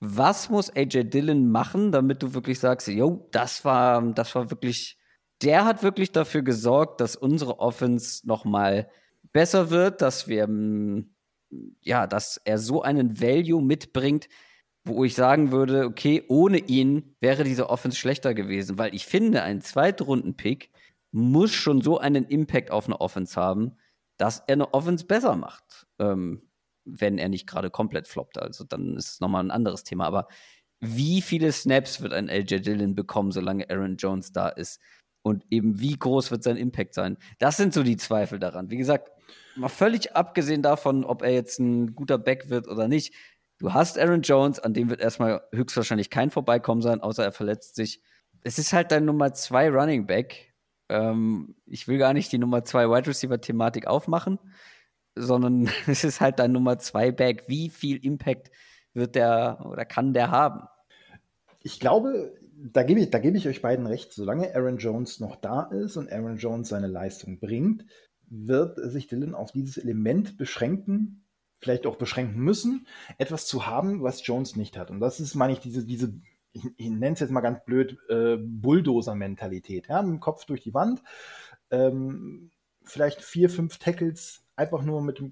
Was 0.00 0.50
muss 0.50 0.74
AJ 0.74 1.04
Dillon 1.04 1.50
machen, 1.50 1.92
damit 1.92 2.22
du 2.22 2.34
wirklich 2.34 2.58
sagst, 2.58 2.88
yo, 2.88 3.28
das 3.32 3.64
war, 3.64 4.02
das 4.12 4.34
war 4.34 4.50
wirklich 4.50 4.98
der 5.42 5.64
hat 5.64 5.82
wirklich 5.82 6.12
dafür 6.12 6.42
gesorgt, 6.42 7.00
dass 7.00 7.16
unsere 7.16 7.58
Offense 7.58 8.26
noch 8.26 8.44
mal 8.44 8.88
besser 9.32 9.70
wird, 9.70 10.00
dass 10.02 10.28
wir 10.28 10.48
ja, 11.82 12.06
dass 12.06 12.40
er 12.44 12.58
so 12.58 12.82
einen 12.82 13.20
Value 13.20 13.62
mitbringt, 13.62 14.28
wo 14.84 15.04
ich 15.04 15.14
sagen 15.14 15.52
würde, 15.52 15.86
okay, 15.86 16.24
ohne 16.28 16.58
ihn 16.58 17.14
wäre 17.20 17.44
diese 17.44 17.70
Offense 17.70 17.98
schlechter 17.98 18.34
gewesen, 18.34 18.78
weil 18.78 18.94
ich 18.94 19.06
finde, 19.06 19.42
ein 19.42 19.60
Zweitrunden-Pick 19.60 20.70
muss 21.12 21.52
schon 21.52 21.80
so 21.82 21.98
einen 21.98 22.24
Impact 22.24 22.70
auf 22.70 22.86
eine 22.86 23.00
Offense 23.00 23.40
haben, 23.40 23.76
dass 24.16 24.40
er 24.46 24.54
eine 24.54 24.74
Offense 24.74 25.06
besser 25.06 25.36
macht, 25.36 25.86
ähm, 25.98 26.48
wenn 26.84 27.18
er 27.18 27.28
nicht 27.28 27.46
gerade 27.46 27.70
komplett 27.70 28.08
floppt. 28.08 28.38
Also 28.38 28.64
dann 28.64 28.96
ist 28.96 29.10
es 29.10 29.20
nochmal 29.20 29.44
ein 29.44 29.50
anderes 29.50 29.84
Thema. 29.84 30.06
Aber 30.06 30.26
wie 30.80 31.22
viele 31.22 31.52
Snaps 31.52 32.00
wird 32.00 32.12
ein 32.12 32.28
LJ 32.28 32.60
Dillon 32.60 32.94
bekommen, 32.94 33.30
solange 33.30 33.70
Aaron 33.70 33.96
Jones 33.96 34.32
da 34.32 34.48
ist? 34.48 34.80
und 35.22 35.44
eben 35.50 35.80
wie 35.80 35.96
groß 35.96 36.30
wird 36.30 36.42
sein 36.42 36.56
Impact 36.56 36.94
sein. 36.94 37.16
Das 37.38 37.56
sind 37.56 37.72
so 37.72 37.82
die 37.82 37.96
Zweifel 37.96 38.38
daran. 38.38 38.70
Wie 38.70 38.76
gesagt, 38.76 39.10
mal 39.56 39.68
völlig 39.68 40.14
abgesehen 40.14 40.62
davon, 40.62 41.04
ob 41.04 41.22
er 41.22 41.30
jetzt 41.30 41.58
ein 41.58 41.94
guter 41.94 42.18
Back 42.18 42.50
wird 42.50 42.68
oder 42.68 42.88
nicht. 42.88 43.14
Du 43.62 43.72
hast 43.72 43.96
Aaron 43.96 44.22
Jones, 44.22 44.58
an 44.58 44.74
dem 44.74 44.90
wird 44.90 45.00
erstmal 45.00 45.40
höchstwahrscheinlich 45.52 46.10
kein 46.10 46.32
Vorbeikommen 46.32 46.82
sein, 46.82 47.00
außer 47.00 47.22
er 47.22 47.30
verletzt 47.30 47.76
sich. 47.76 48.02
Es 48.42 48.58
ist 48.58 48.72
halt 48.72 48.90
dein 48.90 49.04
Nummer 49.04 49.34
zwei 49.34 49.70
Running 49.70 50.04
Back. 50.04 50.52
Ähm, 50.88 51.54
ich 51.66 51.86
will 51.86 51.96
gar 51.96 52.12
nicht 52.12 52.32
die 52.32 52.38
Nummer 52.38 52.64
zwei 52.64 52.90
Wide 52.90 53.06
Receiver 53.06 53.40
Thematik 53.40 53.86
aufmachen, 53.86 54.40
sondern 55.14 55.70
es 55.86 56.02
ist 56.02 56.20
halt 56.20 56.40
dein 56.40 56.50
Nummer 56.50 56.80
zwei 56.80 57.12
Back. 57.12 57.44
Wie 57.46 57.68
viel 57.68 58.04
Impact 58.04 58.50
wird 58.94 59.14
der 59.14 59.64
oder 59.64 59.84
kann 59.84 60.12
der 60.12 60.32
haben? 60.32 60.66
Ich 61.60 61.78
glaube, 61.78 62.36
da 62.56 62.82
gebe 62.82 62.98
ich, 62.98 63.10
da 63.10 63.20
gebe 63.20 63.36
ich 63.36 63.46
euch 63.46 63.62
beiden 63.62 63.86
recht. 63.86 64.12
Solange 64.12 64.52
Aaron 64.56 64.78
Jones 64.78 65.20
noch 65.20 65.36
da 65.36 65.62
ist 65.70 65.96
und 65.96 66.10
Aaron 66.10 66.36
Jones 66.36 66.68
seine 66.68 66.88
Leistung 66.88 67.38
bringt, 67.38 67.86
wird 68.26 68.80
sich 68.90 69.06
Dylan 69.06 69.36
auf 69.36 69.52
dieses 69.52 69.76
Element 69.76 70.36
beschränken, 70.36 71.21
vielleicht 71.62 71.86
auch 71.86 71.96
beschränken 71.96 72.40
müssen, 72.40 72.86
etwas 73.18 73.46
zu 73.46 73.66
haben, 73.66 74.02
was 74.02 74.26
Jones 74.26 74.56
nicht 74.56 74.76
hat. 74.76 74.90
Und 74.90 75.00
das 75.00 75.20
ist, 75.20 75.34
meine 75.34 75.52
ich, 75.52 75.60
diese, 75.60 75.84
diese 75.84 76.12
ich, 76.52 76.64
ich 76.76 76.90
nenne 76.90 77.14
es 77.14 77.20
jetzt 77.20 77.30
mal 77.30 77.40
ganz 77.40 77.64
blöd, 77.64 77.98
äh, 78.08 78.36
Bulldozer-Mentalität. 78.36 79.88
Ja, 79.88 80.02
mit 80.02 80.10
dem 80.10 80.20
Kopf 80.20 80.44
durch 80.44 80.60
die 80.60 80.74
Wand, 80.74 81.02
ähm, 81.70 82.50
vielleicht 82.84 83.22
vier, 83.22 83.48
fünf 83.48 83.78
Tackles 83.78 84.44
einfach 84.56 84.82
nur 84.82 85.02
mit 85.02 85.22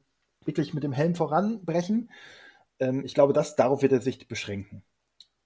wirklich 0.45 0.73
mit 0.73 0.85
dem 0.85 0.93
Helm 0.93 1.15
voranbrechen. 1.15 2.11
Ähm, 2.79 3.05
ich 3.05 3.15
glaube, 3.15 3.33
das, 3.33 3.57
darauf 3.57 3.83
wird 3.83 3.93
er 3.93 4.01
sich 4.01 4.27
beschränken. 4.27 4.83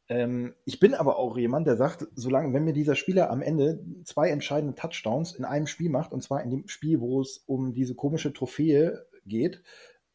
Ähm, 0.09 0.55
ich 0.65 0.79
bin 0.81 0.95
aber 0.95 1.19
auch 1.19 1.37
jemand, 1.37 1.67
der 1.67 1.77
sagt, 1.77 2.07
solange, 2.15 2.53
wenn 2.53 2.65
mir 2.65 2.75
dieser 2.75 2.95
Spieler 2.95 3.31
am 3.31 3.43
Ende 3.43 3.85
zwei 4.05 4.29
entscheidende 4.29 4.75
Touchdowns 4.75 5.33
in 5.33 5.45
einem 5.45 5.67
Spiel 5.67 5.91
macht, 5.91 6.13
und 6.13 6.23
zwar 6.23 6.43
in 6.43 6.51
dem 6.51 6.69
Spiel, 6.69 7.01
wo 7.01 7.21
es 7.23 7.39
um 7.47 7.73
diese 7.73 7.95
komische 7.95 8.33
Trophäe 8.33 9.07
geht, 9.27 9.63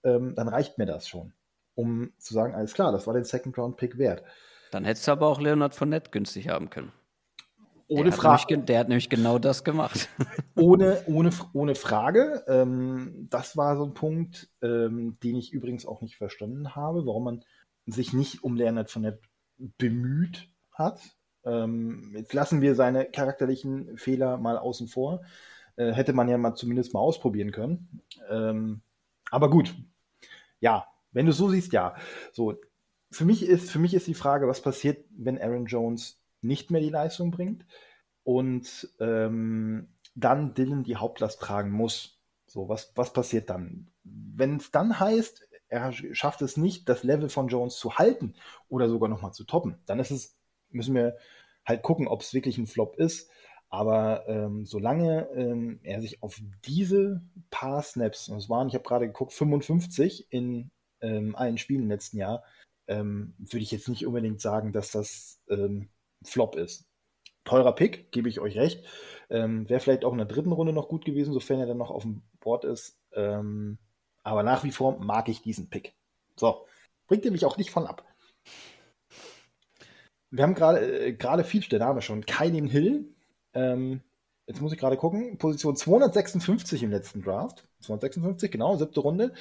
ähm, 0.03 0.35
dann 0.35 0.47
reicht 0.47 0.77
mir 0.77 0.85
das 0.85 1.07
schon, 1.07 1.33
um 1.75 2.11
zu 2.17 2.33
sagen, 2.33 2.55
alles 2.55 2.73
klar, 2.73 2.91
das 2.91 3.07
war 3.07 3.13
den 3.13 3.23
Second-Round-Pick 3.23 3.97
wert. 3.97 4.23
Dann 4.71 4.85
hättest 4.85 5.07
du 5.07 5.11
aber 5.11 5.27
auch 5.27 5.41
Leonard 5.41 5.75
Fournette 5.75 6.11
günstig 6.11 6.49
haben 6.49 6.69
können. 6.69 6.91
Ohne 7.89 8.11
Frage. 8.11 8.59
Der 8.59 8.79
hat 8.79 8.87
nämlich 8.87 9.09
genau 9.09 9.39
das 9.39 9.63
gemacht. 9.63 10.09
ohne, 10.55 11.01
ohne, 11.07 11.31
ohne 11.53 11.73
Frage. 11.73 12.43
Ähm, 12.47 13.27
das 13.31 13.57
war 13.57 13.77
so 13.77 13.83
ein 13.83 13.95
Punkt, 13.95 14.47
ähm, 14.61 15.17
den 15.23 15.35
ich 15.35 15.51
übrigens 15.51 15.87
auch 15.87 16.01
nicht 16.01 16.15
verstanden 16.15 16.75
habe, 16.75 17.07
warum 17.07 17.23
man 17.23 17.43
sich 17.87 18.13
nicht 18.13 18.43
um 18.43 18.55
Leonard 18.55 18.91
Fournette 18.91 19.21
bemüht 19.57 20.49
hat. 20.71 21.01
Ähm, 21.43 22.13
jetzt 22.15 22.33
lassen 22.33 22.61
wir 22.61 22.75
seine 22.75 23.05
charakterlichen 23.05 23.97
Fehler 23.97 24.37
mal 24.37 24.59
außen 24.59 24.87
vor. 24.87 25.21
Äh, 25.75 25.91
hätte 25.91 26.13
man 26.13 26.29
ja 26.29 26.37
mal 26.37 26.53
zumindest 26.53 26.93
mal 26.93 26.99
ausprobieren 26.99 27.51
können. 27.51 28.03
Ähm, 28.29 28.81
aber 29.31 29.49
gut, 29.49 29.73
ja, 30.59 30.87
wenn 31.11 31.25
du 31.25 31.31
so 31.31 31.49
siehst, 31.49 31.73
ja. 31.73 31.95
So, 32.31 32.55
für 33.11 33.25
mich 33.25 33.43
ist, 33.43 33.71
für 33.71 33.79
mich 33.79 33.93
ist 33.93 34.07
die 34.07 34.13
Frage, 34.13 34.47
was 34.47 34.61
passiert, 34.61 35.05
wenn 35.11 35.41
Aaron 35.41 35.65
Jones 35.65 36.21
nicht 36.41 36.71
mehr 36.71 36.81
die 36.81 36.89
Leistung 36.89 37.31
bringt 37.31 37.65
und 38.23 38.89
ähm, 38.99 39.89
dann 40.15 40.53
Dylan 40.53 40.83
die 40.83 40.97
Hauptlast 40.97 41.39
tragen 41.41 41.71
muss. 41.71 42.19
So, 42.45 42.69
was, 42.69 42.91
was 42.95 43.13
passiert 43.13 43.49
dann? 43.49 43.91
Wenn 44.03 44.57
es 44.57 44.71
dann 44.71 44.99
heißt, 44.99 45.47
er 45.67 45.91
schafft 45.91 46.41
es 46.41 46.57
nicht, 46.57 46.89
das 46.89 47.03
Level 47.03 47.29
von 47.29 47.47
Jones 47.47 47.77
zu 47.77 47.97
halten 47.97 48.35
oder 48.69 48.89
sogar 48.89 49.09
nochmal 49.09 49.33
zu 49.33 49.43
toppen, 49.43 49.77
dann 49.85 49.99
ist 49.99 50.11
es, 50.11 50.35
müssen 50.69 50.95
wir 50.95 51.17
halt 51.65 51.83
gucken, 51.83 52.07
ob 52.07 52.21
es 52.21 52.33
wirklich 52.33 52.57
ein 52.57 52.67
Flop 52.67 52.97
ist. 52.97 53.29
Aber 53.69 54.27
ähm, 54.27 54.65
solange 54.65 55.29
ähm, 55.35 55.79
er 55.83 56.01
sich 56.01 56.23
auf 56.23 56.41
diese 56.65 57.21
paar 57.51 57.83
Snaps, 57.83 58.27
und 58.27 58.37
es 58.37 58.49
waren, 58.49 58.67
ich 58.67 58.73
habe 58.73 58.83
gerade 58.83 59.07
geguckt, 59.07 59.33
55 59.33 60.27
in 60.31 60.71
ähm, 61.01 61.35
allen 61.35 61.57
Spielen 61.57 61.83
im 61.83 61.89
letzten 61.89 62.17
Jahr, 62.17 62.43
ähm, 62.87 63.35
würde 63.37 63.59
ich 63.59 63.71
jetzt 63.71 63.87
nicht 63.87 64.07
unbedingt 64.07 64.41
sagen, 64.41 64.71
dass 64.71 64.91
das 64.91 65.39
ähm, 65.49 65.89
Flop 66.23 66.55
ist. 66.55 66.85
Teurer 67.43 67.73
Pick, 67.73 68.11
gebe 68.11 68.27
ich 68.27 68.39
euch 68.39 68.57
recht. 68.57 68.85
Ähm, 69.29 69.69
Wäre 69.69 69.79
vielleicht 69.79 70.03
auch 70.03 70.11
in 70.11 70.17
der 70.17 70.27
dritten 70.27 70.51
Runde 70.51 70.73
noch 70.73 70.89
gut 70.89 71.05
gewesen, 71.05 71.33
sofern 71.33 71.59
er 71.59 71.67
dann 71.67 71.77
noch 71.77 71.91
auf 71.91 72.03
dem 72.03 72.23
Board 72.39 72.65
ist. 72.65 72.97
Ähm, 73.13 73.77
aber 74.23 74.43
nach 74.43 74.63
wie 74.63 74.71
vor 74.71 74.99
mag 74.99 75.29
ich 75.29 75.41
diesen 75.41 75.69
Pick. 75.69 75.95
So, 76.35 76.65
bringt 77.07 77.25
ihr 77.25 77.31
mich 77.31 77.45
auch 77.45 77.57
nicht 77.57 77.71
von 77.71 77.85
ab. 77.85 78.03
Wir 80.31 80.43
haben 80.43 80.55
gerade 80.55 81.07
äh, 81.07 81.43
viel, 81.43 81.61
der 81.61 81.79
Name 81.79 82.01
schon, 82.01 82.25
Kylie 82.25 82.67
Hill. 82.67 83.15
Ähm, 83.53 84.01
jetzt 84.47 84.61
muss 84.61 84.73
ich 84.73 84.79
gerade 84.79 84.97
gucken. 84.97 85.37
Position 85.37 85.75
256 85.75 86.83
im 86.83 86.91
letzten 86.91 87.21
Draft. 87.21 87.67
256, 87.81 88.51
genau, 88.51 88.75
siebte 88.77 88.99
Runde. 88.99 89.33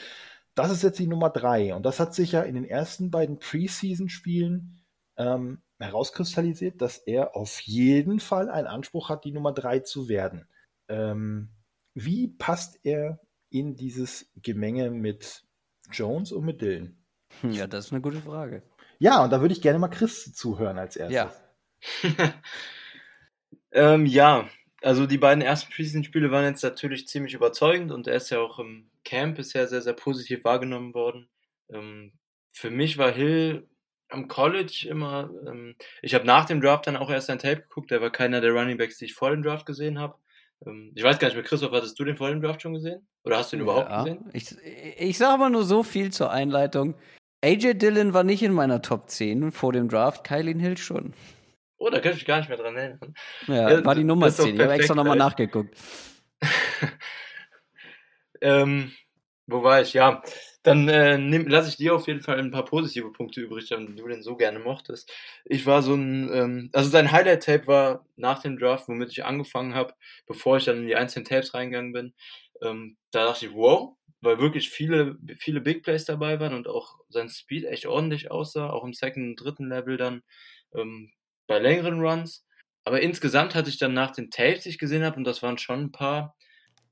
Das 0.55 0.71
ist 0.71 0.83
jetzt 0.83 0.99
die 0.99 1.07
Nummer 1.07 1.31
3. 1.31 1.75
Und 1.75 1.85
das 1.85 2.01
hat 2.01 2.15
sich 2.15 2.33
ja 2.33 2.43
in 2.43 2.55
den 2.55 2.65
ersten 2.65 3.11
beiden 3.11 3.39
Preseason-Spielen 3.39 4.83
ähm, 5.17 5.63
herauskristallisiert, 5.79 6.81
dass 6.81 6.99
er 6.99 7.37
auf 7.37 7.61
jeden 7.61 8.21
Fall 8.21 8.51
einen 8.51 8.67
Anspruch 8.67 9.09
hat, 9.09 9.25
die 9.25 9.33
Nummer 9.33 9.53
3 9.53 9.81
zu 9.81 10.09
werden. 10.09 10.49
Ähm, 10.89 11.51
wie 11.95 12.29
passt 12.29 12.79
er 12.85 13.21
in 13.51 13.77
dieses 13.77 14.31
Gemenge 14.37 14.91
mit 14.91 15.45
Jones 15.91 16.33
und 16.33 16.45
mit 16.45 16.61
Dylan? 16.61 16.97
Ja, 17.43 17.67
das 17.67 17.87
ist 17.87 17.93
eine 17.93 18.01
gute 18.01 18.21
Frage. 18.21 18.63
Ja, 18.99 19.23
und 19.23 19.31
da 19.31 19.41
würde 19.41 19.53
ich 19.53 19.63
gerne 19.63 19.79
mal 19.79 19.89
Chris 19.89 20.33
zuhören 20.35 20.79
als 20.79 20.97
erstes. 20.97 21.15
Ja. 21.15 21.33
ähm, 23.73 24.07
ja, 24.07 24.49
also 24.83 25.07
die 25.07 25.19
beiden 25.19 25.43
ersten 25.43 25.73
Preseason-Spiele 25.73 26.31
waren 26.31 26.45
jetzt 26.45 26.63
natürlich 26.63 27.09
ziemlich 27.09 27.35
überzeugend 27.35 27.91
und 27.93 28.07
er 28.07 28.17
ist 28.17 28.31
ja 28.31 28.39
auch 28.41 28.59
im 28.59 28.91
Camp 29.05 29.37
bisher 29.37 29.67
sehr, 29.67 29.83
sehr 29.83 29.95
positiv 29.95 30.45
wahrgenommen 30.45 30.95
worden. 30.95 31.29
Ähm, 31.73 32.13
für 32.53 32.71
mich 32.71 32.99
war 32.99 33.11
Hill 33.11 33.67
am 34.09 34.29
College 34.29 34.87
immer, 34.89 35.31
ähm, 35.47 35.75
ich 36.03 36.15
habe 36.15 36.27
nach 36.27 36.47
dem 36.47 36.61
Draft 36.61 36.87
dann 36.87 36.97
auch 36.97 37.11
erst 37.11 37.31
ein 37.31 37.39
Tape 37.39 37.63
geguckt, 37.63 37.91
der 37.91 38.01
war 38.01 38.11
keiner 38.11 38.41
der 38.41 38.53
Running 38.53 38.79
Backs, 38.79 38.99
die 38.99 39.07
ich 39.07 39.15
vor 39.15 39.31
dem 39.31 39.43
Draft 39.43 39.67
gesehen 39.67 39.99
habe. 39.99 40.17
Ähm, 40.67 40.93
ich 40.95 41.03
weiß 41.03 41.19
gar 41.19 41.29
nicht 41.29 41.37
mehr, 41.37 41.45
Christoph, 41.45 41.73
hattest 41.73 41.99
du 41.99 42.05
den 42.05 42.17
vor 42.17 42.31
dem 42.31 42.41
Draft 42.41 42.63
schon 42.63 42.75
gesehen? 42.75 43.07
Oder 43.25 43.39
hast 43.39 43.53
du 43.53 43.57
ihn 43.57 43.63
überhaupt 43.63 43.91
ja, 43.91 44.05
gesehen? 44.05 44.31
Ich, 44.33 44.57
ich 44.99 45.19
sage 45.19 45.35
aber 45.35 45.51
nur 45.51 45.65
so 45.65 45.83
viel 45.83 46.11
zur 46.11 46.31
Einleitung. 46.31 46.95
AJ 47.45 47.75
Dillon 47.75 48.15
war 48.15 48.25
nicht 48.25 48.43
in 48.43 48.53
meiner 48.53 48.83
Top 48.83 49.11
10 49.11 49.53
vor 49.53 49.73
dem 49.73 49.89
Draft, 49.89 50.25
Kylin 50.25 50.59
Hill 50.59 50.77
schon. 50.77 51.13
Oh, 51.79 51.91
da 51.91 52.01
kann 52.01 52.13
ich 52.13 52.19
mich 52.19 52.27
gar 52.27 52.39
nicht 52.39 52.49
mehr 52.49 52.59
dran 52.59 52.77
erinnern. 52.77 53.15
Ja, 53.47 53.71
ja 53.71 53.85
war 53.85 53.95
die 53.95 54.05
Nummer 54.05 54.31
10. 54.31 54.55
Ich 54.55 54.61
habe 54.61 54.73
extra 54.73 54.95
nochmal 54.95 55.17
nachgeguckt. 55.17 55.77
ähm, 58.41 58.93
wo 59.47 59.63
war 59.63 59.81
ich? 59.81 59.93
Ja, 59.93 60.23
dann 60.63 60.89
äh, 60.89 61.17
lasse 61.17 61.71
ich 61.71 61.77
dir 61.77 61.95
auf 61.95 62.07
jeden 62.07 62.21
Fall 62.21 62.39
ein 62.39 62.51
paar 62.51 62.65
positive 62.65 63.11
Punkte 63.13 63.41
übrig, 63.41 63.71
wenn 63.71 63.97
du 63.97 64.07
den 64.07 64.23
so 64.23 64.37
gerne 64.37 64.59
mochtest. 64.59 65.13
Ich 65.45 65.67
war 65.67 65.83
so 65.83 65.95
ein, 65.95 66.31
ähm, 66.33 66.71
also 66.73 66.91
sein 66.91 67.11
Highlight-Tape 67.11 67.67
war 67.67 68.05
nach 68.17 68.43
dem 68.43 68.59
Draft, 68.59 68.89
womit 68.89 69.11
ich 69.11 69.25
angefangen 69.25 69.75
habe, 69.75 69.95
bevor 70.27 70.59
ich 70.59 70.65
dann 70.65 70.79
in 70.79 70.87
die 70.87 70.97
einzelnen 70.97 71.25
Tapes 71.25 71.55
reingegangen 71.55 71.93
bin. 71.93 72.15
Ähm, 72.61 72.97
da 73.13 73.25
dachte 73.25 73.47
ich, 73.47 73.55
wow, 73.55 73.97
weil 74.21 74.39
wirklich 74.39 74.69
viele, 74.69 75.17
viele 75.39 75.61
Big 75.61 75.85
Plays 75.85 76.05
dabei 76.05 76.41
waren 76.41 76.55
und 76.55 76.67
auch 76.67 76.97
sein 77.09 77.29
Speed 77.29 77.65
echt 77.65 77.87
ordentlich 77.87 78.31
aussah, 78.31 78.71
auch 78.71 78.85
im 78.85 78.93
second 78.93 79.29
und 79.29 79.37
dritten 79.37 79.69
Level 79.69 79.97
dann 79.97 80.23
ähm, 80.75 81.13
bei 81.49 81.59
längeren 81.59 82.01
Runs. 82.01 82.47
Aber 82.85 83.01
insgesamt 83.01 83.57
hatte 83.57 83.71
ich 83.71 83.79
dann 83.79 83.95
nach 83.95 84.13
den 84.13 84.31
Tapes, 84.31 84.63
die 84.63 84.69
ich 84.71 84.79
gesehen 84.79 85.05
habe, 85.05 85.17
und 85.17 85.25
das 85.25 85.43
waren 85.43 85.59
schon 85.59 85.87
ein 85.87 85.93
paar, 85.93 86.37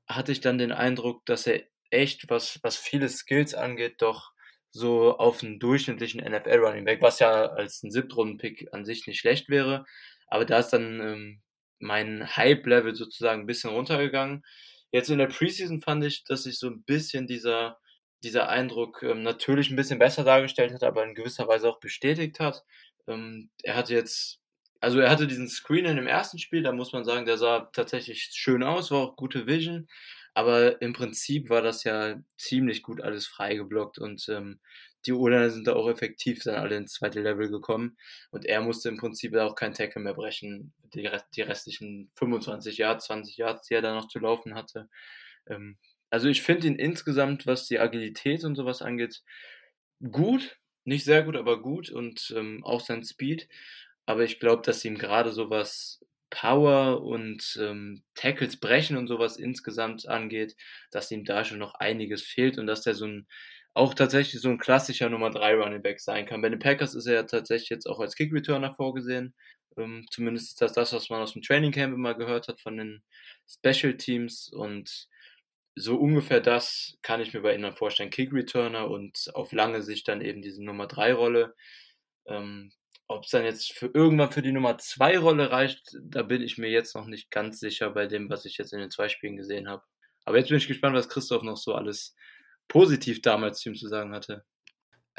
hatte 0.07 0.33
ich 0.33 0.41
dann 0.41 0.57
den 0.57 0.73
Eindruck, 0.73 1.25
dass 1.25 1.47
er 1.47 1.63
echt, 1.89 2.29
was, 2.29 2.59
was 2.63 2.75
viele 2.77 3.07
Skills 3.09 3.53
angeht, 3.53 4.01
doch 4.01 4.31
so 4.71 5.17
auf 5.17 5.43
einen 5.43 5.59
durchschnittlichen 5.59 6.23
NFL 6.23 6.57
Running 6.59 6.85
Back, 6.85 7.01
was 7.01 7.19
ja 7.19 7.47
als 7.47 7.83
ein 7.83 7.91
Siebtrunden-Pick 7.91 8.73
an 8.73 8.85
sich 8.85 9.07
nicht 9.07 9.19
schlecht 9.19 9.49
wäre. 9.49 9.85
Aber 10.27 10.45
da 10.45 10.59
ist 10.59 10.69
dann 10.69 10.99
ähm, 10.99 11.41
mein 11.79 12.35
Hype-Level 12.35 12.95
sozusagen 12.95 13.41
ein 13.41 13.47
bisschen 13.47 13.71
runtergegangen. 13.71 14.43
Jetzt 14.91 15.09
in 15.09 15.19
der 15.19 15.27
Preseason 15.27 15.81
fand 15.81 16.03
ich, 16.03 16.23
dass 16.25 16.43
sich 16.43 16.59
so 16.59 16.67
ein 16.67 16.83
bisschen 16.83 17.27
dieser, 17.27 17.79
dieser 18.23 18.49
Eindruck 18.49 19.03
ähm, 19.03 19.23
natürlich 19.23 19.69
ein 19.69 19.75
bisschen 19.75 19.99
besser 19.99 20.23
dargestellt 20.23 20.73
hat, 20.73 20.83
aber 20.83 21.03
in 21.05 21.15
gewisser 21.15 21.47
Weise 21.47 21.69
auch 21.69 21.79
bestätigt 21.79 22.39
hat. 22.39 22.63
Ähm, 23.07 23.49
er 23.63 23.75
hatte 23.75 23.93
jetzt, 23.93 24.39
also 24.81 24.99
er 24.99 25.09
hatte 25.09 25.27
diesen 25.27 25.47
Screen 25.47 25.85
in 25.85 25.95
dem 25.97 26.07
ersten 26.07 26.39
Spiel, 26.39 26.63
da 26.63 26.71
muss 26.71 26.93
man 26.93 27.05
sagen, 27.05 27.25
der 27.25 27.37
sah 27.37 27.69
tatsächlich 27.73 28.29
schön 28.33 28.63
aus, 28.63 28.91
war 28.91 28.99
auch 28.99 29.15
gute 29.15 29.47
Vision. 29.47 29.87
Aber 30.33 30.81
im 30.81 30.93
Prinzip 30.93 31.49
war 31.49 31.61
das 31.63 31.83
ja 31.83 32.15
ziemlich 32.37 32.83
gut 32.83 33.01
alles 33.01 33.25
freigeblockt 33.25 33.97
und 33.97 34.29
ähm, 34.29 34.59
die 35.07 35.13
Urlander 35.13 35.49
sind 35.49 35.65
da 35.67 35.73
auch 35.73 35.89
effektiv 35.89 36.43
dann 36.43 36.55
alle 36.55 36.75
ins 36.77 36.93
zweite 36.93 37.21
Level 37.21 37.49
gekommen 37.49 37.97
und 38.29 38.45
er 38.45 38.61
musste 38.61 38.89
im 38.89 38.97
Prinzip 38.97 39.33
auch 39.35 39.55
kein 39.55 39.73
Tackle 39.73 40.01
mehr 40.01 40.13
brechen, 40.13 40.73
die, 40.93 41.09
die 41.35 41.41
restlichen 41.41 42.11
25 42.15 42.77
Yards, 42.77 43.05
20 43.05 43.37
Yards, 43.37 43.67
die 43.67 43.73
er 43.75 43.81
da 43.81 43.95
noch 43.95 44.09
zu 44.09 44.19
laufen 44.19 44.53
hatte. 44.53 44.89
Ähm, 45.47 45.77
also 46.09 46.27
ich 46.29 46.41
finde 46.41 46.67
ihn 46.67 46.75
insgesamt, 46.75 47.47
was 47.47 47.67
die 47.67 47.79
Agilität 47.79 48.43
und 48.43 48.55
sowas 48.55 48.81
angeht, 48.81 49.23
gut, 50.11 50.57
nicht 50.85 51.03
sehr 51.03 51.23
gut, 51.23 51.35
aber 51.35 51.61
gut 51.61 51.89
und 51.89 52.33
ähm, 52.35 52.63
auch 52.63 52.81
sein 52.81 53.03
Speed. 53.03 53.47
Aber 54.07 54.23
ich 54.23 54.39
glaube, 54.39 54.63
dass 54.63 54.85
ihm 54.85 54.97
gerade 54.97 55.31
sowas 55.31 56.03
Power 56.31 57.03
und 57.03 57.57
ähm, 57.61 58.03
Tackles 58.15 58.59
brechen 58.59 58.97
und 58.97 59.07
sowas 59.07 59.37
insgesamt 59.37 60.07
angeht, 60.07 60.55
dass 60.91 61.11
ihm 61.11 61.25
da 61.25 61.45
schon 61.45 61.59
noch 61.59 61.75
einiges 61.75 62.23
fehlt 62.23 62.57
und 62.57 62.67
dass 62.67 62.81
der 62.83 62.95
so 62.95 63.05
ein 63.07 63.27
auch 63.75 63.93
tatsächlich 63.93 64.41
so 64.41 64.49
ein 64.49 64.57
klassischer 64.57 65.09
Nummer 65.09 65.29
3 65.29 65.55
Running 65.55 65.83
Back 65.83 65.99
sein 65.99 66.25
kann. 66.25 66.41
Bei 66.41 66.49
den 66.49 66.59
Packers 66.59 66.95
ist 66.95 67.05
er 67.05 67.13
ja 67.15 67.23
tatsächlich 67.23 67.69
jetzt 67.69 67.85
auch 67.87 67.99
als 67.99 68.15
Kick 68.15 68.33
Returner 68.33 68.73
vorgesehen. 68.73 69.35
Ähm, 69.77 70.05
zumindest 70.11 70.49
ist 70.49 70.61
das 70.61 70.73
das, 70.73 70.93
was 70.93 71.09
man 71.11 71.21
aus 71.21 71.33
dem 71.33 71.43
Training 71.43 71.71
Camp 71.71 71.93
immer 71.93 72.15
gehört 72.15 72.47
hat 72.47 72.59
von 72.59 72.77
den 72.77 73.03
Special 73.47 73.95
Teams 73.97 74.49
und 74.51 75.07
so 75.75 75.97
ungefähr 75.97 76.41
das 76.41 76.97
kann 77.03 77.21
ich 77.21 77.33
mir 77.33 77.41
bei 77.41 77.55
ihnen 77.55 77.71
vorstellen. 77.73 78.09
Kick 78.09 78.33
Returner 78.33 78.89
und 78.89 79.29
auf 79.35 79.51
lange 79.51 79.83
Sicht 79.83 80.07
dann 80.07 80.21
eben 80.21 80.41
diese 80.41 80.63
Nummer 80.63 80.87
3 80.87 81.13
Rolle. 81.13 81.55
Ähm, 82.27 82.71
ob 83.07 83.23
es 83.23 83.31
dann 83.31 83.45
jetzt 83.45 83.71
für 83.71 83.87
irgendwann 83.93 84.31
für 84.31 84.41
die 84.41 84.51
Nummer 84.51 84.77
2 84.77 85.17
Rolle 85.19 85.51
reicht, 85.51 85.95
da 86.01 86.23
bin 86.23 86.41
ich 86.41 86.57
mir 86.57 86.69
jetzt 86.69 86.95
noch 86.95 87.05
nicht 87.05 87.31
ganz 87.31 87.59
sicher 87.59 87.89
bei 87.91 88.05
dem, 88.05 88.29
was 88.29 88.45
ich 88.45 88.57
jetzt 88.57 88.73
in 88.73 88.79
den 88.79 88.91
zwei 88.91 89.07
Spielen 89.07 89.37
gesehen 89.37 89.69
habe. 89.69 89.83
Aber 90.25 90.37
jetzt 90.37 90.49
bin 90.49 90.57
ich 90.57 90.67
gespannt, 90.67 90.95
was 90.95 91.07
Christoph 91.07 91.43
noch 91.43 91.55
so 91.55 91.73
alles 91.73 92.15
positiv 92.67 93.21
damals 93.21 93.59
zu 93.59 93.69
ihm 93.69 93.75
zu 93.75 93.87
sagen 93.87 94.13
hatte. 94.13 94.43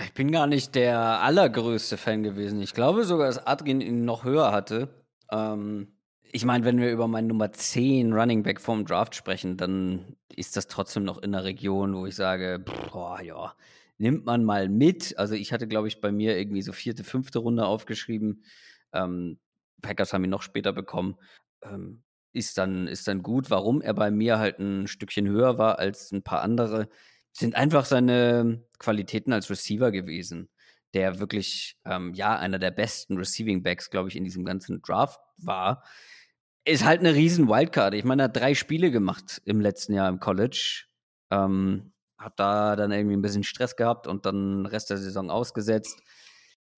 Ich 0.01 0.12
bin 0.12 0.31
gar 0.31 0.47
nicht 0.47 0.74
der 0.74 0.98
allergrößte 0.98 1.97
Fan 1.97 2.23
gewesen. 2.23 2.60
Ich 2.60 2.74
glaube 2.74 3.05
sogar, 3.05 3.27
dass 3.27 3.44
Adrian 3.47 3.81
ihn 3.81 4.05
noch 4.05 4.24
höher 4.24 4.52
hatte. 4.52 5.05
Ähm, 5.32 5.98
ich 6.31 6.44
meine, 6.44 6.65
wenn 6.65 6.78
wir 6.78 6.93
über 6.93 7.09
meinen 7.09 7.28
Nummer 7.28 7.51
10 7.51 8.12
Running 8.12 8.43
Back 8.43 8.60
vom 8.60 8.85
Draft 8.85 9.15
sprechen, 9.15 9.56
dann 9.56 10.16
ist 10.28 10.56
das 10.56 10.69
trotzdem 10.69 11.05
noch 11.05 11.19
in 11.19 11.32
der 11.32 11.44
Region, 11.44 11.97
wo 11.97 12.06
ich 12.06 12.15
sage, 12.15 12.62
boah, 12.93 13.20
ja, 13.23 13.55
nimmt 13.99 14.25
man 14.25 14.45
mal 14.45 14.69
mit. 14.69 15.19
Also 15.19 15.35
ich 15.35 15.53
hatte, 15.53 15.69
glaube 15.69 15.89
ich, 15.89 16.01
bei 16.01 16.12
mir 16.12 16.39
irgendwie 16.39 16.62
so 16.62 16.73
vierte, 16.73 17.05
fünfte 17.05 17.41
Runde 17.41 17.66
aufgeschrieben. 17.66 18.45
Ähm, 18.93 19.39
Packers 19.83 20.12
haben 20.12 20.25
ihn 20.25 20.31
noch 20.31 20.43
später 20.43 20.73
bekommen. 20.73 21.16
Ähm, 21.62 22.03
ist 22.33 22.59
dann, 22.59 22.87
ist 22.87 23.09
dann 23.09 23.23
gut. 23.23 23.51
Warum 23.51 23.81
er 23.81 23.95
bei 23.95 24.11
mir 24.11 24.39
halt 24.39 24.59
ein 24.59 24.87
Stückchen 24.87 25.29
höher 25.29 25.59
war 25.59 25.79
als 25.79 26.12
ein 26.12 26.23
paar 26.23 26.43
andere, 26.43 26.89
sind 27.33 27.55
einfach 27.55 27.85
seine 27.85 28.65
Qualitäten 28.79 29.33
als 29.33 29.51
Receiver 29.51 29.91
gewesen. 29.91 30.49
Der 30.95 31.19
wirklich, 31.20 31.77
ähm, 31.85 32.15
ja, 32.15 32.39
einer 32.39 32.59
der 32.59 32.70
besten 32.70 33.19
Receiving 33.19 33.62
Backs, 33.62 33.91
glaube 33.91 34.09
ich, 34.09 34.16
in 34.16 34.25
diesem 34.25 34.45
ganzen 34.45 34.81
Draft 34.81 35.20
war. 35.37 35.85
Ist 36.65 36.85
halt 36.85 37.01
eine 37.01 37.15
riesen 37.15 37.49
Wildcard. 37.49 37.95
Ich 37.95 38.05
meine, 38.05 38.23
er 38.23 38.25
hat 38.27 38.37
drei 38.37 38.55
Spiele 38.55 38.91
gemacht 38.91 39.43
im 39.45 39.61
letzten 39.61 39.93
Jahr 39.93 40.09
im 40.09 40.20
College. 40.20 40.85
Ähm, 41.31 41.93
hab 42.19 42.36
da 42.36 42.77
dann 42.77 42.93
irgendwie 42.93 43.16
ein 43.16 43.23
bisschen 43.23 43.45
Stress 43.45 43.77
gehabt 43.77 44.07
und 44.07 44.27
dann 44.27 44.66
Rest 44.66 44.90
der 44.90 44.99
Saison 44.99 45.31
ausgesetzt. 45.31 46.03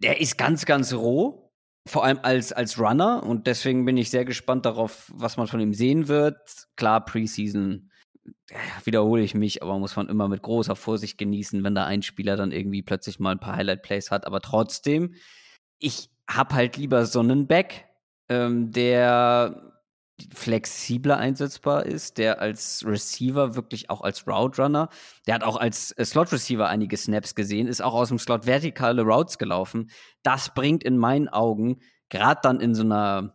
Der 0.03 0.21
ist 0.21 0.39
ganz, 0.39 0.67
ganz 0.67 0.93
roh, 0.93 1.53
vor 1.87 2.05
allem 2.05 2.21
als, 2.23 2.53
als 2.53 2.79
Runner 2.79 3.23
und 3.23 3.47
deswegen 3.47 3.85
bin 3.85 3.97
ich 3.97 4.11
sehr 4.11 4.25
gespannt 4.25 4.67
darauf, 4.67 5.11
was 5.15 5.37
man 5.37 5.47
von 5.47 5.61
ihm 5.61 5.75
sehen 5.75 6.09
wird. 6.09 6.39
Klar, 6.77 7.05
Preseason 7.05 7.91
wiederhole 8.85 9.23
ich 9.23 9.35
mich, 9.35 9.63
aber 9.63 9.79
muss 9.79 9.97
man 9.97 10.09
immer 10.09 10.29
mit 10.29 10.43
großer 10.43 10.77
Vorsicht 10.77 11.19
genießen, 11.19 11.63
wenn 11.65 11.75
da 11.75 11.85
ein 11.85 12.03
Spieler 12.03 12.37
dann 12.37 12.53
irgendwie 12.53 12.83
plötzlich 12.83 13.19
mal 13.19 13.33
ein 13.33 13.41
paar 13.41 13.57
Highlight-Plays 13.57 14.11
hat. 14.11 14.27
Aber 14.27 14.41
trotzdem, 14.41 15.15
ich 15.79 16.11
hab 16.29 16.53
halt 16.53 16.77
lieber 16.77 17.07
so 17.07 17.21
einen 17.21 17.47
Back, 17.47 17.87
ähm, 18.29 18.71
der 18.73 19.70
flexibler 20.35 21.17
einsetzbar 21.17 21.87
ist, 21.87 22.19
der 22.19 22.41
als 22.41 22.85
Receiver 22.87 23.55
wirklich 23.55 23.91
auch 23.91 24.01
als 24.01 24.27
Route 24.27 24.63
Runner, 24.63 24.89
der 25.27 25.35
hat 25.35 25.45
auch 25.45 25.57
als 25.57 25.93
äh, 25.93 26.05
Slot 26.05 26.33
Receiver 26.33 26.69
einige 26.69 26.97
Snaps 26.97 27.35
gesehen, 27.35 27.67
ist 27.67 27.83
auch 27.83 27.95
aus 27.95 28.09
dem 28.09 28.19
Slot 28.19 28.47
vertikale 28.47 29.03
Routes 29.03 29.39
gelaufen. 29.39 29.91
Das 30.23 30.55
bringt 30.55 30.85
in 30.85 30.99
meinen 30.99 31.29
Augen 31.29 31.81
gerade 32.09 32.41
dann 32.43 32.61
in 32.61 32.75
so 32.75 32.83
einer 32.83 33.35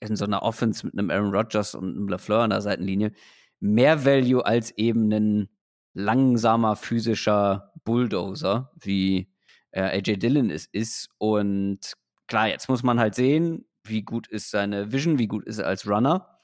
in 0.00 0.16
so 0.16 0.24
einer 0.24 0.42
Offense 0.42 0.84
mit 0.84 0.98
einem 0.98 1.10
Aaron 1.10 1.34
Rodgers 1.34 1.74
und 1.74 1.96
einem 1.96 2.08
LaFleur 2.08 2.42
an 2.42 2.50
der 2.50 2.60
Seitenlinie 2.60 3.12
mehr 3.60 4.04
Value 4.04 4.44
als 4.44 4.76
eben 4.76 5.10
ein 5.10 5.48
langsamer 5.94 6.76
physischer 6.76 7.72
Bulldozer, 7.84 8.70
wie 8.76 9.32
äh, 9.70 9.98
AJ 9.98 10.18
Dillon 10.18 10.50
es 10.50 10.66
ist. 10.66 11.08
Und 11.18 11.94
klar, 12.26 12.48
jetzt 12.48 12.68
muss 12.68 12.82
man 12.82 13.00
halt 13.00 13.14
sehen, 13.14 13.64
wie 13.88 14.02
gut 14.02 14.26
ist 14.28 14.50
seine 14.50 14.92
Vision, 14.92 15.18
wie 15.18 15.28
gut 15.28 15.44
ist 15.44 15.58
er 15.58 15.66
als 15.66 15.86
Runner, 15.86 16.38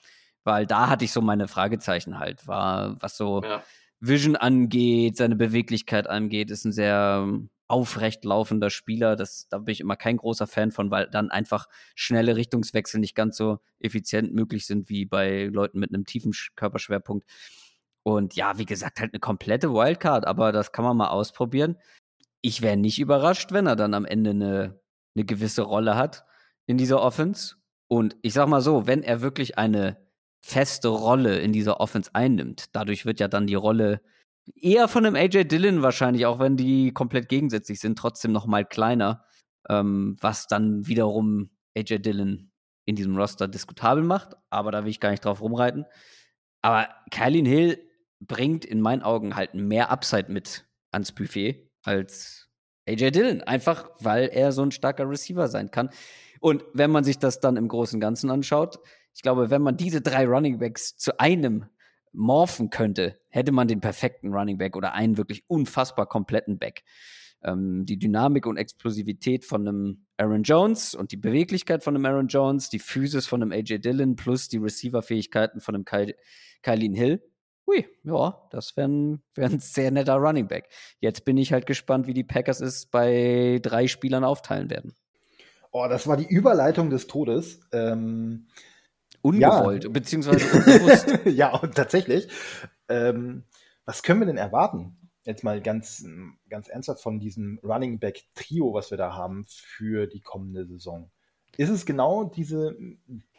weil 0.44 0.66
da 0.66 0.89
hatte 0.89 1.05
ich 1.05 1.12
so 1.12 1.20
meine 1.20 1.48
Fragezeichen 1.48 2.19
halt, 2.19 2.47
war, 2.47 3.01
was 3.01 3.16
so 3.16 3.43
ja. 3.43 3.62
Vision 4.01 4.36
angeht, 4.36 5.16
seine 5.16 5.36
Beweglichkeit 5.36 6.09
angeht, 6.09 6.51
ist 6.51 6.64
ein 6.64 6.73
sehr 6.73 7.23
ähm, 7.23 7.51
aufrecht 7.69 8.24
laufender 8.24 8.69
Spieler. 8.69 9.16
Das, 9.16 9.48
da 9.48 9.59
bin 9.59 9.73
ich 9.73 9.81
immer 9.81 9.97
kein 9.97 10.16
großer 10.19 10.47
Fan 10.47 10.73
von, 10.73 10.90
weil 10.90 11.09
dann 11.09 11.31
einfach 11.31 11.69
schnelle 11.94 12.36
Richtungswechsel 12.36 13.01
nicht 13.01 13.14
ganz 13.14 13.36
so 13.36 13.60
effizient 13.78 14.35
möglich 14.35 14.66
sind 14.66 14.89
wie 14.89 15.06
bei 15.06 15.44
Leuten 15.44 15.78
mit 15.78 15.94
einem 15.94 16.05
tiefen 16.05 16.32
Körperschwerpunkt. 16.56 17.24
Und 18.02 18.35
ja, 18.35 18.59
wie 18.59 18.66
gesagt, 18.66 19.01
halt 19.01 19.14
eine 19.14 19.20
komplette 19.20 19.73
Wildcard, 19.73 20.27
aber 20.27 20.52
das 20.52 20.73
kann 20.73 20.85
man 20.85 20.97
mal 20.97 21.09
ausprobieren. 21.09 21.78
Ich 22.40 22.60
wäre 22.60 22.77
nicht 22.77 22.98
überrascht, 22.98 23.52
wenn 23.52 23.66
er 23.66 23.77
dann 23.77 23.94
am 23.94 24.05
Ende 24.05 24.31
eine, 24.31 24.81
eine 25.14 25.24
gewisse 25.24 25.62
Rolle 25.62 25.94
hat 25.94 26.24
in 26.66 26.78
dieser 26.78 27.01
Offense. 27.02 27.56
Und 27.89 28.16
ich 28.22 28.32
sag 28.32 28.48
mal 28.48 28.60
so, 28.60 28.86
wenn 28.86 29.02
er 29.02 29.20
wirklich 29.20 29.59
eine 29.59 29.98
feste 30.40 30.89
Rolle 30.89 31.39
in 31.39 31.52
dieser 31.52 31.80
Offense 31.80 32.10
einnimmt, 32.14 32.74
dadurch 32.74 33.06
wird 33.06 33.20
ja 33.20 33.28
dann 33.28 33.47
die 33.47 33.55
Rolle 33.55 34.01
eher 34.56 34.89
von 34.89 35.06
einem 35.06 35.16
AJ 35.16 35.44
Dillon 35.44 35.82
wahrscheinlich, 35.82 36.26
auch 36.26 36.39
wenn 36.39 36.56
die 36.56 36.93
komplett 36.93 37.28
gegensätzlich 37.28 37.80
sind, 37.80 37.98
trotzdem 37.98 38.32
noch 38.32 38.47
mal 38.47 38.64
kleiner, 38.64 39.24
ähm, 39.68 40.16
was 40.20 40.47
dann 40.47 40.86
wiederum 40.86 41.51
AJ 41.76 41.98
Dillon 41.98 42.51
in 42.84 42.97
diesem 42.97 43.16
Roster 43.16 43.48
diskutabel 43.48 44.02
macht. 44.02 44.34
Aber 44.51 44.72
da 44.72 44.84
will 44.84 44.90
ich 44.90 45.01
gar 45.01 45.10
nicht 45.10 45.24
drauf 45.24 45.40
rumreiten. 45.40 45.86
Aber 46.62 46.89
Kylin 47.10 47.47
Hill 47.47 47.78
bringt 48.20 48.64
in 48.64 48.80
meinen 48.80 49.02
Augen 49.02 49.36
halt 49.36 49.55
mehr 49.55 49.90
Upside 49.90 50.30
mit 50.30 50.64
ans 50.93 51.12
Buffet 51.12 51.70
als 51.82 52.48
AJ 52.89 53.12
Dillon. 53.12 53.43
Einfach, 53.43 53.90
weil 54.01 54.28
er 54.28 54.52
so 54.52 54.62
ein 54.62 54.72
starker 54.72 55.09
Receiver 55.09 55.48
sein 55.48 55.70
kann. 55.70 55.90
Und 56.43 56.64
wenn 56.74 56.90
man 56.90 57.05
sich 57.05 57.20
das 57.20 57.39
dann 57.39 57.56
im 57.56 57.69
Großen 57.69 57.97
und 57.97 58.01
Ganzen 58.01 58.28
anschaut, 58.28 58.81
ich 59.14 59.23
glaube, 59.23 59.51
wenn 59.51 59.62
man 59.62 59.77
diese 59.77 60.01
drei 60.01 60.27
Running 60.27 60.59
Backs 60.59 60.97
zu 60.97 61.20
einem 61.20 61.66
morphen 62.12 62.69
könnte, 62.69 63.20
hätte 63.28 63.52
man 63.52 63.69
den 63.69 63.81
perfekten 63.81 64.35
Running 64.35 64.59
Back 64.59 64.77
oder 64.77 64.93
einen 64.93 65.16
wirklich 65.19 65.44
unfassbar 65.48 66.06
kompletten 66.06 66.59
Back. 66.59 66.82
ähm, 67.44 67.86
die 67.86 67.98
Dynamik 67.98 68.47
und 68.47 68.56
Explosivität 68.56 69.44
von 69.44 69.66
einem 69.66 70.06
Aaron 70.16 70.43
Jones 70.43 70.94
und 70.97 71.12
die 71.12 71.16
Beweglichkeit 71.16 71.85
von 71.85 71.94
einem 71.94 72.06
Aaron 72.06 72.27
Jones, 72.28 72.70
die 72.70 72.78
Physis 72.81 73.27
von 73.27 73.43
einem 73.43 73.52
AJ 73.52 73.78
Dillon 73.78 74.16
plus 74.16 74.48
die 74.48 74.59
Receiver-Fähigkeiten 74.59 75.60
von 75.60 75.74
einem 75.77 75.85
Ky 75.85 76.14
Kylene 76.62 76.97
Hill. 76.97 77.23
Hui, 77.66 77.86
ja, 78.05 78.48
das 78.51 78.77
wäre 78.77 78.89
ein, 78.89 79.23
wär 79.35 79.48
ein 79.48 79.60
sehr 79.60 79.93
netter 79.93 80.16
Running 80.16 80.48
Back. 80.48 80.69
Jetzt 80.98 81.24
bin 81.24 81.36
ich 81.36 81.52
halt 81.52 81.66
gespannt, 81.66 82.06
wie 82.09 82.14
die 82.14 82.24
Packers 82.24 82.60
es 82.60 82.86
bei 82.86 83.60
drei 83.62 83.86
Spielern 83.86 84.24
aufteilen 84.24 84.70
werden. 84.70 84.94
Oh, 85.73 85.86
das 85.89 86.07
war 86.07 86.16
die 86.16 86.27
Überleitung 86.27 86.90
des 86.90 87.07
Todes. 87.07 87.61
Ähm, 87.73 88.47
Ungewollt, 89.23 89.85
ja. 89.85 89.90
beziehungsweise 89.90 90.44
unbewusst. 90.57 91.19
ja, 91.27 91.57
und 91.57 91.74
tatsächlich. 91.74 92.28
Ähm, 92.89 93.44
was 93.85 94.03
können 94.03 94.20
wir 94.20 94.27
denn 94.27 94.36
erwarten? 94.36 94.97
Jetzt 95.24 95.44
mal 95.44 95.61
ganz, 95.61 96.05
ganz 96.49 96.69
ernsthaft 96.69 97.03
von 97.03 97.20
diesem 97.20 97.59
Running 97.62 97.99
Back 97.99 98.24
Trio, 98.35 98.74
was 98.74 98.90
wir 98.90 98.99
da 98.99 99.15
haben 99.15 99.44
für 99.49 100.07
die 100.07 100.20
kommende 100.20 100.66
Saison. 100.66 101.11
Ist 101.57 101.70
es 101.70 101.86
genau 101.86 102.24
diese, 102.24 102.77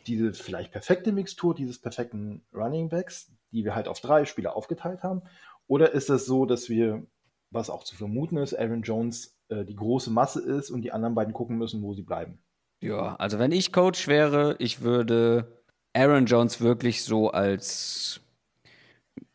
diese 0.07 0.33
vielleicht 0.33 0.71
perfekte 0.71 1.11
Mixtur 1.11 1.53
dieses 1.53 1.79
perfekten 1.79 2.45
Running 2.53 2.89
Backs, 2.89 3.31
die 3.51 3.65
wir 3.65 3.75
halt 3.75 3.87
auf 3.87 3.99
drei 3.99 4.25
Spieler 4.25 4.55
aufgeteilt 4.55 5.03
haben? 5.03 5.23
Oder 5.67 5.91
ist 5.91 6.09
es 6.09 6.25
so, 6.25 6.45
dass 6.45 6.69
wir, 6.69 7.05
was 7.51 7.69
auch 7.69 7.83
zu 7.83 7.95
vermuten 7.95 8.37
ist, 8.37 8.53
Aaron 8.53 8.81
Jones 8.81 9.37
äh, 9.53 9.65
die 9.65 9.75
große 9.75 10.11
Masse 10.11 10.41
ist 10.41 10.69
und 10.69 10.81
die 10.81 10.91
anderen 10.91 11.15
beiden 11.15 11.33
gucken 11.33 11.57
müssen, 11.57 11.81
wo 11.81 11.93
sie 11.93 12.03
bleiben? 12.03 12.39
Ja, 12.81 13.15
also 13.15 13.39
wenn 13.39 13.51
ich 13.51 13.71
Coach 13.71 14.07
wäre, 14.07 14.55
ich 14.59 14.81
würde 14.81 15.63
Aaron 15.93 16.25
Jones 16.25 16.59
wirklich 16.59 17.03
so 17.03 17.29
als 17.29 18.19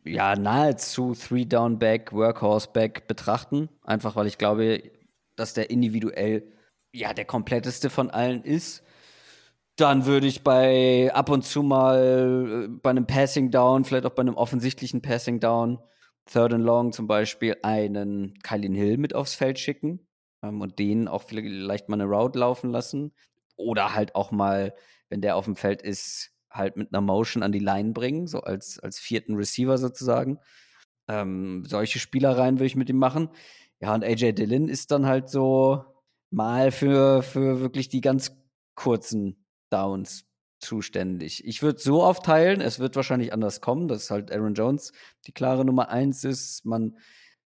ja, 0.05 0.37
nahezu 0.37 1.15
Three-Down-Back, 1.15 2.13
Workhorse-Back 2.13 3.07
betrachten. 3.07 3.69
Einfach 3.83 4.17
weil 4.17 4.27
ich 4.27 4.39
glaube, 4.39 4.83
dass 5.37 5.55
der 5.55 5.71
individuell 5.71 6.53
ja 6.93 7.15
der 7.15 7.25
kompletteste 7.25 7.91
von 7.91 8.11
allen 8.11 8.43
ist. 8.43 8.83
Dann 9.77 10.07
würde 10.07 10.27
ich 10.27 10.43
bei 10.43 11.11
ab 11.15 11.31
und 11.31 11.45
zu 11.45 11.63
mal 11.63 12.67
äh, 12.67 12.69
bei 12.69 12.91
einem 12.91 13.07
Passing 13.07 13.51
Down, 13.51 13.85
vielleicht 13.85 14.07
auch 14.07 14.15
bei 14.15 14.23
einem 14.23 14.35
offensichtlichen 14.35 15.03
Passing 15.03 15.39
Down, 15.41 15.79
Third 16.27 16.53
and 16.53 16.65
Long 16.65 16.93
zum 16.93 17.07
Beispiel, 17.07 17.57
einen 17.63 18.35
Kylin 18.43 18.75
Hill 18.75 18.99
mit 18.99 19.15
aufs 19.15 19.35
Feld 19.35 19.59
schicken 19.59 20.08
ähm, 20.43 20.61
und 20.61 20.79
den 20.79 21.09
auch 21.09 21.23
vielleicht 21.23 21.89
mal 21.89 22.01
eine 22.01 22.05
Route 22.05 22.39
laufen 22.39 22.71
lassen. 22.71 23.13
Oder 23.57 23.95
halt 23.95 24.15
auch 24.15 24.31
mal, 24.31 24.75
wenn 25.09 25.21
der 25.21 25.37
auf 25.37 25.47
dem 25.47 25.57
Feld 25.57 25.83
ist, 25.83 26.33
halt 26.51 26.77
mit 26.77 26.93
einer 26.93 27.01
Motion 27.01 27.43
an 27.43 27.53
die 27.53 27.59
Line 27.59 27.93
bringen, 27.93 28.27
so 28.27 28.41
als, 28.41 28.79
als 28.79 28.99
vierten 28.99 29.35
Receiver 29.35 29.77
sozusagen. 29.79 30.39
Ähm, 31.09 31.65
solche 31.67 31.99
Spielereien 31.99 32.57
würde 32.57 32.67
ich 32.67 32.77
mit 32.77 32.89
ihm 32.89 32.99
machen. 32.99 33.31
Ja, 33.81 33.95
und 33.95 34.05
AJ 34.05 34.33
Dillon 34.33 34.69
ist 34.69 34.91
dann 34.91 35.07
halt 35.07 35.29
so 35.29 35.85
mal 36.31 36.71
für, 36.71 37.23
für 37.23 37.61
wirklich 37.61 37.89
die 37.89 38.01
ganz 38.01 38.33
kurzen 38.75 39.45
Downs 39.71 40.25
zuständig. 40.61 41.47
Ich 41.47 41.63
würde 41.63 41.79
so 41.79 42.03
aufteilen, 42.03 42.61
es 42.61 42.79
wird 42.79 42.97
wahrscheinlich 42.97 43.33
anders 43.33 43.61
kommen, 43.61 43.89
dass 43.89 44.11
halt 44.11 44.33
Aaron 44.33 44.55
Jones 44.55 44.93
die 45.27 45.33
klare 45.33 45.65
Nummer 45.65 45.89
eins 45.89 46.25
ist. 46.25 46.65
Man, 46.65 46.97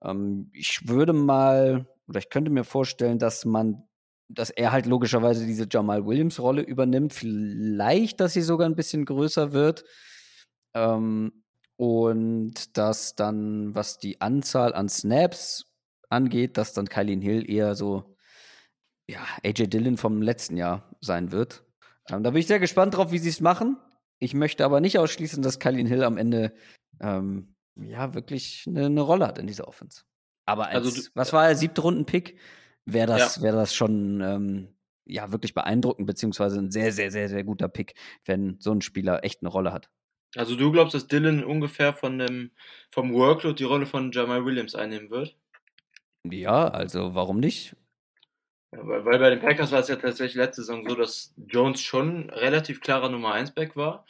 ähm, 0.03 0.49
ich 0.53 0.87
würde 0.87 1.13
mal, 1.13 1.87
oder 2.07 2.19
ich 2.19 2.29
könnte 2.29 2.51
mir 2.51 2.63
vorstellen, 2.63 3.19
dass 3.19 3.45
man 3.45 3.83
dass 4.33 4.49
er 4.49 4.71
halt 4.71 4.85
logischerweise 4.85 5.45
diese 5.45 5.67
Jamal 5.69 6.05
Williams-Rolle 6.05 6.61
übernimmt. 6.61 7.13
Vielleicht, 7.13 8.19
dass 8.19 8.33
sie 8.33 8.41
sogar 8.41 8.67
ein 8.67 8.75
bisschen 8.75 9.05
größer 9.05 9.51
wird. 9.51 9.83
Ähm, 10.73 11.43
und 11.77 12.77
dass 12.77 13.15
dann, 13.15 13.73
was 13.73 13.97
die 13.97 14.21
Anzahl 14.21 14.73
an 14.73 14.87
Snaps 14.87 15.65
angeht, 16.09 16.57
dass 16.57 16.73
dann 16.73 16.87
Kylene 16.87 17.23
Hill 17.23 17.49
eher 17.49 17.75
so, 17.75 18.15
ja, 19.09 19.19
AJ 19.43 19.67
Dillon 19.67 19.97
vom 19.97 20.21
letzten 20.21 20.57
Jahr 20.57 20.95
sein 21.01 21.31
wird. 21.31 21.63
Ähm, 22.09 22.23
da 22.23 22.31
bin 22.31 22.39
ich 22.39 22.47
sehr 22.47 22.59
gespannt 22.59 22.95
drauf, 22.95 23.11
wie 23.11 23.17
sie 23.17 23.29
es 23.29 23.41
machen. 23.41 23.77
Ich 24.19 24.33
möchte 24.33 24.63
aber 24.63 24.79
nicht 24.79 24.99
ausschließen, 24.99 25.41
dass 25.41 25.59
Kylene 25.59 25.89
Hill 25.89 26.03
am 26.03 26.17
Ende 26.17 26.53
ähm, 26.99 27.55
ja 27.75 28.13
wirklich 28.13 28.65
eine, 28.67 28.85
eine, 28.85 29.01
Rolle 29.01 29.25
hat 29.25 29.39
in 29.39 29.47
dieser 29.47 29.67
Offense. 29.67 30.03
Aber 30.51 30.67
als, 30.67 30.85
also 30.85 31.09
was 31.13 31.33
war 31.33 31.47
der 31.47 31.55
siebte 31.55 31.81
Runden-Pick? 31.81 32.37
wäre 32.85 33.07
das, 33.07 33.37
ja. 33.37 33.41
wäre 33.43 33.57
das 33.57 33.75
schon 33.75 34.21
ähm, 34.21 34.67
ja 35.05 35.31
wirklich 35.31 35.53
beeindruckend, 35.53 36.07
beziehungsweise 36.07 36.59
ein 36.59 36.71
sehr, 36.71 36.91
sehr, 36.91 37.11
sehr, 37.11 37.29
sehr 37.29 37.43
guter 37.43 37.67
Pick, 37.67 37.95
wenn 38.25 38.57
so 38.59 38.71
ein 38.71 38.81
Spieler 38.81 39.23
echt 39.23 39.41
eine 39.41 39.49
Rolle 39.49 39.73
hat. 39.73 39.89
Also 40.35 40.55
du 40.55 40.71
glaubst, 40.71 40.93
dass 40.93 41.07
Dylan 41.07 41.43
ungefähr 41.43 41.93
von 41.93 42.17
dem, 42.17 42.51
vom 42.89 43.13
Workload 43.13 43.55
die 43.55 43.65
Rolle 43.65 43.85
von 43.85 44.11
Jamal 44.11 44.45
Williams 44.45 44.75
einnehmen 44.75 45.09
wird? 45.09 45.35
Ja, 46.23 46.69
also 46.69 47.15
warum 47.15 47.39
nicht? 47.39 47.75
Ja, 48.71 48.87
weil, 48.87 49.03
weil, 49.03 49.19
bei 49.19 49.29
den 49.29 49.41
Packers 49.41 49.71
war 49.73 49.79
es 49.79 49.89
ja 49.89 49.97
tatsächlich 49.97 50.35
letzte 50.35 50.61
Saison 50.61 50.87
so, 50.87 50.95
dass 50.95 51.33
Jones 51.35 51.81
schon 51.81 52.29
relativ 52.29 52.79
klarer 52.79 53.09
Nummer 53.09 53.33
1 53.33 53.51
Back 53.51 53.75
war. 53.75 54.05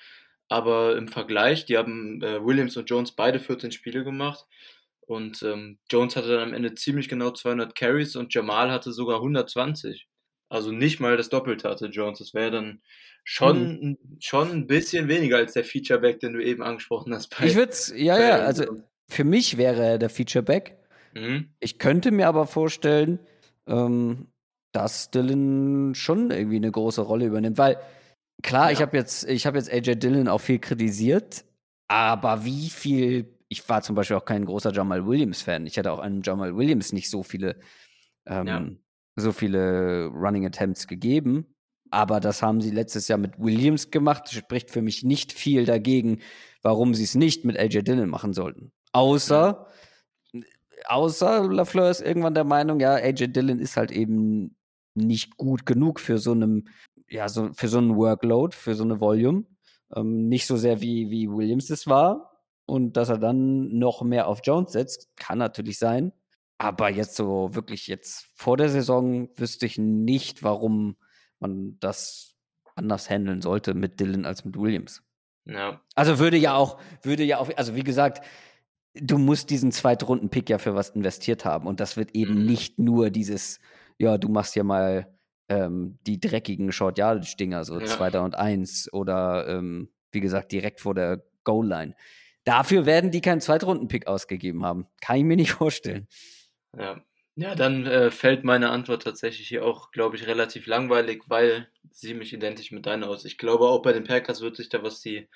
Aber 0.47 0.97
im 0.97 1.07
Vergleich, 1.07 1.65
die 1.65 1.77
haben 1.77 2.21
äh, 2.21 2.45
Williams 2.45 2.77
und 2.77 2.89
Jones 2.89 3.13
beide 3.13 3.39
14 3.39 3.71
Spiele 3.71 4.03
gemacht. 4.03 4.45
Und 5.11 5.43
ähm, 5.43 5.77
Jones 5.91 6.15
hatte 6.15 6.29
dann 6.29 6.49
am 6.49 6.53
Ende 6.53 6.73
ziemlich 6.73 7.09
genau 7.09 7.31
200 7.31 7.75
Carries 7.75 8.15
und 8.15 8.33
Jamal 8.33 8.71
hatte 8.71 8.93
sogar 8.93 9.17
120. 9.17 10.07
Also 10.47 10.71
nicht 10.71 11.01
mal 11.01 11.17
das 11.17 11.27
Doppelte 11.27 11.69
hatte 11.69 11.87
Jones. 11.87 12.19
Das 12.19 12.33
wäre 12.33 12.49
dann 12.49 12.81
schon, 13.25 13.79
mhm. 13.81 13.97
schon 14.21 14.51
ein 14.51 14.67
bisschen 14.67 15.09
weniger 15.09 15.35
als 15.35 15.51
der 15.53 15.65
Featureback, 15.65 16.21
den 16.21 16.33
du 16.33 16.43
eben 16.43 16.63
angesprochen 16.63 17.13
hast. 17.13 17.37
Bei, 17.37 17.45
ich 17.45 17.55
würde 17.55 17.73
ja, 17.95 18.19
ja, 18.19 18.37
also 18.37 18.63
für 19.09 19.25
mich 19.25 19.57
wäre 19.57 19.83
er 19.83 19.97
der 19.97 20.09
Featureback. 20.09 20.77
Mhm. 21.13 21.49
Ich 21.59 21.77
könnte 21.77 22.11
mir 22.11 22.29
aber 22.29 22.47
vorstellen, 22.47 23.19
ähm, 23.67 24.27
dass 24.71 25.11
Dylan 25.11 25.93
schon 25.93 26.31
irgendwie 26.31 26.55
eine 26.55 26.71
große 26.71 27.01
Rolle 27.01 27.25
übernimmt, 27.25 27.57
weil 27.57 27.77
klar, 28.41 28.67
ja. 28.67 28.71
ich 28.71 28.81
habe 28.81 28.95
jetzt, 28.95 29.27
ich 29.27 29.45
habe 29.45 29.57
jetzt 29.57 29.69
AJ 29.69 29.95
Dylan 29.95 30.29
auch 30.29 30.39
viel 30.39 30.59
kritisiert, 30.59 31.43
aber 31.89 32.45
wie 32.45 32.69
viel 32.69 33.40
ich 33.51 33.67
war 33.67 33.81
zum 33.81 33.95
Beispiel 33.95 34.15
auch 34.15 34.23
kein 34.23 34.45
großer 34.45 34.71
Jamal 34.71 35.05
Williams-Fan. 35.05 35.67
Ich 35.67 35.77
hatte 35.77 35.91
auch 35.91 35.99
einem 35.99 36.21
Jamal 36.23 36.55
Williams 36.55 36.93
nicht 36.93 37.09
so 37.09 37.21
viele, 37.21 37.59
ähm, 38.25 38.47
ja. 38.47 38.65
so 39.17 39.33
viele 39.33 40.05
Running 40.05 40.45
Attempts 40.45 40.87
gegeben. 40.87 41.53
Aber 41.89 42.21
das 42.21 42.41
haben 42.41 42.61
sie 42.61 42.71
letztes 42.71 43.09
Jahr 43.09 43.17
mit 43.17 43.37
Williams 43.37 43.91
gemacht. 43.91 44.23
Das 44.23 44.35
spricht 44.35 44.71
für 44.71 44.81
mich 44.81 45.03
nicht 45.03 45.33
viel 45.33 45.65
dagegen, 45.65 46.21
warum 46.61 46.93
sie 46.93 47.03
es 47.03 47.13
nicht 47.13 47.43
mit 47.43 47.59
AJ 47.59 47.81
Dillon 47.81 48.07
machen 48.07 48.31
sollten. 48.31 48.71
Außer, 48.93 49.67
ja. 50.31 50.41
außer 50.87 51.51
LaFleur 51.51 51.89
ist 51.91 51.99
irgendwann 51.99 52.33
der 52.33 52.45
Meinung, 52.45 52.79
ja, 52.79 52.93
AJ 52.93 53.33
Dillon 53.33 53.59
ist 53.59 53.75
halt 53.75 53.91
eben 53.91 54.55
nicht 54.95 55.35
gut 55.35 55.65
genug 55.65 55.99
für 55.99 56.19
so 56.19 56.31
einem, 56.31 56.69
ja, 57.09 57.27
so, 57.27 57.51
für 57.51 57.67
so 57.67 57.79
einen 57.79 57.97
Workload, 57.97 58.55
für 58.55 58.75
so 58.75 58.85
eine 58.85 59.01
Volume. 59.01 59.43
Ähm, 59.93 60.29
nicht 60.29 60.47
so 60.47 60.55
sehr 60.55 60.79
wie, 60.79 61.11
wie 61.11 61.29
Williams 61.29 61.69
es 61.69 61.85
war 61.85 62.30
und 62.71 62.95
dass 62.95 63.09
er 63.09 63.17
dann 63.17 63.77
noch 63.77 64.01
mehr 64.01 64.27
auf 64.27 64.39
Jones 64.45 64.71
setzt, 64.71 65.13
kann 65.17 65.37
natürlich 65.37 65.77
sein. 65.77 66.13
Aber 66.57 66.89
jetzt 66.89 67.17
so 67.17 67.53
wirklich 67.53 67.87
jetzt 67.87 68.29
vor 68.33 68.55
der 68.55 68.69
Saison 68.69 69.27
wüsste 69.35 69.65
ich 69.65 69.77
nicht, 69.77 70.41
warum 70.41 70.95
man 71.41 71.75
das 71.81 72.37
anders 72.75 73.09
handeln 73.09 73.41
sollte 73.41 73.73
mit 73.73 73.99
Dylan 73.99 74.25
als 74.25 74.45
mit 74.45 74.57
Williams. 74.57 75.03
Ja. 75.43 75.81
Also 75.95 76.17
würde 76.17 76.37
ja 76.37 76.53
auch, 76.53 76.79
würde 77.01 77.25
ja 77.25 77.39
auch, 77.39 77.49
also 77.57 77.75
wie 77.75 77.83
gesagt, 77.83 78.25
du 78.93 79.17
musst 79.17 79.49
diesen 79.49 79.73
Zweitrunden-Pick 79.73 80.49
ja 80.49 80.57
für 80.57 80.73
was 80.73 80.91
investiert 80.91 81.43
haben. 81.43 81.67
Und 81.67 81.81
das 81.81 81.97
wird 81.97 82.15
eben 82.15 82.35
mhm. 82.35 82.45
nicht 82.45 82.79
nur 82.79 83.09
dieses, 83.09 83.59
ja, 83.97 84.17
du 84.17 84.29
machst 84.29 84.55
ja 84.55 84.63
mal 84.63 85.13
ähm, 85.49 85.99
die 86.07 86.21
dreckigen 86.21 86.71
Short-Yardage-Dinger, 86.71 87.65
so 87.65 87.81
ja. 87.81 87.85
Zweiter 87.85 88.23
und 88.23 88.35
Eins 88.35 88.87
oder 88.93 89.45
ähm, 89.49 89.89
wie 90.13 90.21
gesagt, 90.21 90.53
direkt 90.53 90.79
vor 90.79 90.95
der 90.95 91.21
Goal-Line. 91.43 91.95
Dafür 92.43 92.85
werden 92.85 93.11
die 93.11 93.21
keinen 93.21 93.41
Zweitrunden-Pick 93.41 94.07
ausgegeben 94.07 94.65
haben. 94.65 94.87
Kann 95.01 95.17
ich 95.17 95.23
mir 95.23 95.35
nicht 95.35 95.51
vorstellen. 95.51 96.07
Ja, 96.77 97.01
ja 97.35 97.55
dann 97.55 97.85
äh, 97.85 98.11
fällt 98.11 98.43
meine 98.43 98.69
Antwort 98.69 99.03
tatsächlich 99.03 99.47
hier 99.47 99.65
auch, 99.65 99.91
glaube 99.91 100.15
ich, 100.15 100.27
relativ 100.27 100.65
langweilig, 100.65 101.23
weil 101.27 101.69
sie 101.91 102.13
mich 102.13 102.33
identisch 102.33 102.71
mit 102.71 102.85
deiner 102.85 103.09
aus. 103.09 103.25
Ich 103.25 103.37
glaube, 103.37 103.67
auch 103.67 103.81
bei 103.81 103.93
den 103.93 104.03
Packers 104.03 104.41
wird 104.41 104.55
sich 104.55 104.69
da, 104.69 104.83
was 104.83 105.01
die, 105.01 105.27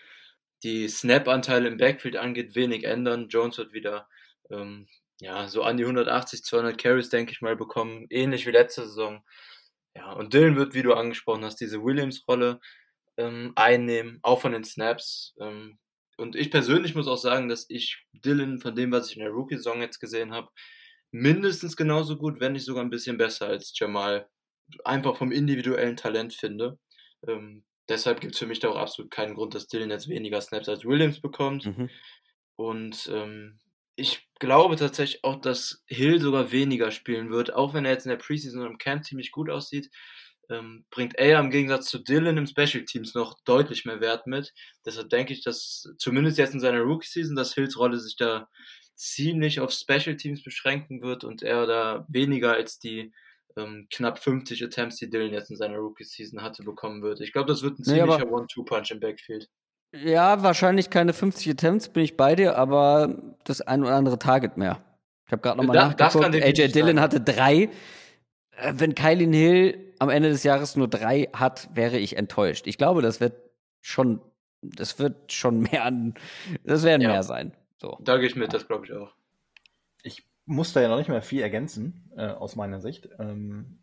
die 0.64 0.88
Snap-Anteile 0.88 1.68
im 1.68 1.78
Backfield 1.78 2.18
angeht, 2.18 2.56
wenig 2.56 2.86
ändern. 2.86 3.28
Jones 3.30 3.58
wird 3.58 3.74
wieder 3.74 4.08
ähm, 4.50 4.88
ja, 5.20 5.48
so 5.48 5.64
an 5.64 5.78
die 5.78 5.84
180, 5.84 6.44
200 6.44 6.78
Carries, 6.78 7.10
denke 7.10 7.32
ich 7.32 7.42
mal, 7.42 7.56
bekommen. 7.56 8.06
Ähnlich 8.10 8.46
wie 8.46 8.52
letzte 8.52 8.86
Saison. 8.86 9.24
Ja, 9.96 10.12
und 10.14 10.34
Dylan 10.34 10.58
wird, 10.58 10.74
wie 10.74 10.84
du 10.84 10.94
angesprochen 10.94 11.46
hast, 11.46 11.58
diese 11.62 11.82
Williams-Rolle 11.84 12.60
ähm, 13.18 13.54
einnehmen, 13.56 14.20
auch 14.24 14.42
von 14.42 14.52
den 14.52 14.66
Snaps. 14.66 15.36
Ähm, 15.40 15.78
und 16.18 16.36
ich 16.36 16.52
persönlich 16.52 16.96
muss 16.96 17.08
auch 17.08 17.18
sagen, 17.18 17.50
dass 17.50 17.66
ich 17.70 18.06
Dylan 18.14 18.60
von 18.60 18.76
dem, 18.76 18.92
was 18.92 19.10
ich 19.10 19.18
in 19.18 19.24
der 19.24 19.32
Rookie-Song 19.32 19.82
jetzt 19.82 20.00
gesehen 20.00 20.32
habe, 20.32 20.50
mindestens 21.12 21.76
genauso 21.76 22.18
gut, 22.18 22.40
wenn 22.40 22.54
nicht 22.54 22.66
sogar 22.66 22.84
ein 22.84 22.90
bisschen 22.90 23.18
besser 23.18 23.48
als 23.48 23.78
Jamal, 23.78 24.30
einfach 24.84 25.16
vom 25.18 25.32
individuellen 25.32 25.96
Talent 25.96 26.34
finde. 26.34 26.80
Ähm, 27.28 27.64
deshalb 27.88 28.20
gibt 28.22 28.34
es 28.34 28.40
für 28.40 28.48
mich 28.48 28.60
da 28.60 28.70
auch 28.70 28.78
absolut 28.78 29.12
keinen 29.12 29.36
Grund, 29.36 29.56
dass 29.56 29.68
Dylan 29.68 29.92
jetzt 29.92 30.10
weniger 30.10 30.42
Snaps 30.42 30.70
als 30.70 30.86
Williams 30.86 31.22
bekommt. 31.22 31.66
Mhm. 31.66 31.90
Und 32.56 33.10
ähm, 33.14 33.60
ich 33.96 34.28
glaube 34.40 34.76
tatsächlich 34.76 35.24
auch, 35.24 35.40
dass 35.40 35.84
Hill 35.88 36.20
sogar 36.20 36.52
weniger 36.52 36.92
spielen 36.92 37.30
wird, 37.30 37.54
auch 37.54 37.74
wenn 37.74 37.86
er 37.86 37.92
jetzt 37.92 38.06
in 38.06 38.10
der 38.10 38.18
Preseason 38.18 38.62
und 38.62 38.72
im 38.72 38.78
Camp 38.78 39.06
ziemlich 39.06 39.32
gut 39.32 39.50
aussieht. 39.50 39.90
Ähm, 40.50 40.86
bringt 40.92 41.16
er 41.18 41.40
im 41.40 41.50
Gegensatz 41.50 41.88
zu 41.88 42.00
Dylan 42.00 42.38
im 42.38 42.46
Special 42.46 42.86
Teams 42.86 43.14
noch 43.16 43.40
deutlich 43.46 43.86
mehr 43.86 44.00
Wert 44.00 44.28
mit. 44.28 44.54
Deshalb 44.86 45.10
denke 45.10 45.34
ich, 45.34 45.44
dass 45.44 45.92
zumindest 45.98 46.38
jetzt 46.38 46.54
in 46.54 46.60
seiner 46.60 46.82
Rookie-Season, 46.82 47.36
dass 47.36 47.54
Hills 47.54 47.78
Rolle 47.80 48.00
sich 48.00 48.16
da 48.16 48.48
ziemlich 48.96 49.60
auf 49.60 49.72
Special 49.72 50.16
Teams 50.16 50.44
beschränken 50.44 51.02
wird 51.02 51.24
und 51.24 51.42
er 51.44 51.66
da 51.66 52.06
weniger 52.10 52.54
als 52.54 52.80
die 52.80 53.12
ähm, 53.58 53.88
knapp 53.92 54.20
50 54.20 54.64
Attempts, 54.64 54.98
die 54.98 55.10
Dylan 55.10 55.32
jetzt 55.34 55.50
in 55.50 55.56
seiner 55.58 55.78
Rookie-Season 55.78 56.42
hatte, 56.42 56.64
bekommen 56.64 57.02
wird. 57.02 57.22
Ich 57.22 57.32
glaube, 57.34 57.48
das 57.48 57.62
wird 57.64 57.80
ein 57.80 57.84
Nee, 57.86 58.00
ziemlicher 58.00 58.30
One-Two-Punch 58.32 58.92
im 58.92 59.00
Backfield. 59.00 59.50
Ja, 59.96 60.44
wahrscheinlich 60.44 60.90
keine 60.90 61.14
50 61.14 61.52
Attempts, 61.52 61.90
bin 61.90 62.04
ich 62.04 62.18
bei 62.18 62.36
dir, 62.36 62.58
aber 62.58 63.36
das 63.46 63.62
ein 63.62 63.82
oder 63.84 63.96
andere 63.96 64.20
Target 64.20 64.58
mehr. 64.58 64.84
Ich 65.26 65.32
habe 65.32 65.42
gerade 65.42 65.58
nochmal 65.58 65.76
Da- 65.76 65.94
das 65.94 66.14
kann 66.14 66.32
nachgeguckt. 66.32 66.60
AJ 66.60 66.68
Dillon 66.74 66.88
sein. 66.98 67.00
hatte 67.02 67.22
drei. 67.22 67.70
Äh, 68.58 68.74
Wenn 68.76 68.96
Kylin 68.96 69.34
Hill 69.34 69.94
am 70.00 70.10
Ende 70.10 70.30
des 70.30 70.44
Jahres 70.44 70.76
nur 70.76 70.88
drei 70.88 71.30
hat, 71.34 71.70
wäre 71.74 71.98
ich 71.98 72.18
enttäuscht. 72.18 72.68
Ich 72.68 72.78
glaube, 72.78 73.02
das 73.02 73.20
wird 73.20 73.34
schon, 73.82 74.22
das 74.62 75.00
wird 75.00 75.32
schon 75.32 75.60
mehr 75.72 75.84
an, 75.86 76.16
das 76.64 76.84
werden 76.84 77.02
Ja. 77.02 77.10
mehr 77.10 77.24
sein. 77.24 77.54
So. 77.82 77.98
Da 78.02 78.18
gehe 78.18 78.28
ich 78.28 78.36
mit, 78.36 78.54
das 78.54 78.68
glaube 78.68 78.86
ich 78.86 78.94
auch. 78.94 79.14
Ich 80.04 80.26
muss 80.46 80.74
da 80.74 80.82
ja 80.82 80.88
noch 80.88 80.98
nicht 80.98 81.10
mehr 81.10 81.22
viel 81.22 81.42
ergänzen, 81.42 82.12
äh, 82.16 82.28
aus 82.28 82.56
meiner 82.56 82.80
Sicht. 82.82 83.10
Ähm, 83.20 83.80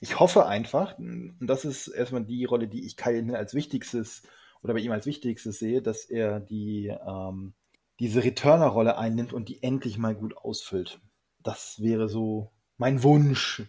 ich 0.00 0.18
hoffe 0.20 0.46
einfach, 0.46 0.98
und 0.98 1.36
das 1.40 1.64
ist 1.64 1.88
erstmal 1.88 2.24
die 2.24 2.44
Rolle, 2.44 2.68
die 2.68 2.86
ich 2.86 2.96
Kyle 2.96 3.22
Hill 3.22 3.36
als 3.36 3.54
wichtigstes 3.54 4.22
oder 4.62 4.72
bei 4.74 4.80
ihm 4.80 4.92
als 4.92 5.04
wichtigstes 5.06 5.58
sehe, 5.58 5.82
dass 5.82 6.04
er 6.04 6.40
die, 6.40 6.86
ähm, 7.06 7.52
diese 8.00 8.24
Returner-Rolle 8.24 8.96
einnimmt 8.96 9.32
und 9.32 9.48
die 9.48 9.62
endlich 9.62 9.98
mal 9.98 10.14
gut 10.14 10.36
ausfüllt. 10.36 11.00
Das 11.42 11.82
wäre 11.82 12.08
so 12.08 12.50
mein 12.78 13.02
Wunsch 13.02 13.62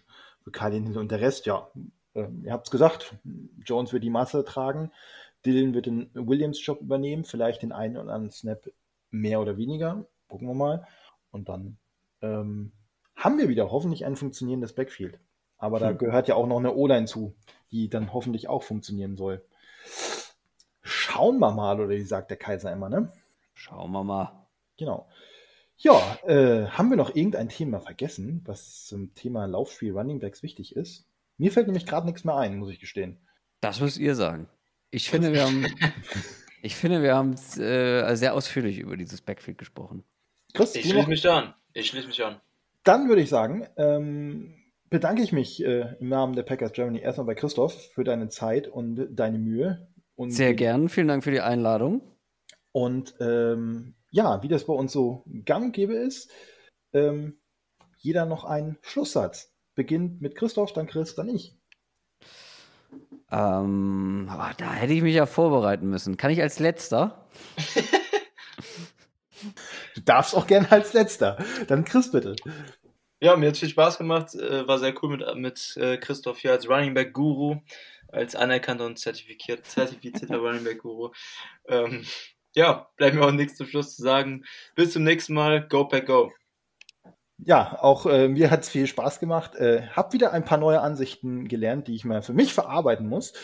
Hill. 0.52 0.98
Und 0.98 1.10
der 1.10 1.20
Rest, 1.20 1.46
ja, 1.46 1.68
äh, 2.14 2.26
ihr 2.42 2.52
habt 2.52 2.66
es 2.66 2.70
gesagt, 2.70 3.14
Jones 3.64 3.92
wird 3.92 4.04
die 4.04 4.10
Masse 4.10 4.44
tragen, 4.44 4.90
Dylan 5.44 5.74
wird 5.74 5.86
den 5.86 6.10
Williams-Job 6.14 6.80
übernehmen, 6.80 7.24
vielleicht 7.24 7.62
den 7.62 7.72
einen 7.72 7.96
oder 7.96 8.12
anderen 8.12 8.32
Snap 8.32 8.70
mehr 9.10 9.40
oder 9.40 9.56
weniger. 9.56 10.06
Gucken 10.28 10.48
wir 10.48 10.54
mal. 10.54 10.86
Und 11.30 11.48
dann 11.48 11.78
ähm, 12.22 12.72
haben 13.14 13.38
wir 13.38 13.48
wieder 13.48 13.70
hoffentlich 13.70 14.04
ein 14.04 14.16
funktionierendes 14.16 14.74
Backfield. 14.74 15.18
Aber 15.58 15.78
da 15.78 15.90
Hm. 15.90 15.98
gehört 15.98 16.28
ja 16.28 16.34
auch 16.34 16.46
noch 16.46 16.58
eine 16.58 16.74
O-Line 16.74 17.06
zu, 17.06 17.34
die 17.70 17.88
dann 17.88 18.12
hoffentlich 18.12 18.48
auch 18.48 18.62
funktionieren 18.62 19.16
soll. 19.16 19.42
Schauen 20.82 21.38
wir 21.38 21.52
mal, 21.52 21.80
oder 21.80 21.90
wie 21.90 22.02
sagt 22.02 22.30
der 22.30 22.36
Kaiser 22.36 22.72
immer, 22.72 22.88
ne? 22.88 23.12
Schauen 23.54 23.90
wir 23.92 24.04
mal. 24.04 24.46
Genau. 24.76 25.06
Ja, 25.78 26.18
äh, 26.26 26.66
haben 26.68 26.90
wir 26.90 26.96
noch 26.96 27.14
irgendein 27.14 27.48
Thema 27.48 27.80
vergessen, 27.80 28.42
was 28.44 28.86
zum 28.86 29.14
Thema 29.14 29.46
Laufspiel 29.46 29.92
Running 29.92 30.20
Backs 30.20 30.42
wichtig 30.42 30.74
ist? 30.74 31.06
Mir 31.38 31.52
fällt 31.52 31.66
nämlich 31.66 31.86
gerade 31.86 32.06
nichts 32.06 32.24
mehr 32.24 32.36
ein, 32.36 32.58
muss 32.58 32.70
ich 32.70 32.80
gestehen. 32.80 33.18
Das 33.60 33.80
müsst 33.80 33.98
ihr 33.98 34.14
sagen. 34.14 34.48
Ich 34.90 35.10
finde, 35.10 35.32
wir 35.32 35.44
haben, 35.44 35.66
ich 36.62 36.76
finde, 36.76 37.02
wir 37.02 37.14
haben 37.14 37.34
äh, 37.58 38.16
sehr 38.16 38.34
ausführlich 38.34 38.78
über 38.78 38.96
dieses 38.96 39.20
Backfield 39.20 39.58
gesprochen. 39.58 40.02
Chris, 40.54 40.74
Ich 40.74 40.88
schließe 40.88 41.08
mich 41.08 41.28
an. 41.28 41.54
Ich 41.74 41.88
schließe 41.88 42.06
mich 42.06 42.24
an. 42.24 42.40
Dann 42.84 43.08
würde 43.08 43.20
ich 43.20 43.28
sagen, 43.28 43.66
ähm, 43.76 44.54
bedanke 44.88 45.22
ich 45.22 45.32
mich 45.32 45.62
äh, 45.62 45.94
im 46.00 46.08
Namen 46.08 46.34
der 46.34 46.44
Packers 46.44 46.72
Germany 46.72 47.00
erstmal 47.00 47.26
bei 47.26 47.34
Christoph 47.34 47.74
für 47.92 48.04
deine 48.04 48.28
Zeit 48.28 48.68
und 48.68 49.08
deine 49.10 49.38
Mühe. 49.38 49.88
Und 50.14 50.30
Sehr 50.30 50.54
gern. 50.54 50.88
Vielen 50.88 51.08
Dank 51.08 51.24
für 51.24 51.30
die 51.30 51.40
Einladung. 51.40 52.00
Und 52.72 53.14
ähm, 53.20 53.94
ja, 54.10 54.42
wie 54.42 54.48
das 54.48 54.66
bei 54.66 54.72
uns 54.72 54.92
so 54.92 55.24
gang 55.44 55.66
und 55.66 55.72
gäbe 55.72 55.94
ist, 55.94 56.30
ähm, 56.92 57.38
jeder 57.98 58.26
noch 58.26 58.44
einen 58.44 58.78
Schlusssatz. 58.82 59.52
Beginnt 59.74 60.22
mit 60.22 60.36
Christoph, 60.36 60.72
dann 60.72 60.86
Chris, 60.86 61.14
dann 61.14 61.28
ich. 61.28 61.54
Ähm, 63.30 64.26
ah, 64.30 64.52
da 64.56 64.72
hätte 64.72 64.92
ich 64.92 65.02
mich 65.02 65.14
ja 65.14 65.26
vorbereiten 65.26 65.88
müssen. 65.88 66.16
Kann 66.16 66.30
ich 66.30 66.40
als 66.40 66.58
letzter? 66.58 67.26
Du 69.94 70.00
darfst 70.02 70.34
auch 70.34 70.46
gerne 70.46 70.70
als 70.72 70.92
letzter. 70.92 71.36
Dann 71.68 71.84
Chris 71.84 72.10
bitte. 72.10 72.36
Ja, 73.20 73.36
mir 73.36 73.48
hat 73.48 73.56
viel 73.56 73.68
Spaß 73.68 73.98
gemacht. 73.98 74.34
Äh, 74.34 74.66
war 74.66 74.78
sehr 74.78 74.94
cool 75.02 75.16
mit, 75.16 75.36
mit 75.36 75.76
äh, 75.76 75.96
Christoph 75.96 76.38
hier 76.38 76.52
als 76.52 76.68
Running 76.68 76.94
Back 76.94 77.12
Guru, 77.12 77.56
als 78.08 78.36
anerkannter 78.36 78.86
und 78.86 78.98
zertifiziert, 78.98 79.64
zertifizierter 79.66 80.36
Running 80.38 80.64
Back 80.64 80.80
Guru. 80.80 81.12
Ähm, 81.68 82.04
ja, 82.56 82.88
bleibt 82.96 83.14
mir 83.14 83.24
auch 83.24 83.32
nichts 83.32 83.56
zum 83.56 83.66
Schluss 83.66 83.94
zu 83.94 84.02
sagen. 84.02 84.44
Bis 84.74 84.92
zum 84.92 85.04
nächsten 85.04 85.34
Mal. 85.34 85.68
Go 85.68 85.84
Pack 85.84 86.06
Go. 86.06 86.32
Ja, 87.38 87.78
auch 87.82 88.06
äh, 88.06 88.28
mir 88.28 88.50
hat 88.50 88.62
es 88.62 88.70
viel 88.70 88.86
Spaß 88.86 89.20
gemacht. 89.20 89.54
Äh, 89.56 89.88
hab 89.88 90.14
wieder 90.14 90.32
ein 90.32 90.44
paar 90.44 90.56
neue 90.56 90.80
Ansichten 90.80 91.48
gelernt, 91.48 91.86
die 91.86 91.94
ich 91.94 92.06
mal 92.06 92.22
für 92.22 92.32
mich 92.32 92.54
verarbeiten 92.54 93.06
muss. 93.08 93.34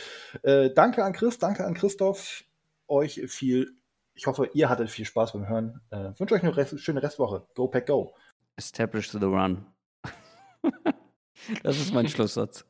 Äh, 0.42 0.70
danke 0.70 1.04
an 1.04 1.12
Chris, 1.12 1.38
danke 1.38 1.66
an 1.66 1.74
Christoph. 1.74 2.44
Euch 2.88 3.20
viel, 3.28 3.76
ich 4.14 4.26
hoffe, 4.26 4.48
ihr 4.54 4.70
hattet 4.70 4.88
viel 4.88 5.04
Spaß 5.04 5.34
beim 5.34 5.46
Hören. 5.46 5.82
Äh, 5.90 6.18
wünsche 6.18 6.34
euch 6.34 6.42
eine 6.42 6.56
Rest, 6.56 6.80
schöne 6.80 7.02
Restwoche. 7.02 7.46
Go 7.54 7.68
Pack 7.68 7.86
Go. 7.86 8.14
Establish 8.56 9.10
the 9.10 9.18
run. 9.18 9.66
das 11.62 11.78
ist 11.78 11.92
mein 11.92 12.08
Schlusssatz. 12.08 12.64